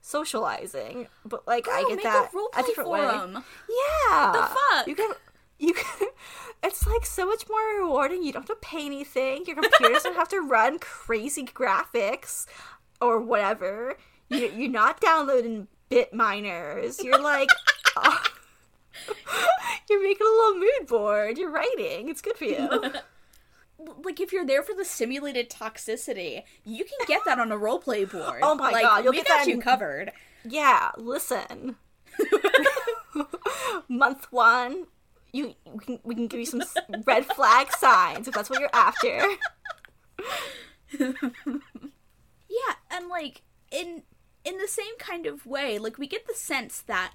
socializing. 0.00 1.08
But 1.24 1.46
like 1.46 1.68
I 1.68 1.82
oh, 1.84 1.88
get 1.88 1.96
make 1.96 2.04
that 2.04 2.30
a 2.32 2.60
a 2.60 2.62
different 2.62 2.90
way. 2.90 3.00
Yeah. 3.00 4.32
The 4.32 4.42
fuck? 4.42 4.86
You 4.86 4.94
can 4.94 5.12
you 5.60 5.74
can, 5.74 6.08
it's 6.62 6.86
like 6.86 7.06
so 7.06 7.26
much 7.26 7.44
more 7.48 7.80
rewarding. 7.80 8.22
You 8.24 8.32
don't 8.32 8.48
have 8.48 8.58
to 8.58 8.66
pay 8.66 8.86
anything. 8.86 9.44
Your 9.46 9.56
computer 9.56 9.92
doesn't 9.92 10.14
have 10.14 10.28
to 10.28 10.40
run 10.40 10.78
crazy 10.78 11.44
graphics 11.44 12.46
or 13.00 13.20
whatever. 13.20 13.96
You, 14.28 14.50
you're 14.56 14.70
not 14.70 15.00
downloading 15.00 15.68
bit 15.90 16.14
miners. 16.14 17.02
You're 17.02 17.20
like, 17.20 17.48
oh, 17.96 18.22
you're 19.90 20.02
making 20.02 20.26
a 20.26 20.30
little 20.30 20.58
mood 20.58 20.88
board. 20.88 21.36
You're 21.36 21.50
writing. 21.50 22.08
It's 22.08 22.22
good 22.22 22.36
for 22.36 22.44
you. 22.44 22.68
like 24.04 24.20
if 24.20 24.32
you're 24.32 24.46
there 24.46 24.62
for 24.62 24.74
the 24.74 24.84
simulated 24.84 25.50
toxicity, 25.50 26.42
you 26.64 26.84
can 26.84 26.98
get 27.06 27.22
that 27.24 27.38
on 27.38 27.52
a 27.52 27.56
roleplay 27.56 28.08
oh 28.14 28.18
board. 28.18 28.40
Oh 28.42 28.54
my 28.54 28.70
like, 28.70 28.82
God, 28.82 29.04
you'll 29.04 29.12
we 29.12 29.18
get 29.18 29.28
got 29.28 29.38
that 29.38 29.46
you 29.48 29.54
in- 29.54 29.60
covered. 29.60 30.12
Yeah, 30.44 30.90
listen. 30.96 31.76
Month 33.88 34.26
one, 34.30 34.86
you 35.32 35.54
we 35.72 35.84
can, 35.84 35.98
we 36.02 36.14
can 36.14 36.26
give 36.26 36.40
you 36.40 36.46
some 36.46 36.62
red 37.04 37.26
flag 37.26 37.70
signs 37.78 38.26
if 38.28 38.34
that's 38.34 38.50
what 38.50 38.60
you're 38.60 38.70
after. 38.72 39.22
Yeah, 40.98 42.74
and 42.90 43.08
like 43.08 43.42
in 43.70 44.02
in 44.44 44.58
the 44.58 44.68
same 44.68 44.96
kind 44.98 45.26
of 45.26 45.46
way, 45.46 45.78
like 45.78 45.98
we 45.98 46.06
get 46.06 46.26
the 46.26 46.34
sense 46.34 46.80
that 46.82 47.14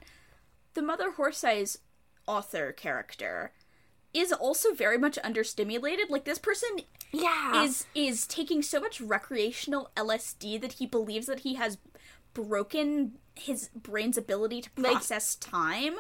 the 0.74 0.82
Mother 0.82 1.12
horse 1.12 1.44
eyes 1.44 1.80
author 2.28 2.72
character 2.72 3.52
is 4.16 4.32
also 4.32 4.74
very 4.74 4.98
much 4.98 5.18
understimulated. 5.24 6.10
Like 6.10 6.26
this 6.26 6.40
person 6.40 6.70
Yeah, 7.12 7.64
is 7.64 7.86
is 7.94 8.26
taking 8.28 8.62
so 8.62 8.80
much 8.80 9.02
recreational 9.02 9.92
LSD 9.96 10.60
that 10.62 10.74
he 10.74 10.86
believes 10.86 11.28
that 11.28 11.40
he 11.42 11.56
has 11.56 11.78
broken 12.34 13.14
his 13.36 13.70
brain's 13.76 14.18
ability 14.18 14.62
to 14.62 14.70
Like- 14.78 14.94
process 14.94 15.36
time 15.36 15.96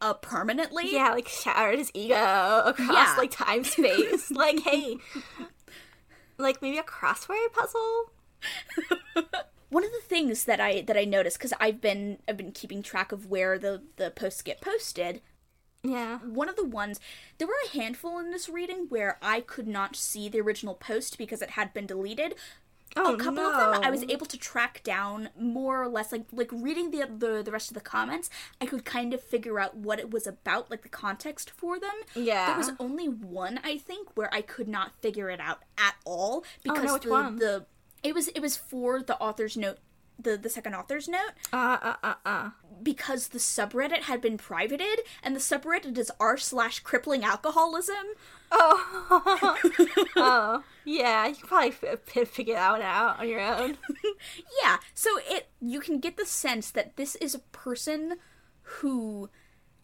uh 0.00 0.14
permanently. 0.14 0.92
yeah, 0.92 1.10
like 1.10 1.28
shattered 1.28 1.78
his 1.78 1.90
ego 1.94 2.62
across 2.64 2.88
Yeah. 3.10 3.14
like 3.18 3.30
time 3.32 3.64
space. 3.64 4.30
like, 4.44 4.60
hey, 4.60 4.96
like 6.38 6.62
maybe 6.62 6.78
a 6.78 6.82
crossword 6.84 7.52
puzzle. 7.52 8.12
One 9.70 9.84
of 9.84 9.90
the 9.90 10.00
things 10.06 10.44
that 10.44 10.60
I 10.60 10.80
that 10.82 10.96
I 10.96 11.04
noticed 11.04 11.40
cuz 11.40 11.52
I've 11.60 11.80
been 11.80 12.18
I've 12.28 12.36
been 12.36 12.52
keeping 12.52 12.82
track 12.82 13.12
of 13.12 13.26
where 13.26 13.58
the 13.58 13.82
the 13.96 14.10
posts 14.10 14.40
get 14.42 14.60
posted 14.60 15.20
Yeah, 15.88 16.18
one 16.18 16.48
of 16.48 16.56
the 16.56 16.64
ones 16.64 17.00
there 17.38 17.46
were 17.48 17.54
a 17.66 17.76
handful 17.76 18.18
in 18.18 18.30
this 18.30 18.48
reading 18.48 18.86
where 18.88 19.18
I 19.22 19.40
could 19.40 19.68
not 19.68 19.96
see 19.96 20.28
the 20.28 20.40
original 20.40 20.74
post 20.74 21.18
because 21.18 21.42
it 21.42 21.50
had 21.50 21.72
been 21.72 21.86
deleted. 21.86 22.34
oh 22.96 23.14
a 23.14 23.18
couple 23.18 23.34
no. 23.34 23.52
of 23.52 23.74
them 23.74 23.82
I 23.84 23.90
was 23.90 24.02
able 24.08 24.26
to 24.26 24.38
track 24.38 24.82
down 24.82 25.28
more 25.38 25.82
or 25.82 25.88
less 25.88 26.10
like 26.12 26.24
like 26.32 26.50
reading 26.52 26.90
the, 26.90 27.06
the 27.06 27.42
the 27.42 27.52
rest 27.52 27.70
of 27.70 27.74
the 27.74 27.80
comments, 27.80 28.30
I 28.60 28.66
could 28.66 28.84
kind 28.84 29.12
of 29.14 29.22
figure 29.22 29.60
out 29.60 29.76
what 29.76 29.98
it 29.98 30.10
was 30.10 30.26
about, 30.26 30.70
like 30.70 30.82
the 30.82 30.88
context 30.88 31.50
for 31.50 31.78
them. 31.78 31.94
Yeah. 32.14 32.46
There 32.46 32.56
was 32.56 32.72
only 32.80 33.08
one 33.08 33.60
I 33.64 33.78
think 33.78 34.16
where 34.16 34.32
I 34.32 34.40
could 34.42 34.68
not 34.68 34.92
figure 35.00 35.30
it 35.30 35.40
out 35.40 35.60
at 35.76 35.94
all 36.04 36.44
because 36.62 36.92
which 36.92 37.02
the, 37.02 37.10
one? 37.10 37.36
the 37.36 37.66
it 38.02 38.14
was 38.14 38.28
it 38.28 38.40
was 38.40 38.56
for 38.56 39.02
the 39.02 39.16
author's 39.18 39.56
note 39.56 39.78
the 40.18 40.36
the 40.36 40.48
second 40.50 40.74
author's 40.74 41.08
note 41.08 41.32
Uh 41.52 41.78
uh 41.82 41.94
uh 42.02 42.14
uh. 42.26 42.50
because 42.82 43.28
the 43.28 43.38
subreddit 43.38 44.02
had 44.02 44.20
been 44.20 44.36
privated 44.36 45.00
and 45.22 45.34
the 45.36 45.40
subreddit 45.40 45.96
is 45.98 46.10
r 46.18 46.36
slash 46.36 46.80
crippling 46.80 47.24
alcoholism 47.24 47.94
Oh, 48.50 49.58
oh, 50.16 50.64
yeah. 50.86 51.26
You 51.26 51.34
can 51.34 51.46
probably 51.48 51.68
f- 51.68 51.98
f- 52.16 52.28
figure 52.28 52.54
that 52.54 52.70
one 52.72 52.80
out 52.80 53.20
on 53.20 53.28
your 53.28 53.40
own. 53.40 53.76
yeah 54.62 54.78
so 54.94 55.10
it 55.28 55.48
you 55.60 55.80
can 55.80 55.98
get 56.00 56.16
the 56.16 56.24
sense 56.26 56.70
that 56.70 56.96
this 56.96 57.14
is 57.16 57.34
a 57.34 57.40
person 57.40 58.16
who 58.62 59.28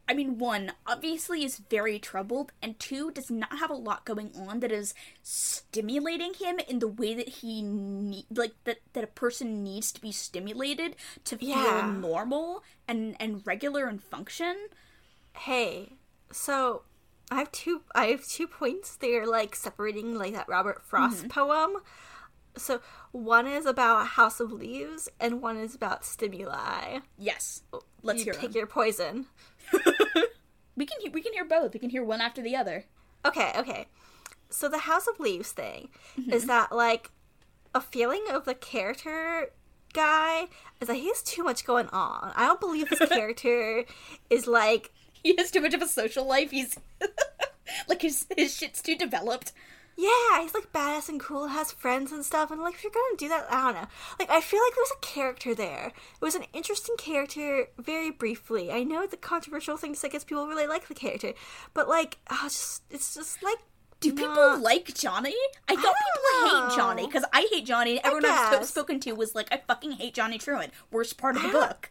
i 0.09 0.15
mean 0.15 0.39
one 0.39 0.73
obviously 0.87 1.45
is 1.45 1.59
very 1.71 1.99
troubled 1.99 2.53
and 2.63 2.79
two 2.79 3.11
does 3.11 3.31
not 3.31 3.59
have 3.59 3.71
a 3.71 3.75
lot 3.75 4.05
going 4.05 4.31
on 4.37 4.61
that 4.61 4.73
is 4.73 4.95
stimulating 5.23 6.35
him 6.35 6.59
in 6.69 6.79
the 6.79 6.89
way 6.89 7.15
that 7.15 7.29
he 7.29 7.63
need 7.63 8.27
like 8.31 8.53
that 8.65 8.79
that 8.93 9.05
a 9.05 9.09
person 9.09 9.63
needs 9.63 9.91
to 9.93 10.01
be 10.01 10.13
stimulated 10.13 10.97
to 11.25 11.37
feel 11.37 11.49
Yeah. 11.49 11.91
normal 11.99 12.63
and 12.87 13.17
and 13.19 13.47
regular 13.47 13.87
and 13.87 14.03
function 14.03 14.57
Hey, 15.37 15.95
so 16.31 16.83
I 17.31 17.37
have 17.37 17.53
two. 17.53 17.83
I 17.95 18.07
have 18.07 18.27
two 18.27 18.47
points. 18.47 18.97
They're 18.97 19.27
like 19.27 19.55
separating 19.57 20.15
like 20.15 20.33
that 20.35 20.49
Robert 20.49 20.83
Frost 20.83 21.19
mm-hmm. 21.19 21.29
poem. 21.29 21.83
So 22.57 22.81
one 23.11 23.49
is 23.49 23.67
about 23.67 24.07
House 24.09 24.39
of 24.39 24.53
Leaves, 24.53 25.09
and 25.19 25.43
one 25.43 25.57
is 25.57 25.75
about 25.75 26.05
stimuli. 26.05 27.01
yes 27.19 27.63
oh, 27.73 27.83
let's 28.03 28.21
you 28.21 28.27
hear 28.27 28.35
take 28.35 28.53
them. 28.53 28.59
your 28.59 28.67
poison. 28.67 29.27
we 30.77 30.87
can 30.87 31.13
we 31.13 31.21
can 31.23 31.33
hear 31.33 31.45
both 31.45 31.73
we 31.75 31.81
can 31.81 31.91
hear 31.91 32.05
one 32.05 32.21
after 32.21 32.43
the 32.43 32.57
other 32.57 32.85
Okay, 33.27 33.53
okay. 33.57 33.87
So 34.51 34.69
the 34.69 34.79
House 34.81 35.07
of 35.07 35.19
Leaves 35.19 35.51
thing 35.53 35.89
Mm-hmm. 36.21 36.33
is 36.33 36.47
that 36.47 36.71
like 36.73 37.11
a 37.75 37.81
feeling 37.81 38.25
of 38.31 38.45
the 38.45 38.55
character 38.55 39.51
guy 39.95 40.49
is 40.81 40.89
that 40.89 40.97
he 40.97 41.09
has 41.09 41.23
too 41.23 41.43
much 41.43 41.65
going 41.65 41.89
on. 41.89 42.33
I 42.37 42.47
don't 42.47 42.61
believe 42.61 42.91
this 42.91 43.09
character 43.09 43.85
is 44.31 44.47
like 44.47 44.93
he 45.13 45.35
has 45.39 45.51
too 45.51 45.61
much 45.63 45.73
of 45.75 45.81
a 45.83 45.89
social 45.89 46.27
life 46.27 46.51
he's 46.51 46.79
like 47.89 48.03
his 48.03 48.27
his 48.37 48.55
shit's 48.57 48.83
too 48.83 48.97
developed 48.97 49.53
Yeah, 49.97 50.41
he's 50.43 50.55
like 50.55 50.73
badass 50.73 51.09
and 51.09 51.21
cool, 51.21 51.49
has 51.49 51.71
friends 51.71 52.11
and 52.11 52.25
stuff, 52.25 52.51
and 52.51 52.61
like 52.61 52.75
if 52.75 52.83
you're 52.83 52.93
gonna 52.93 53.17
do 53.17 53.29
that, 53.29 53.47
I 53.51 53.73
don't 53.73 53.83
know. 53.83 53.89
Like 54.19 54.31
I 54.31 54.41
feel 54.41 54.61
like 54.61 54.75
there 54.75 54.83
was 54.83 54.93
a 54.97 55.01
character 55.07 55.55
there. 55.55 55.87
It 55.87 56.21
was 56.25 56.35
an 56.35 56.47
interesting 56.53 56.97
character, 56.97 57.69
very 57.79 58.11
briefly. 58.11 58.73
I 58.73 58.83
know 58.83 59.03
it's 59.03 59.15
a 59.15 59.19
controversial 59.19 59.77
thing 59.77 59.93
to 59.95 59.99
say 59.99 60.09
because 60.09 60.25
people 60.25 60.47
really 60.49 60.67
like 60.67 60.89
the 60.89 60.95
character, 60.95 61.33
but 61.75 61.89
like, 61.89 62.19
oh, 62.31 62.43
it's 62.47 62.55
just 62.55 62.83
it's 62.91 63.15
just 63.15 63.43
like. 63.43 63.59
Do 64.01 64.13
people 64.13 64.59
like 64.59 64.93
Johnny? 64.95 65.35
I 65.67 65.77
thought 65.77 65.83
don't 65.85 66.45
people 66.45 66.69
hate. 66.69 66.77
Johnny 66.77 67.07
because 67.07 67.25
I 67.33 67.49
hate 67.51 67.65
Johnny. 67.65 67.97
And 67.99 68.05
everyone 68.05 68.33
I've 68.33 68.67
sp- 68.67 68.69
spoken 68.69 69.01
to 69.01 69.13
was 69.13 69.35
like, 69.35 69.49
I 69.51 69.63
fucking 69.67 69.93
hate 69.93 70.13
Johnny 70.13 70.37
Truant. 70.37 70.75
Worst 70.91 71.17
part 71.17 71.37
of 71.37 71.43
the 71.43 71.49
I 71.49 71.53
book. 71.53 71.91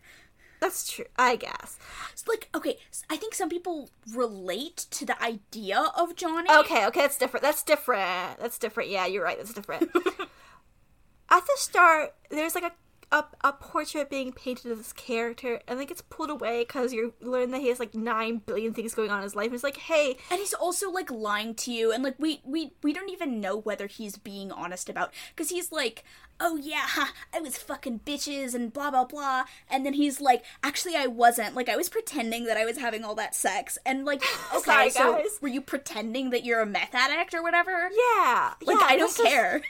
That's 0.63 0.89
true, 0.89 1.03
I 1.17 1.35
guess. 1.35 1.77
It's 2.13 2.25
like, 2.25 2.47
okay, 2.55 2.77
I 3.09 3.17
think 3.17 3.35
some 3.35 3.49
people 3.49 3.89
relate 4.13 4.77
to 4.91 5.05
the 5.05 5.21
idea 5.21 5.91
of 5.93 6.15
Johnny. 6.15 6.49
Okay, 6.49 6.85
okay, 6.85 7.01
that's 7.01 7.17
different. 7.17 7.43
That's 7.43 7.63
different. 7.63 8.39
That's 8.39 8.57
different. 8.57 8.89
Yeah, 8.89 9.05
you're 9.05 9.25
right. 9.25 9.35
That's 9.35 9.53
different. 9.53 9.91
At 11.29 11.45
the 11.45 11.53
start, 11.57 12.15
there's 12.29 12.55
like 12.55 12.63
a, 12.63 12.71
a 13.11 13.25
a 13.41 13.53
portrait 13.53 14.09
being 14.09 14.31
painted 14.31 14.71
of 14.71 14.77
this 14.77 14.93
character, 14.93 15.61
and 15.67 15.79
it 15.79 15.87
gets 15.87 16.01
pulled 16.01 16.29
away 16.29 16.61
because 16.63 16.93
you 16.93 17.13
learn 17.21 17.51
that 17.51 17.61
he 17.61 17.69
has 17.69 17.79
like 17.79 17.93
nine 17.93 18.37
billion 18.45 18.73
things 18.73 18.93
going 18.95 19.09
on 19.09 19.17
in 19.19 19.23
his 19.23 19.35
life. 19.35 19.45
And 19.47 19.55
it's 19.55 19.63
like, 19.63 19.77
hey, 19.77 20.17
And 20.31 20.39
he's 20.39 20.53
also 20.53 20.89
like 20.91 21.11
lying 21.11 21.55
to 21.55 21.71
you, 21.71 21.91
and 21.91 22.03
like 22.03 22.15
we 22.17 22.41
we 22.43 22.73
we 22.81 22.93
don't 22.93 23.09
even 23.09 23.39
know 23.39 23.57
whether 23.57 23.87
he's 23.87 24.17
being 24.17 24.51
honest 24.51 24.89
about 24.89 25.13
because 25.35 25.49
he's 25.49 25.71
like, 25.71 26.03
oh 26.39 26.55
yeah, 26.57 26.87
I 27.33 27.39
was 27.39 27.57
fucking 27.57 28.01
bitches 28.05 28.53
and 28.55 28.71
blah 28.73 28.91
blah 28.91 29.05
blah, 29.05 29.43
and 29.69 29.85
then 29.85 29.93
he's 29.93 30.19
like, 30.21 30.43
actually 30.63 30.95
I 30.95 31.07
wasn't. 31.07 31.55
Like 31.55 31.69
I 31.69 31.75
was 31.75 31.89
pretending 31.89 32.45
that 32.45 32.57
I 32.57 32.65
was 32.65 32.77
having 32.77 33.03
all 33.03 33.15
that 33.15 33.35
sex, 33.35 33.77
and 33.85 34.05
like, 34.05 34.21
okay, 34.55 34.63
Sorry, 34.63 34.89
so 34.89 35.13
guys. 35.13 35.39
were 35.41 35.47
you 35.49 35.61
pretending 35.61 36.29
that 36.31 36.43
you're 36.45 36.61
a 36.61 36.65
meth 36.65 36.93
addict 36.95 37.33
or 37.33 37.43
whatever? 37.43 37.89
yeah, 38.15 38.53
Like 38.63 38.79
yeah, 38.79 38.85
I 38.87 38.95
don't 38.97 39.09
it's 39.09 39.17
just- 39.17 39.29
care. 39.29 39.61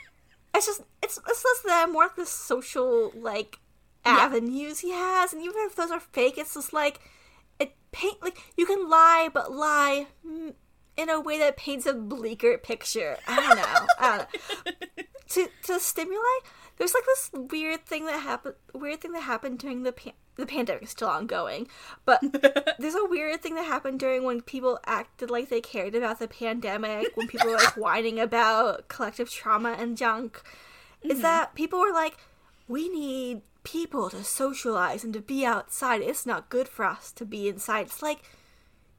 It's 0.54 0.66
just 0.66 0.82
it's 1.02 1.18
it's 1.28 1.42
just 1.42 1.62
the 1.64 1.88
more 1.90 2.04
like 2.04 2.16
the 2.16 2.26
social 2.26 3.12
like 3.14 3.58
avenues 4.04 4.80
he 4.80 4.90
has, 4.92 5.32
and 5.32 5.42
even 5.42 5.56
if 5.58 5.76
those 5.76 5.90
are 5.90 6.00
fake, 6.00 6.38
it's 6.38 6.54
just 6.54 6.72
like 6.72 7.00
it 7.58 7.74
paint 7.92 8.22
like 8.22 8.38
you 8.56 8.66
can 8.66 8.88
lie, 8.88 9.28
but 9.32 9.52
lie 9.52 10.06
mm, 10.26 10.54
in 10.96 11.08
a 11.08 11.20
way 11.20 11.38
that 11.38 11.56
paints 11.56 11.86
a 11.86 11.94
bleaker 11.94 12.58
picture. 12.58 13.16
I 13.26 13.36
don't 13.36 13.56
know. 13.56 13.86
I 13.98 14.18
don't 14.18 14.18
know. 14.18 15.04
To 15.30 15.48
to 15.64 15.80
stimulate, 15.80 16.42
there's 16.76 16.94
like 16.94 17.06
this 17.06 17.30
weird 17.32 17.86
thing 17.86 18.04
that 18.06 18.20
happened. 18.20 18.54
Weird 18.72 19.00
thing 19.00 19.12
that 19.12 19.22
happened 19.22 19.58
during 19.58 19.82
the 19.82 19.90
pan- 19.90 20.12
the 20.36 20.46
pandemic 20.46 20.82
is 20.82 20.90
still 20.90 21.08
ongoing, 21.08 21.68
but 22.04 22.20
there's 22.78 22.94
a 22.94 23.04
weird 23.04 23.42
thing 23.42 23.54
that 23.54 23.66
happened 23.66 24.00
during 24.00 24.24
when 24.24 24.40
people 24.40 24.78
acted 24.86 25.30
like 25.30 25.48
they 25.48 25.60
cared 25.60 25.94
about 25.94 26.18
the 26.18 26.28
pandemic, 26.28 27.16
when 27.16 27.28
people 27.28 27.50
were 27.50 27.56
like 27.56 27.76
whining 27.76 28.18
about 28.18 28.88
collective 28.88 29.30
trauma 29.30 29.76
and 29.78 29.96
junk. 29.96 30.42
Is 31.02 31.12
mm-hmm. 31.12 31.22
that 31.22 31.54
people 31.54 31.80
were 31.80 31.92
like, 31.92 32.16
we 32.66 32.88
need 32.88 33.42
people 33.62 34.10
to 34.10 34.24
socialize 34.24 35.04
and 35.04 35.12
to 35.14 35.20
be 35.20 35.44
outside. 35.44 36.00
It's 36.00 36.26
not 36.26 36.48
good 36.48 36.68
for 36.68 36.84
us 36.84 37.12
to 37.12 37.24
be 37.24 37.48
inside. 37.48 37.86
It's 37.86 38.02
like 38.02 38.22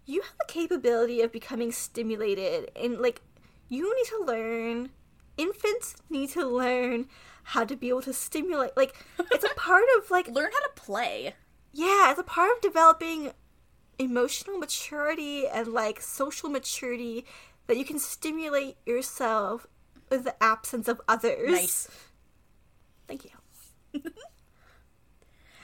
you 0.06 0.22
have 0.22 0.34
the 0.40 0.52
capability 0.52 1.22
of 1.22 1.32
becoming 1.32 1.72
stimulated 1.72 2.72
and 2.76 3.00
like 3.00 3.22
you 3.70 3.96
need 3.96 4.06
to 4.06 4.24
learn 4.24 4.90
infants 5.38 5.96
need 6.10 6.30
to 6.30 6.46
learn 6.46 7.08
how 7.50 7.64
to 7.64 7.76
be 7.76 7.90
able 7.90 8.02
to 8.02 8.14
stimulate 8.14 8.72
like 8.76 8.96
it's 9.32 9.44
a 9.44 9.54
part 9.56 9.84
of 9.98 10.10
like 10.12 10.28
Learn 10.32 10.50
how 10.52 10.60
to 10.68 10.72
play. 10.76 11.34
yeah, 11.74 12.10
it's 12.12 12.20
a 12.20 12.24
part 12.24 12.52
of 12.56 12.62
developing 12.62 13.32
emotional 14.00 14.58
maturity 14.58 15.48
and 15.48 15.68
like 15.70 16.02
social 16.02 16.50
maturity 16.50 17.26
that 17.68 17.78
you 17.78 17.86
can 17.86 17.98
stimulate 18.00 18.78
yourself 18.86 19.66
with 20.10 20.24
the 20.26 20.44
absence 20.44 20.88
of 20.88 21.00
others. 21.08 21.50
Nice. 21.52 21.88
Thank 23.08 23.26
you. 23.26 23.32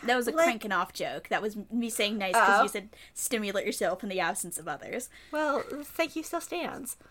That 0.03 0.15
was 0.15 0.27
a 0.27 0.31
Like- 0.31 0.45
cranking 0.45 0.71
off 0.71 0.93
joke. 0.93 1.27
That 1.29 1.43
was 1.43 1.55
me 1.71 1.91
saying 1.91 2.17
nice 2.17 2.31
because 2.33 2.59
Oh. 2.59 2.63
you 2.63 2.69
said 2.69 2.89
stimulate 3.13 3.67
yourself 3.67 4.01
in 4.01 4.09
the 4.09 4.19
absence 4.19 4.57
of 4.57 4.67
others. 4.67 5.09
Well, 5.31 5.61
thank 5.83 6.15
you 6.15 6.23
still 6.23 6.41
stands. 6.41 6.97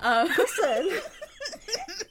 Um, 0.00 0.28
Listen, 0.36 1.00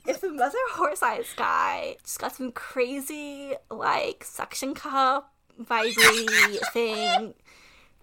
if 0.05 0.21
the 0.21 0.29
mother 0.29 0.57
horse 0.71 1.01
eyes 1.03 1.33
guy 1.35 1.97
just 2.03 2.19
got 2.19 2.35
some 2.35 2.51
crazy 2.51 3.53
like 3.69 4.23
suction 4.23 4.73
cup 4.73 5.33
vibrate 5.57 6.59
thing, 6.73 7.33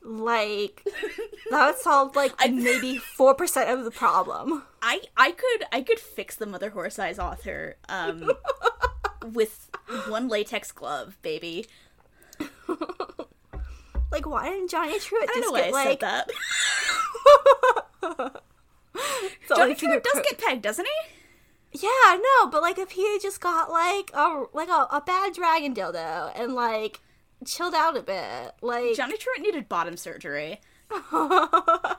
like 0.02 0.82
that 1.51 1.66
would 1.66 1.78
solve 1.78 2.16
like 2.16 2.32
maybe 2.51 2.97
four 2.97 3.35
percent 3.35 3.70
of 3.70 3.85
the 3.85 3.90
problem. 3.90 4.62
I 4.82 5.02
I 5.16 5.32
could 5.32 5.65
I 5.73 5.82
could 5.82 5.98
fix 5.98 6.36
the 6.36 6.47
Mother 6.47 6.70
Horse 6.70 6.98
Eyes 6.98 7.19
author 7.19 7.77
um, 7.89 8.31
with 9.32 9.70
one 10.09 10.28
latex 10.28 10.73
glove, 10.73 11.19
baby. 11.23 11.66
Like, 14.12 14.27
why 14.27 14.48
didn't 14.51 14.70
Johnny 14.70 14.90
I 14.90 14.98
don't 14.98 15.01
just 15.01 15.55
get 15.55 15.66
I 15.69 15.70
like? 15.70 16.01
that. 16.01 16.28
Johnny 19.48 19.74
Truant 19.77 20.02
does 20.02 20.23
get 20.28 20.39
pegged, 20.39 20.62
doesn't 20.62 20.85
he? 20.85 21.19
Yeah, 21.72 22.18
no, 22.20 22.47
but 22.51 22.62
like 22.62 22.78
if 22.78 22.92
he 22.92 23.12
had 23.12 23.20
just 23.22 23.40
got 23.40 23.70
like 23.70 24.10
a 24.12 24.44
like 24.52 24.68
a, 24.68 24.88
a 24.90 25.02
bad 25.05 25.34
dragon 25.34 25.74
dildo 25.74 26.32
and 26.34 26.55
like 26.55 27.01
chilled 27.47 27.74
out 27.74 27.97
a 27.97 28.02
bit, 28.02 28.55
like 28.60 28.97
Johnny 28.97 29.16
Truant 29.16 29.42
needed 29.42 29.68
bottom 29.68 29.97
surgery. 29.97 30.60
I 30.90 31.97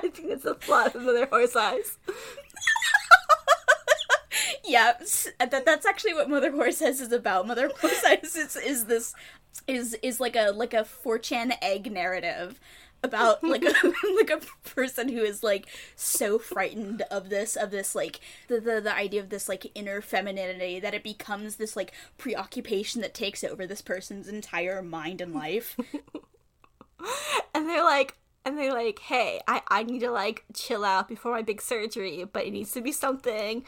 think 0.00 0.20
it's 0.30 0.44
a 0.44 0.54
plot 0.54 0.94
of 0.94 1.02
Mother 1.02 1.26
Horse 1.26 1.56
Eyes. 1.56 1.98
Yeah, 4.64 4.92
that 5.38 5.64
that's 5.64 5.86
actually 5.86 6.12
what 6.12 6.28
Mother 6.28 6.52
Horse 6.52 6.82
Eyes 6.82 7.00
is 7.00 7.10
about. 7.10 7.46
Mother 7.46 7.70
Horse 7.80 8.04
Eyes 8.06 8.36
is, 8.36 8.54
is 8.54 8.84
this 8.84 9.14
is 9.68 9.94
is 10.02 10.18
like 10.18 10.34
a 10.34 10.50
like 10.50 10.74
a 10.74 10.84
4chan 10.84 11.52
egg 11.62 11.92
narrative 11.92 12.58
about 13.02 13.44
like 13.44 13.62
a 13.62 13.72
like 14.16 14.30
a 14.30 14.40
person 14.68 15.08
who 15.08 15.20
is 15.20 15.42
like 15.42 15.68
so 15.94 16.38
frightened 16.38 17.02
of 17.10 17.28
this 17.28 17.54
of 17.54 17.70
this 17.70 17.94
like 17.94 18.20
the, 18.48 18.60
the 18.60 18.80
the 18.80 18.94
idea 18.94 19.20
of 19.20 19.28
this 19.28 19.48
like 19.48 19.70
inner 19.74 20.00
femininity 20.00 20.80
that 20.80 20.94
it 20.94 21.04
becomes 21.04 21.56
this 21.56 21.76
like 21.76 21.92
preoccupation 22.16 23.00
that 23.02 23.14
takes 23.14 23.44
over 23.44 23.66
this 23.66 23.82
person's 23.82 24.26
entire 24.28 24.82
mind 24.82 25.20
and 25.20 25.34
life. 25.34 25.76
And 27.54 27.68
they're 27.68 27.84
like, 27.84 28.16
and 28.48 28.58
they're 28.58 28.72
like, 28.72 28.98
hey, 28.98 29.40
I, 29.46 29.62
I 29.68 29.82
need 29.82 30.00
to 30.00 30.10
like 30.10 30.44
chill 30.54 30.84
out 30.84 31.06
before 31.06 31.32
my 31.32 31.42
big 31.42 31.60
surgery, 31.60 32.24
but 32.24 32.46
it 32.46 32.52
needs 32.52 32.72
to 32.72 32.80
be 32.80 32.92
something 32.92 33.64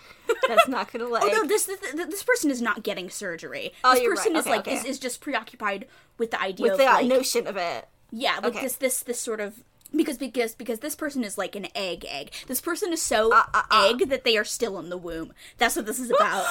that's 0.48 0.68
not 0.68 0.90
gonna 0.92 1.06
like. 1.06 1.22
Oh 1.26 1.28
no, 1.28 1.46
this, 1.46 1.66
this 1.66 1.78
this 1.92 2.22
person 2.22 2.50
is 2.50 2.62
not 2.62 2.82
getting 2.82 3.10
surgery. 3.10 3.72
Oh, 3.84 3.94
this 3.94 4.04
person 4.04 4.32
right. 4.32 4.38
is 4.40 4.46
Okay, 4.46 4.56
like 4.56 4.66
okay. 4.66 4.76
is, 4.76 4.84
is 4.84 4.98
just 4.98 5.20
preoccupied 5.20 5.86
with 6.18 6.30
the 6.30 6.40
idea 6.40 6.64
with 6.64 6.72
of 6.72 6.78
the 6.78 6.84
like 6.84 7.06
notion 7.06 7.46
of 7.46 7.56
it. 7.56 7.88
Yeah, 8.10 8.36
like 8.36 8.46
Okay. 8.46 8.62
this 8.62 8.76
this 8.76 9.02
this 9.02 9.20
sort 9.20 9.40
of 9.40 9.62
because 9.94 10.16
because 10.16 10.54
because 10.54 10.80
this 10.80 10.96
person 10.96 11.24
is 11.24 11.36
like 11.36 11.54
an 11.54 11.68
egg 11.74 12.06
egg. 12.08 12.30
This 12.46 12.60
person 12.60 12.92
is 12.92 13.02
so 13.02 13.32
uh, 13.32 13.42
uh. 13.52 13.90
egg 13.90 14.08
that 14.08 14.24
they 14.24 14.36
are 14.38 14.44
still 14.44 14.78
in 14.78 14.88
the 14.88 14.98
womb. 14.98 15.32
That's 15.58 15.76
what 15.76 15.84
this 15.86 15.98
is 15.98 16.10
about. 16.10 16.44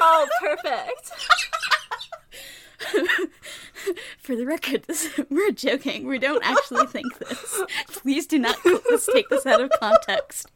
oh, 0.00 0.28
perfect. 0.40 1.10
For 4.18 4.36
the 4.36 4.46
record, 4.46 4.84
this, 4.84 5.08
we're 5.30 5.52
joking. 5.52 6.06
We 6.06 6.18
don't 6.18 6.44
actually 6.44 6.86
think 6.86 7.18
this. 7.18 7.62
Please 7.88 8.26
do 8.26 8.38
not 8.38 8.56
let's 8.64 9.06
take 9.06 9.28
this 9.28 9.46
out 9.46 9.60
of 9.60 9.70
context. 9.78 10.50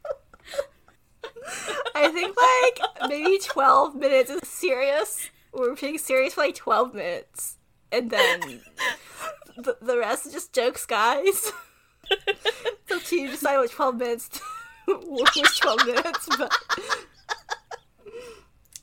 I 1.95 2.09
think 2.09 2.37
like 2.37 3.11
maybe 3.11 3.39
12 3.39 3.95
minutes 3.95 4.31
is 4.31 4.49
serious. 4.49 5.31
We're 5.53 5.75
being 5.75 5.99
serious 5.99 6.35
for 6.35 6.43
like 6.43 6.55
12 6.55 6.95
minutes. 6.95 7.59
And 7.93 8.11
then 8.11 8.61
the, 9.57 9.77
the 9.81 9.99
rest 9.99 10.27
is 10.27 10.33
just 10.33 10.53
jokes, 10.53 10.87
guys. 10.87 11.53
it's 12.11 12.93
up 12.93 13.03
to 13.03 13.17
you 13.17 13.27
to 13.27 13.33
decide 13.33 13.59
which 13.59 13.73
12 13.73 13.97
minutes, 13.97 14.41
which 14.89 15.61
12 15.61 15.87
minutes, 15.87 16.29
but 16.39 16.53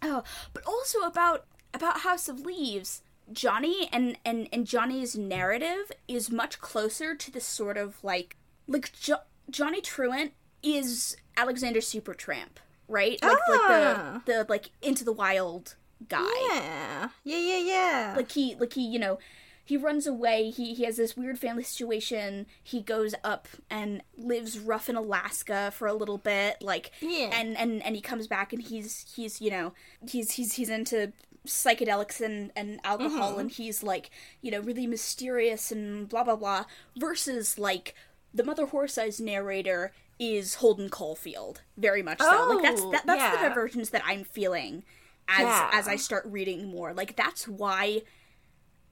Oh, 0.03 0.23
but 0.53 0.63
also 0.65 0.99
about 1.01 1.45
about 1.73 1.99
House 2.01 2.27
of 2.27 2.41
Leaves. 2.41 3.03
Johnny 3.33 3.89
and 3.91 4.17
and 4.25 4.47
and 4.51 4.65
Johnny's 4.65 5.17
narrative 5.17 5.91
is 6.07 6.31
much 6.31 6.59
closer 6.59 7.15
to 7.15 7.31
the 7.31 7.39
sort 7.41 7.77
of 7.77 8.03
like 8.03 8.35
like 8.67 8.91
jo- 8.99 9.23
Johnny 9.49 9.81
Truant 9.81 10.33
is 10.63 11.17
Alexander 11.37 11.79
Supertramp, 11.79 12.57
right? 12.87 13.19
Like 13.23 13.37
Ah. 13.47 14.11
like 14.13 14.25
the 14.25 14.31
the 14.33 14.45
like 14.49 14.69
into 14.81 15.03
the 15.03 15.13
wild 15.13 15.75
guy. 16.09 16.31
yeah. 16.49 17.09
Yeah, 17.23 17.37
yeah, 17.37 17.57
yeah. 17.57 18.13
Like 18.17 18.31
he 18.31 18.55
like 18.55 18.73
he, 18.73 18.81
you 18.81 18.99
know, 18.99 19.19
he 19.63 19.77
runs 19.77 20.05
away. 20.07 20.49
He 20.49 20.73
he 20.73 20.83
has 20.85 20.97
this 20.97 21.15
weird 21.15 21.39
family 21.39 21.63
situation. 21.63 22.45
He 22.63 22.81
goes 22.81 23.13
up 23.23 23.47
and 23.69 24.01
lives 24.17 24.59
rough 24.59 24.89
in 24.89 24.95
Alaska 24.95 25.71
for 25.75 25.87
a 25.87 25.93
little 25.93 26.17
bit, 26.17 26.61
like 26.61 26.91
Yeah. 27.01 27.29
and 27.33 27.57
and 27.57 27.81
and 27.83 27.95
he 27.95 28.01
comes 28.01 28.27
back 28.27 28.51
and 28.53 28.61
he's 28.61 29.05
he's, 29.15 29.39
you 29.41 29.51
know, 29.51 29.73
he's 30.07 30.31
he's 30.33 30.53
he's 30.53 30.69
into 30.69 31.13
psychedelics 31.47 32.21
and 32.21 32.51
and 32.55 32.79
alcohol 32.83 33.31
mm-hmm. 33.31 33.39
and 33.41 33.51
he's 33.51 33.83
like, 33.83 34.09
you 34.41 34.51
know, 34.51 34.59
really 34.59 34.87
mysterious 34.87 35.71
and 35.71 36.07
blah 36.07 36.23
blah 36.23 36.35
blah 36.35 36.65
versus 36.97 37.57
like 37.57 37.95
the 38.33 38.43
Mother 38.43 38.67
Horse 38.67 38.97
Eyes 38.97 39.19
narrator 39.19 39.91
is 40.19 40.55
Holden 40.55 40.89
Caulfield, 40.89 41.61
very 41.77 42.03
much 42.03 42.19
so. 42.19 42.47
like 42.53 42.63
that's 42.63 42.81
Oh, 42.81 42.91
that, 42.91 43.05
that's 43.05 43.35
the 43.35 43.41
yeah. 43.41 43.49
divergence 43.49 43.89
that 43.89 44.03
I'm 44.05 44.23
feeling 44.23 44.83
as 45.27 45.41
Yeah. 45.41 45.69
as 45.73 45.87
I 45.87 45.95
start 45.95 46.25
reading 46.25 46.67
more. 46.69 46.93
Like 46.93 47.15
that's 47.15 47.47
why 47.47 48.03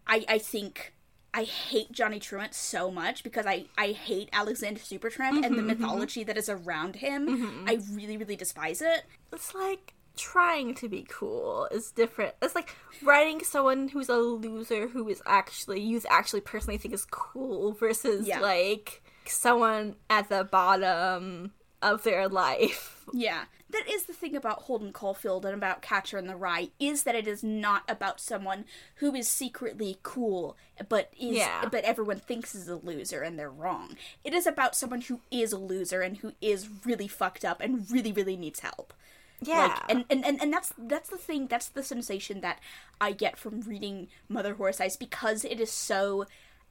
I 0.07 0.25
I 0.27 0.37
think 0.39 0.93
I 1.31 1.43
hate 1.43 1.91
Johnny 1.91 2.19
Truant 2.19 2.55
so 2.55 2.89
much 2.89 3.23
because 3.23 3.45
I 3.45 3.65
I 3.77 3.91
hate 3.91 4.29
Alexander 4.33 4.79
Supertramp 4.79 5.43
and 5.43 5.43
the 5.43 5.49
mm-hmm, 5.49 5.57
mm-hmm. 5.59 5.67
mythology 5.67 6.23
that 6.23 6.37
is 6.37 6.49
around 6.49 6.95
him. 6.97 7.65
I 7.67 7.79
really 7.91 8.17
really 8.17 8.35
despise 8.35 8.81
it. 8.81 9.03
it's 9.31 9.53
like 9.53 9.93
trying 10.19 10.75
to 10.75 10.89
be 10.89 11.05
cool 11.09 11.67
is 11.71 11.91
different. 11.91 12.35
It's 12.41 12.55
like 12.55 12.75
writing 13.03 13.43
someone 13.43 13.87
who's 13.87 14.09
a 14.09 14.17
loser 14.17 14.87
who 14.87 15.07
is 15.07 15.21
actually 15.25 15.81
you 15.81 16.01
actually 16.09 16.41
personally 16.41 16.77
think 16.77 16.93
is 16.93 17.05
cool 17.09 17.71
versus 17.73 18.27
Yeah. 18.27 18.39
like 18.41 19.01
someone 19.25 19.95
at 20.09 20.29
the 20.29 20.43
bottom 20.43 21.53
of 21.81 22.03
their 22.03 22.27
life. 22.27 23.05
Yeah. 23.13 23.45
That 23.71 23.87
is 23.87 24.05
the 24.05 24.13
thing 24.13 24.35
about 24.35 24.63
Holden 24.63 24.91
Caulfield 24.91 25.45
and 25.45 25.53
about 25.53 25.81
Catcher 25.83 26.17
in 26.17 26.25
the 26.27 26.35
Rye 26.35 26.69
is 26.79 27.03
that 27.03 27.13
it 27.15 27.27
is 27.27 27.43
not 27.43 27.83
about 27.87 28.19
someone 28.19 28.65
who 28.95 29.13
is 29.13 29.27
secretly 29.27 29.97
cool 30.03 30.57
but 30.89 31.11
is 31.19 31.37
Yeah. 31.37 31.65
but 31.71 31.83
everyone 31.83 32.19
thinks 32.19 32.53
is 32.55 32.67
a 32.67 32.75
loser 32.77 33.21
and 33.21 33.37
they're 33.37 33.49
wrong. 33.49 33.95
It 34.23 34.33
is 34.33 34.45
about 34.47 34.75
someone 34.75 35.01
who 35.01 35.21
is 35.31 35.53
a 35.53 35.57
loser 35.57 36.01
and 36.01 36.17
who 36.17 36.33
is 36.41 36.67
really 36.85 37.07
fucked 37.07 37.45
up 37.45 37.61
and 37.61 37.89
really 37.91 38.11
really 38.11 38.35
needs 38.37 38.59
help. 38.61 38.93
Yeah. 39.41 39.67
Like 39.67 39.79
and, 39.89 40.05
and, 40.09 40.25
and, 40.25 40.41
and 40.41 40.53
that's 40.53 40.73
that's 40.77 41.09
the 41.09 41.17
thing, 41.17 41.47
that's 41.47 41.67
the 41.67 41.83
sensation 41.83 42.41
that 42.41 42.59
I 42.99 43.11
get 43.11 43.37
from 43.37 43.61
reading 43.61 44.07
Mother 44.27 44.55
Horse 44.55 44.81
Eyes 44.81 44.97
because 44.97 45.45
it 45.45 45.59
is 45.59 45.71
so 45.71 46.25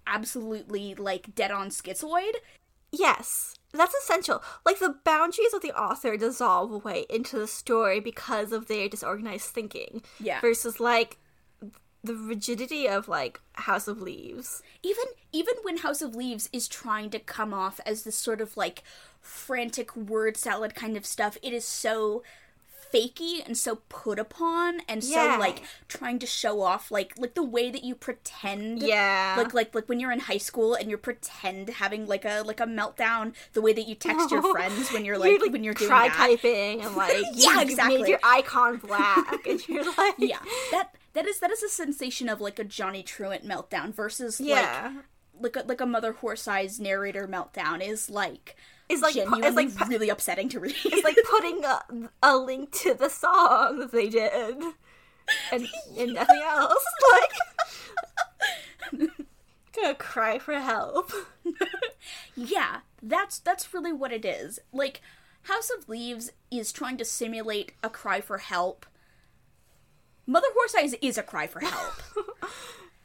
absolutely 0.07 0.95
like 0.95 1.35
dead 1.35 1.51
on 1.51 1.69
schizoid. 1.69 2.33
Yes, 2.91 3.55
that's 3.73 3.95
essential. 3.95 4.43
Like 4.65 4.79
the 4.79 4.97
boundaries 5.05 5.53
of 5.53 5.61
the 5.61 5.79
author 5.79 6.17
dissolve 6.17 6.73
away 6.73 7.05
into 7.11 7.39
the 7.39 7.47
story 7.47 8.01
because 8.01 8.53
of 8.53 8.67
their 8.67 8.89
disorganized 8.89 9.47
thinking. 9.47 10.03
Yeah. 10.19 10.41
Versus 10.41 10.81
like 10.81 11.19
the 12.03 12.15
rigidity 12.15 12.89
of 12.89 13.09
like 13.09 13.41
House 13.55 13.89
of 13.89 14.01
Leaves. 14.01 14.63
even 14.83 15.05
even 15.33 15.55
when 15.63 15.79
House 15.79 16.01
of 16.01 16.15
Leaves 16.15 16.49
is 16.53 16.69
trying 16.69 17.11
to 17.11 17.19
come 17.19 17.53
off 17.53 17.81
as 17.85 18.03
this 18.05 18.17
sort 18.17 18.41
of 18.41 18.57
like 18.57 18.83
frantic 19.21 19.95
word 19.95 20.37
salad 20.37 20.75
kind 20.75 20.97
of 20.97 21.05
stuff, 21.05 21.37
it 21.43 21.53
is 21.53 21.65
so 21.65 22.23
fakey 22.93 23.45
and 23.45 23.57
so 23.57 23.77
put 23.89 24.19
upon 24.19 24.81
and 24.89 25.05
so 25.05 25.37
like 25.39 25.63
trying 25.89 26.19
to 26.19 26.27
show 26.27 26.61
off 26.63 26.91
like 26.91 27.13
like 27.19 27.35
the 27.35 27.43
way 27.43 27.71
that 27.71 27.85
you 27.85 27.95
pretend 27.95 28.83
Yeah. 28.83 29.35
like 29.37 29.53
like 29.55 29.75
like 29.75 29.89
when 29.89 30.01
you're 30.01 30.13
in 30.13 30.21
high 30.21 30.39
school 30.39 30.75
and 30.75 30.89
you're 30.89 30.99
pretend 30.99 31.69
having 31.69 32.07
like 32.07 32.25
a 32.25 32.43
like 32.47 32.61
a 32.61 32.67
meltdown 32.67 33.35
the 33.53 33.61
way 33.63 33.73
that 33.73 33.87
you 33.87 33.95
text 33.95 34.31
your 34.31 34.43
friends 34.53 34.91
when 34.93 35.05
you're 35.05 35.19
like, 35.19 35.41
when 35.53 35.63
you're 35.65 35.75
doing 35.75 35.89
try 35.91 36.09
that 36.09 36.17
typing 36.17 36.81
and 36.83 36.97
like 36.97 37.13
Yeah, 37.35 37.55
you 37.57 37.61
exactly. 37.61 37.99
made 37.99 38.09
your 38.09 38.21
icon 38.25 38.77
black 38.79 39.47
and 39.47 39.69
you're 39.69 39.85
like 39.99 40.15
yeah 40.19 40.41
that 40.73 40.95
that 41.13 41.27
is 41.27 41.41
that 41.41 41.51
is 41.51 41.63
a 41.63 41.69
sensation 41.69 42.29
of 42.29 42.41
like 42.41 42.59
a 42.59 42.65
Johnny 42.65 43.03
Truant 43.03 43.47
meltdown 43.47 43.95
versus 43.95 44.41
yeah 44.41 44.93
like 45.41 45.55
like 45.55 45.65
a, 45.65 45.69
like 45.69 45.81
a 45.81 45.87
Mother 45.87 46.13
Horse 46.13 46.49
Eyes 46.49 46.81
narrator 46.81 47.29
meltdown 47.29 47.81
is 47.87 48.11
like 48.11 48.57
It's 48.89 49.03
like 49.03 49.15
pu- 49.15 49.21
genuinely 49.21 49.47
it's 49.47 49.57
like 49.57 49.77
pu- 49.77 49.91
really 49.91 50.09
upsetting 50.09 50.49
to 50.51 50.61
read. 50.61 50.75
it's 50.85 51.05
like 51.05 51.17
putting 51.31 51.65
a, 51.65 51.83
a 52.23 52.37
link 52.37 52.71
to 52.83 52.95
the 52.95 53.09
song 53.09 53.79
that 53.81 53.93
they 53.93 54.09
did 54.09 54.57
and, 55.53 55.69
and 55.99 56.15
nothing 56.15 56.41
else 56.43 56.85
like 58.93 59.11
gonna 59.77 59.95
cry 59.95 60.39
for 60.39 60.55
help 60.55 61.13
yeah, 62.37 62.79
That's 63.03 63.39
that's 63.39 63.73
really 63.75 63.93
what 63.93 64.13
it 64.13 64.25
is. 64.25 64.59
Like 64.73 65.01
House 65.43 65.71
of 65.77 65.89
Leaves 65.89 66.31
is 66.51 66.73
trying 66.73 66.97
to 66.99 67.05
simulate 67.05 67.73
a 67.83 67.89
cry 67.91 68.21
for 68.21 68.39
help. 68.39 68.87
Mother 70.27 70.47
Horse 70.55 70.75
Eyes 70.75 70.95
is 71.01 71.17
a 71.19 71.23
cry 71.23 71.47
for 71.47 71.61
help. 71.61 72.03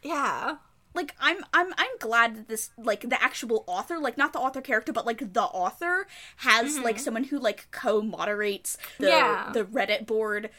Yeah. 0.02 0.58
Like 0.94 1.16
I'm 1.20 1.38
I'm 1.54 1.74
I'm 1.78 1.98
glad 2.00 2.36
that 2.36 2.48
this 2.48 2.70
like 2.78 3.10
the 3.10 3.22
actual 3.22 3.64
author, 3.68 4.00
like 4.00 4.18
not 4.18 4.34
the 4.34 4.40
author 4.40 4.62
character, 4.62 4.94
but 4.94 5.06
like 5.06 5.34
the 5.34 5.44
author 5.44 6.08
has 6.38 6.76
mm-hmm. 6.76 6.84
like 6.84 7.00
someone 7.00 7.26
who 7.26 7.40
like 7.40 7.68
co-moderates 7.72 8.78
the 9.00 9.08
Yeah. 9.08 9.52
the 9.54 9.66
Reddit 9.66 10.06
board 10.06 10.50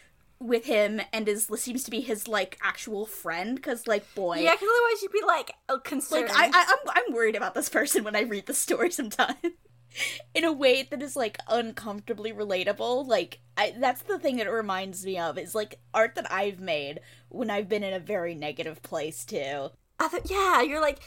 with 0.40 0.64
him 0.66 1.00
and 1.12 1.28
is 1.28 1.48
seems 1.56 1.84
to 1.84 1.90
be 1.90 2.00
his 2.00 2.28
like 2.28 2.58
actual 2.62 3.06
friend 3.06 3.56
because 3.56 3.86
like 3.86 4.12
boy 4.14 4.38
Yeah, 4.38 4.52
because 4.52 4.68
otherwise 4.68 5.02
you'd 5.02 5.12
be 5.12 5.22
like 5.26 5.52
oh, 5.68 5.78
concerned. 5.78 6.28
like 6.28 6.36
I, 6.36 6.46
I 6.46 6.64
I'm 6.68 7.02
I'm 7.08 7.14
worried 7.14 7.36
about 7.36 7.54
this 7.54 7.68
person 7.68 8.04
when 8.04 8.16
I 8.16 8.22
read 8.22 8.46
the 8.46 8.54
story 8.54 8.90
sometimes. 8.90 9.36
In 10.34 10.42
a 10.42 10.52
way 10.52 10.82
that 10.82 11.00
is 11.02 11.14
like 11.14 11.38
uncomfortably 11.48 12.32
relatable. 12.32 13.06
Like 13.06 13.38
I 13.56 13.74
that's 13.78 14.02
the 14.02 14.18
thing 14.18 14.36
that 14.36 14.48
it 14.48 14.50
reminds 14.50 15.06
me 15.06 15.18
of 15.18 15.38
is 15.38 15.54
like 15.54 15.78
art 15.94 16.16
that 16.16 16.30
I've 16.32 16.58
made 16.58 17.00
when 17.28 17.48
I've 17.48 17.68
been 17.68 17.84
in 17.84 17.94
a 17.94 18.00
very 18.00 18.34
negative 18.34 18.82
place 18.82 19.24
too. 19.24 19.70
Other, 20.00 20.18
yeah, 20.26 20.60
you're 20.62 20.80
like 20.80 20.98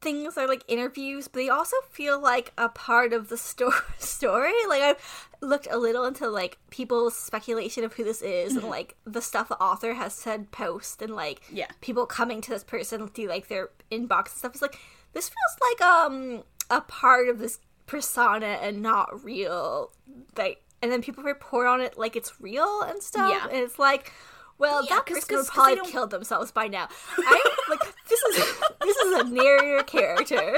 things 0.00 0.36
are 0.36 0.48
like 0.48 0.64
interviews, 0.66 1.28
but 1.28 1.38
they 1.38 1.48
also 1.48 1.76
feel 1.90 2.20
like 2.20 2.52
a 2.58 2.68
part 2.68 3.12
of 3.12 3.28
the 3.28 3.36
sto- 3.36 3.70
story. 3.98 4.52
Like 4.68 4.82
I've 4.82 5.28
looked 5.40 5.68
a 5.70 5.78
little 5.78 6.04
into 6.04 6.28
like 6.28 6.58
people's 6.70 7.16
speculation 7.16 7.84
of 7.84 7.92
who 7.94 8.02
this 8.04 8.20
is 8.22 8.56
and 8.56 8.64
like 8.68 8.96
the 9.04 9.22
stuff 9.22 9.48
the 9.48 9.60
author 9.62 9.94
has 9.94 10.12
said 10.12 10.50
post 10.50 11.02
and 11.02 11.14
like 11.14 11.40
Yeah. 11.52 11.68
people 11.80 12.06
coming 12.06 12.40
to 12.42 12.50
this 12.50 12.64
person 12.64 13.06
through 13.08 13.26
like 13.28 13.46
their 13.48 13.70
inbox 13.92 14.26
and 14.30 14.36
stuff. 14.38 14.52
It's 14.54 14.62
like 14.62 14.78
this 15.12 15.28
feels 15.28 15.70
like 15.70 15.80
um 15.88 16.42
a 16.70 16.80
part 16.80 17.28
of 17.28 17.38
this 17.38 17.60
persona 17.86 18.58
and 18.62 18.82
not 18.82 19.22
real. 19.24 19.92
Like 20.36 20.62
and 20.80 20.90
then 20.90 21.00
people 21.02 21.22
report 21.22 21.68
on 21.68 21.80
it 21.80 21.96
like 21.96 22.16
it's 22.16 22.40
real 22.40 22.82
and 22.82 23.00
stuff. 23.02 23.30
Yeah. 23.30 23.48
And 23.48 23.58
it's 23.58 23.78
like 23.78 24.12
well, 24.58 24.84
Yeah, 24.84 24.96
that 24.96 25.06
person 25.06 25.36
would 25.36 25.46
probably 25.46 25.90
killed 25.90 26.10
themselves 26.10 26.50
by 26.52 26.68
now. 26.68 26.88
I 27.18 27.54
like 27.68 27.80
this 28.08 28.22
is 28.22 28.60
this 28.82 28.96
is 28.96 29.20
a 29.20 29.24
narrator 29.24 29.82
character. 29.84 30.56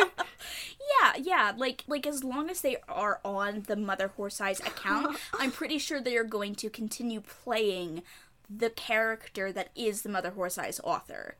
Yeah, 1.02 1.12
yeah, 1.20 1.52
like 1.56 1.84
like 1.86 2.06
as 2.06 2.22
long 2.24 2.50
as 2.50 2.60
they 2.60 2.76
are 2.88 3.20
on 3.24 3.62
the 3.66 3.76
Mother 3.76 4.08
Horse 4.08 4.40
Eyes 4.40 4.60
account, 4.60 5.18
I'm 5.38 5.50
pretty 5.50 5.78
sure 5.78 6.00
they 6.00 6.16
are 6.16 6.24
going 6.24 6.54
to 6.56 6.68
continue 6.70 7.20
playing 7.20 8.02
the 8.50 8.70
character 8.70 9.50
that 9.52 9.70
is 9.74 10.02
the 10.02 10.08
Mother 10.10 10.30
Horse 10.30 10.58
Eyes 10.58 10.80
author. 10.84 11.36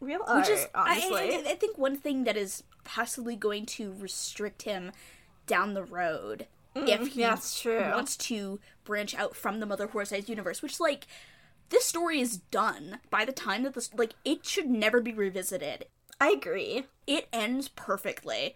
Real 0.00 0.20
art, 0.26 0.40
Which 0.40 0.50
is 0.50 0.66
I- 0.74 0.92
honestly. 0.92 1.34
I, 1.36 1.48
I, 1.48 1.52
I 1.52 1.54
think 1.54 1.78
one 1.78 1.96
thing 1.96 2.24
that 2.24 2.36
is 2.36 2.64
possibly 2.84 3.36
going 3.36 3.64
to 3.66 3.94
restrict 3.98 4.62
him 4.62 4.92
down 5.46 5.74
the 5.74 5.84
road 5.84 6.46
if 6.74 7.00
mm, 7.00 7.08
he 7.08 7.20
that's 7.22 7.60
true. 7.60 7.80
wants 7.90 8.16
to 8.16 8.58
branch 8.84 9.14
out 9.14 9.36
from 9.36 9.60
the 9.60 9.66
Mother 9.66 9.86
Horse 9.86 10.12
Eyes 10.12 10.28
universe, 10.28 10.60
which 10.62 10.80
like 10.80 11.06
this 11.72 11.86
story 11.86 12.20
is 12.20 12.36
done 12.36 13.00
by 13.10 13.24
the 13.24 13.32
time 13.32 13.62
that 13.62 13.74
this 13.74 13.92
like 13.94 14.12
it 14.24 14.46
should 14.46 14.68
never 14.68 15.00
be 15.00 15.12
revisited. 15.12 15.86
I 16.20 16.30
agree. 16.30 16.84
It 17.06 17.28
ends 17.32 17.68
perfectly. 17.68 18.54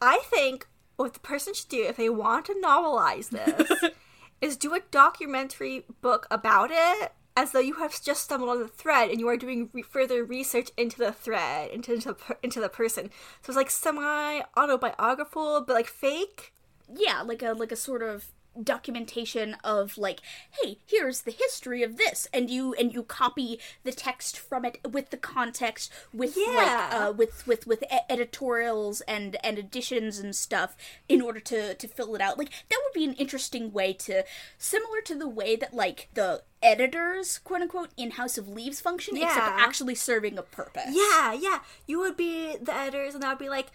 I 0.00 0.20
think 0.30 0.68
what 0.96 1.14
the 1.14 1.20
person 1.20 1.52
should 1.52 1.68
do 1.68 1.84
if 1.84 1.96
they 1.96 2.08
want 2.08 2.46
to 2.46 2.54
novelize 2.54 3.30
this 3.30 3.70
is 4.40 4.56
do 4.56 4.72
a 4.72 4.80
documentary 4.92 5.84
book 6.00 6.28
about 6.30 6.70
it 6.72 7.12
as 7.36 7.50
though 7.52 7.60
you 7.60 7.74
have 7.74 8.00
just 8.02 8.24
stumbled 8.24 8.50
on 8.50 8.60
the 8.60 8.68
thread 8.68 9.10
and 9.10 9.20
you 9.20 9.28
are 9.28 9.36
doing 9.36 9.68
re- 9.72 9.82
further 9.82 10.24
research 10.24 10.70
into 10.76 10.98
the 10.98 11.12
thread 11.12 11.70
into 11.70 11.94
into, 11.94 12.14
per- 12.14 12.38
into 12.42 12.60
the 12.60 12.68
person 12.68 13.10
so 13.42 13.50
it's 13.50 13.56
like 13.56 13.70
semi 13.70 14.40
autobiographical 14.56 15.60
but 15.60 15.74
like 15.74 15.86
fake 15.86 16.52
yeah 16.92 17.22
like 17.22 17.42
a 17.42 17.52
like 17.52 17.72
a 17.72 17.76
sort 17.76 18.02
of 18.02 18.26
documentation 18.62 19.56
of 19.62 19.96
like 19.98 20.20
hey 20.62 20.78
here's 20.86 21.22
the 21.22 21.30
history 21.30 21.82
of 21.82 21.96
this 21.96 22.26
and 22.32 22.50
you 22.50 22.74
and 22.74 22.92
you 22.92 23.02
copy 23.02 23.58
the 23.84 23.92
text 23.92 24.38
from 24.38 24.64
it 24.64 24.78
with 24.90 25.10
the 25.10 25.16
context 25.16 25.92
with 26.12 26.36
like 26.36 26.92
uh 26.94 27.12
with 27.12 27.46
with 27.46 27.66
with 27.66 27.82
e- 27.84 27.98
editorials 28.10 29.00
and 29.02 29.36
and 29.44 29.58
additions 29.58 30.18
and 30.18 30.34
stuff 30.34 30.76
in 31.08 31.20
order 31.20 31.40
to 31.40 31.74
to 31.74 31.88
fill 31.88 32.14
it 32.14 32.20
out. 32.20 32.38
Like 32.38 32.50
that 32.68 32.80
would 32.84 32.94
be 32.94 33.04
an 33.04 33.14
interesting 33.14 33.72
way 33.72 33.92
to 33.94 34.24
similar 34.56 35.00
to 35.02 35.14
the 35.14 35.28
way 35.28 35.56
that 35.56 35.74
like 35.74 36.08
the 36.14 36.42
editors 36.62 37.38
quote 37.38 37.62
unquote 37.62 37.90
in 37.96 38.12
house 38.12 38.36
of 38.38 38.48
leaves 38.48 38.80
function 38.80 39.16
except 39.16 39.36
actually 39.60 39.94
serving 39.94 40.38
a 40.38 40.42
purpose. 40.42 40.90
Yeah, 40.90 41.32
yeah. 41.32 41.60
You 41.86 42.00
would 42.00 42.16
be 42.16 42.56
the 42.56 42.74
editors, 42.74 43.14
and 43.14 43.22
that 43.22 43.30
would 43.30 43.38
be 43.38 43.48
like, 43.48 43.68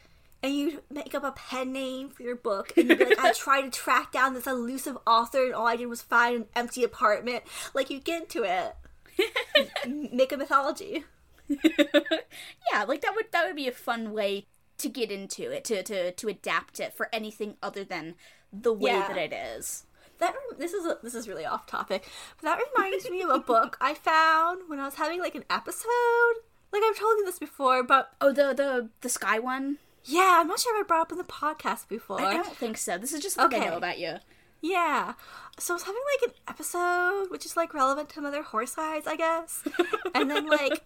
and 0.43 0.53
you'd 0.53 0.81
make 0.91 1.15
up 1.15 1.23
a 1.23 1.31
pen 1.31 1.71
name 1.73 2.09
for 2.09 2.21
your 2.23 2.35
book, 2.35 2.73
and 2.77 2.89
you'd 2.89 2.99
be 2.99 3.05
like, 3.05 3.19
I 3.19 3.31
tried 3.35 3.61
to 3.61 3.69
track 3.71 4.11
down 4.11 4.33
this 4.33 4.45
elusive 4.45 4.97
author, 5.07 5.45
and 5.45 5.55
all 5.55 5.65
I 5.65 5.75
did 5.77 5.87
was 5.87 6.01
find 6.01 6.35
an 6.35 6.45
empty 6.55 6.83
apartment. 6.83 7.43
Like, 7.73 7.89
you 7.89 7.99
get 7.99 8.23
into 8.23 8.43
it, 8.43 8.75
make 10.11 10.31
a 10.31 10.37
mythology. 10.37 11.05
yeah, 11.49 12.83
like 12.87 13.01
that 13.01 13.13
would 13.15 13.25
that 13.31 13.45
would 13.47 13.55
be 13.55 13.67
a 13.67 13.71
fun 13.71 14.13
way 14.13 14.45
to 14.77 14.89
get 14.89 15.11
into 15.11 15.51
it, 15.51 15.63
to 15.65 15.83
to 15.83 16.11
to 16.11 16.27
adapt 16.27 16.79
it 16.79 16.93
for 16.93 17.09
anything 17.13 17.55
other 17.61 17.83
than 17.83 18.15
the 18.51 18.73
way 18.73 18.91
Yeah. 18.91 19.07
that 19.07 19.17
it 19.17 19.33
is. 19.33 19.85
That 20.19 20.35
this 20.57 20.73
is 20.73 20.85
a, 20.85 20.97
this 21.03 21.15
is 21.15 21.27
really 21.27 21.45
off 21.45 21.65
topic, 21.67 22.07
but 22.41 22.43
that 22.47 22.59
reminds 22.75 23.09
me 23.09 23.21
of 23.23 23.29
a 23.29 23.39
book 23.39 23.77
I 23.81 23.93
found 23.93 24.61
when 24.69 24.79
I 24.79 24.85
was 24.85 24.95
having 24.95 25.19
like 25.19 25.35
an 25.35 25.43
episode. 25.49 26.35
Like 26.71 26.81
I've 26.83 26.97
told 26.97 27.17
you 27.17 27.25
this 27.25 27.39
before, 27.39 27.83
but 27.83 28.11
Oh, 28.21 28.31
the 28.31 28.53
the 28.53 28.89
the 29.01 29.09
sky 29.09 29.39
one. 29.39 29.77
Yeah, 30.05 30.37
I'm 30.41 30.47
not 30.47 30.59
sure 30.59 30.77
if 30.79 30.85
I 30.85 30.87
brought 30.87 31.01
up 31.01 31.11
in 31.11 31.17
the 31.17 31.23
podcast 31.23 31.87
before. 31.87 32.21
I, 32.21 32.33
don't 32.33 32.55
think 32.55 32.77
so. 32.77 32.97
This 32.97 33.13
is 33.13 33.21
just 33.21 33.35
thing 33.35 33.45
I 33.45 33.47
Okay. 33.57 33.69
know 33.69 33.77
about 33.77 33.99
you. 33.99 34.15
Yeah. 34.61 35.13
So 35.59 35.73
I 35.73 35.75
was 35.75 35.83
having 35.83 36.01
like 36.21 36.29
an 36.31 36.35
episode 36.47 37.25
which 37.29 37.45
is 37.45 37.57
like 37.57 37.73
relevant 37.73 38.09
to 38.09 38.21
Mother 38.21 38.43
Horse 38.43 38.75
Eyes, 38.77 39.05
I 39.07 39.15
guess. 39.15 39.63
and 40.15 40.29
then 40.31 40.47
like 40.47 40.81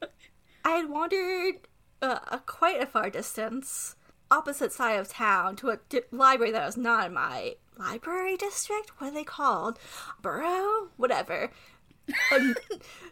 I 0.66 0.72
had 0.72 0.90
wandered 0.90 1.68
uh, 2.02 2.20
a 2.32 2.40
quite 2.40 2.82
a 2.82 2.86
far 2.86 3.10
distance 3.10 3.96
opposite 4.30 4.74
side 4.74 5.00
of 5.00 5.08
town 5.08 5.56
to 5.58 5.70
a 5.70 5.78
di- 5.90 6.02
library 6.12 6.52
that 6.52 6.66
was 6.66 6.76
not 6.76 7.06
in 7.08 7.14
my 7.14 7.56
library 7.78 8.36
district. 8.36 8.92
What 9.00 9.12
are 9.12 9.14
they 9.14 9.24
called? 9.24 9.80
Borough? 10.22 10.90
Whatever. 10.98 11.52
Um, 12.34 12.56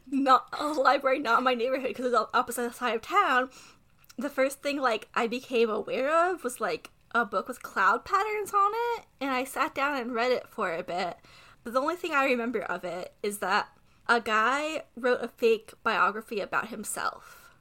not 0.10 0.48
a 0.57 0.68
library, 0.68 1.19
not 1.19 1.40
in 1.40 1.44
my 1.44 1.53
neighborhood 1.53 1.90
because 1.90 2.06
it 2.06 2.11
was 2.11 2.18
on 2.18 2.27
opposite 2.34 2.73
side 2.76 2.95
of 2.95 3.02
town. 3.02 3.49
The 4.17 4.29
first 4.29 4.61
thing 4.61 4.79
like 4.79 5.07
I 5.13 5.27
became 5.27 5.69
aware 5.69 6.31
of 6.31 6.43
was 6.43 6.61
like 6.61 6.91
a 7.13 7.25
book 7.25 7.47
with 7.47 7.63
cloud 7.63 8.05
patterns 8.05 8.53
on 8.53 8.71
it, 8.73 9.05
and 9.21 9.31
I 9.31 9.43
sat 9.43 9.75
down 9.75 9.97
and 9.97 10.13
read 10.13 10.31
it 10.31 10.47
for 10.47 10.73
a 10.73 10.83
bit. 10.83 11.17
But 11.63 11.73
the 11.73 11.81
only 11.81 11.95
thing 11.95 12.13
I 12.13 12.25
remember 12.25 12.61
of 12.61 12.83
it 12.83 13.13
is 13.23 13.39
that 13.39 13.69
a 14.07 14.21
guy 14.21 14.83
wrote 14.95 15.23
a 15.23 15.27
fake 15.27 15.73
biography 15.83 16.39
about 16.39 16.69
himself. 16.69 17.55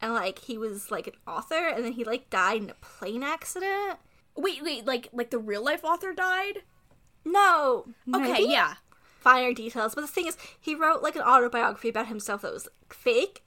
And 0.00 0.14
like 0.14 0.40
he 0.40 0.58
was 0.58 0.90
like 0.90 1.06
an 1.06 1.14
author 1.26 1.68
and 1.68 1.84
then 1.84 1.92
he 1.92 2.04
like 2.04 2.30
died 2.30 2.62
in 2.62 2.70
a 2.70 2.74
plane 2.74 3.22
accident. 3.22 3.98
Wait, 4.36 4.62
wait, 4.62 4.86
like 4.86 5.08
like 5.12 5.30
the 5.30 5.38
real 5.38 5.64
life 5.64 5.84
author 5.84 6.12
died? 6.12 6.62
No. 7.24 7.86
Okay, 8.12 8.32
maybe? 8.32 8.52
yeah. 8.52 8.74
finer 9.20 9.52
details. 9.54 9.94
But 9.94 10.02
the 10.02 10.06
thing 10.08 10.26
is, 10.26 10.36
he 10.60 10.74
wrote 10.74 11.02
like 11.02 11.16
an 11.16 11.22
autobiography 11.22 11.88
about 11.88 12.08
himself 12.08 12.42
that 12.42 12.52
was 12.52 12.68
fake, 12.90 13.42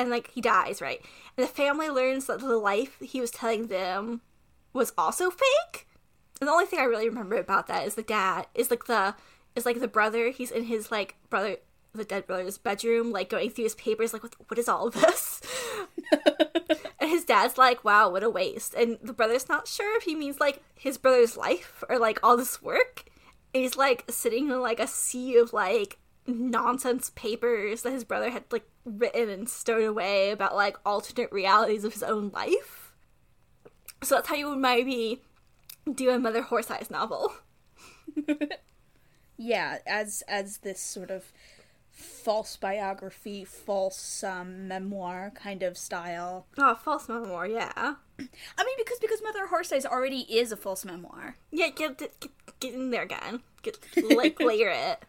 and 0.00 0.10
like 0.10 0.30
he 0.32 0.40
dies, 0.40 0.80
right? 0.80 1.00
And 1.36 1.46
the 1.46 1.52
family 1.52 1.88
learns 1.88 2.26
that 2.26 2.40
the 2.40 2.56
life 2.56 2.96
he 3.00 3.20
was 3.20 3.30
telling 3.30 3.66
them 3.66 4.22
was 4.72 4.92
also 4.96 5.30
fake. 5.30 5.86
And 6.40 6.48
the 6.48 6.52
only 6.52 6.66
thing 6.66 6.78
I 6.78 6.84
really 6.84 7.08
remember 7.08 7.36
about 7.36 7.66
that 7.66 7.86
is 7.86 7.94
the 7.94 8.02
dad 8.02 8.46
is 8.54 8.70
like 8.70 8.86
the 8.86 9.14
is 9.54 9.66
like 9.66 9.80
the 9.80 9.88
brother. 9.88 10.30
He's 10.30 10.50
in 10.50 10.64
his 10.64 10.90
like 10.90 11.16
brother, 11.28 11.56
the 11.94 12.04
dead 12.04 12.26
brother's 12.26 12.56
bedroom, 12.56 13.12
like 13.12 13.28
going 13.28 13.50
through 13.50 13.64
his 13.64 13.74
papers, 13.74 14.12
like 14.12 14.22
what 14.22 14.34
what 14.48 14.58
is 14.58 14.68
all 14.68 14.90
this? 14.90 15.42
and 17.00 17.10
his 17.10 17.24
dad's 17.24 17.58
like, 17.58 17.84
"Wow, 17.84 18.10
what 18.10 18.22
a 18.22 18.30
waste." 18.30 18.74
And 18.74 18.98
the 19.02 19.12
brother's 19.12 19.48
not 19.48 19.68
sure 19.68 19.96
if 19.96 20.04
he 20.04 20.14
means 20.14 20.40
like 20.40 20.62
his 20.74 20.96
brother's 20.96 21.36
life 21.36 21.84
or 21.88 21.98
like 21.98 22.18
all 22.22 22.36
this 22.36 22.62
work. 22.62 23.04
And 23.52 23.62
he's 23.62 23.76
like 23.76 24.04
sitting 24.08 24.48
in 24.48 24.60
like 24.60 24.80
a 24.80 24.86
sea 24.86 25.36
of 25.36 25.52
like 25.52 25.98
nonsense 26.26 27.10
papers 27.14 27.82
that 27.82 27.92
his 27.92 28.04
brother 28.04 28.30
had 28.30 28.44
like 28.50 28.68
written 28.84 29.28
and 29.28 29.48
stowed 29.48 29.84
away 29.84 30.30
about 30.30 30.54
like 30.54 30.76
alternate 30.84 31.32
realities 31.32 31.84
of 31.84 31.92
his 31.92 32.02
own 32.02 32.30
life. 32.30 32.92
So 34.02 34.16
that's 34.16 34.28
how 34.28 34.34
you 34.34 34.48
would 34.48 34.58
maybe 34.58 35.22
do 35.92 36.10
a 36.10 36.18
Mother 36.18 36.42
Horse 36.42 36.70
Eyes 36.70 36.90
novel. 36.90 37.32
Yeah, 39.42 39.78
as 39.86 40.22
as 40.28 40.58
this 40.58 40.82
sort 40.82 41.10
of 41.10 41.32
false 41.90 42.58
biography, 42.58 43.42
false 43.42 44.22
um, 44.22 44.68
memoir 44.68 45.32
kind 45.34 45.62
of 45.62 45.78
style. 45.78 46.46
Oh, 46.58 46.74
false 46.74 47.08
memoir, 47.08 47.46
yeah. 47.46 47.72
I 47.74 47.84
mean, 48.18 48.76
because 48.76 48.98
because 48.98 49.22
Mother 49.22 49.46
Horse 49.46 49.72
Eyes 49.72 49.86
already 49.86 50.20
is 50.30 50.52
a 50.52 50.58
false 50.58 50.84
memoir. 50.84 51.36
Yeah, 51.50 51.68
get 51.70 51.96
get, 51.96 52.26
get 52.60 52.74
in 52.74 52.90
there 52.90 53.04
again. 53.04 53.40
Get 53.62 53.78
like 54.14 54.38
layer 54.40 54.68
it. 54.68 55.04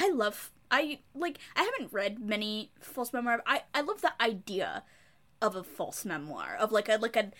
I 0.00 0.10
love 0.10 0.50
I 0.70 1.00
like 1.14 1.38
I 1.54 1.62
haven't 1.62 1.92
read 1.92 2.18
many 2.18 2.70
false 2.80 3.12
memoir. 3.12 3.42
I 3.46 3.62
I 3.74 3.82
love 3.82 4.00
the 4.00 4.20
idea 4.20 4.82
of 5.42 5.54
a 5.54 5.62
false 5.62 6.04
memoir 6.04 6.56
of 6.58 6.72
like 6.72 6.88
a 6.88 6.96
like 6.96 7.16
a 7.16 7.30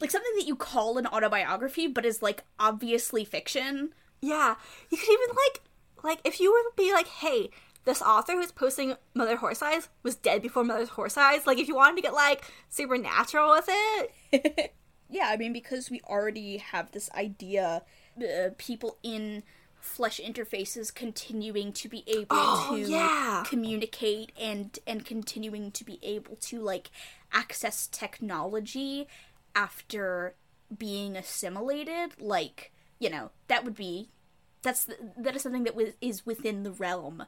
like 0.00 0.10
something 0.10 0.32
that 0.36 0.46
you 0.46 0.56
call 0.56 0.98
an 0.98 1.06
autobiography 1.06 1.86
but 1.86 2.04
is 2.04 2.22
like 2.22 2.44
obviously 2.58 3.24
fiction. 3.24 3.94
Yeah, 4.20 4.56
you 4.90 4.98
could 4.98 5.12
even 5.12 5.36
like 5.36 5.60
like 6.02 6.20
if 6.24 6.40
you 6.40 6.52
were 6.52 6.58
to 6.58 6.72
be 6.76 6.92
like, 6.92 7.06
hey, 7.06 7.50
this 7.84 8.02
author 8.02 8.32
who's 8.32 8.52
posting 8.52 8.94
Mother 9.14 9.36
Horse 9.36 9.62
Eyes 9.62 9.88
was 10.02 10.16
dead 10.16 10.42
before 10.42 10.64
Mother 10.64 10.86
Horse 10.86 11.16
Eyes. 11.16 11.46
Like 11.46 11.58
if 11.58 11.68
you 11.68 11.76
wanted 11.76 11.96
to 11.96 12.02
get 12.02 12.14
like 12.14 12.44
supernatural 12.68 13.50
with 13.50 13.68
it. 13.68 14.74
yeah, 15.08 15.28
I 15.28 15.36
mean 15.36 15.52
because 15.52 15.90
we 15.90 16.00
already 16.02 16.58
have 16.58 16.92
this 16.92 17.10
idea, 17.12 17.82
uh, 18.20 18.50
people 18.58 18.98
in 19.02 19.42
flesh 19.80 20.20
interfaces 20.24 20.92
continuing 20.94 21.72
to 21.72 21.88
be 21.88 22.04
able 22.06 22.26
Oh, 22.30 22.70
to 22.76 22.90
yeah. 22.90 23.44
communicate 23.46 24.32
and 24.38 24.78
and 24.86 25.04
continuing 25.04 25.70
to 25.72 25.84
be 25.84 25.98
able 26.02 26.36
to 26.36 26.60
like 26.60 26.90
access 27.32 27.86
technology 27.86 29.06
after 29.54 30.34
being 30.76 31.16
assimilated 31.16 32.12
like 32.20 32.72
you 32.98 33.08
know 33.08 33.30
that 33.48 33.64
would 33.64 33.74
be 33.76 34.08
that's 34.62 34.84
the, 34.84 34.96
that 35.16 35.36
is 35.36 35.42
something 35.42 35.64
that 35.64 35.74
wi- 35.74 35.94
is 36.00 36.26
within 36.26 36.62
the 36.64 36.72
realm 36.72 37.24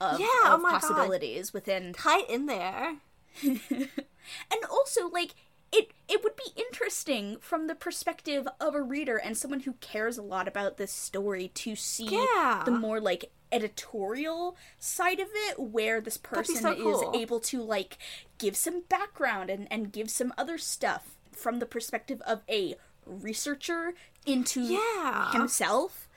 of, 0.00 0.20
Yeah, 0.20 0.26
oh 0.44 0.54
of 0.56 0.62
God. 0.62 0.72
possibilities 0.80 1.52
within 1.54 1.94
Tight 1.94 2.28
in 2.28 2.46
there. 2.46 2.96
and 3.42 4.64
also 4.70 5.08
like 5.08 5.34
it 5.72 5.90
it 6.08 6.22
would 6.22 6.36
be 6.36 6.52
interesting 6.56 7.36
from 7.40 7.66
the 7.66 7.74
perspective 7.74 8.46
of 8.60 8.74
a 8.74 8.82
reader 8.82 9.16
and 9.16 9.36
someone 9.36 9.60
who 9.60 9.72
cares 9.74 10.16
a 10.18 10.22
lot 10.22 10.46
about 10.48 10.76
this 10.76 10.92
story 10.92 11.48
to 11.54 11.74
see 11.76 12.08
Yeah. 12.10 12.62
the 12.64 12.70
more 12.70 13.00
like 13.00 13.30
editorial 13.52 14.56
side 14.78 15.20
of 15.20 15.28
it 15.32 15.58
where 15.58 16.00
this 16.00 16.16
person 16.16 16.56
so 16.56 16.74
cool. 16.74 17.10
is 17.12 17.20
able 17.20 17.40
to 17.40 17.62
like 17.62 17.98
give 18.38 18.56
some 18.56 18.82
background 18.88 19.50
and 19.50 19.66
and 19.70 19.92
give 19.92 20.10
some 20.10 20.32
other 20.38 20.58
stuff 20.58 21.16
from 21.32 21.58
the 21.58 21.66
perspective 21.66 22.20
of 22.26 22.42
a 22.48 22.74
researcher 23.04 23.94
into 24.24 24.60
Yeah. 24.60 25.32
himself 25.32 26.08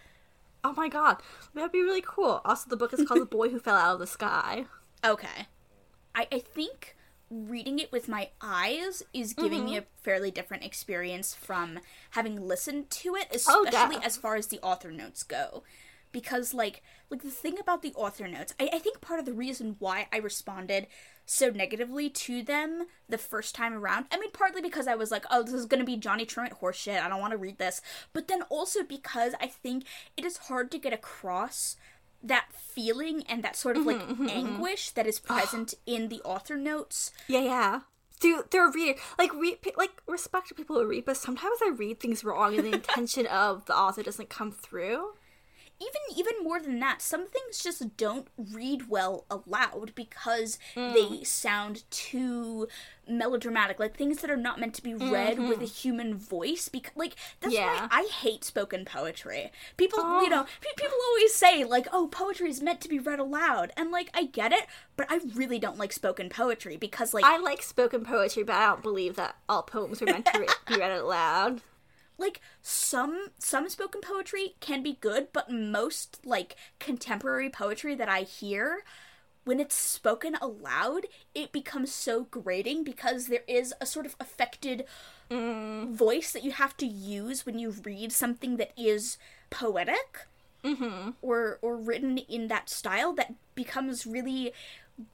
Oh 0.61 0.73
my 0.73 0.89
god, 0.89 1.21
that'd 1.55 1.71
be 1.71 1.81
really 1.81 2.03
cool. 2.05 2.41
Also, 2.43 2.69
the 2.69 2.76
book 2.76 2.91
is 2.93 3.07
called 3.07 3.21
"The 3.21 3.26
Boy 3.26 3.47
Who 3.47 3.59
Fell 3.59 3.77
Out 3.77 3.93
of 3.93 3.99
the 3.99 4.07
Sky." 4.07 4.65
Okay. 5.05 5.47
I, 6.13 6.27
I 6.34 6.39
think 6.39 6.97
reading 7.30 7.80
it 7.80 7.91
with 7.91 8.07
my 8.07 8.30
eyes 8.41 9.03
is 9.14 9.34
giving 9.34 9.65
me 9.65 9.72
mm-hmm. 9.72 9.84
a 9.84 10.01
fairly 10.03 10.31
different 10.31 10.64
experience 10.64 11.35
from 11.35 11.80
having 12.11 12.47
listened 12.47 12.89
to 12.89 13.15
it, 13.15 13.27
Oh, 13.47 13.65
especially 13.65 13.97
yeah. 13.97 14.06
as 14.06 14.18
far 14.18 14.35
as 14.35 14.47
the 14.47 14.60
author 14.61 14.91
notes 14.91 15.23
go. 15.23 15.64
Because 16.11 16.56
like 16.56 16.81
like 17.11 17.22
the 17.22 17.30
thing 17.30 17.60
about 17.60 17.84
the 17.84 17.93
author 17.93 18.27
notes, 18.27 18.53
I, 18.60 18.69
I 18.73 18.80
think 18.80 18.99
part 18.99 19.19
of 19.19 19.27
the 19.27 19.34
reason 19.34 19.76
why 19.77 20.07
I 20.11 20.18
responded 20.18 20.88
so 21.26 21.51
negatively 21.51 22.10
to 22.10 22.41
them 22.41 22.88
the 23.07 23.19
first 23.19 23.53
time 23.53 23.76
around. 23.76 24.06
I 24.11 24.18
mean, 24.18 24.31
partly 24.31 24.64
because 24.64 24.88
I 24.88 24.95
was 24.95 25.11
like, 25.11 25.26
oh, 25.30 25.43
this 25.43 25.53
is 25.53 25.68
gonna 25.68 25.84
be 25.84 25.97
Johnny 25.97 26.26
Truant 26.26 26.60
horseshit. 26.60 26.99
I 26.99 27.10
don't 27.10 27.22
want 27.22 27.31
to 27.31 27.38
read 27.38 27.60
this. 27.60 27.81
But 28.11 28.27
then 28.27 28.41
also 28.49 28.84
because 28.84 29.34
I 29.39 29.45
think 29.45 29.85
it 30.18 30.26
is 30.26 30.38
hard 30.38 30.72
to 30.72 30.80
get 30.80 30.93
across 30.93 31.77
that 32.23 32.47
feeling 32.51 33.23
and 33.27 33.43
that 33.43 33.55
sort 33.55 33.77
of 33.77 33.85
like 33.85 33.97
mm-hmm, 33.97 34.11
mm-hmm, 34.11 34.27
mm-hmm. 34.27 34.47
anguish 34.47 34.91
that 34.91 35.07
is 35.07 35.19
present 35.19 35.73
in 35.85 36.09
the 36.09 36.21
author 36.21 36.55
notes. 36.55 37.11
Yeah, 37.27 37.41
yeah. 37.41 37.79
Through 38.19 38.43
through 38.51 38.69
a 38.69 38.71
reader, 38.71 38.99
like 39.17 39.33
read, 39.33 39.57
like 39.77 40.01
respect 40.05 40.49
to 40.49 40.53
people 40.53 40.77
who 40.77 40.85
read, 40.85 41.05
but 41.05 41.15
sometimes 41.15 41.59
I 41.63 41.69
read 41.69 41.99
things 41.99 42.23
wrong, 42.23 42.55
and 42.55 42.65
the 42.65 42.73
intention 42.73 43.25
of 43.27 43.65
the 43.65 43.75
author 43.75 44.03
doesn't 44.03 44.29
come 44.29 44.51
through. 44.51 45.13
Even 45.81 46.19
even 46.19 46.43
more 46.43 46.60
than 46.60 46.80
that, 46.80 47.01
some 47.01 47.27
things 47.27 47.64
just 47.64 47.95
don't 47.95 48.27
read 48.38 48.89
well 48.89 49.26
aloud 49.30 49.93
because 49.95 50.60
hmm. 50.76 50.91
they 50.93 51.23
sound 51.23 51.89
too 51.89 52.68
melodramatic, 53.07 53.80
like 53.80 53.95
things 53.95 54.18
that 54.22 54.30
are 54.30 54.38
not 54.38 54.60
meant 54.60 54.73
to 54.76 54.84
be 54.84 54.93
read 54.93 55.38
mm-hmm. 55.38 55.47
with 55.47 55.61
a 55.61 55.65
human 55.65 56.15
voice. 56.15 56.68
Because 56.68 56.91
like 56.95 57.15
that's 57.39 57.53
Yeah. 57.53 57.88
why 57.88 57.88
I 57.91 58.10
hate 58.11 58.43
spoken 58.43 58.84
poetry. 58.85 59.51
People, 59.77 59.99
you 59.99 60.26
oh. 60.26 60.27
know, 60.27 60.43
pe- 60.43 60.76
people 60.76 60.97
always 61.10 61.34
say 61.34 61.64
like, 61.64 61.88
"Oh, 61.93 62.07
poetry 62.07 62.49
is 62.49 62.61
meant 62.61 62.81
to 62.81 62.89
be 62.89 62.99
read 62.99 63.19
aloud," 63.19 63.72
and 63.77 63.89
like 63.91 64.10
I 64.14 64.26
get 64.26 64.51
it, 64.51 64.68
but 64.97 65.07
I 65.10 65.22
really 65.34 65.60
don't 65.60 65.77
like 65.77 65.93
spoken 65.93 66.30
poetry 66.30 66.77
because 66.77 67.14
like 67.14 67.23
I 67.23 67.38
like 67.38 67.61
spoken 67.61 68.03
poetry, 68.03 68.43
but 68.43 68.56
I 68.56 68.68
don't 68.68 68.84
believe 68.84 69.15
that 69.15 69.38
all 69.47 69.64
poems 69.64 70.01
are 70.01 70.06
meant 70.06 70.26
to 70.27 70.39
re- 70.39 70.47
be 70.68 70.77
read 70.77 70.91
out 70.91 71.06
loud. 71.06 71.61
Like 72.19 72.41
some 72.61 73.27
some 73.37 73.69
spoken 73.69 74.01
poetry 74.01 74.55
can 74.59 74.83
be 74.83 74.97
good 75.01 75.27
but 75.33 75.51
most 75.51 76.19
like 76.25 76.55
contemporary 76.79 77.49
poetry 77.49 77.95
that 77.95 78.09
i 78.09 78.21
hear 78.21 78.83
when 79.45 79.59
it's 79.59 79.75
spoken 79.75 80.35
aloud 80.41 81.05
it 81.33 81.51
becomes 81.51 81.91
so 81.91 82.25
grating 82.25 82.83
because 82.83 83.27
there 83.27 83.43
is 83.47 83.73
a 83.81 83.85
sort 83.85 84.05
of 84.05 84.15
affected 84.19 84.85
mm. 85.31 85.91
voice 85.91 86.31
that 86.31 86.43
you 86.43 86.51
have 86.51 86.75
to 86.77 86.85
use 86.85 87.45
when 87.45 87.57
you 87.57 87.71
read 87.83 88.11
something 88.11 88.57
that 88.57 88.71
is 88.77 89.17
poetic 89.49 90.27
mm-hmm. 90.63 91.11
or 91.21 91.59
or 91.61 91.77
written 91.77 92.17
in 92.17 92.47
that 92.47 92.69
style 92.69 93.13
that 93.13 93.33
becomes 93.55 94.05
really 94.05 94.53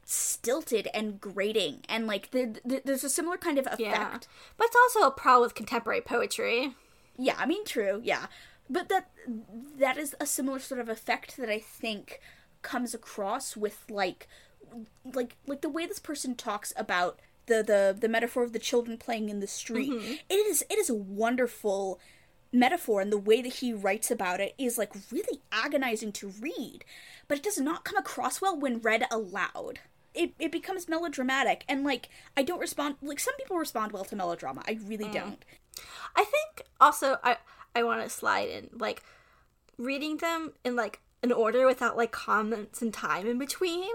stilted 0.04 0.88
and 0.94 1.22
grating 1.22 1.82
and 1.88 2.08
like 2.08 2.32
the, 2.32 2.60
the, 2.66 2.82
there's 2.84 3.04
a 3.04 3.10
similar 3.10 3.38
kind 3.38 3.58
of 3.58 3.66
effect. 3.68 3.82
Yeah, 3.82 4.18
but 4.58 4.68
it's 4.68 4.76
also 4.76 5.08
a 5.08 5.12
problem 5.12 5.44
with 5.44 5.56
contemporary 5.56 6.02
poetry. 6.02 6.74
Yeah, 7.18 7.36
I 7.38 7.46
mean 7.46 7.66
true, 7.66 8.02
yeah. 8.04 8.28
But 8.70 8.90
that 8.90 9.10
that 9.78 9.98
is 9.98 10.16
a 10.20 10.26
similar 10.26 10.60
sort 10.60 10.80
of 10.80 10.90
effect 10.90 11.38
that 11.38 11.50
I 11.50 11.60
think 11.60 12.20
comes 12.62 12.94
across 12.94 13.56
with 13.56 13.86
like 13.90 14.28
like 15.14 15.36
like 15.48 15.62
the 15.62 15.70
way 15.70 15.86
this 15.86 16.00
person 16.00 16.36
talks 16.36 16.74
about 16.76 17.20
the 17.46 17.64
the 17.64 17.96
the 18.00 18.10
metaphor 18.10 18.44
of 18.44 18.54
the 18.54 18.60
children 18.60 18.98
playing 18.98 19.30
in 19.30 19.40
the 19.40 19.48
street. 19.48 19.92
Mm-hmm. 19.92 20.14
It 20.30 20.34
is 20.34 20.64
it 20.70 20.78
is 20.78 20.90
a 20.90 20.96
wonderful 20.96 22.00
metaphor 22.52 23.02
and 23.02 23.12
the 23.12 23.18
way 23.18 23.42
that 23.42 23.56
he 23.56 23.74
writes 23.74 24.10
about 24.10 24.40
it 24.40 24.56
is 24.58 24.78
like 24.78 24.94
really 25.12 25.42
agonizing 25.52 26.12
to 26.12 26.30
read 26.40 26.86
but 27.28 27.38
it 27.38 27.44
does 27.44 27.60
not 27.60 27.84
come 27.84 27.98
across 27.98 28.40
well 28.40 28.58
when 28.58 28.80
read 28.80 29.06
aloud 29.12 29.80
it, 30.16 30.34
it 30.40 30.52
becomes 30.52 30.88
melodramatic 30.88 31.64
and 31.68 31.84
like 31.84 32.10
i 32.38 32.44
don't 32.44 32.60
respond 32.60 32.96
like 33.02 33.20
some 33.20 33.36
people 33.36 33.58
respond 33.58 33.92
well 33.92 34.06
to 34.06 34.16
melodrama 34.16 34.62
i 34.68 34.78
really 34.88 35.06
mm. 35.06 35.14
don't 35.14 35.46
I 36.16 36.24
think 36.24 36.68
also 36.80 37.18
I 37.24 37.38
I 37.74 37.84
want 37.84 38.04
to 38.04 38.10
slide 38.10 38.50
in 38.50 38.70
like 38.74 39.04
reading 39.78 40.18
them 40.18 40.54
in 40.64 40.76
like 40.76 41.02
an 41.24 41.32
order 41.32 41.66
without 41.66 41.98
like 41.98 42.12
comments 42.12 42.82
and 42.82 42.94
time 42.94 43.28
in 43.28 43.38
between 43.38 43.92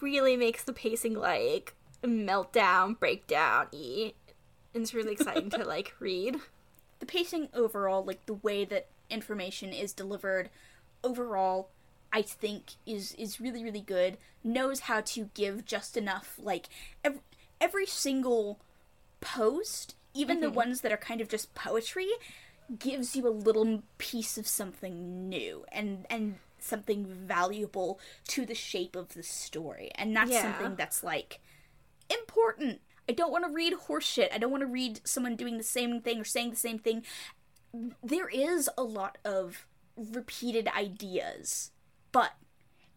really 0.00 0.36
makes 0.36 0.64
the 0.64 0.72
pacing 0.72 1.14
like 1.14 1.74
meltdown, 2.02 2.98
breakdown 2.98 3.68
y. 3.72 4.14
And 4.74 4.82
it's 4.82 4.94
really 4.94 5.12
exciting 5.12 5.50
to 5.50 5.64
like 5.64 5.94
read. 6.00 6.36
the 6.98 7.06
pacing 7.06 7.48
overall, 7.52 8.04
like 8.04 8.26
the 8.26 8.34
way 8.34 8.64
that 8.64 8.88
information 9.10 9.72
is 9.72 9.92
delivered 9.92 10.48
overall, 11.04 11.70
I 12.12 12.22
think 12.22 12.72
is 12.86 13.14
is 13.14 13.40
really 13.40 13.64
really 13.64 13.80
good. 13.80 14.18
Knows 14.44 14.80
how 14.80 15.00
to 15.00 15.30
give 15.34 15.64
just 15.64 15.96
enough 15.96 16.38
like 16.38 16.68
every, 17.04 17.20
every 17.60 17.86
single 17.86 18.60
post, 19.20 19.94
even 20.14 20.40
the 20.40 20.48
mm-hmm. 20.48 20.56
ones 20.56 20.80
that 20.82 20.92
are 20.92 20.96
kind 20.96 21.20
of 21.20 21.28
just 21.28 21.54
poetry, 21.54 22.08
gives 22.78 23.16
you 23.16 23.26
a 23.26 23.30
little 23.30 23.82
piece 23.98 24.36
of 24.36 24.46
something 24.46 25.28
new 25.28 25.64
and 25.72 26.06
and 26.10 26.36
something 26.58 27.04
valuable 27.06 27.98
to 28.28 28.46
the 28.46 28.54
shape 28.54 28.94
of 28.94 29.14
the 29.14 29.22
story. 29.22 29.90
And 29.94 30.14
that's 30.14 30.30
Yeah. 30.30 30.42
something 30.42 30.76
that's 30.76 31.02
like 31.02 31.40
important. 32.08 32.80
I 33.08 33.12
don't 33.12 33.32
want 33.32 33.44
to 33.44 33.50
read 33.50 33.74
horseshit. 33.88 34.32
I 34.32 34.38
don't 34.38 34.52
want 34.52 34.62
to 34.62 34.66
read 34.66 35.00
someone 35.04 35.34
doing 35.36 35.58
the 35.58 35.64
same 35.64 36.00
thing 36.00 36.20
or 36.20 36.24
saying 36.24 36.50
the 36.50 36.56
same 36.56 36.78
thing. 36.78 37.04
There 38.02 38.28
is 38.28 38.70
a 38.78 38.84
lot 38.84 39.18
of 39.24 39.66
repeated 39.96 40.68
ideas, 40.68 41.71
but 42.12 42.32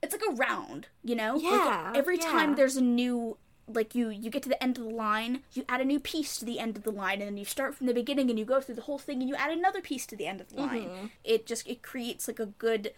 it's 0.03 0.13
like 0.13 0.21
a 0.29 0.35
round, 0.35 0.87
you 1.03 1.15
know? 1.15 1.33
Like, 1.35 1.43
Yeah, 1.43 1.93
every 1.95 2.17
yeah. 2.17 2.31
time 2.31 2.55
there's 2.55 2.77
a 2.77 2.81
new 2.81 3.37
like 3.67 3.95
you 3.95 4.09
you 4.09 4.29
get 4.29 4.43
to 4.43 4.49
the 4.49 4.61
end 4.61 4.77
of 4.77 4.83
the 4.83 4.89
line, 4.93 5.41
you 5.53 5.65
add 5.67 5.81
a 5.81 5.85
new 5.85 5.99
piece 5.99 6.37
to 6.37 6.45
the 6.45 6.59
end 6.59 6.77
of 6.77 6.83
the 6.83 6.91
line 6.91 7.13
and 7.19 7.29
then 7.29 7.37
you 7.37 7.45
start 7.45 7.73
from 7.73 7.87
the 7.87 7.93
beginning 7.95 8.29
and 8.29 8.37
you 8.37 8.45
go 8.45 8.61
through 8.61 8.75
the 8.75 8.83
whole 8.83 8.99
thing 8.99 9.19
and 9.21 9.27
you 9.27 9.33
add 9.35 9.49
another 9.51 9.81
piece 9.81 10.05
to 10.05 10.15
the 10.15 10.27
end 10.27 10.39
of 10.39 10.49
the 10.49 10.57
line. 10.57 10.83
Mm-hmm. 10.83 11.05
It 11.23 11.47
just 11.47 11.67
it 11.67 11.81
creates 11.81 12.27
like 12.27 12.39
a 12.39 12.45
good 12.45 12.93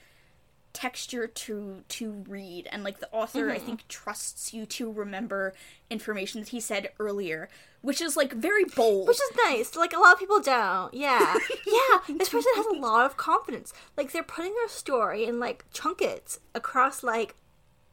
texture 0.78 1.26
to 1.26 1.84
to 1.88 2.24
read 2.30 2.68
and 2.72 2.84
like 2.84 3.00
the 3.00 3.10
author 3.12 3.46
Mm-hmm. 3.48 3.52
i 3.56 3.58
think 3.58 3.88
trusts 3.88 4.54
you 4.54 4.66
to 4.68 4.92
remember 4.92 5.54
information 5.90 6.42
that 6.42 6.50
he 6.50 6.60
said 6.60 6.90
earlier 7.00 7.50
which 7.82 8.00
is 8.02 8.16
like 8.16 8.34
very 8.34 8.64
bold 8.66 9.08
Which 9.08 9.18
is 9.18 9.32
nice. 9.46 9.76
Like 9.76 9.94
a 9.94 10.00
lot 10.00 10.14
of 10.14 10.20
people 10.20 10.42
don't. 10.42 10.94
Yeah. 10.94 11.36
yeah. 11.66 12.16
This 12.18 12.30
person 12.30 12.52
has 12.56 12.66
a 12.66 12.80
lot 12.80 13.06
of 13.06 13.16
confidence. 13.18 13.72
Like 13.96 14.12
they're 14.12 14.24
putting 14.24 14.54
their 14.56 14.68
story 14.68 15.26
in 15.26 15.40
like 15.40 15.64
chunkets 15.72 16.40
across 16.56 17.04
like 17.04 17.36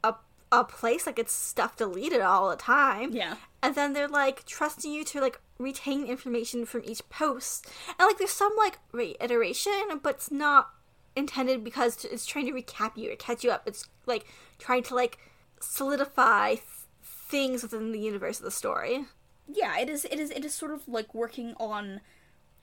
a 0.03 0.15
a 0.51 0.65
place 0.65 1.07
like 1.07 1.19
it's 1.19 1.33
stuff 1.35 1.77
deleted 1.77 2.23
all 2.23 2.49
the 2.51 2.57
time. 2.57 3.13
Yeah. 3.13 3.35
And 3.63 3.75
then 3.75 3.93
they're 3.93 4.09
like 4.09 4.47
trusting 4.47 4.91
you 4.91 5.05
to 5.05 5.21
like 5.21 5.39
retain 5.59 6.07
information 6.07 6.65
from 6.67 6.83
each 6.85 7.07
post. 7.11 7.67
And 7.99 8.07
like 8.07 8.19
there's 8.19 8.31
some 8.31 8.55
like 8.57 8.79
reiteration, 8.91 10.01
but 10.03 10.15
it's 10.17 10.31
not 10.31 10.71
intended 11.17 11.63
because 11.65 12.05
it's 12.05 12.27
trying 12.27 12.47
to 12.47 12.53
recap 12.53 12.97
you 12.97 13.13
or 13.13 13.17
catch 13.17 13.45
you 13.45 13.51
up. 13.51 13.63
It's 13.67 13.89
like 14.07 14.27
trying 14.59 14.83
to 14.85 14.95
like 14.95 15.19
solidify 15.61 16.55
th- 16.55 16.61
things 17.03 17.63
within 17.63 17.93
the 17.93 17.99
universe 17.99 18.39
of 18.39 18.45
the 18.45 18.51
story. 18.51 19.07
yeah, 19.47 19.79
it 19.79 19.89
is 19.89 20.05
it 20.07 20.19
is 20.21 20.31
it 20.31 20.45
is 20.45 20.55
sort 20.55 20.73
of 20.73 20.87
like 20.89 21.15
working 21.15 21.55
on 21.59 22.01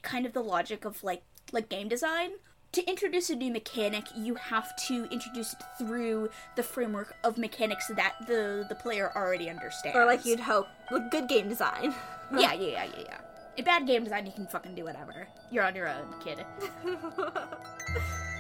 kind 0.02 0.26
of 0.26 0.34
the 0.34 0.42
logic 0.42 0.86
of 0.86 1.04
like 1.04 1.24
like 1.52 1.70
game 1.70 1.88
design. 1.88 2.32
To 2.74 2.86
introduce 2.90 3.30
a 3.30 3.36
new 3.36 3.52
mechanic, 3.52 4.06
you 4.16 4.36
have 4.36 4.74
to 4.88 5.04
introduce 5.12 5.52
it 5.52 5.60
through 5.78 6.30
the 6.56 6.64
framework 6.64 7.14
of 7.26 7.38
mechanics 7.38 7.88
that 7.96 8.14
the 8.28 8.66
the 8.70 8.76
player 8.76 9.12
already 9.16 9.50
understands. 9.50 9.98
Or 9.98 10.06
like 10.06 10.26
you'd 10.26 10.40
hope 10.40 10.68
with 10.90 11.12
good 11.12 11.28
game 11.28 11.50
design. 11.50 11.94
yeah, 12.32 12.54
yeah, 12.54 12.68
yeah, 12.68 12.86
yeah, 12.86 13.04
yeah. 13.06 13.18
In 13.58 13.66
bad 13.66 13.86
game 13.86 14.06
design, 14.06 14.26
you 14.26 14.32
can 14.32 14.48
fucking 14.48 14.74
do 14.76 14.86
whatever. 14.86 15.28
You're 15.52 15.66
on 15.66 15.76
your 15.76 15.90
own, 15.90 16.06
kid. 16.24 16.46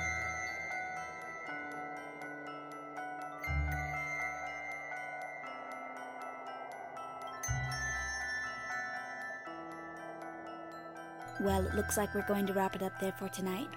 Well, 11.41 11.65
it 11.65 11.73
looks 11.73 11.97
like 11.97 12.13
we're 12.13 12.27
going 12.27 12.45
to 12.45 12.53
wrap 12.53 12.75
it 12.75 12.83
up 12.83 12.99
there 12.99 13.13
for 13.13 13.27
tonight. 13.27 13.69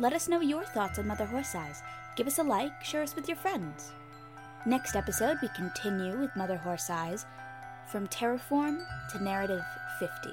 Let 0.00 0.12
us 0.12 0.28
know 0.28 0.40
your 0.40 0.64
thoughts 0.64 0.98
on 0.98 1.06
Mother 1.06 1.26
Horse 1.26 1.54
Eyes. 1.54 1.80
Give 2.16 2.26
us 2.26 2.38
a 2.38 2.42
like, 2.42 2.82
share 2.82 3.02
us 3.02 3.14
with 3.14 3.28
your 3.28 3.36
friends. 3.36 3.92
Next 4.66 4.96
episode, 4.96 5.38
we 5.40 5.48
continue 5.54 6.18
with 6.18 6.34
Mother 6.34 6.56
Horse 6.56 6.90
Eyes 6.90 7.24
from 7.86 8.08
Terraform 8.08 8.84
to 9.12 9.22
Narrative 9.22 9.62
50. 10.00 10.30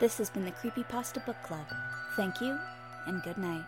This 0.00 0.18
has 0.18 0.30
been 0.30 0.44
the 0.44 0.50
Creepypasta 0.50 1.24
Book 1.24 1.40
Club. 1.44 1.66
Thank 2.16 2.40
you, 2.40 2.58
and 3.06 3.22
good 3.22 3.38
night. 3.38 3.64